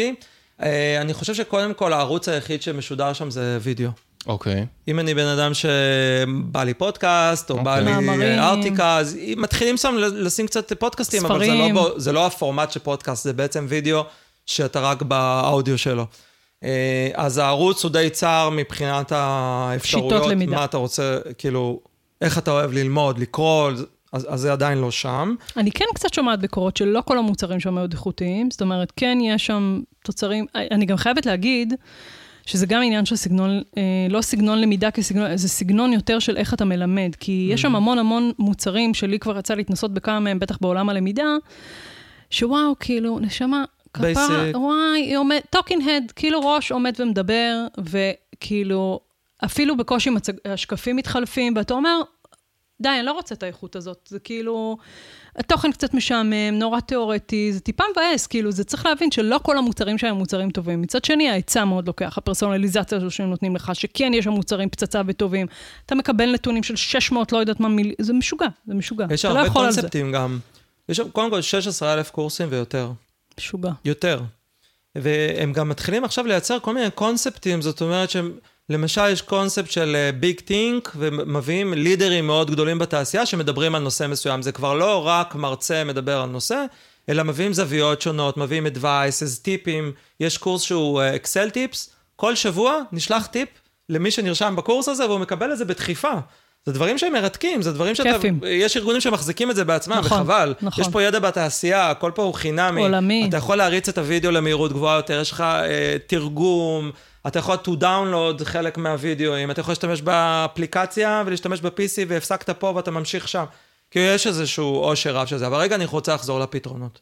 אה, 0.63 1.01
אני 1.01 1.15
חושב 1.15 1.35
שקודם 1.35 1.75
כל 1.75 1.93
הערוץ 1.93 2.29
היחיד 2.29 2.63
שמשודר 2.63 3.13
שם 3.13 3.31
זה 3.31 3.59
וידאו. 3.63 3.91
אוקיי. 4.27 4.67
אם 4.89 5.01
אני 5.01 5.15
בן 5.15 5.27
אדם 5.27 5.55
שבא 5.55 6.65
לי 6.65 6.75
פודקאסט, 6.75 7.51
או 7.51 7.65
בא 7.65 7.79
אוקיי. 7.79 7.85
לי 7.85 7.93
מאמרים. 7.93 8.39
אה, 8.39 8.49
ארטיקה, 8.49 8.99
אז 8.99 9.19
מתחילים 9.37 9.77
שם 9.77 9.95
לשים 9.99 10.47
קצת 10.47 10.73
פודקאסטים, 10.73 11.27
אבל 11.27 11.39
זה 11.39 11.45
ספרים. 11.45 11.75
לא, 11.75 11.95
זה 11.97 12.13
לא 12.13 12.27
הפורמט 12.27 12.73
של 12.73 12.81
פודקאסט, 12.81 13.25
זה 13.25 13.33
בעצם 13.33 13.67
וידאו 13.69 14.03
שאתה 14.47 14.81
רק 14.81 15.03
באודיו 15.03 15.79
שלו. 15.79 16.07
אה, 16.65 17.11
אז 17.15 17.39
הערוץ 17.39 17.85
הוא 17.85 17.93
די 17.93 18.11
צר 18.11 18.51
מבחינת 18.53 19.13
האפשרויות. 19.15 20.13
שיטות 20.13 20.31
למידה. 20.31 20.57
מה 20.57 20.65
אתה 20.65 20.77
רוצה, 20.77 21.19
כאילו, 21.39 21.81
איך 22.21 22.39
אתה 22.39 22.51
אוהב 22.51 22.73
ללמוד, 22.73 23.19
לקרוא, 23.19 23.71
אז, 24.13 24.27
אז 24.29 24.41
זה 24.41 24.53
עדיין 24.53 24.79
לא 24.79 24.91
שם. 24.91 25.35
אני 25.57 25.71
כן 25.71 25.85
קצת 25.95 26.15
שומעת 26.15 26.41
ביקורות 26.41 26.77
שלא 26.77 27.03
כל 27.07 27.19
המוצרים 27.19 27.61
שם 27.61 27.75
מאוד 27.75 27.93
איכותיים, 27.93 28.51
זאת 28.51 28.63
אומרת, 28.63 28.93
כן 28.97 29.19
יש 29.23 29.47
שם 29.47 29.81
תוצרים, 30.05 30.47
אני 30.55 30.87
גם 30.87 30.97
חייבת 30.97 31.27
להגיד, 31.27 31.75
שזה 32.47 32.67
גם 32.67 32.83
עניין 32.83 33.05
של 33.05 33.17
סגנון, 33.17 33.63
אה, 33.77 33.83
לא 34.11 34.21
סגנון 34.21 34.61
למידה 34.61 34.91
כסגנון, 34.91 35.37
זה 35.37 35.49
סגנון 35.49 35.93
יותר 35.93 36.19
של 36.19 36.37
איך 36.37 36.55
אתה 36.55 36.65
מלמד, 36.65 37.11
כי 37.21 37.49
יש 37.53 37.63
שם 37.63 37.77
המון 37.77 37.99
המון 37.99 38.33
מוצרים 38.39 38.95
שלי 38.95 39.19
כבר 39.19 39.39
יצא 39.39 39.55
להתנסות 39.55 39.95
בכמה 39.95 40.21
מהם, 40.21 40.39
בטח 40.39 40.59
בעולם 40.61 40.89
הלמידה, 40.89 41.37
שוואו, 42.31 42.75
כאילו, 42.81 43.19
נשמה, 43.19 43.65
כפרה. 43.93 44.51
וואי, 44.55 45.01
היא 45.01 45.17
עומד, 45.17 45.41
talking 45.51 45.89
head, 45.89 46.13
כאילו 46.17 46.41
ראש 46.41 46.73
עומד 46.73 46.95
ומדבר, 46.99 47.67
וכאילו, 47.79 49.01
אפילו 49.45 49.77
בקושי 49.77 50.11
מצג, 50.11 50.33
השקפים 50.45 50.97
מתחלפים, 50.97 51.55
ואתה 51.57 51.75
אומר, 51.75 52.01
די, 52.81 52.89
אני 52.89 53.03
לא 53.03 53.13
רוצה 53.13 53.35
את 53.35 53.43
האיכות 53.43 53.77
הזאת. 53.77 54.09
זה 54.09 54.19
כאילו, 54.19 54.77
התוכן 55.37 55.73
קצת 55.73 55.95
משעמם, 55.95 56.59
נורא 56.59 56.81
תיאורטי, 56.81 57.53
זה 57.53 57.61
טיפה 57.61 57.85
מבאס, 57.93 58.27
כאילו, 58.27 58.53
זה 58.53 58.65
צריך 58.65 58.87
להבין 58.87 59.11
שלא 59.11 59.41
כל 59.43 59.59
המוצרים 59.59 59.99
שם 59.99 60.07
הם 60.07 60.17
מוצרים 60.17 60.51
טובים. 60.51 60.83
מצד 60.83 61.05
שני, 61.05 61.31
ההיצע 61.31 61.65
מאוד 61.65 61.87
לוקח, 61.87 62.19
הפרסונליזציה 62.19 62.99
הזו 62.99 63.11
שהם 63.11 63.31
נותנים 63.31 63.57
לך, 63.57 63.71
שכן 63.75 64.15
יש 64.15 64.25
שם 64.25 64.31
מוצרים 64.31 64.69
פצצה 64.69 65.03
וטובים. 65.07 65.47
אתה 65.87 65.95
מקבל 65.95 66.33
נתונים 66.33 66.63
של 66.63 66.77
600, 66.77 67.33
לא 67.33 67.39
יודעת 67.39 67.61
מה 67.61 67.69
מיל... 67.69 67.95
זה 68.01 68.13
משוגע, 68.13 68.47
זה 68.67 68.75
משוגע. 68.75 69.07
יש 69.11 69.25
לא 69.25 69.31
הרבה 69.31 69.45
זה. 69.45 69.51
קונספטים 69.51 70.13
גם. 70.13 70.39
יש 70.89 70.97
שם 70.97 71.09
קודם 71.11 71.31
כל 71.31 71.43
16,000 71.43 72.11
קורסים 72.11 72.49
ויותר. 72.51 72.91
משוגע. 73.39 73.71
יותר. 73.85 74.21
והם 74.95 75.53
גם 75.53 75.69
מתחילים 75.69 76.05
עכשיו 76.05 76.27
לייצר 76.27 76.59
כל 76.59 76.75
מיני 76.75 76.91
קונספטים, 76.91 77.63
זאת 77.63 77.81
אומרת 77.81 78.11
שהם, 78.11 78.33
למשל 78.71 79.09
יש 79.09 79.23
קונספט 79.23 79.71
של 79.71 79.97
ביג 80.21 80.41
טינק, 80.41 80.93
ומביאים 80.97 81.75
לידרים 81.75 82.27
מאוד 82.27 82.51
גדולים 82.51 82.79
בתעשייה 82.79 83.27
שמדברים 83.27 83.75
על 83.75 83.83
נושא 83.83 84.07
מסוים. 84.07 84.43
זה 84.43 84.53
כבר 84.53 84.75
לא 84.75 85.07
רק 85.07 85.35
מרצה 85.35 85.85
מדבר 85.85 86.21
על 86.21 86.29
נושא, 86.29 86.65
אלא 87.09 87.23
מביאים 87.23 87.53
זוויות 87.53 88.03
שונות, 88.03 88.37
מביאים 88.37 88.67
advices, 88.67 89.43
טיפים, 89.43 89.93
יש 90.21 90.39
קורס 90.39 90.63
שהוא 90.63 91.03
אקסל 91.17 91.51
טיפס, 91.51 91.91
כל 92.17 92.35
שבוע 92.35 92.81
נשלח 92.93 93.27
טיפ 93.27 93.49
למי 93.89 94.11
שנרשם 94.11 94.57
בקורס 94.57 94.89
הזה, 94.89 95.07
והוא 95.07 95.21
מקבל 95.21 95.53
את 95.53 95.59
זה 95.59 95.65
בדחיפה. 95.65 96.13
זה 96.67 96.73
דברים 96.73 96.99
שהם 96.99 97.13
מרתקים, 97.13 97.63
זה 97.63 97.73
דברים 97.73 97.95
שאתה... 97.95 98.13
כיפים. 98.13 98.41
יש 98.47 98.77
ארגונים 98.77 99.01
שמחזיקים 99.01 99.51
את 99.51 99.57
זה 99.57 99.65
בעצמם, 99.65 99.97
נכון, 99.97 100.19
וחבל. 100.21 100.55
נכון. 100.63 100.85
יש 100.85 100.91
פה 100.91 101.03
ידע 101.03 101.19
בתעשייה, 101.19 101.91
הכל 101.91 102.11
פה 102.15 102.23
הוא 102.23 102.35
חינמי. 102.35 102.81
עולמי. 102.81 103.27
אתה 103.29 103.37
יכול 103.37 103.57
להריץ 103.57 103.89
את 103.89 103.99
הוידאו 103.99 104.31
למהירות 104.31 104.73
גבוהה 104.73 104.97
יותר, 104.97 105.21
יש 105.21 105.31
לך 105.31 105.41
אה, 105.41 105.97
תרגום, 106.07 106.91
אתה 107.27 107.39
יכול 107.39 107.57
to 107.65 107.81
download 107.81 108.45
חלק 108.45 108.79
מהווידאוים, 108.79 109.51
אתה 109.51 109.61
יכול 109.61 109.73
להשתמש 109.73 110.03
באפליקציה 110.03 111.23
ולהשתמש 111.27 111.61
ב-PC 111.61 112.05
והפסקת 112.09 112.51
פה 112.51 112.73
ואתה 112.77 112.91
ממשיך 112.91 113.29
שם. 113.29 113.45
כי 113.91 113.99
יש 113.99 114.27
איזשהו 114.27 114.75
עושר 114.75 115.17
רב 115.17 115.27
של 115.27 115.39
זה, 115.39 115.47
אבל 115.47 115.57
רגע 115.57 115.75
אני 115.75 115.85
רוצה 115.85 116.15
לחזור 116.15 116.41
לפתרונות. 116.41 117.01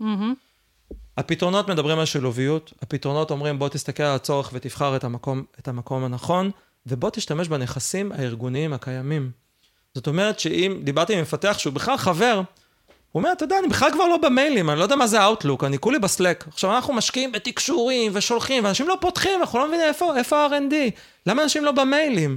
הפתרונות 1.19 1.69
מדברים 1.69 1.99
על 1.99 2.05
שילוביות, 2.05 2.73
הפתרונות 2.83 3.31
אומרים 3.31 3.59
בוא 3.59 3.69
תסתכל 3.69 4.03
על 4.03 4.17
הצורך 4.17 4.51
ותבחר 4.53 4.97
את 4.97 5.05
המקום, 5.05 5.45
את 5.59 5.69
המקום 5.69 6.05
הנכון, 6.05 6.51
ובוא 6.87 7.11
תשתמש 7.11 7.49
בנכסים 7.49 8.13
הארגוניים 8.13 8.73
הקיימים. 8.73 9.31
זאת 9.95 10.07
אומרת 10.07 10.41
שאם 10.41 10.81
דיברתי 10.85 11.15
עם 11.15 11.21
מפתח 11.23 11.57
שהוא 11.59 11.73
בכלל 11.73 11.97
חבר, 11.97 12.41
הוא 13.15 13.21
אומר, 13.21 13.33
אתה 13.33 13.45
יודע, 13.45 13.59
אני 13.59 13.69
בכלל 13.69 13.91
כבר 13.93 14.09
לא 14.09 14.17
במיילים, 14.17 14.71
אני 14.71 14.79
לא 14.79 14.83
יודע 14.83 14.97
מה 14.97 15.07
זה 15.07 15.27
Outlook, 15.27 15.67
אני 15.67 15.79
כולי 15.79 15.99
בסלק. 15.99 16.45
עכשיו, 16.49 16.75
אנחנו 16.75 16.95
משקיעים 16.95 17.33
בתקשורים 17.33 18.13
ושולחים, 18.15 18.65
ואנשים 18.65 18.89
לא 18.89 18.99
פותחים, 19.01 19.41
אנחנו 19.41 19.59
לא 19.59 19.69
מבינים 19.69 19.87
איפה, 19.87 20.17
איפה 20.17 20.37
ה-R&D. 20.37 20.75
למה 21.27 21.43
אנשים 21.43 21.65
לא 21.65 21.73
במיילים? 21.73 22.37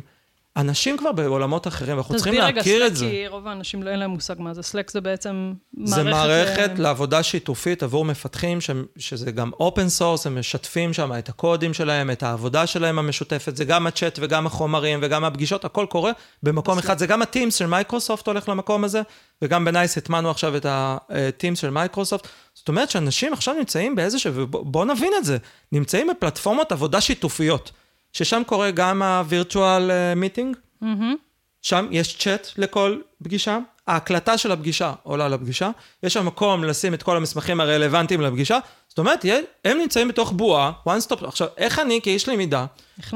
אנשים 0.57 0.97
כבר 0.97 1.11
בעולמות 1.11 1.67
אחרים, 1.67 1.97
אנחנו 1.97 2.15
צריכים 2.15 2.34
להכיר 2.34 2.61
תסביר 2.61 2.75
רגע, 2.75 2.88
את 2.88 2.95
זה. 2.95 3.05
סלק, 3.05 3.11
כי 3.11 3.27
רוב 3.27 3.47
האנשים 3.47 3.84
לא 3.84 3.89
אין 3.89 3.99
להם 3.99 4.09
מושג 4.09 4.35
מה 4.39 4.53
זה. 4.53 4.61
סלק 4.61 4.91
זה 4.91 5.01
בעצם 5.01 5.53
מערכת... 5.73 5.95
זה 5.95 6.03
מערכת 6.03 6.71
ל- 6.77 6.81
לעבודה 6.81 7.23
שיתופית 7.23 7.84
עבור 7.84 8.05
מפתחים, 8.05 8.61
ש... 8.61 8.69
שזה 8.97 9.31
גם 9.31 9.51
open 9.59 9.89
source, 9.89 10.27
הם 10.27 10.39
משתפים 10.39 10.93
שם 10.93 11.11
את 11.19 11.29
הקודים 11.29 11.73
שלהם, 11.73 12.11
את 12.11 12.23
העבודה 12.23 12.67
שלהם 12.67 12.99
המשותפת, 12.99 13.55
זה 13.55 13.65
גם 13.65 13.88
הצ'אט 13.88 14.19
וגם 14.21 14.45
החומרים 14.45 14.99
וגם 15.01 15.23
הפגישות, 15.23 15.65
הכל 15.65 15.85
קורה 15.89 16.11
במקום 16.43 16.79
אחד. 16.79 16.97
זה 16.97 17.07
גם 17.07 17.21
ה 17.22 17.27
Teams 17.27 17.55
של 17.55 17.65
מייקרוסופט 17.65 18.27
הולך 18.27 18.49
למקום 18.49 18.84
הזה, 18.84 19.01
וגם 19.41 19.65
בנייס 19.65 19.97
הטמענו 19.97 20.30
עכשיו 20.29 20.57
את 20.57 20.65
ה 20.69 20.84
Teams 20.84 21.59
של 21.59 21.69
מייקרוסופט. 21.69 22.27
זאת 22.53 22.67
אומרת 22.67 22.89
שאנשים 22.89 23.34
עכשיו 23.34 23.53
נמצאים 23.53 23.95
באיזשהו, 23.95 24.34
ובואו 24.35 24.85
נבין 24.85 25.11
את 25.17 25.25
זה, 25.25 25.38
נמצאים 25.71 26.07
בפלטפורמות 26.07 26.71
עבודה 26.71 27.01
שיתופיות, 27.01 27.71
ששם 28.18 28.41
קורה 28.45 28.72
גם 28.72 29.02
ה-virtual 29.02 29.57
אה, 29.89 30.14
meeting, 30.14 30.57
מהמם. 30.81 31.15
שם 31.61 31.88
יש 31.91 32.18
צ'אט 32.18 32.48
לכל 32.57 32.98
פגישה, 33.23 33.57
ההקלטה 33.88 34.38
של 34.38 34.52
הפגישה 34.52 34.94
עולה 35.03 35.27
לפגישה, 35.27 35.69
יש 36.03 36.14
שם 36.14 36.26
מקום 36.26 36.64
לשים 36.64 36.94
את 36.94 37.03
כל 37.03 37.18
המסמכים 37.18 37.60
הרלוונטיים 37.60 38.22
לפגישה, 38.22 38.57
זאת 38.88 38.98
אומרת, 38.98 39.26
הם 39.65 39.77
נמצאים 39.77 40.07
בתוך 40.07 40.31
בועה, 40.31 40.72
one 40.88 41.11
stop, 41.11 41.27
עכשיו, 41.27 41.48
איך 41.57 41.80
אני 41.80 41.99
כאיש 42.03 42.30
למידה, 42.30 42.65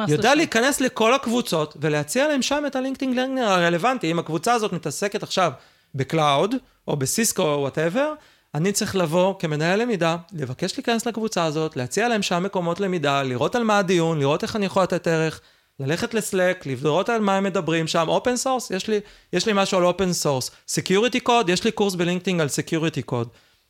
יודע 0.07 0.29
לשם. 0.29 0.37
להיכנס 0.37 0.81
לכל 0.81 1.13
הקבוצות 1.13 1.77
ולהציע 1.81 2.27
להם 2.27 2.41
שם 2.41 2.63
את 2.67 2.75
ה 2.75 2.80
LinkedIn 2.80 3.15
Learning 3.15 3.47
הרלוונטי, 3.47 4.11
אם 4.11 4.19
הקבוצה 4.19 4.53
הזאת 4.53 4.73
מתעסקת 4.73 5.23
עכשיו 5.23 5.51
ב 5.95 6.04
cloud, 6.04 6.55
או 6.87 6.97
בסיסקו 6.97 7.43
או 7.43 7.59
whatever, 7.59 8.13
אני 8.55 8.71
צריך 8.71 8.95
לבוא 8.95 9.35
כמנהל 9.39 9.81
למידה, 9.81 10.17
לבקש 10.33 10.77
להיכנס 10.77 11.05
לקבוצה 11.05 11.45
הזאת, 11.45 11.75
להציע 11.75 12.07
להם 12.07 12.21
שם 12.21 12.43
מקומות 12.43 12.79
למידה, 12.79 13.23
לראות 13.23 13.55
על 13.55 13.63
מה 13.63 13.77
הדיון, 13.77 14.19
לראות 14.19 14.43
איך 14.43 14.55
אני 14.55 14.65
יכול 14.65 14.83
לתת 14.83 15.07
ערך, 15.07 15.41
ללכת 15.79 16.13
ל 16.13 16.21
Slack, 16.21 16.65
לראות 16.65 17.09
על 17.09 17.21
מה 17.21 17.37
הם 17.37 17.43
מדברים 17.43 17.87
שם, 17.87 18.07
open 18.07 18.35
source, 18.35 18.71
יש 18.71 18.87
לי, 18.87 18.99
יש 19.33 19.45
לי 19.45 19.51
משהו 19.55 19.77
על 19.77 19.85
open 19.85 20.13
source, 20.13 20.51
security 20.67 21.19
code, 21.19 21.49
יש 21.49 21.63
לי 21.63 21.71
קורס 21.71 21.95
ב 21.95 22.00
LinkedIn 22.00 22.41
על 22.41 22.47
security 22.47 23.01
code, 23.01 23.27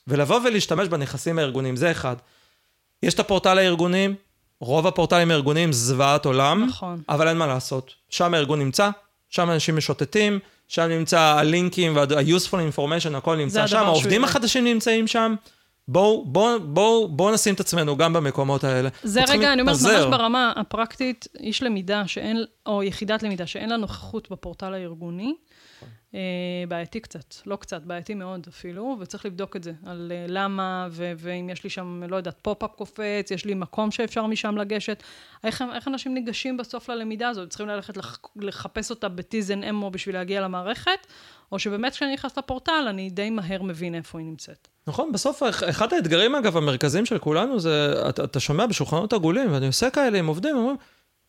ולבוא 0.08 0.40
ולהשתמש 0.44 0.88
בנכסים 0.88 1.40
הארגוניים, 1.40 1.76
זה 1.76 1.92
אחד. 1.92 2.16
יש 3.04 3.14
את 3.14 3.20
הפורטל 3.20 3.58
הארגונים, 3.58 4.16
רוב 4.60 4.88
הפורטלים 4.88 5.32
הארגוניים 5.32 5.74
זוועת 5.74 6.26
עולם, 6.26 6.66
נכון. 6.66 7.02
אבל 7.10 7.28
אין 7.28 7.38
מה 7.38 7.48
לעשות. 7.48 7.94
שם 8.10 8.34
הארגון 8.34 8.60
נמצא, 8.60 8.90
שם 9.30 9.52
אנשים 9.52 9.76
משוטטים, 9.78 10.40
שם 10.72 10.82
נמצא 10.82 11.20
הלינקים 11.20 11.96
וה-useful 11.96 12.78
information, 12.78 13.18
הכל 13.18 13.36
נמצא 13.36 13.68
שם, 13.68 13.78
העובדים. 13.78 14.24
החדשים 14.24 14.64
נמצאים 14.64 15.08
שם. 15.08 15.36
בואו 15.88 16.26
בוא, 16.26 16.58
בוא, 16.58 17.10
בוא 17.10 17.32
נשים 17.32 17.54
את 17.54 17.60
עצמנו 17.60 17.98
גם 17.98 18.14
במקומות 18.14 18.64
האלה. 18.64 18.90
זה 19.04 19.22
רגע, 19.28 19.54
אני 19.54 19.62
אומרת, 19.62 19.76
ממש. 19.82 20.06
ברמה 20.12 20.54
הפרקטית, 20.56 21.28
איש 21.40 21.64
למידה 21.64 22.04
שאין, 22.08 22.44
או 22.66 22.84
יחידת 22.84 23.24
למידה 23.24 23.48
שאין 23.48 23.70
לה 23.70 23.78
נוכחות 23.78 24.32
בפורטל 24.32 24.74
הארגוני, 24.74 25.34
בעייתי 26.68 27.00
קצת, 27.00 27.36
לא 27.46 27.56
קצת, 27.56 27.82
בעייתי 27.82 28.14
מאוד 28.14 28.46
אפילו, 28.50 28.98
וצריך 29.00 29.26
לבדוק 29.26 29.56
את 29.56 29.64
זה, 29.64 29.74
על 29.86 30.12
אה, 30.16 30.26
למה, 30.28 30.88
ו- 30.92 31.12
ואם 31.18 31.50
יש 31.50 31.64
לי 31.64 31.70
שם, 31.70 32.04
לא 32.08 32.16
יודעת, 32.16 32.40
pop-up 32.42 32.72
קופץ, 32.76 33.32
יש 33.32 33.46
לי 33.46 33.54
מקום 33.54 33.92
שאפשר 33.92 34.26
משם 34.26 34.58
לגשת. 34.58 35.04
איך, 35.44 35.64
איך 35.76 35.88
אנשים 35.88 36.14
ניגשים 36.14 36.58
בסוף 36.58 36.90
ללמידה 36.90 37.30
הזאת? 37.30 37.50
צריכים 37.50 37.68
ללכת 37.68 37.98
לח, 37.98 38.20
לחפש 38.36 38.90
אותה 38.90 39.10
ב-T's 39.10 39.50
and 39.50 39.84
Mo 39.84 39.90
בשביל 39.90 40.16
להגיע 40.16 40.42
למערכת, 40.42 41.08
או 41.52 41.60
שבאמת 41.60 41.92
כשאני 41.94 42.14
נכנס 42.14 42.38
לפורטל, 42.38 42.86
אני 42.90 43.10
די 43.10 43.30
מהר 43.30 43.62
מבין 43.64 43.96
איפה 43.96 44.20
היא 44.20 44.28
נמצאת. 44.28 44.68
נכון, 44.88 45.12
בסוף 45.12 45.44
אח- 45.44 45.64
אחד 45.64 45.94
האתגרים, 45.94 46.36
אגב, 46.36 46.58
המרכזיים 46.58 47.06
של 47.06 47.18
כולנו 47.20 47.60
זה, 47.60 47.94
אתה, 48.10 48.24
אתה 48.24 48.40
שומע 48.40 48.66
בשולחנות 48.66 49.14
עגולים, 49.14 49.54
ואני 49.54 49.68
עושה 49.68 49.90
כאלה 49.90 50.20
עם 50.20 50.28
עובדים, 50.28 50.56
אומרים, 50.58 50.76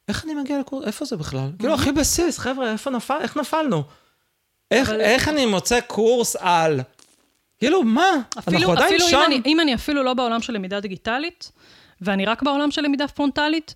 איך 0.08 0.24
אני 0.24 0.34
מגיע 0.34 0.60
לקורס, 0.60 0.86
איפה 0.86 1.04
זה 1.04 1.16
בכלל? 1.16 1.48
כאילו, 1.58 1.74
הכי 1.74 1.92
בסיס, 1.92 2.38
חבר'ה, 2.38 2.72
איפה 2.72 2.90
נפל, 2.90 3.18
איך 3.20 3.36
נפלנו? 3.36 3.82
איך, 4.72 4.88
אבל- 4.90 5.00
איך 5.00 5.28
אני 5.28 5.46
מוצא 5.46 5.80
קורס 5.80 6.36
על? 6.36 6.80
כאילו, 7.58 7.82
מה? 7.82 8.04
אפילו, 8.38 8.56
אנחנו 8.58 8.72
עדיין 8.72 8.86
אפילו 8.86 9.08
שם. 9.08 9.16
אם, 9.16 9.24
אני, 9.26 9.40
אם 9.46 9.60
אני 9.60 9.74
אפילו 9.74 10.02
לא 10.02 10.14
בעולם 10.14 10.42
של 10.42 10.52
למידה 10.52 10.80
דיגיטלית, 10.80 11.52
ואני 12.00 12.24
רק 12.26 12.42
בעולם 12.42 12.70
של 12.70 12.82
למידה 12.82 13.08
פרונטלית, 13.08 13.74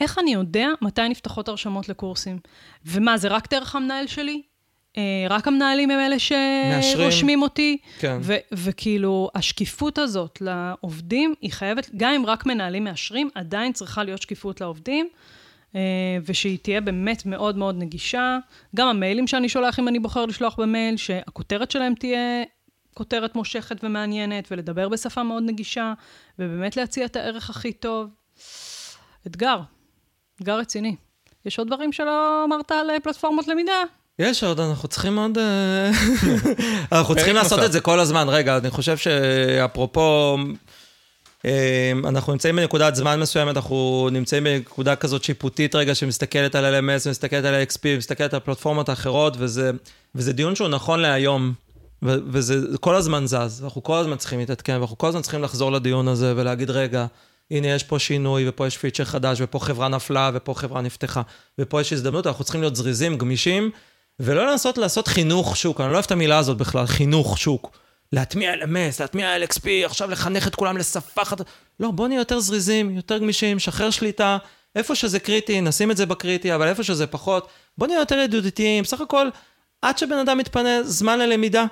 איך 0.00 0.18
אני 0.18 0.32
יודע 0.32 0.68
מתי 0.82 1.08
נפתחות 1.08 1.48
הרשמות 1.48 1.88
לקורסים? 1.88 2.38
ומה, 2.86 3.16
זה 3.18 3.28
רק 3.28 3.50
דרך 3.54 3.76
המנהל 3.76 4.06
שלי? 4.06 4.42
אה, 4.96 5.02
רק 5.30 5.48
המנהלים 5.48 5.90
הם 5.90 6.00
אלה. 6.00 6.16
שרושמים 6.82 7.42
אותי? 7.42 7.78
כן. 7.98 8.18
ו- 8.22 8.36
וכאילו, 8.52 9.30
השקיפות 9.34 9.98
הזאת 9.98 10.38
לעובדים, 10.40 11.34
היא 11.40 11.52
חייבת, 11.52 11.90
גם 11.96 12.12
אם 12.12 12.26
רק 12.26 12.46
מנהלים 12.46 12.84
מאשרים, 12.84 13.28
עדיין 13.34 13.72
צריכה 13.72 14.04
להיות 14.04 14.22
שקיפות 14.22 14.60
לעובדים. 14.60 15.08
אה, 15.76 15.80
ושהיא 16.26 16.58
תהיה 16.62 16.80
באמת 16.80 17.26
מאוד 17.26 17.56
מאוד 17.56 17.74
נגישה. 17.78 18.38
גם 18.76 18.88
המיילים 18.88 19.26
שאני 19.26 19.48
שולח, 19.48 19.78
אם 19.78 19.88
אני 19.88 19.98
בוחר 19.98 20.26
לשלוח 20.26 20.60
במייל, 20.60 20.96
שהכותרת 20.96 21.70
שלהם 21.70 21.94
תהיה 21.94 22.44
כותרת 22.94 23.34
מושכת 23.34 23.84
ומעניינת, 23.84 24.48
ולדבר 24.50 24.88
בשפה 24.88 25.22
מאוד 25.22 25.42
נגישה, 25.46 25.92
ובאמת 26.38 26.76
להציע 26.76 27.06
את 27.06 27.16
הערך 27.16 27.50
הכי 27.50 27.72
טוב. 27.72 28.10
אתגר, 29.26 29.60
אתגר 30.36 30.58
רציני. 30.58 30.96
יש 31.44 31.58
עוד 31.58 31.66
דברים 31.66 31.92
שלא 31.92 32.44
אמרת 32.44 32.72
על 32.72 32.90
אה, 32.90 33.00
פלטפורמות 33.00 33.48
למידה? 33.48 33.82
יש 34.18 34.44
עוד, 34.44 34.60
אנחנו 34.60 34.88
צריכים 34.88 35.18
עוד... 35.18 35.38
אה, 35.38 35.90
אנחנו 36.92 37.14
צריכים 37.14 37.34
לעשות. 37.34 37.64
את 37.64 37.72
זה 37.72 37.80
כל 37.80 38.00
הזמן. 38.00 38.28
רגע, 38.28 38.56
אני 38.56 38.70
חושב 38.70 38.96
שאפרופו, 38.96 40.36
אנחנו 42.04 42.32
נמצאים 42.32 42.56
בנקודת 42.56 42.94
זמן 42.94 43.20
מסוימת, 43.20 43.56
אנחנו 43.56 44.08
נמצאים 44.12 44.44
בנקודה 44.44 44.96
כזאת 44.96 45.24
שיפוטית 45.24 45.74
רגע, 45.74 45.94
שמסתכלת 45.94 46.54
על 46.54 46.74
LMS, 46.74 47.10
מסתכלת 47.10 47.44
על 47.44 47.62
XP, 47.62 47.98
מסתכלת 47.98 48.34
על 48.34 48.36
הפלטפורמות 48.36 48.88
האחרות, 48.88 49.36
וזה, 49.38 49.70
וזה 50.14 50.32
דיון 50.32 50.54
שהוא 50.54 50.68
נכון 50.68 51.00
להיום. 51.00 51.52
ו- 52.02 52.16
וזה 52.26 52.78
כל 52.80 52.94
הזמן 52.94 53.26
זז, 53.26 53.64
אנחנו 53.64 53.82
כל 53.82 53.98
הזמן 53.98 54.16
צריכים 54.16 54.38
להתעדכן, 54.38 54.72
ואנחנו 54.72 54.98
כל 54.98 55.08
הזמן 55.08 55.22
צריכים 55.22 55.42
לחזור 55.42 55.72
לדיון 55.72 56.08
הזה 56.08 56.32
ולהגיד, 56.36 56.70
רגע, 56.70 57.06
הנה 57.50 57.66
יש 57.66 57.82
פה 57.82 57.98
שינוי, 57.98 58.48
ופה 58.48 58.66
יש 58.66 58.78
פיצ'ר 58.78 59.04
חדש, 59.04 59.38
ופה 59.40 59.58
חברה 59.58 59.88
נפלה, 59.88 60.30
ופה 60.34 60.54
חברה 60.54 60.80
נפתחה, 60.80 61.22
ופה 61.60 61.80
יש 61.80 61.92
הזדמנות, 61.92 62.26
אנחנו 62.26 62.44
צריכים 62.44 62.60
להיות 62.60 62.76
זריזים, 62.76 63.18
גמישים, 63.18 63.70
ולא 64.20 64.52
לנסות 64.52 64.78
לעשות 64.78 65.08
חינוך 65.08 65.56
שוק, 65.56 65.80
אני 65.80 65.88
לא 65.88 65.92
אוהב 65.92 66.04
את 66.04 66.12
המילה 66.12 66.38
הזאת 66.38 66.56
בכלל, 66.56 66.86
חינוך 66.86 67.38
שוק. 67.38 67.85
להטמיע 68.12 68.54
LMS, 68.54 69.00
להטמיע 69.00 69.36
LXP, 69.38 69.66
עכשיו 69.84 70.10
לחנך 70.10 70.48
את 70.48 70.54
כולם 70.54 70.76
לשפה 70.76 71.22
אחת. 71.22 71.40
לא, 71.80 71.90
בואו 71.90 72.08
נהיה 72.08 72.20
יותר 72.20 72.40
זריזים, 72.40 72.90
יותר 72.90 73.18
גמישים, 73.18 73.58
שחרר 73.58 73.90
שליטה. 73.90 74.38
איפה 74.76 74.94
שזה 74.94 75.18
קריטי, 75.20 75.60
נשים 75.60 75.90
את 75.90 75.96
זה 75.96 76.06
בקריטי, 76.06 76.54
אבל 76.54 76.68
איפה 76.68 76.82
שזה 76.82 77.06
פחות, 77.06 77.48
בואו 77.78 77.88
נהיה 77.88 78.00
יותר 78.00 78.18
ידידותיים. 78.18 78.84
בסך 78.84 79.00
הכל, 79.00 79.28
עד 79.82 79.98
שבן 79.98 80.18
אדם 80.18 80.38
מתפנה 80.38 80.82
זמן 80.82 81.18
ללמידה, 81.18 81.64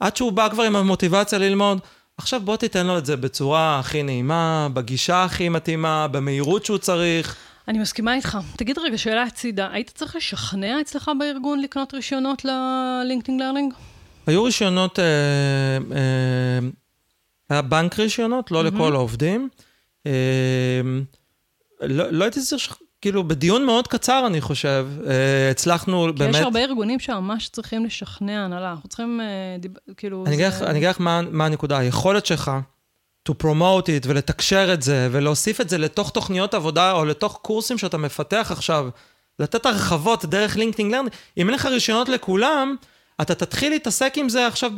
עד 0.00 0.16
שהוא 0.16 0.32
בא 0.32 0.48
כבר 0.48 0.62
עם 0.62 0.76
המוטיבציה 0.76 1.38
ללמוד, 1.38 1.80
עכשיו 2.18 2.40
בוא 2.40 2.56
תיתן 2.56 2.86
לו 2.86 2.98
את 2.98 3.06
זה 3.06 3.16
בצורה 3.16 3.78
הכי 3.78 4.02
נעימה, 4.02 4.68
בגישה 4.72 5.24
הכי 5.24 5.48
מתאימה, 5.48 6.08
במהירות 6.08 6.64
שהוא 6.64 6.78
צריך. 6.78 7.36
אני 7.68 7.78
מסכימה 7.78 8.14
איתך. 8.14 8.38
תגיד 8.56 8.78
רגע, 8.78 8.98
שאלה 8.98 9.22
הצידה, 9.22 9.68
היית 9.72 9.90
צריך 9.94 10.16
לשכנע 10.16 10.80
אצלך 10.80 11.10
בארגון 11.18 11.60
לקנות 11.60 11.94
רישיונות 11.94 12.44
ל 12.44 12.55
LinkedIn 12.55 13.40
Learning? 13.40 13.74
היו 14.28 14.44
רישיונות, 14.44 14.98
אה, 14.98 15.04
אה, 15.96 16.68
היה 17.50 17.62
בנק 17.62 17.98
רישיונות, 17.98 18.50
לא 18.50 18.64
לכל 18.64 18.94
העובדים. 18.94 19.48
אה, 20.06 20.12
לא, 21.80 22.10
לא 22.10 22.24
הייתי 22.24 22.40
צריך, 22.40 22.76
כאילו, 23.00 23.28
בדיון 23.28 23.66
מאוד 23.66 23.88
קצר, 23.88 24.24
אני 24.26 24.40
חושב, 24.40 24.86
אה, 25.06 25.50
הצלחנו 25.50 26.06
כי 26.06 26.12
באמת... 26.18 26.34
יש 26.34 26.40
הרבה 26.40 26.60
ארגונים 26.60 26.98
שממש 27.00 27.48
צריכים 27.48 27.84
לשכנע 27.84 28.44
הנהלה. 28.44 28.70
אנחנו 28.70 28.88
צריכים, 28.88 29.20
אה, 29.20 29.26
דיב... 29.58 29.72
כאילו... 29.96 30.24
אני 30.26 30.34
אגיד 30.34 30.50
זה- 30.50 30.88
לך- 30.90 31.00
מה, 31.00 31.20
מה 31.30 31.46
הנקודה, 31.46 31.78
היכולת 31.78 32.26
שלך 32.26 32.50
to 33.28 33.32
promote 33.42 33.84
it 33.86 34.06
ולתקשר 34.06 34.70
את 34.74 34.82
זה 34.82 35.08
ולהוסיף 35.12 35.60
את 35.60 35.68
זה 35.68 35.78
לתוך 35.78 36.10
תוכניות 36.10 36.54
עבודה 36.54 36.92
או 36.92 37.04
לתוך 37.04 37.38
קורסים 37.42 37.78
שאתה 37.78 37.98
מפתח 37.98 38.48
עכשיו, 38.52 38.88
לתת 39.38 39.66
הרחבות 39.66 40.24
דרך 40.24 40.56
LinkedIn 40.56 40.90
Learning, 40.90 41.12
אם 41.38 41.46
אין 41.46 41.54
לך 41.54 41.66
רישיונות 41.66 42.08
לכולם, 42.08 42.76
אתה 43.22 43.34
תתחיל 43.34 43.72
להתעסק 43.72 44.14
עם 44.16 44.28
זה 44.28 44.46
עכשיו 44.46 44.72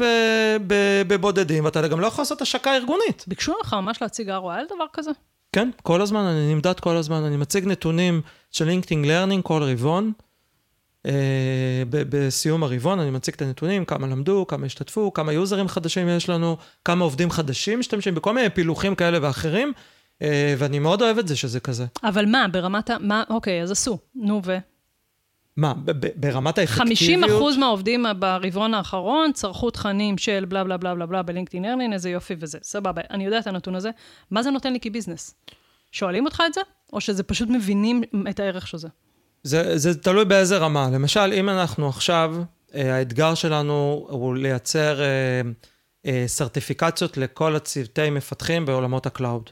בבודדים, 1.07 1.65
ואתה 1.65 1.89
גם 1.89 2.01
לא 2.01 2.07
יכול 2.07 2.23
לעשות 2.23 2.43
השקה 2.43 2.77
ארגונית. 2.77 3.25
ביקשו 3.27 3.55
לך 3.61 3.75
ממש 3.75 4.03
להציג 4.03 4.29
ROI 4.29 4.53
על 4.53 4.65
דבר 4.75 4.85
כזה? 4.93 5.11
כן, 5.53 5.71
כל 5.83 6.03
הזמן, 6.03 6.21
אני 6.21 6.55
נמדד 6.55 6.81
כל 6.81 6.97
הזמן, 6.97 7.23
אני 7.25 7.37
מציג 7.37 7.67
נתונים 7.67 8.21
של 8.51 8.65
LinkedIn 8.65 9.05
Learning 9.05 9.45
כל 9.45 9.63
רבעון. 9.63 10.13
אה, 11.07 11.83
ב- 11.91 12.03
בסיום 12.17 12.63
הרבעון 12.63 13.01
אני 13.01 13.11
מציג 13.11 13.35
את 13.35 13.43
הנתונים, 13.43 13.85
כמה 13.85 14.07
למדו, 14.07 14.47
כמה 14.47 14.67
השתתפו, 14.67 15.13
כמה 15.13 15.33
users 15.33 15.69
חדשים 15.69 16.09
יש 16.09 16.29
לנו, 16.29 16.57
כמה 16.85 17.05
עובדים 17.05 17.31
חדשים 17.31 17.79
משתמשים 17.79 18.15
בכל 18.15 18.35
מיני 18.35 18.51
פילוחים 18.51 18.95
כאלה 18.95 19.19
ואחרים, 19.23 19.73
אה, 20.23 20.55
ואני 20.59 20.79
מאוד 20.79 21.03
אוהב 21.03 21.19
את 21.19 21.29
זה 21.29 21.37
שזה 21.37 21.61
כזה. 21.61 21.87
אבל 22.05 22.27
מה, 22.27 22.47
ברמת 22.53 22.91
ה... 22.91 22.97
מה, 23.01 23.23
אוקיי, 23.31 23.63
אז 23.63 23.71
עשו. 23.71 23.99
נו, 24.15 24.41
ו... 24.45 24.59
מה, 25.61 25.75
ברמת 26.17 26.59
50 26.59 26.89
האפקטיביות? 26.91 27.31
אחוז 27.31 27.57
מהעובדים 27.57 28.07
ברבעון 28.19 28.75
האחרון 28.75 29.33
צרכו 29.33 29.71
תכנים 29.71 30.19
של 30.19 30.45
בלה 30.49 30.65
בלה 30.65 30.77
בלה 30.77 30.95
בלה 30.95 31.07
בלה 31.07 31.23
בלינקדאין 31.23 31.65
ארלין, 31.65 31.93
איזה 31.93 32.11
יופי 32.11 32.35
וזה. 32.39 32.59
סבבה, 32.63 33.03
אני 33.11 33.25
יודע 33.25 33.39
את 33.39 33.47
הנתון 33.47 33.75
הזה. 33.75 33.91
מה 34.31 34.43
זה 34.43 34.51
נותן 34.51 34.73
לי 34.73 34.81
כביזנס? 34.81 35.35
שואלים 35.93 36.25
אותך 36.25 36.43
את 36.47 36.55
זה? 36.55 36.61
או 36.93 37.01
שזה 37.01 37.23
פשוט 37.23 37.49
מבינים 37.49 38.03
את 38.31 38.41
הערך 38.41 38.67
של 38.67 38.79
זה? 38.79 38.89
זה, 39.43 39.79
זה 39.79 39.99
תלוי 39.99 40.25
באיזה 40.25 40.59
רמה. 40.59 40.89
למשל, 40.93 41.33
אם 41.33 41.49
אנחנו 41.49 41.89
עכשיו, 41.89 42.35
אה, 42.75 42.97
האתגר 42.97 43.35
שלנו 43.35 44.07
הוא 44.11 44.37
לייצר 44.37 45.01
אה, 45.01 45.07
אה, 46.07 46.25
סרטיפיקציות 46.27 47.17
לכל 47.17 47.57
הצוותי 47.57 48.11
מפתחים 48.11 48.67
בעולמות 48.67 49.07
ה 49.07 49.13
cloud. 49.13 49.51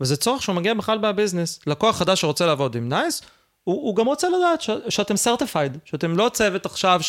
וזה 0.00 0.16
צורך 0.16 0.42
שהוא 0.42 0.56
מגיע 0.56 0.74
בכלל 0.74 0.98
מה 0.98 1.09
business. 1.09 1.60
לקוח 1.66 1.96
חדש 1.96 2.20
שרוצה 2.20 2.46
לעבוד 2.46 2.76
עם 2.76 2.88
נייס, 2.88 3.22
הוא, 3.64 3.86
הוא 3.86 3.96
גם 3.96 4.06
רוצה 4.06 4.28
לדעת 4.28 4.60
ש, 4.60 4.70
שאתם 4.88 5.16
certified, 5.16 5.78
שאתם 5.84 6.16
לא 6.16 6.30
צוות 6.32 6.66
עכשיו 6.66 7.00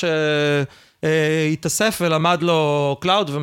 שהתאסף 1.04 2.00
ולמד 2.02 2.44
לו 2.44 2.98
cloud, 3.02 3.30
ו, 3.30 3.38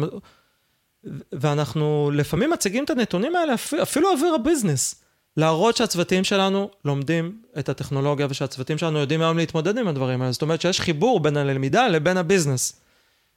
ואנחנו 1.33 2.11
לפעמים 2.15 2.51
מציגים 2.51 2.85
את 2.85 2.91
הנתונים 2.91 3.37
האלה 3.37 3.55
אפילו, 3.83 4.11
עבור 4.13 4.35
ה 4.35 4.41
business. 4.41 4.95
להראות 5.37 5.77
שהצוותים 5.77 6.25
שלנו 6.25 6.71
לומדים 6.85 7.43
את 7.59 7.69
הטכנולוגיה 7.69 8.27
ושהצוותים 8.31 8.79
שלנו 8.79 8.99
יודעים 8.99 9.23
היום 9.23 9.37
להתמודד 9.37 9.79
עם 9.79 9.89
הדברים 9.89 10.23
האלה. 10.23 10.33
זאת 10.33 10.43
אומרת 10.43 10.61
שיש 10.61 10.81
חיבור 10.81 11.21
בין 11.21 11.37
הלמידה 11.37 11.89
לבין 11.89 12.17
ה 12.17 12.23
business. 12.23 12.81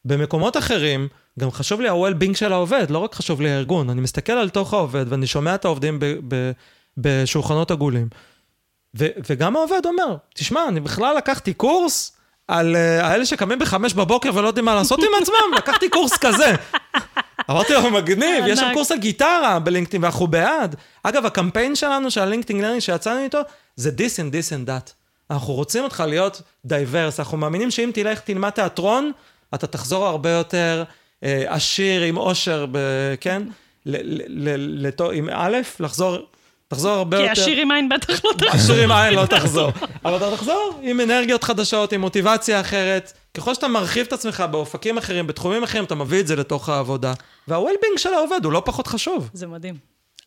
במקומות 0.06 0.58
אחרים, 0.58 1.08
גם 1.40 1.52
חשוב 1.52 1.82
לי 1.82 1.90
ה-well-being 1.90 2.36
של 2.36 2.54
העובד, 2.54 2.90
לא 2.90 2.98
רק 2.98 3.16
חשוב 3.16 3.42
לי 3.42 3.52
הארגון. 3.52 3.90
אני 3.90 4.02
מסתכל 4.02 4.34
על 4.34 4.50
תוך 4.50 4.74
העובד 4.74 5.06
ואני 5.10 5.28
שומע 5.28 5.56
את 5.56 5.66
העובדים 5.66 6.00
בשולחנות 6.98 7.72
עגולים. 7.72 8.08
ו- 8.98 9.08
וגם 9.30 9.56
העובד 9.56 9.82
אומר, 9.86 10.16
תשמע, 10.34 10.68
אני 10.68 10.80
בכלל 10.80 11.18
לקחתי 11.18 11.54
קורס 11.54 12.18
על 12.48 12.76
האלה 12.76 13.26
שקמים 13.26 13.60
בחמש 13.60 13.94
בבוקר 13.94 14.30
ולא 14.34 14.48
יודעים 14.48 14.66
מה 14.66 14.76
לעשות 14.76 15.00
עם 15.00 15.22
עצמם, 15.22 15.54
לקחתי 15.58 15.90
קורס 15.90 16.18
כזה. 16.18 16.52
אמרתי 17.50 17.74
לו, 17.74 17.92
מגניב, 17.92 18.46
יש 18.48 18.60
שם. 18.60 18.72
קורס 18.74 18.92
על 18.92 18.98
גיטרה 18.98 19.60
ב 19.60 19.65
LinkedIn 19.65 20.04
ואנחנו 20.04 20.28
בעד. 20.28 20.76
אגב, 21.04 21.26
הקמפיין 21.26 21.76
שלנו, 21.76 22.12
של 22.12 22.22
ה 22.22 22.26
LinkedIn 22.26 22.62
Learning 22.62 22.80
שיצאנו 22.80 23.24
איתו, 23.24 23.40
זה 23.76 23.92
this 23.98 24.20
and 24.20 24.34
this 24.34 24.50
and 24.52 24.70
that. 24.70 24.92
אנחנו 25.30 25.54
רוצים 25.54 25.84
אותך 25.84 26.04
להיות 26.08 26.42
diverse, 26.66 27.20
אנחנו 27.20 27.38
מאמינים 27.38 27.72
שאם 27.72 27.92
תלך 27.94 28.20
תלמד 28.20 28.50
תיאטרון, 28.50 29.12
אתה 29.54 29.68
תחזור 29.68 30.08
הרבה 30.08 30.30
יותר 30.30 30.84
אה, 31.24 31.44
עשיר, 31.48 32.02
עם 32.02 32.16
עושר, 32.16 32.66
ב, 32.72 32.78
כן? 33.22 33.44
ל, 33.86 33.96
ל, 34.28 34.88
ל, 34.88 35.12
עם 35.14 35.30
א', 35.32 35.58
תחזור, 35.80 36.18
תחזור 36.68 36.92
הרבה 36.92 37.18
כי 37.18 37.24
יותר... 37.24 37.42
עשיר 37.42 37.58
עם 37.62 37.72
עין 37.72 37.90
בטח 37.90 38.26
לא 38.26 38.32
תחזור. 38.38 38.50
עשיר 38.52 38.84
עם 38.84 38.92
עין 38.92 39.14
לא 39.14 39.26
תחזור. 39.26 39.72
אבל 40.06 40.18
אתה 40.18 40.36
תחזור 40.36 40.80
עם 40.84 41.02
אנרגיות 41.02 41.44
חדשות, 41.44 41.94
עם 41.94 42.02
מוטיבציה 42.02 42.62
אחרת. 42.62 43.14
ככל 43.34 43.54
שאתה 43.54 43.68
מרחיב 43.68 44.06
את 44.08 44.14
עצמך 44.14 44.44
באופקים 44.52 44.98
אחרים, 44.98 45.28
בתחומים 45.28 45.64
אחרים, 45.64 45.84
אתה 45.84 45.96
מביא 45.96 46.20
את 46.20 46.28
זה 46.28 46.36
לתוך 46.36 46.70
העבודה. 46.70 47.14
וה-well-being 47.48 47.98
של 47.98 48.14
העובד 48.14 48.46
הוא 48.46 48.54
לא 48.54 48.62
פחות 48.66 48.88
חשוב. 48.88 49.30
זה 49.34 49.48
מדהים. 49.48 49.78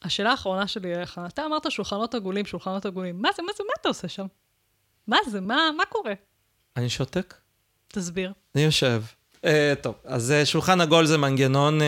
השאלה 0.03 0.31
האחרונה 0.31 0.67
שלי 0.67 0.95
אליך, 0.95 1.21
אתה 1.27 1.47
אמרת 1.47 1.71
שולחנות 1.71 2.15
עגולים, 2.15 2.47
שולחנות 2.47 2.87
עגולים. 2.87 3.23
מה 3.23 3.29
זה, 3.37 3.43
מה 3.43 3.53
זה, 3.57 3.65
מה 3.65 3.73
אתה 3.81 3.89
עושה 3.89 4.09
שם? 4.09 4.27
מה 5.07 5.17
זה, 5.31 5.41
מה, 5.41 5.71
מה 5.77 5.85
קורה? 5.89 6.13
אני 6.77 6.89
שותק? 6.89 7.35
תסביר. 7.89 8.33
אני 8.55 8.65
יושב. 8.65 9.03
Uh, 9.37 9.49
טוב, 9.83 9.95
אז 10.05 10.35
uh, 10.43 10.47
שולחן 10.47 10.81
עגול 10.81 11.07
זה 11.07 11.19
מנגנון, 11.19 11.81
uh, 11.81 11.85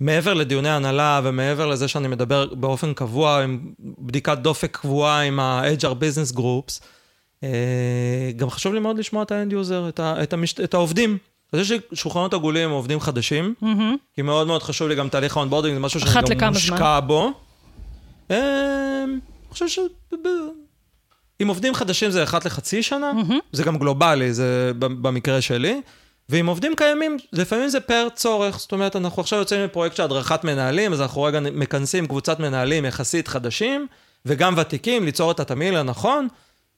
מעבר 0.00 0.34
לדיוני 0.34 0.68
הנהלה 0.68 1.20
ומעבר 1.24 1.66
לזה 1.66 1.88
שאני 1.88 2.08
מדבר 2.08 2.54
באופן 2.54 2.94
קבוע, 2.94 3.42
עם 3.42 3.60
בדיקת 3.98 4.38
דופק 4.38 4.76
קבועה 4.76 5.20
עם 5.20 5.40
ה-HR 5.40 5.94
Business 6.02 6.36
Groups, 6.36 6.80
uh, 7.40 7.44
גם 8.36 8.50
חשוב 8.50 8.74
לי 8.74 8.80
מאוד 8.80 8.98
לשמוע 8.98 9.22
את 9.22 9.32
ה-end 9.32 9.52
user, 9.52 9.88
את, 9.88 10.00
ה- 10.00 10.22
את, 10.22 10.32
המש... 10.32 10.54
את 10.64 10.74
העובדים. 10.74 11.18
אז 11.52 11.60
יש 11.60 11.70
לי 11.70 11.78
שולחנות 11.92 12.34
עגולים 12.34 12.68
עם 12.68 12.74
עובדים 12.74 13.00
חדשים, 13.00 13.54
מהמם. 13.60 13.96
כי 14.14 14.22
מאוד 14.22 14.46
מאוד 14.46 14.62
חשוב 14.62 14.88
לי 14.88 14.94
גם 14.94 15.08
תהליך 15.08 15.36
ה 15.36 15.39
onboarding, 15.39 15.74
זה 15.74 15.80
משהו 15.80 16.00
שאני 16.00 16.34
גם 16.34 16.52
מושקע 16.52 17.00
בו. 17.00 17.32
אה, 18.30 19.04
אני 19.04 19.20
חושב 19.50 19.68
ש... 19.68 19.78
עם 21.38 21.48
עובדים 21.48 21.74
חדשים 21.74 22.10
זה 22.10 22.22
אחת 22.22 22.44
לחצי 22.44 22.82
שנה, 22.82 23.12
זה 23.52 23.64
גם 23.64 23.78
גלובלי, 23.78 24.34
זה 24.34 24.72
במקרה 24.78 25.40
שלי. 25.40 25.80
ועם 26.30 26.46
עובדים 26.46 26.76
קיימים, 26.76 27.16
לפעמים 27.32 27.68
זה 27.68 27.80
פר 27.80 28.08
צורך, 28.14 28.58
זאת 28.58 28.72
אומרת, 28.72 28.96
אנחנו 28.96 29.22
עכשיו 29.22 29.38
יוצאים 29.38 29.64
מפרויקט 29.64 29.96
של 29.96 30.02
הדרכת 30.02 30.44
מנהלים, 30.44 30.92
אז 30.92 31.00
אנחנו 31.00 31.22
רגע 31.22 31.40
מכנסים 31.40 32.06
קבוצת 32.06 32.40
מנהלים 32.40 32.84
יחסית 32.84 33.28
חדשים, 33.28 33.86
וגם 34.26 34.54
ותיקים, 34.56 35.04
ליצור 35.04 35.30
את 35.30 35.40
התמהיל 35.40 35.76
הנכון, 35.76 36.28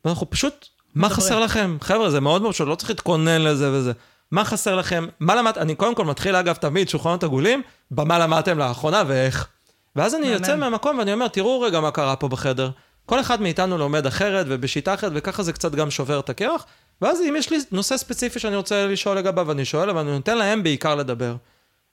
ואנחנו 0.04 0.30
פשוט, 0.30 0.68
מה 0.94 1.08
מדברים. 1.08 1.26
חסר 1.26 1.40
לכם? 1.40 1.76
חבר'ה, 1.80 2.10
זה 2.10 2.20
מאוד 2.20 2.42
מאוד 2.42 2.54
פשוט, 2.54 2.68
לא 2.68 2.74
צריך 2.74 2.90
להתכונן 2.90 3.42
לזה 3.42 3.72
וזה. 3.72 3.92
מה 4.30 4.44
חסר 4.44 4.76
לכם? 4.76 5.06
מה 5.20 5.34
למדת? 5.34 5.58
אני 5.58 5.74
קודם 5.74 5.94
כל 5.94 6.04
מתחיל, 6.04 6.36
אגב, 6.36 6.54
תמיד 6.54 6.88
שולחנות 6.88 7.24
עגולים, 7.24 7.62
במה 7.90 8.18
למדתם 8.18 8.58
לאחרונה 8.58 9.02
ואיך. 9.06 9.48
ואז 9.96 10.14
אני. 10.14 10.26
יוצא 10.26 10.56
מהמקום 10.56 10.98
ואני 10.98 11.12
אומר, 11.12 11.28
תראו 11.28 11.60
רגע 11.60 11.80
מה 11.80 11.90
קרה 11.90 12.16
פה 12.16 12.28
בחדר. 12.28 12.70
כל 13.06 13.20
אחד 13.20 13.42
מאיתנו 13.42 13.78
לומד 13.78 14.06
אחרת 14.06 14.46
ובשיטה 14.48 14.94
אחרת, 14.94 15.12
וככה 15.14 15.42
זה 15.42 15.52
קצת 15.52 15.72
גם 15.74 15.90
שובר 15.90 16.20
את 16.20 16.30
הקרח. 16.30 16.66
ואז 17.02 17.20
אם 17.20 17.34
יש 17.38 17.50
לי 17.50 17.58
נושא 17.72 17.96
ספציפי 17.96 18.38
שאני 18.38 18.56
רוצה 18.56 18.86
לשאול 18.86 19.18
לגביו, 19.18 19.52
אני 19.52 19.64
שואל, 19.64 19.90
אבל 19.90 20.00
אני 20.00 20.10
נותן 20.10 20.38
להם 20.38 20.62
בעיקר 20.62 20.94
לדבר. 20.94 21.36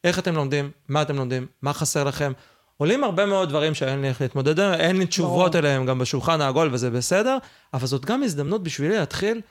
איך 0.03 0.19
אתם 0.19 0.35
לומדים? 0.35 0.71
מה 0.89 1.01
אתם 1.01 1.15
לומדים? 1.15 1.47
מה 1.61 1.73
חסר 1.73 2.03
לכם? 2.03 2.31
עולים 2.77 3.03
הרבה 3.03 3.25
מאוד 3.25 3.49
דברים 3.49 3.73
שאין 3.73 4.01
לי 4.01 4.07
איך 4.07 4.21
להתמודד 4.21 4.59
עליהם, 4.59 4.79
אין 4.79 4.97
לי 4.97 5.05
תשובות 5.05 5.51
ברור. 5.51 5.59
אליהם 5.59 5.85
גם 5.85 5.99
בשולחן 5.99 6.41
העגול 6.41 6.69
וזה 6.71 6.89
בסדר, 6.89 7.37
אבל 7.73 7.87
זאת 7.87 8.05
גם 8.05 8.23
הזדמנות 8.23 8.63
בשבילי 8.63 8.97
להתחיל 8.97 9.41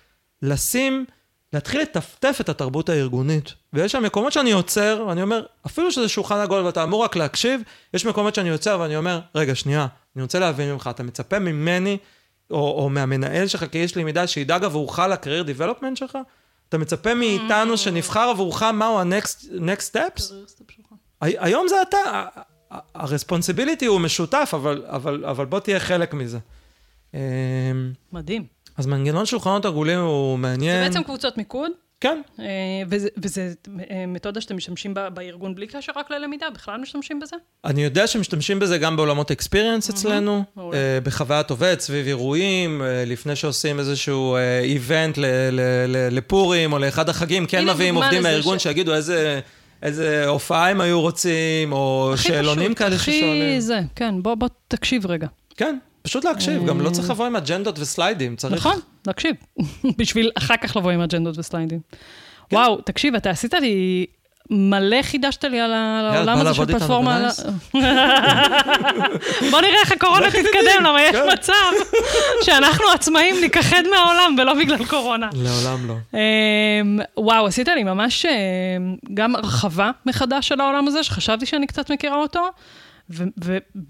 לשים, 0.42 1.04
להתחיל 1.52 1.80
לטפטף 1.80 2.38
את 2.40 2.48
התרבות 2.48 2.88
הארגונית. 2.88 3.54
ויש 3.72 3.92
שם 3.92 4.02
מקומות 4.02 4.32
שאני 4.32 4.52
עוצר, 4.52 5.04
ואני 5.08 5.22
אומר, 5.22 5.42
אפילו 5.66 5.92
שזה 5.92 6.08
שולחן 6.08 6.38
עגול 6.38 6.62
ואתה 6.62 6.82
אמור 6.82 7.04
רק 7.04 7.16
להקשיב, 7.16 7.60
יש 7.94 8.06
מקומות 8.06 8.34
שאני 8.34 8.50
עוצר 8.50 8.80
ואני 8.80 8.96
אומר, 8.96 9.20
רגע, 9.34 9.54
שנייה, 9.54 9.86
אני 10.16 10.22
רוצה 10.22 10.38
להבין 10.38 10.72
ממך, 10.72 10.90
אתה 10.94 11.02
מצפה 11.02 11.38
ממני, 11.38 11.98
או, 12.50 12.82
או 12.82 12.88
מהמנהל 12.90 13.46
שלך 13.46 13.64
כאיש 13.72 13.96
למידה, 13.96 14.26
שידאג 14.26 14.64
עבורך 14.64 14.98
לקרייר 14.98 15.42
דיבלופמנט 15.42 15.96
שלך? 15.96 16.18
אתה 16.68 16.78
מצפה 16.78 17.14
מאיתנו 17.14 17.76
שנבחר 17.76 18.20
עבורך 18.20 18.62
מהו 18.62 18.98
ה-next 18.98 19.44
next 19.60 19.92
steps? 19.94 20.32
הי- 21.20 21.36
היום 21.38 21.68
זה 21.68 21.76
אתה, 21.82 22.24
הרספונסיביליטי 22.94 23.86
הוא 23.86 24.00
משותף, 24.00 24.50
אבל, 24.54 24.84
אבל, 24.86 25.24
אבל 25.24 25.44
בוא 25.44 25.60
תהיה 25.60 25.80
חלק 25.80 26.14
מזה. 26.14 26.38
אמ, 27.14 27.20
מדהים. 28.12 28.44
אז 28.76 28.86
מנגנון 28.86 29.26
שולחנות 29.26 29.64
עגולים 29.64 29.98
הוא 29.98 30.36
זה 30.36 30.42
מעניין. 30.42 30.84
בעצם 30.88 31.02
קבוצות 31.02 31.36
מיקוד, 31.38 31.70
כן, 32.00 32.20
אה, 32.40 32.44
וזה- 32.88 33.08
וזה 33.22 33.52
אה, 33.90 34.04
מתודה 34.06 34.40
שאתם 34.40 34.56
משתמשים 34.56 34.94
בה 34.94 35.10
בארגון 35.10 35.54
בלי 35.54 35.66
קשר 35.66 35.92
רק 35.96 36.10
ללמידה, 36.10 36.46
בכלל 36.54 36.80
משתמשים 36.80 37.20
בזה? 37.20 37.36
אני 37.64 37.84
יודע 37.84 38.06
שמשתמשים 38.06 38.58
בזה 38.58 38.78
גם 38.78 38.96
בעולמות 38.96 39.30
אקספיריאנס 39.30 39.90
אצלנו. 39.90 40.44
אה, 40.58 40.98
בחוויית 41.02 41.50
עובד, 41.50 41.76
סביב 41.80 42.06
אירועים, 42.06 42.82
לפני 43.06 43.36
שעושים 43.36 43.78
איזשהו 43.78 44.36
איבנט 44.62 45.18
לפורים 46.10 46.72
או 46.72 46.78
לאחד 46.78 47.08
החגים, 47.08 47.46
כן 47.46 47.66
מביאים 47.68 47.94
עובדים 47.94 48.22
מהארגון 48.22 48.58
ש- 48.58 48.62
שיגידו 48.62 48.94
איזה... 48.94 49.40
איזה 49.82 50.26
הופעה 50.26 50.70
הם 50.70 50.80
היו 50.80 51.00
רוצים, 51.00 51.72
או 51.72 52.10
הכי 52.14 52.28
שאלונים 52.28 52.64
פשוט, 52.66 52.78
כאלה 52.78 52.96
הכי 52.96 53.12
ששואלים. 53.12 53.60
זה, 53.60 53.80
כן, 53.96 54.14
בוא, 54.22 54.34
בוא 54.34 54.48
תקשיב 54.68 55.06
רגע. 55.06 55.26
כן, 55.56 55.78
פשוט 56.08 56.24
להקשיב, 56.24 56.66
גם 56.66 56.80
לא 56.80 56.90
צריך 56.90 57.10
לבוא 57.10 57.26
עם 57.26 57.36
אג'נדות 57.36 57.78
וסליידים, 57.78 58.36
צריך... 58.36 58.54
נכון, 58.54 58.80
להקשיב. 59.06 59.34
בשביל 59.98 60.30
אחר 60.34 60.56
כך 60.56 60.76
לבוא 60.76 60.90
עם 60.90 61.00
אג'נדות 61.00 61.38
וסליידים. 61.38 61.80
כן. 62.48 62.56
וואו, 62.56 62.80
תקשיב, 62.80 63.14
אתה 63.14 63.30
עשית 63.30 63.54
לי... 63.54 64.06
מלא 64.50 65.02
חידשת 65.02 65.44
לי 65.44 65.60
על 65.60 65.72
העולם 65.72 66.38
הזה 66.38 66.54
של 66.54 66.66
פלטפורמה. 66.66 67.18
בוא 69.50 69.60
נראה 69.60 69.80
איך 69.80 69.92
הקורונה 69.92 70.30
תתקדם, 70.36 70.84
למה 70.84 71.02
יש 71.02 71.16
כן. 71.16 71.32
מצב 71.32 71.52
שאנחנו 72.42 72.84
עצמאים 72.94 73.40
ניכחד 73.40 73.82
מהעולם 73.90 74.36
ולא 74.38 74.54
בגלל 74.54 74.84
קורונה. 74.84 75.28
לעולם 75.32 75.88
לא. 75.88 75.94
אמ, 76.14 76.98
וואו, 77.16 77.46
עשית 77.46 77.68
לי 77.68 77.84
ממש 77.84 78.26
אמ, 78.26 78.96
גם 79.14 79.36
הרחבה 79.36 79.90
מחדש 80.06 80.48
של 80.48 80.60
העולם 80.60 80.88
הזה, 80.88 81.02
שחשבתי 81.02 81.46
שאני 81.46 81.66
קצת 81.66 81.90
מכירה 81.90 82.16
אותו, 82.16 82.48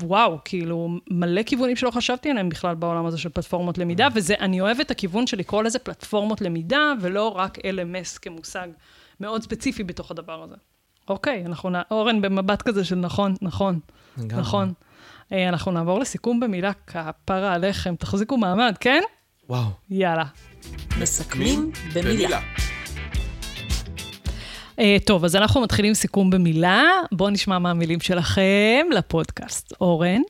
ווואו, 0.02 0.38
כאילו, 0.44 0.88
מלא 1.10 1.42
כיוונים 1.42 1.76
שלא 1.76 1.90
חשבתי 1.90 2.30
עליהם 2.30 2.48
בכלל 2.48 2.74
בעולם 2.74 3.06
הזה 3.06 3.18
של 3.18 3.28
פלטפורמות 3.28 3.78
למידה, 3.78 4.08
וזה, 4.14 4.34
אני 4.40 4.60
אוהבת 4.60 4.80
את 4.80 4.90
הכיוון 4.90 5.26
של 5.26 5.38
לקרוא 5.38 5.62
לזה 5.62 5.78
פלטפורמות 5.78 6.40
למידה, 6.40 6.92
ולא 7.00 7.28
רק 7.28 7.58
LMS 7.58 8.18
כמושג 8.22 8.68
מאוד 9.20 9.42
ספציפי 9.42 9.84
בתוך 9.84 10.10
הדבר 10.10 10.42
הזה. 10.42 10.54
אוקיי, 11.08 11.46
אנחנו, 11.46 11.70
נ- 11.70 11.82
אורן 11.90 12.20
במבט 12.22 12.62
כזה 12.62 12.84
של 12.84 12.94
נכון, 12.96 13.34
נכון, 13.42 13.80
לגמרי. 14.18 14.40
נכון. 14.40 14.72
אה, 15.32 15.48
אנחנו 15.48 15.72
נעבור 15.72 15.98
לסיכום 16.00 16.40
במילה 16.40 16.72
כפרה 16.86 17.52
עליכם, 17.54 17.94
תחזיקו 17.96 18.36
מעמד, 18.36 18.74
כן? 18.80 19.02
וואו. 19.48 19.64
יאללה. 19.90 20.24
מסכמים 21.00 21.70
במילה. 21.94 22.40
Uh, 22.56 22.60
טוב, 25.06 25.24
אז 25.24 25.36
אנחנו 25.36 25.60
מתחילים 25.60 25.94
סיכום 25.94 26.30
במילה. 26.30 26.82
בואו 27.12 27.30
נשמע 27.30 27.58
מה 27.58 27.70
המילים 27.70 28.00
שלכם 28.00 28.86
לפודקאסט. 28.92 29.72
אורן? 29.80 30.20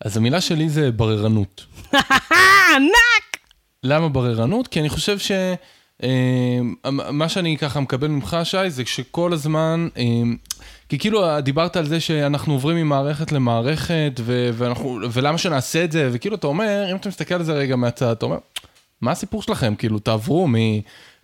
אז 0.00 0.16
המילה 0.16 0.40
שלי 0.40 0.68
זה 0.68 0.90
בררנות. 0.90 1.66
ענק! 2.74 3.38
למה 3.84 4.08
בררנות? 4.08 4.68
כי 4.68 4.80
אני 4.80 4.88
חושב 4.88 5.18
ש... 5.18 5.30
אה, 6.02 6.58
מה 6.90 7.28
שאני 7.28 7.58
ככה 7.58 7.80
מקבל 7.80 8.08
ממך, 8.08 8.36
שי, 8.44 8.70
זה 8.70 8.82
שכל 8.86 9.32
הזמן, 9.32 9.88
אה, 9.96 10.04
כי 10.88 10.98
כאילו 10.98 11.40
דיברת 11.40 11.76
על 11.76 11.86
זה 11.86 12.00
שאנחנו 12.00 12.52
עוברים 12.52 12.76
ממערכת 12.76 13.32
למערכת, 13.32 14.20
ו- 14.20 14.50
ואנחנו, 14.52 14.98
ולמה 15.12 15.38
שנעשה 15.38 15.84
את 15.84 15.92
זה, 15.92 16.08
וכאילו 16.12 16.36
אתה 16.36 16.46
אומר, 16.46 16.86
אם 16.90 16.96
אתה 16.96 17.08
מסתכל 17.08 17.34
על 17.34 17.42
זה 17.42 17.52
רגע 17.52 17.76
מהצד, 17.76 18.10
אתה 18.10 18.26
אומר, 18.26 18.38
מה 19.00 19.10
הסיפור 19.10 19.42
שלכם? 19.42 19.74
כאילו, 19.74 19.98
תעברו 19.98 20.48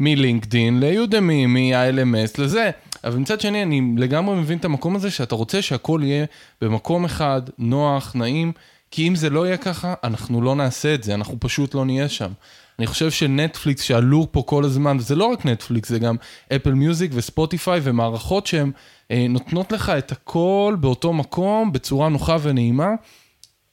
מלינקדין 0.00 0.80
ליודמי, 0.80 1.46
מה-LMS 1.46 2.40
לזה. 2.42 2.70
אבל 3.04 3.18
מצד 3.18 3.40
שני, 3.40 3.62
אני 3.62 3.82
לגמרי 3.96 4.36
מבין 4.36 4.58
את 4.58 4.64
המקום 4.64 4.96
הזה 4.96 5.10
שאתה 5.10 5.34
רוצה 5.34 5.62
שהכל 5.62 6.00
יהיה 6.04 6.24
במקום 6.60 7.04
אחד, 7.04 7.42
נוח, 7.58 8.12
נעים, 8.14 8.52
כי 8.90 9.08
אם 9.08 9.14
זה 9.14 9.30
לא 9.30 9.46
יהיה 9.46 9.56
ככה, 9.56 9.94
אנחנו 10.04 10.42
לא 10.42 10.54
נעשה 10.54 10.94
את 10.94 11.02
זה, 11.02 11.14
אנחנו 11.14 11.36
פשוט 11.40 11.74
לא 11.74 11.84
נהיה 11.84 12.08
שם. 12.08 12.32
אני 12.78 12.86
חושב 12.86 13.10
שנטפליקס 13.10 13.82
שעלו 13.82 14.26
פה 14.30 14.42
כל 14.46 14.64
הזמן, 14.64 14.96
וזה 14.96 15.14
לא 15.14 15.24
רק 15.24 15.46
נטפליקס, 15.46 15.88
זה 15.88 15.98
גם 15.98 16.16
אפל 16.56 16.74
מיוזיק 16.74 17.10
וספוטיפיי 17.14 17.80
ומערכות 17.82 18.46
שהן 18.46 18.70
אה, 19.10 19.26
נותנות 19.28 19.72
לך 19.72 19.92
את 19.98 20.12
הכל 20.12 20.76
באותו 20.80 21.12
מקום, 21.12 21.72
בצורה 21.72 22.08
נוחה 22.08 22.36
ונעימה, 22.42 22.88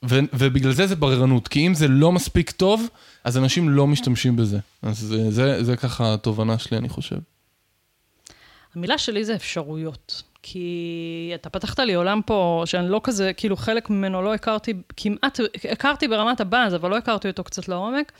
ו- 0.09 0.19
ובגלל 0.33 0.71
זה 0.71 0.87
זה 0.87 0.95
בררנות, 0.95 1.47
כי 1.47 1.67
אם 1.67 1.73
זה 1.73 1.87
לא 1.87 2.11
מספיק 2.11 2.51
טוב, 2.51 2.87
אז 3.23 3.37
אנשים 3.37 3.69
לא 3.69 3.87
משתמשים 3.87 4.35
בזה. 4.35 4.59
אז 4.81 4.97
זה, 4.97 5.31
זה, 5.31 5.63
זה 5.63 5.77
ככה 5.77 6.13
התובנה 6.13 6.57
שלי, 6.57 6.77
אני 6.77 6.89
חושב. 6.89 7.17
המילה 8.75 8.97
שלי 8.97 9.25
זה 9.25 9.35
אפשרויות. 9.35 10.23
כי 10.43 11.31
אתה 11.35 11.49
פתחת 11.49 11.79
לי 11.79 11.93
עולם 11.93 12.21
פה, 12.25 12.63
שאני 12.65 12.89
לא 12.89 13.01
כזה, 13.03 13.33
כאילו 13.33 13.57
חלק 13.57 13.89
ממנו 13.89 14.21
לא 14.21 14.33
הכרתי, 14.33 14.73
כמעט, 14.97 15.39
הכרתי 15.71 16.07
ברמת 16.07 16.41
הבאז, 16.41 16.75
אבל 16.75 16.89
לא 16.89 16.97
הכרתי 16.97 17.27
אותו 17.27 17.43
קצת 17.43 17.67
לעומק. 17.67 18.11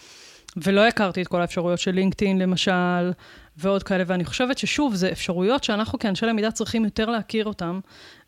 ולא 0.58 0.88
הכרתי 0.88 1.22
את 1.22 1.28
כל 1.28 1.42
האפשרויות 1.42 1.80
של 1.80 1.92
לינקדאין 1.92 2.40
למשל, 2.40 3.12
ועוד 3.58 3.84
כאלה, 3.84 4.04
ואני 4.08 4.26
חושבת 4.26 4.58
ששוב, 4.58 4.96
זה 4.96 5.12
אפשרויות 5.12 5.64
שאנחנו 5.64 6.00
כאנשי 6.00 6.26
למידה 6.26 6.52
צריכים 6.52 6.86
יותר 6.86 7.10
להכיר 7.10 7.46
אותן, 7.46 7.80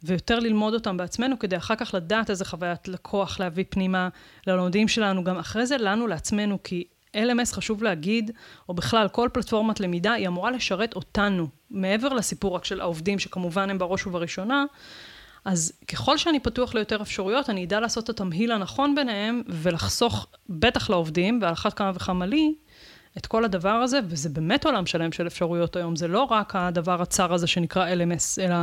ויותר 0.03 0.39
ללמוד 0.39 0.73
אותן 0.73 0.97
בעצמנו, 0.97 1.39
כדי 1.39 1.57
אחר 1.57 1.75
כך 1.75 1.93
לדעת 1.93 2.29
איזה 2.29 2.45
חוויית 2.45 2.87
לקוח 2.87 3.39
להביא 3.39 3.65
פנימה 3.69 4.09
ללומדים 4.47 4.87
שלנו, 4.87 5.23
גם 5.23 5.37
אחרי 5.37 5.65
זה 5.65 5.77
לנו 5.77 6.07
לעצמנו, 6.07 6.63
כי 6.63 6.83
LMS 7.17 7.53
חשוב 7.55 7.83
להגיד, 7.83 8.31
או 8.69 8.73
בכלל 8.73 9.07
כל 9.07 9.29
פלטפורמת 9.33 9.79
למידה, 9.79 10.13
היא 10.13 10.27
אמורה 10.27 10.51
לשרת 10.51 10.95
אותנו, 10.95 11.47
מעבר 11.71 12.13
לסיפור 12.13 12.55
רק 12.55 12.65
של 12.65 12.81
העובדים, 12.81 13.19
שכמובן 13.19 13.69
הם 13.69 13.77
בראש 13.77 14.07
ובראשונה, 14.07 14.65
אז 15.45 15.73
ככל 15.87 16.17
שאני 16.17 16.39
פתוח 16.39 16.75
ליותר 16.75 17.01
אפשרויות, 17.01 17.49
אני 17.49 17.65
אדע 17.65 17.79
לעשות 17.79 18.03
את 18.03 18.09
התמהיל 18.09 18.51
הנכון 18.51 18.95
ביניהם, 18.95 19.41
ולחסוך, 19.47 20.27
בטח 20.49 20.89
לעובדים, 20.89 21.39
ועל 21.41 21.53
אחת 21.53 21.73
כמה 21.73 21.91
וכמה 21.95 22.25
לי, 22.25 22.55
את 23.17 23.25
כל 23.25 23.45
הדבר 23.45 23.69
הזה, 23.69 23.99
וזה 24.07 24.29
באמת 24.29 24.65
עולם 24.65 24.85
שלם 24.85 25.11
של 25.11 25.27
אפשרויות 25.27 25.75
היום. 25.75 25.95
זה 25.95 26.07
לא 26.07 26.23
רק 26.23 26.55
הדבר 26.55 27.01
הצר 27.01 27.33
הזה 27.33 27.47
שנקרא 27.47 27.93
LMS, 27.93 28.41
אלא 28.41 28.55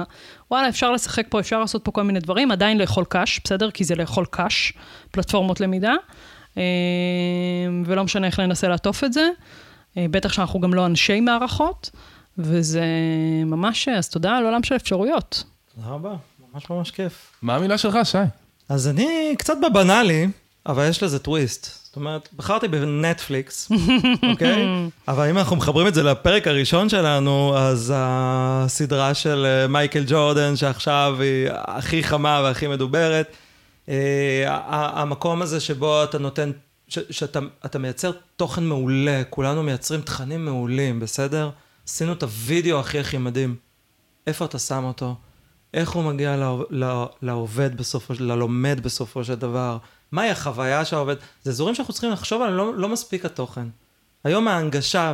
וואלה, 0.50 0.68
אפשר 0.68 0.90
לשחק 0.90 1.26
פה, 1.28 1.40
אפשר 1.40 1.60
לעשות 1.60 1.84
פה 1.84 1.92
כל 1.92 2.02
מיני 2.02 2.20
דברים, 2.20 2.50
עדיין 2.50 2.78
לאכול 2.78 3.04
קש, 3.08 3.40
בסדר? 3.44 3.70
כי 3.70 3.84
זה 3.84 3.94
לאכול 3.94 4.26
קש, 4.30 4.72
פלטפורמות 5.10 5.60
למידה, 5.60 5.94
אה, 6.58 6.62
ולא 7.84 8.04
משנה 8.04 8.26
איך 8.26 8.40
ננסה 8.40 8.68
לעטוף 8.68 9.04
את 9.04 9.12
זה. 9.12 9.28
אה, 9.96 10.06
בטח 10.10 10.32
שאנחנו 10.32 10.60
גם 10.60 10.74
לא 10.74 10.86
אנשי 10.86 11.20
מערכות, 11.20 11.90
וזה 12.38 12.84
ממש, 13.46 13.88
אז 13.88 14.08
תודה 14.08 14.36
על 14.36 14.44
עולם 14.44 14.62
של 14.62 14.76
אפשרויות. 14.76 15.44
תודה 15.74 15.88
רבה. 15.88 16.14
ממש 16.52 16.70
ממש 16.70 16.90
כיף. 16.90 17.32
מה 17.42 17.56
המילה 17.56 17.78
שלך, 17.78 17.98
שי? 18.04 18.18
אז 18.68 18.88
אני 18.88 19.34
קצת 19.38 19.54
בבנאלי, 19.62 20.28
אבל 20.66 20.88
יש 20.88 21.02
לזה 21.02 21.18
טוויסט. 21.18 21.79
זאת 21.90 21.96
אומרת, 21.96 22.28
בחרתי 22.36 22.68
בנטפליקס, 22.68 23.72
אוקיי? 24.30 24.66
אבל 25.08 25.28
אם 25.28 25.38
אנחנו 25.38 25.56
מחברים 25.56 25.86
את 25.86 25.94
זה 25.94 26.02
לפרק 26.02 26.46
הראשון 26.46 26.88
שלנו, 26.88 27.56
אז 27.56 27.92
הסדרה 27.96 29.14
של 29.14 29.46
אה, 29.46 29.66
מייקל 29.66 30.04
ג'ורדן, 30.06 30.56
שעכשיו 30.56 31.16
היא 31.20 31.48
הכי 31.52 32.02
חמה 32.02 32.40
והכי 32.44 32.66
מדוברת, 32.66 33.32
אה, 33.88 34.58
המקום 34.72 35.42
הזה 35.42 35.60
שבו 35.60 36.04
אתה 36.04 36.18
נותן, 36.18 36.50
שאתה 36.88 37.78
מייצר 37.78 38.10
תוכן 38.36 38.64
מעולה, 38.64 39.22
כולנו 39.30 39.62
מייצרים 39.62 40.00
תכנים 40.00 40.44
מעולים, 40.44 41.00
בסדר? 41.00 41.50
עשינו 41.88 42.12
את 42.12 42.22
הוידאו 42.22 42.80
הכי 42.80 42.98
הכי 42.98 43.18
מדהים. 43.18 43.56
איפה 44.26 44.44
אתה 44.44 44.58
שם 44.58 44.84
אותו? 44.84 45.14
איך 45.74 45.90
הוא 45.90 46.04
מגיע 46.04 46.56
לעובד 47.22 47.76
בסופו 47.76 48.14
של, 48.14 48.24
ללומד 48.24 48.80
בסופו 48.82 49.24
של 49.24 49.34
דבר, 49.34 49.78
מהי 50.12 50.30
החוויה 50.30 50.84
של 50.84 50.96
העובד, 50.96 51.16
זה 51.42 51.50
אזורים 51.50 51.74
שאנחנו 51.74 51.92
צריכים 51.92 52.10
לחשוב 52.10 52.42
עליהם, 52.42 52.56
לא, 52.56 52.74
לא 52.74 52.88
מספיק 52.88 53.24
התוכן. 53.24 53.66
היום 54.24 54.48
ההנגשה 54.48 55.12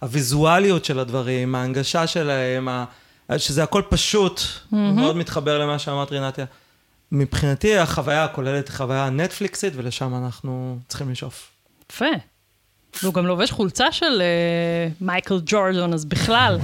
והוויזואליות 0.00 0.84
של 0.84 0.98
הדברים, 0.98 1.54
ההנגשה 1.54 2.06
שלהם, 2.06 2.68
שזה 3.36 3.62
הכל 3.62 3.82
פשוט, 3.88 4.40
mm-hmm. 4.40 4.76
מאוד 4.76 5.16
מתחבר 5.16 5.58
למה 5.58 5.78
שאמרת 5.78 6.12
רינתיה. 6.12 6.44
מבחינתי 7.12 7.78
החוויה 7.78 8.24
הכוללת 8.24 8.68
היא 8.68 8.76
חוויה 8.76 9.10
נטפליקסית, 9.10 9.72
ולשם 9.76 10.14
אנחנו 10.14 10.78
צריכים 10.88 11.10
לשאוף. 11.10 11.50
יפה. 11.92 12.04
והוא 13.02 13.14
גם 13.14 13.26
לובש 13.26 13.50
חולצה 13.50 13.92
של 13.92 14.22
uh, 14.22 15.04
מייקל 15.04 15.40
ג'ורדון, 15.46 15.94
אז 15.94 16.04
בכלל. 16.04 16.58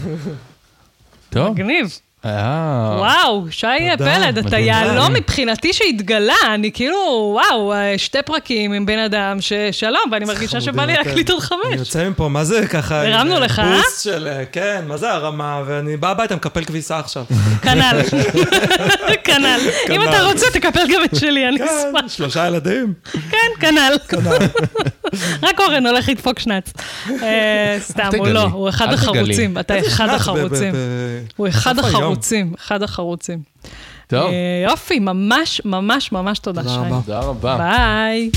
טוב. 1.30 1.48
מגניב. 1.48 2.00
אה. 2.26 2.96
וואו, 2.98 3.46
שי 3.50 3.66
פלד, 3.98 4.38
אתה 4.38 4.58
יהלום 4.58 5.12
מבחינתי 5.12 5.72
שהתגלה, 5.72 6.34
אני 6.54 6.72
כאילו, 6.72 6.96
וואו, 7.32 7.72
שתי 7.96 8.18
פרקים 8.24 8.72
עם 8.72 8.86
בן 8.86 8.98
אדם 8.98 9.36
ששלום, 9.40 10.00
ואני 10.12 10.24
מרגישה 10.24 10.60
שבא 10.60 10.84
לי 10.84 10.92
להקליט 10.92 11.30
עוד 11.30 11.40
חמש. 11.40 11.58
אני 11.66 11.76
יוצא 11.76 12.08
מפה, 12.08 12.28
מה 12.28 12.44
זה 12.44 12.66
ככה? 12.66 13.06
הרמנו 13.06 13.40
לך, 13.40 13.58
אה? 13.58 13.76
בוסט 13.76 14.04
של, 14.04 14.28
כן, 14.52 14.84
מה 14.86 14.96
זה 14.96 15.12
הרמה, 15.12 15.62
ואני 15.66 15.96
בא 15.96 16.10
הביתה, 16.10 16.36
מקפל 16.36 16.64
כביסה 16.64 16.98
עכשיו. 16.98 17.24
כנ"ל, 17.64 18.00
כנ"ל. 19.24 19.60
אם 19.90 20.02
אתה 20.02 20.22
רוצה, 20.22 20.46
תקפל 20.52 20.86
גם 20.94 21.04
את 21.04 21.16
שלי, 21.16 21.48
אני 21.48 21.58
כן, 21.58 21.64
אשמח. 21.64 22.00
כן, 22.00 22.08
שלושה 22.08 22.46
ילדים. 22.46 22.92
כן, 23.30 23.48
כנ"ל. 23.60 23.96
רק 25.42 25.60
אורן 25.60 25.86
הולך 25.86 26.08
לדפוק 26.08 26.38
שנץ. 26.38 26.72
אה, 27.22 27.76
סתם, 27.80 28.08
הוא 28.18 28.28
לא, 28.28 28.42
הוא 28.42 28.68
אחד 28.68 28.92
החרוצים. 28.92 29.58
אתה 29.58 29.78
אחד 29.78 30.08
החרוצים. 30.08 30.74
הוא 31.36 31.48
אחד 31.48 31.78
החרוצים. 31.78 32.02
החרוצים, 32.02 32.52
אחד 32.58 32.82
החרוצים. 32.82 33.38
טוב. 34.06 34.30
יופי, 34.70 34.98
ממש 34.98 35.60
ממש 35.64 36.12
ממש 36.12 36.38
תודה, 36.38 36.62
שי. 36.62 36.90
תודה 37.04 37.20
רבה. 37.20 37.56
ביי. 37.56 38.30